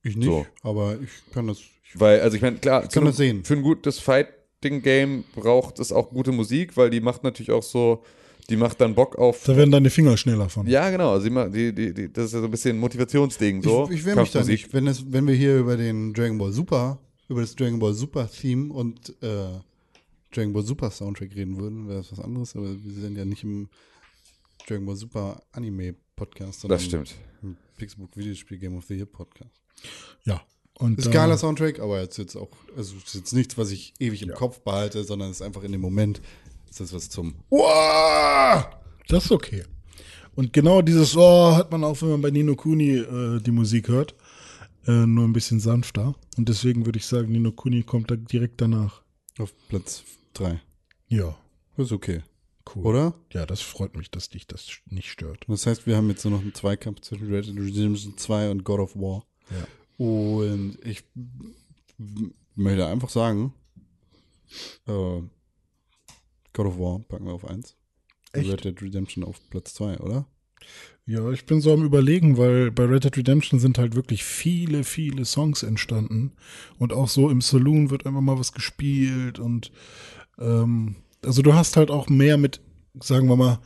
[0.01, 0.45] Ich nicht, So.
[0.63, 1.59] aber ich kann das.
[1.59, 3.43] Ich, Weil, also ich meine, klar, zu kann einem- das sehen.
[3.43, 8.03] für ein gutes Fighting-Game braucht es auch gute Musik, weil die macht natürlich auch so,
[8.49, 9.43] die macht dann Bock auf.
[9.45, 10.65] Da werden deine Finger schneller von.
[10.67, 13.61] Ja, genau, also die, die, die, das ist ja so ein bisschen ein Motivationsding.
[13.61, 13.85] So.
[13.91, 14.73] ich, ich wehre mich da nicht.
[14.73, 16.99] Wenn, es, wenn wir hier über den Dragon Ball Super,
[17.29, 19.47] über das Dragon Ball Super Theme und äh,
[20.35, 22.55] Dragon Ball Super Soundtrack reden würden, wäre das was anderes.
[22.55, 23.69] Aber wir sind ja nicht im
[24.67, 27.15] Dragon Ball Super Anime Podcast, sondern Das stimmt.
[27.41, 29.61] im Pixelbook Videospiel Game of the Year Podcast.
[30.23, 30.41] Ja.
[30.77, 33.71] Und, Ist äh, geiler Soundtrack, aber jetzt jetzt auch, also es ist jetzt nichts, was
[33.71, 36.21] ich ewig im Kopf behalte, sondern es ist einfach in dem Moment,
[36.69, 37.35] ist das was zum.
[37.49, 38.69] Uah!
[39.07, 39.63] Das ist okay.
[40.35, 43.87] Und genau dieses Oh hat man auch, wenn man bei Nino Kuni äh, die Musik
[43.87, 44.15] hört.
[44.85, 46.13] Äh, nur ein bisschen sanfter.
[46.37, 49.01] Und deswegen würde ich sagen, Nino Kuni kommt da direkt danach.
[49.39, 50.03] Auf Platz
[50.39, 50.61] 3.
[51.07, 51.37] Ja.
[51.77, 52.21] Ist okay.
[52.73, 52.85] Cool.
[52.85, 53.13] Oder?
[53.31, 55.45] Ja, das freut mich, dass dich das nicht stört.
[55.47, 58.63] Das heißt, wir haben jetzt so noch einen Zweikampf zwischen Red Dead Redemption 2 und
[58.63, 59.25] God of War.
[59.51, 60.05] Ja.
[60.05, 61.03] Und ich
[62.55, 63.53] möchte einfach sagen,
[64.87, 65.21] äh,
[66.53, 67.75] God of War packen wir auf 1.
[68.33, 68.49] Echt?
[68.49, 70.25] Red Dead Redemption auf Platz 2, oder?
[71.05, 74.83] Ja, ich bin so am überlegen, weil bei Red Dead Redemption sind halt wirklich viele,
[74.83, 76.31] viele Songs entstanden.
[76.79, 79.71] Und auch so im Saloon wird einfach mal was gespielt und
[80.39, 82.61] ähm, also du hast halt auch mehr mit,
[82.99, 83.59] sagen wir mal,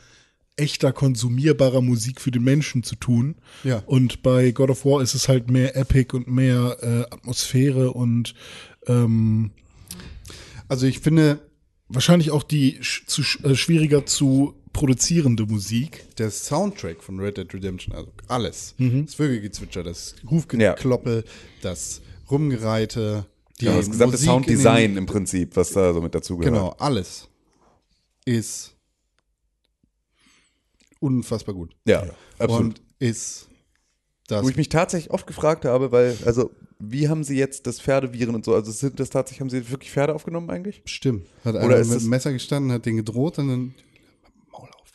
[0.56, 3.36] echter konsumierbarer Musik für den Menschen zu tun.
[3.64, 3.82] Ja.
[3.86, 8.34] Und bei God of War ist es halt mehr Epic und mehr äh, Atmosphäre und
[8.88, 9.52] ähm,
[10.68, 11.40] Also ich finde,
[11.88, 16.06] wahrscheinlich auch die sch zu, sch- äh, schwieriger zu produzierende Musik.
[16.18, 19.06] der Soundtrack von Red Dead Redemption, also alles, Mhm.
[19.06, 21.24] das Vögelgezwitscher, das Hufgekloppel,
[21.62, 23.26] das Rumgereite,
[23.61, 26.53] die Ja, das gesamte Musik in Sounddesign den- im Prinzip, was da so mit dazugehört.
[26.53, 27.27] Genau, alles
[28.26, 28.76] ist
[30.99, 31.76] unfassbar gut.
[31.86, 32.03] Ja,
[32.38, 32.80] absolut.
[32.80, 33.48] Und ist
[34.27, 37.81] das Wo ich mich tatsächlich oft gefragt habe, weil, also, wie haben sie jetzt das
[37.81, 40.81] Pferdeviren und so, also sind das tatsächlich, haben sie wirklich Pferde aufgenommen eigentlich?
[40.86, 41.26] Stimmt.
[41.44, 43.73] Hat Oder einer ist mit dem Messer gestanden, hat den gedroht und dann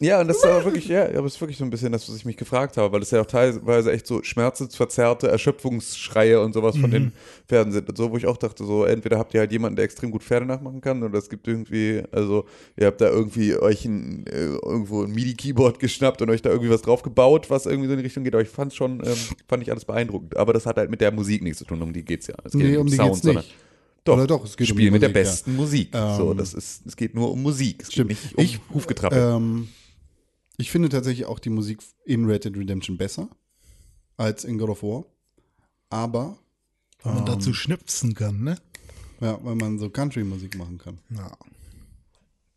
[0.01, 2.09] Ja, und das ist aber wirklich, ja, aber es ist wirklich so ein bisschen das,
[2.09, 6.53] was ich mich gefragt habe, weil es ja auch teilweise echt so schmerzensverzerrte Erschöpfungsschreie und
[6.53, 7.13] sowas von den
[7.49, 9.85] Pferden sind und so, wo ich auch dachte, so, entweder habt ihr halt jemanden, der
[9.85, 12.45] extrem gut Pferde nachmachen kann, oder es gibt irgendwie, also,
[12.77, 16.71] ihr habt da irgendwie euch ein, äh, irgendwo ein MIDI-Keyboard geschnappt und euch da irgendwie
[16.71, 19.15] was drauf gebaut, was irgendwie so in die Richtung geht, aber ich fand schon, ähm,
[19.49, 20.37] fand ich alles beeindruckend.
[20.37, 22.35] Aber das hat halt mit der Musik nichts zu tun, um die geht's ja.
[22.45, 23.55] Es geht Nee, nicht um die Sound, geht's sondern- nicht.
[24.03, 25.31] Doch, Oder doch, es geht um Spiel die mit der Musik, ja.
[25.31, 25.89] besten Musik.
[25.95, 27.85] so, Ähm, das ist, es geht nur um Musik.
[27.85, 28.11] Es Stimmt.
[28.11, 29.19] geht nicht um Ich- Hufgetrappel.
[29.19, 29.69] Ähm,
[30.57, 33.29] ich finde tatsächlich auch die Musik in Red Dead Redemption besser
[34.17, 35.05] als in God of War.
[35.91, 36.39] Aber,
[37.03, 38.57] Wenn man dazu schnipsen kann, ne?
[39.21, 40.99] ja, weil man so Country-Musik machen kann.
[41.11, 41.37] Ja.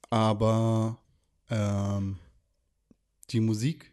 [0.10, 0.98] Aber
[1.49, 2.18] ähm,
[3.30, 3.91] die Musik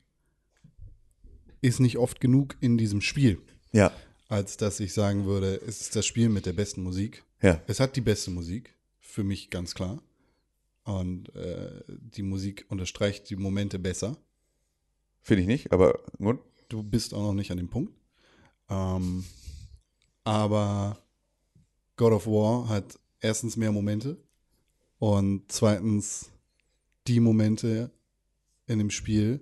[1.61, 3.41] ist nicht oft genug in diesem Spiel,
[3.73, 3.93] ja,
[4.29, 7.25] als dass ich sagen würde, es ist das Spiel mit der besten Musik.
[7.41, 7.61] ja.
[7.67, 10.03] Es hat die beste Musik, für mich ganz klar.
[10.85, 14.17] Und äh, die Musik unterstreicht die Momente besser.
[15.23, 16.41] Finde ich nicht, aber gut.
[16.69, 17.95] Du bist auch noch nicht an dem Punkt.
[18.69, 19.25] Ähm,
[20.25, 20.99] aber
[21.97, 24.19] God of War hat erstens mehr Momente
[24.99, 26.31] und zweitens
[27.07, 27.91] die Momente
[28.67, 29.41] in dem Spiel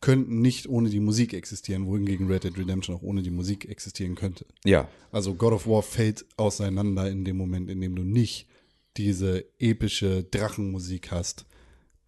[0.00, 4.14] könnten nicht ohne die Musik existieren, wohingegen Red Dead Redemption auch ohne die Musik existieren
[4.14, 4.46] könnte.
[4.64, 8.48] Ja, Also God of War fällt auseinander in dem Moment, in dem du nicht
[8.98, 11.46] diese epische Drachenmusik hast,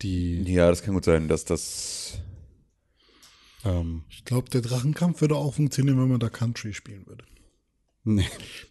[0.03, 2.19] die ja, das kann gut sein, dass das.
[3.65, 7.25] ähm, Ich glaube, der Drachenkampf würde auch funktionieren, wenn man da Country spielen würde.
[8.05, 8.27] nee.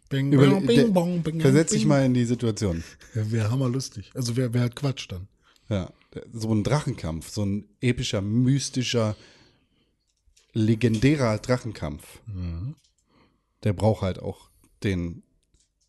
[0.09, 1.79] Bing, bong, bing, der- bong, bing, Versetz bing.
[1.79, 2.83] dich mal in die Situation.
[3.13, 4.11] Ja, wäre hammerlustig.
[4.15, 5.27] Also wer, wer hat Quatsch dann?
[5.69, 5.93] Ja,
[6.33, 9.15] so ein Drachenkampf, so ein epischer, mystischer,
[10.53, 12.19] legendärer Drachenkampf.
[13.63, 14.49] Der braucht halt auch
[14.83, 15.21] den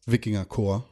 [0.04, 0.86] Wikinger-Chor,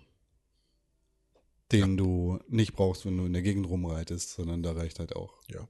[1.73, 5.35] den du nicht brauchst, wenn du in der Gegend rumreitest, sondern da reicht halt auch.
[5.53, 5.69] Ja.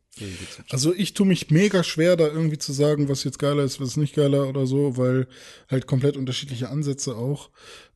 [0.71, 3.97] Also ich tue mich mega schwer, da irgendwie zu sagen, was jetzt geiler ist, was
[3.97, 5.27] nicht geiler oder so, weil
[5.69, 7.51] halt komplett unterschiedliche Ansätze auch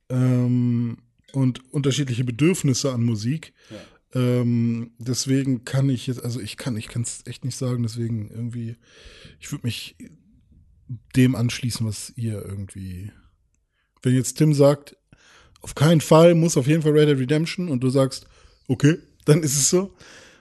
[0.08, 0.98] ähm,
[1.32, 3.52] und unterschiedliche Bedürfnisse an Musik.
[4.14, 8.30] Ähm, deswegen kann ich jetzt, also ich kann, ich kann es echt nicht sagen, deswegen
[8.30, 8.76] irgendwie,
[9.40, 9.96] ich würde mich
[11.16, 13.12] dem anschließen, was ihr irgendwie.
[14.02, 14.96] Wenn jetzt Tim sagt,
[15.62, 18.26] auf keinen Fall, muss auf jeden Fall Red Dead Redemption und du sagst,
[18.68, 19.92] okay, dann ist es so.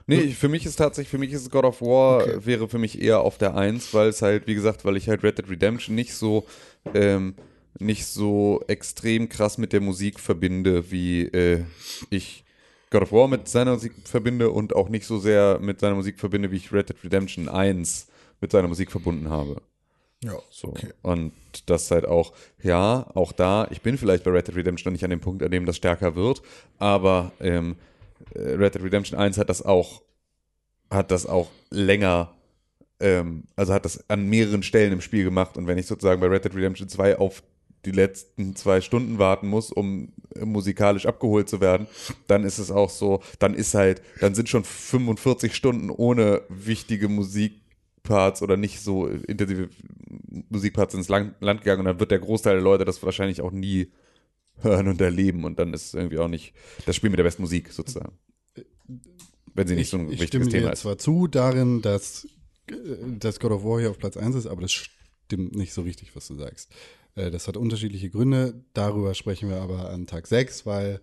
[0.06, 3.20] Nee, für mich ist tatsächlich, für mich ist God of War wäre für mich eher
[3.20, 6.14] auf der Eins, weil es halt, wie gesagt, weil ich halt Red Dead Redemption nicht
[6.14, 6.44] so,
[6.92, 7.34] ähm,
[7.78, 11.64] nicht so extrem krass mit der Musik verbinde, wie äh,
[12.10, 12.44] ich
[12.90, 16.18] God of War mit seiner Musik verbinde und auch nicht so sehr mit seiner Musik
[16.18, 18.08] verbinde, wie ich Red Dead Redemption 1
[18.40, 19.62] mit seiner Musik verbunden habe.
[20.24, 20.68] Ja, So.
[20.68, 20.92] okay.
[21.02, 21.32] Und
[21.66, 25.04] das halt auch, ja, auch da, ich bin vielleicht bei Red Dead Redemption noch nicht
[25.04, 26.42] an dem Punkt, an dem das stärker wird,
[26.78, 27.76] aber ähm,
[28.34, 30.02] äh, Red Dead Redemption 1 hat das auch,
[30.90, 32.32] hat das auch länger,
[33.00, 36.28] ähm, also hat das an mehreren Stellen im Spiel gemacht und wenn ich sozusagen bei
[36.28, 37.42] Red Dead Redemption 2 auf
[37.84, 41.86] die letzten zwei Stunden warten muss, um äh, musikalisch abgeholt zu werden,
[42.28, 47.08] dann ist es auch so, dann ist halt, dann sind schon 45 Stunden ohne wichtige
[48.02, 49.68] Musikparts oder nicht so intensive
[50.48, 53.52] Musikparts ins Land, Land gegangen und dann wird der Großteil der Leute das wahrscheinlich auch
[53.52, 53.92] nie
[54.60, 56.54] hören und erleben und dann ist es irgendwie auch nicht
[56.86, 58.18] das Spiel mit der besten Musik sozusagen.
[59.54, 60.80] Wenn sie nicht so ein ich wichtiges stimme Thema dir ist.
[60.80, 62.26] zwar zu darin, dass,
[62.68, 62.74] äh,
[63.18, 66.14] dass God of War hier auf Platz 1 ist, aber das stimmt nicht so richtig,
[66.16, 66.70] was du sagst.
[67.14, 68.64] Äh, Das hat unterschiedliche Gründe.
[68.72, 71.00] Darüber sprechen wir aber an Tag 6, weil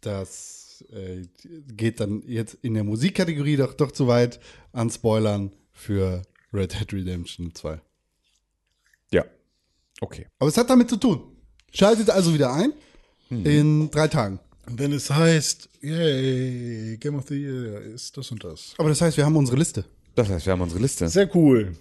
[0.00, 1.26] das das äh,
[1.74, 4.40] geht dann jetzt in der Musikkategorie doch, doch zu weit
[4.72, 7.80] an Spoilern für Red Dead Redemption 2.
[9.12, 9.24] Ja.
[10.00, 10.26] Okay.
[10.38, 11.22] Aber es hat damit zu tun.
[11.72, 12.72] Schaltet also wieder ein
[13.30, 14.40] in drei Tagen.
[14.66, 18.74] Wenn es heißt, yay, Game of the Year ist das und das.
[18.76, 19.84] Aber das heißt, wir haben unsere Liste.
[20.16, 21.08] Das heißt, wir haben unsere Liste.
[21.08, 21.76] Sehr cool.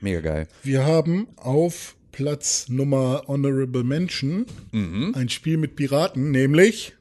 [0.00, 0.48] Mega geil.
[0.62, 6.94] Wir haben auf Platz Nummer Honorable Mention ein Spiel mit Piraten, nämlich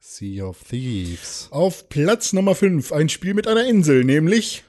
[0.00, 1.48] Sea of Thieves.
[1.50, 4.64] auf Platz Nummer 5 ein Spiel mit einer Insel, nämlich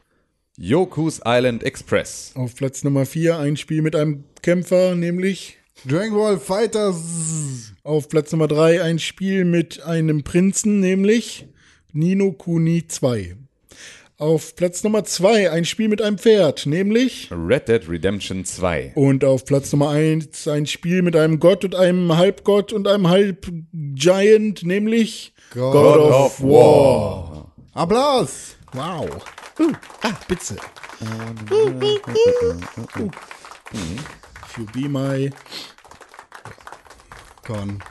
[0.58, 2.32] Yoku's Island Express.
[2.36, 7.74] auf Platz Nummer 4 ein Spiel mit einem Kämpfer, nämlich Dragon Ball Fighters.
[7.84, 11.46] auf Platz Nummer 3 ein Spiel mit einem Prinzen, nämlich
[11.92, 13.36] Nino Kuni 2.
[14.18, 18.94] Auf Platz Nummer 2 ein Spiel mit einem Pferd, nämlich Red Dead Redemption 2.
[18.96, 23.10] Und auf Platz Nummer 1 ein Spiel mit einem Gott und einem Halbgott und einem
[23.10, 27.52] Halbgiant, nämlich God, of, War.
[27.74, 28.56] Applaus.
[28.72, 29.22] Wow.
[29.58, 30.58] Uh, ah, bitte.
[34.44, 35.32] If you be my,
[37.44, 37.82] Con.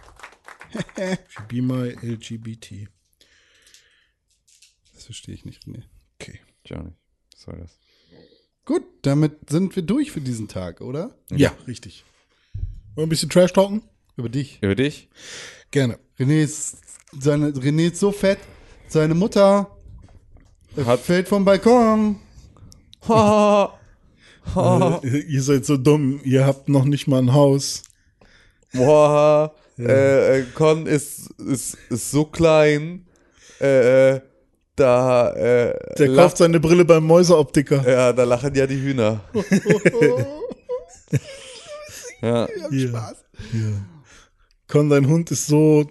[0.96, 2.88] if you be my LGBT.
[4.94, 5.66] Das verstehe ich nicht.
[5.66, 5.84] Nee.
[6.20, 6.40] Okay.
[6.64, 6.92] Johnny,
[7.32, 7.78] was soll das?
[8.64, 11.18] Gut, damit sind wir durch für diesen Tag, oder?
[11.30, 12.04] Ja, richtig.
[12.54, 13.82] Wollen wir ein bisschen Trash talken?
[14.16, 14.58] Über dich.
[14.62, 15.08] Über dich?
[15.70, 15.98] Gerne.
[16.18, 16.78] René ist,
[17.18, 18.38] seine, René ist so fett.
[18.88, 19.73] Seine Mutter
[20.84, 22.16] Hat- fällt vom Balkon.
[23.08, 23.66] Äh,
[25.28, 27.82] ihr seid so dumm, ihr habt noch nicht mal ein Haus.
[28.72, 33.06] Boah, äh, äh, Con ist, ist, ist so klein.
[33.60, 34.20] Äh, äh,
[34.76, 37.88] da, äh, Der kauft seine Brille beim Mäuseoptiker.
[37.88, 39.20] Ja, da lachen ja die Hühner.
[42.20, 42.48] ja.
[42.70, 42.90] Hier.
[42.90, 43.12] Ja.
[44.66, 45.88] Con, dein Hund ist so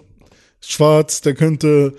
[0.60, 1.94] schwarz, der könnte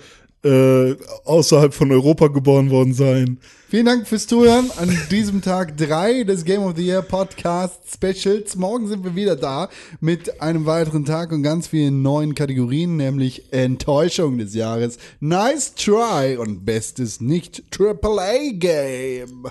[0.45, 3.39] äh, außerhalb von Europa geboren worden sein.
[3.67, 8.55] Vielen Dank fürs Zuhören an diesem Tag 3 des Game of the Year Podcast Specials.
[8.55, 13.51] Morgen sind wir wieder da mit einem weiteren Tag und ganz vielen neuen Kategorien, nämlich
[13.51, 19.49] Enttäuschung des Jahres, Nice Try und bestes Nicht-AAA-Game.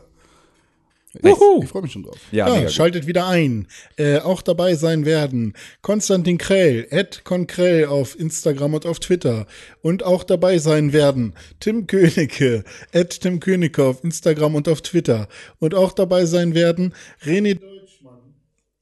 [1.15, 1.63] Ich, Wuhu.
[1.63, 2.17] ich freue mich schon drauf.
[2.33, 2.73] Ja, Ja, gut.
[2.73, 3.69] schaltet wieder ein.
[3.97, 9.47] Äh, auch dabei sein werden Konstantin Krell, Ed Konkrell auf Instagram und auf Twitter.
[9.81, 15.29] Und auch dabei sein werden Tim Königke, Ed Tim Königke auf Instagram und auf Twitter.
[15.61, 16.95] Und auch dabei sein werden
[17.25, 18.19] René Deutschmann.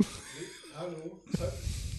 [0.76, 1.20] Hallo.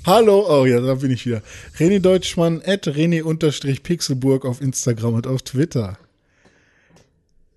[0.05, 1.41] Hallo, oh ja, da bin ich wieder.
[1.77, 5.97] René Deutschmann, Ed René-Pixelburg auf Instagram und auf Twitter.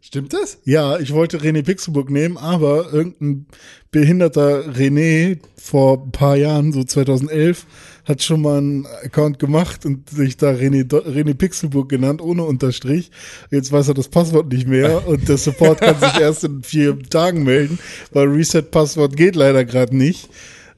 [0.07, 0.59] Stimmt das?
[0.65, 3.47] Ja, ich wollte René Pixelburg nehmen, aber irgendein
[3.91, 7.67] behinderter René vor ein paar Jahren, so 2011,
[8.05, 13.11] hat schon mal einen Account gemacht und sich da René, René Pixelburg genannt, ohne Unterstrich.
[13.51, 16.97] Jetzt weiß er das Passwort nicht mehr und der Support kann sich erst in vier
[17.11, 17.81] Tagen melden,
[18.13, 20.29] weil Reset-Passwort geht leider gerade nicht.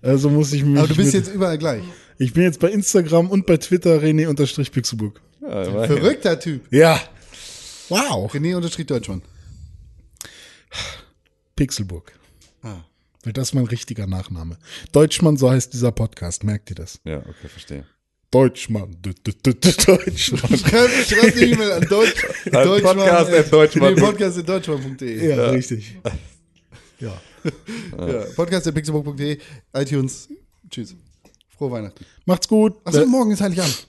[0.00, 0.78] Also muss ich mich.
[0.78, 1.82] Aber du bist mit, jetzt überall gleich.
[2.16, 5.20] ich bin jetzt bei Instagram und bei Twitter René-Pixelburg.
[5.42, 5.84] Ja.
[5.84, 6.62] Verrückter Typ.
[6.70, 6.98] Ja.
[7.88, 8.32] Wow.
[8.32, 9.22] René unterstrich Deutschmann.
[11.56, 12.12] Pixelburg.
[12.62, 12.84] Ah.
[13.24, 14.58] Weil das ist mein richtiger Nachname.
[14.92, 17.00] Deutschmann, so heißt dieser Podcast, merkt ihr das?
[17.04, 17.84] ja, okay, verstehe.
[18.30, 18.94] Deutschmann.
[19.00, 20.58] D -d -d -d Deutschmann.
[20.58, 23.94] Schreib, schreib eine E-Mail an Deutsch, An Podcast at Deutschmann.
[23.94, 25.28] Nee, Podcast at deutschmann.de.
[25.28, 25.96] Ja, richtig.
[27.00, 27.12] Ja.
[27.96, 29.38] Ja, Podcast at pixelbook.de,
[29.74, 30.28] iTunes.
[30.68, 30.96] Tschüss.
[31.56, 32.04] Frohe Weihnachten.
[32.26, 32.74] Macht's gut.
[32.84, 33.86] Achso, morgen ist Heiligabend.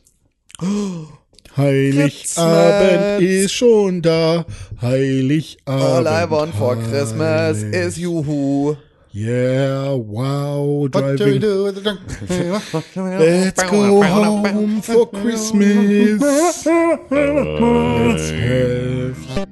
[1.57, 4.45] Heiligabend ist schon da.
[4.81, 5.57] Heiligabend.
[5.65, 8.75] All I want for Christmas is Juhu.
[9.11, 11.41] Yeah, wow, What do we driving.
[11.41, 11.99] do with the drunk?
[13.19, 16.21] Let's go home for Christmas.
[17.09, 19.48] Let's have